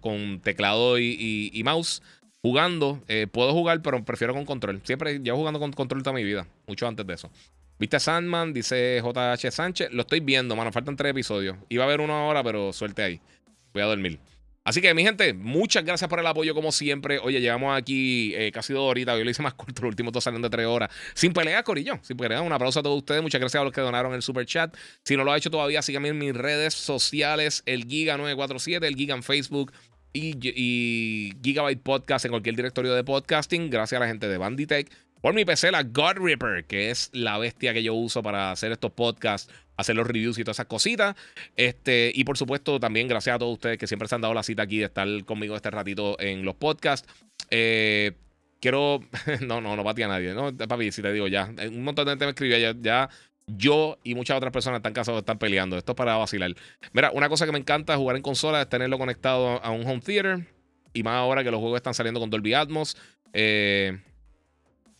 con, 0.03 0.41
teclado 0.43 0.99
y, 0.99 1.63
mouse. 1.65 2.03
Jugando, 2.43 3.03
puedo 3.33 3.55
jugar, 3.55 3.81
pero 3.81 4.05
prefiero 4.05 4.35
con 4.35 4.45
control. 4.45 4.83
Siempre 4.85 5.21
llevo 5.21 5.39
jugando 5.39 5.59
con 5.59 5.73
control 5.73 6.03
toda 6.03 6.15
mi 6.15 6.25
vida, 6.25 6.47
mucho 6.67 6.87
antes 6.87 7.07
de 7.07 7.15
eso. 7.15 7.31
¿Viste 7.79 7.99
Sandman? 7.99 8.53
Dice 8.53 9.01
JH 9.03 9.51
Sánchez. 9.51 9.91
Lo 9.91 10.03
estoy 10.03 10.21
viendo, 10.21 10.55
mano. 10.55 10.73
Faltan 10.73 10.97
tres 10.97 11.13
episodios. 11.13 11.57
Iba 11.71 11.85
a 11.85 11.87
haber 11.87 12.03
una 12.03 12.27
hora, 12.27 12.45
pero 12.45 12.75
suerte 12.75 13.03
ahí. 13.03 13.21
Voy 13.73 13.81
a 13.83 13.87
dormir. 13.87 14.21
Así 14.65 14.81
que, 14.81 14.95
mi 14.95 15.03
gente, 15.03 15.35
muchas 15.35 15.85
gracias 15.85 16.09
por 16.09 16.19
el 16.19 16.27
apoyo, 16.27 16.55
como 16.55 16.73
siempre. 16.73 17.19
Oye, 17.19 17.41
llevamos 17.43 17.77
aquí 17.77 18.35
eh, 18.35 18.51
casi 18.51 18.73
dos 18.73 18.83
horitas. 18.91 19.19
Yo 19.19 19.25
lo 19.25 19.31
hice 19.31 19.43
más 19.43 19.53
corto, 19.55 19.83
los 19.83 19.91
últimos 19.91 20.13
dos 20.13 20.25
salen 20.25 20.41
de 20.41 20.49
tres 20.49 20.67
horas. 20.67 20.91
Sin 21.15 21.35
pelea, 21.35 21.63
Corillo. 21.63 21.99
Sin 22.03 22.17
pelea. 22.17 22.41
Un 22.41 22.53
aplauso 22.53 22.81
a 22.81 22.83
todos 22.83 22.97
ustedes. 22.97 23.21
Muchas 23.21 23.41
gracias 23.41 23.61
a 23.61 23.65
los 23.65 23.73
que 23.75 23.83
donaron 23.83 24.15
el 24.15 24.23
super 24.23 24.47
chat. 24.47 24.75
Si 25.05 25.17
no 25.17 25.25
lo 25.25 25.33
ha 25.33 25.37
hecho 25.37 25.51
todavía, 25.51 25.83
síganme 25.83 26.09
en 26.09 26.19
mis 26.19 26.35
redes 26.35 26.73
sociales: 26.73 27.63
el 27.67 27.87
Giga947, 27.87 28.85
el 28.85 28.97
Giga 28.97 29.15
en 29.15 29.23
Facebook 29.23 29.73
y, 30.15 30.35
y 30.43 31.35
Gigabyte 31.43 31.83
Podcast 31.83 32.25
en 32.25 32.31
cualquier 32.31 32.57
directorio 32.57 32.95
de 32.95 33.05
podcasting. 33.05 33.69
Gracias 33.69 33.99
a 33.99 34.05
la 34.05 34.09
gente 34.09 34.29
de 34.29 34.39
Banditech 34.39 34.91
por 35.25 35.33
mi 35.33 35.47
PC, 35.47 35.73
la 35.73 35.85
God 35.85 36.19
Ripper, 36.19 36.67
que 36.67 36.91
es 36.91 37.09
la 37.15 37.39
bestia 37.39 37.73
que 37.73 37.83
yo 37.83 37.95
uso 37.95 38.23
para 38.23 38.51
hacer 38.51 38.73
estos 38.73 38.93
podcasts, 38.93 39.51
hacer 39.75 39.97
los 39.97 40.07
reviews 40.07 40.39
y 40.39 40.45
todas 40.45 40.57
esas 40.57 40.67
cositas. 40.67 41.17
Este, 41.57 42.13
y 42.15 42.25
por 42.25 42.37
supuesto, 42.37 42.79
también 42.79 43.09
gracias 43.09 43.37
a 43.37 43.39
todos 43.39 43.55
ustedes 43.55 43.79
que 43.79 43.87
siempre 43.87 44.07
se 44.07 44.17
han 44.17 44.21
dado 44.21 44.35
la 44.35 44.43
cita 44.43 44.65
aquí 44.65 44.77
de 44.77 44.85
estar 44.85 45.09
conmigo 45.25 45.57
este 45.57 45.71
ratito 45.71 46.21
en 46.21 46.45
los 46.45 46.57
podcasts. 46.57 47.09
Eh, 47.49 48.13
quiero. 48.61 49.01
no, 49.41 49.63
no, 49.63 49.75
no 49.75 49.83
batía 49.83 50.05
a 50.05 50.09
nadie. 50.09 50.35
No, 50.35 50.55
papi, 50.55 50.93
si 50.93 51.01
te 51.01 51.11
digo 51.11 51.27
ya. 51.27 51.51
Un 51.69 51.85
montón 51.85 52.05
de 52.05 52.11
gente 52.11 52.27
me 52.27 52.33
escribió 52.33 52.59
ya, 52.59 52.75
ya. 52.79 53.09
Yo 53.47 53.97
y 54.05 54.15
muchas 54.15 54.37
otras 54.37 54.53
personas 54.53 54.81
están 54.81 54.93
casados, 54.93 55.21
están 55.21 55.39
peleando. 55.39 55.79
Esto 55.79 55.93
es 55.93 55.97
para 55.97 56.19
vacilar. 56.19 56.55
Mira, 56.93 57.11
una 57.13 57.31
cosa 57.31 57.47
que 57.47 57.53
me 57.53 57.59
encanta 57.59 57.97
jugar 57.97 58.17
en 58.17 58.23
consola 58.23 58.61
es 58.61 58.69
tenerlo 58.69 58.99
conectado 58.99 59.65
a 59.65 59.71
un 59.71 59.87
home 59.87 60.03
theater. 60.03 60.47
Y 60.93 61.03
más 61.03 61.15
ahora 61.15 61.43
que 61.43 61.51
los 61.51 61.61
juegos 61.61 61.79
están 61.79 61.95
saliendo 61.95 62.21
con 62.21 62.29
Dolby 62.29 62.53
Atmos. 62.53 62.99
Eh, 63.33 63.99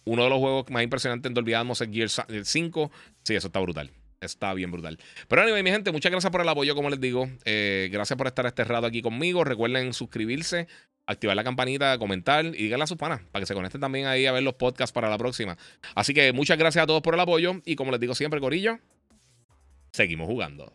uno 0.05 0.25
de 0.25 0.31
los 0.31 0.39
juegos 0.39 0.71
más 0.71 0.83
impresionantes 0.83 1.29
en 1.29 1.35
Dolby 1.35 1.55
Atmos 1.55 1.81
es 1.81 1.89
Gear 1.91 2.45
5. 2.45 2.91
Sí, 3.23 3.35
eso 3.35 3.47
está 3.49 3.61
brutal. 3.61 3.91
Está 4.21 4.55
bien 4.55 4.71
brutal. 4.71 4.99
Pero 5.29 5.43
anyway, 5.43 5.63
mi 5.63 5.71
gente, 5.71 5.93
muchas 5.93 6.11
gracias 6.11 6.31
por 6.31 6.41
el 6.41 6.49
apoyo, 6.49 6.75
como 6.75 6.91
les 6.91 7.01
digo. 7.01 7.29
Eh, 7.45 7.89
gracias 7.93 8.17
por 8.17 8.27
estar 8.27 8.47
este 8.47 8.65
rato 8.65 8.87
aquí 8.87 9.03
conmigo. 9.03 9.45
Recuerden 9.45 9.93
suscribirse, 9.93 10.67
activar 11.07 11.37
la 11.37 11.45
campanita, 11.45 11.99
comentar 11.99 12.45
y 12.47 12.51
díganle 12.51 12.85
a 12.85 12.87
sus 12.87 12.97
panas 12.97 13.21
para 13.31 13.43
que 13.43 13.47
se 13.47 13.55
conecten 13.55 13.81
también 13.81 14.07
ahí 14.07 14.27
a 14.27 14.33
ver 14.33 14.43
los 14.43 14.55
podcasts 14.55 14.93
para 14.93 15.11
la 15.11 15.19
próxima. 15.19 15.57
Así 15.95 16.15
que 16.15 16.33
muchas 16.33 16.59
gracias 16.59 16.85
a 16.85 16.87
todos 16.87 17.03
por 17.03 17.15
el 17.15 17.21
apoyo. 17.21 17.61
Y 17.65 17.77
como 17.77 17.91
les 17.91 18.01
digo 18.01 18.15
siempre, 18.15 18.41
Corillo, 18.41 18.79
seguimos 19.93 20.27
jugando. 20.27 20.73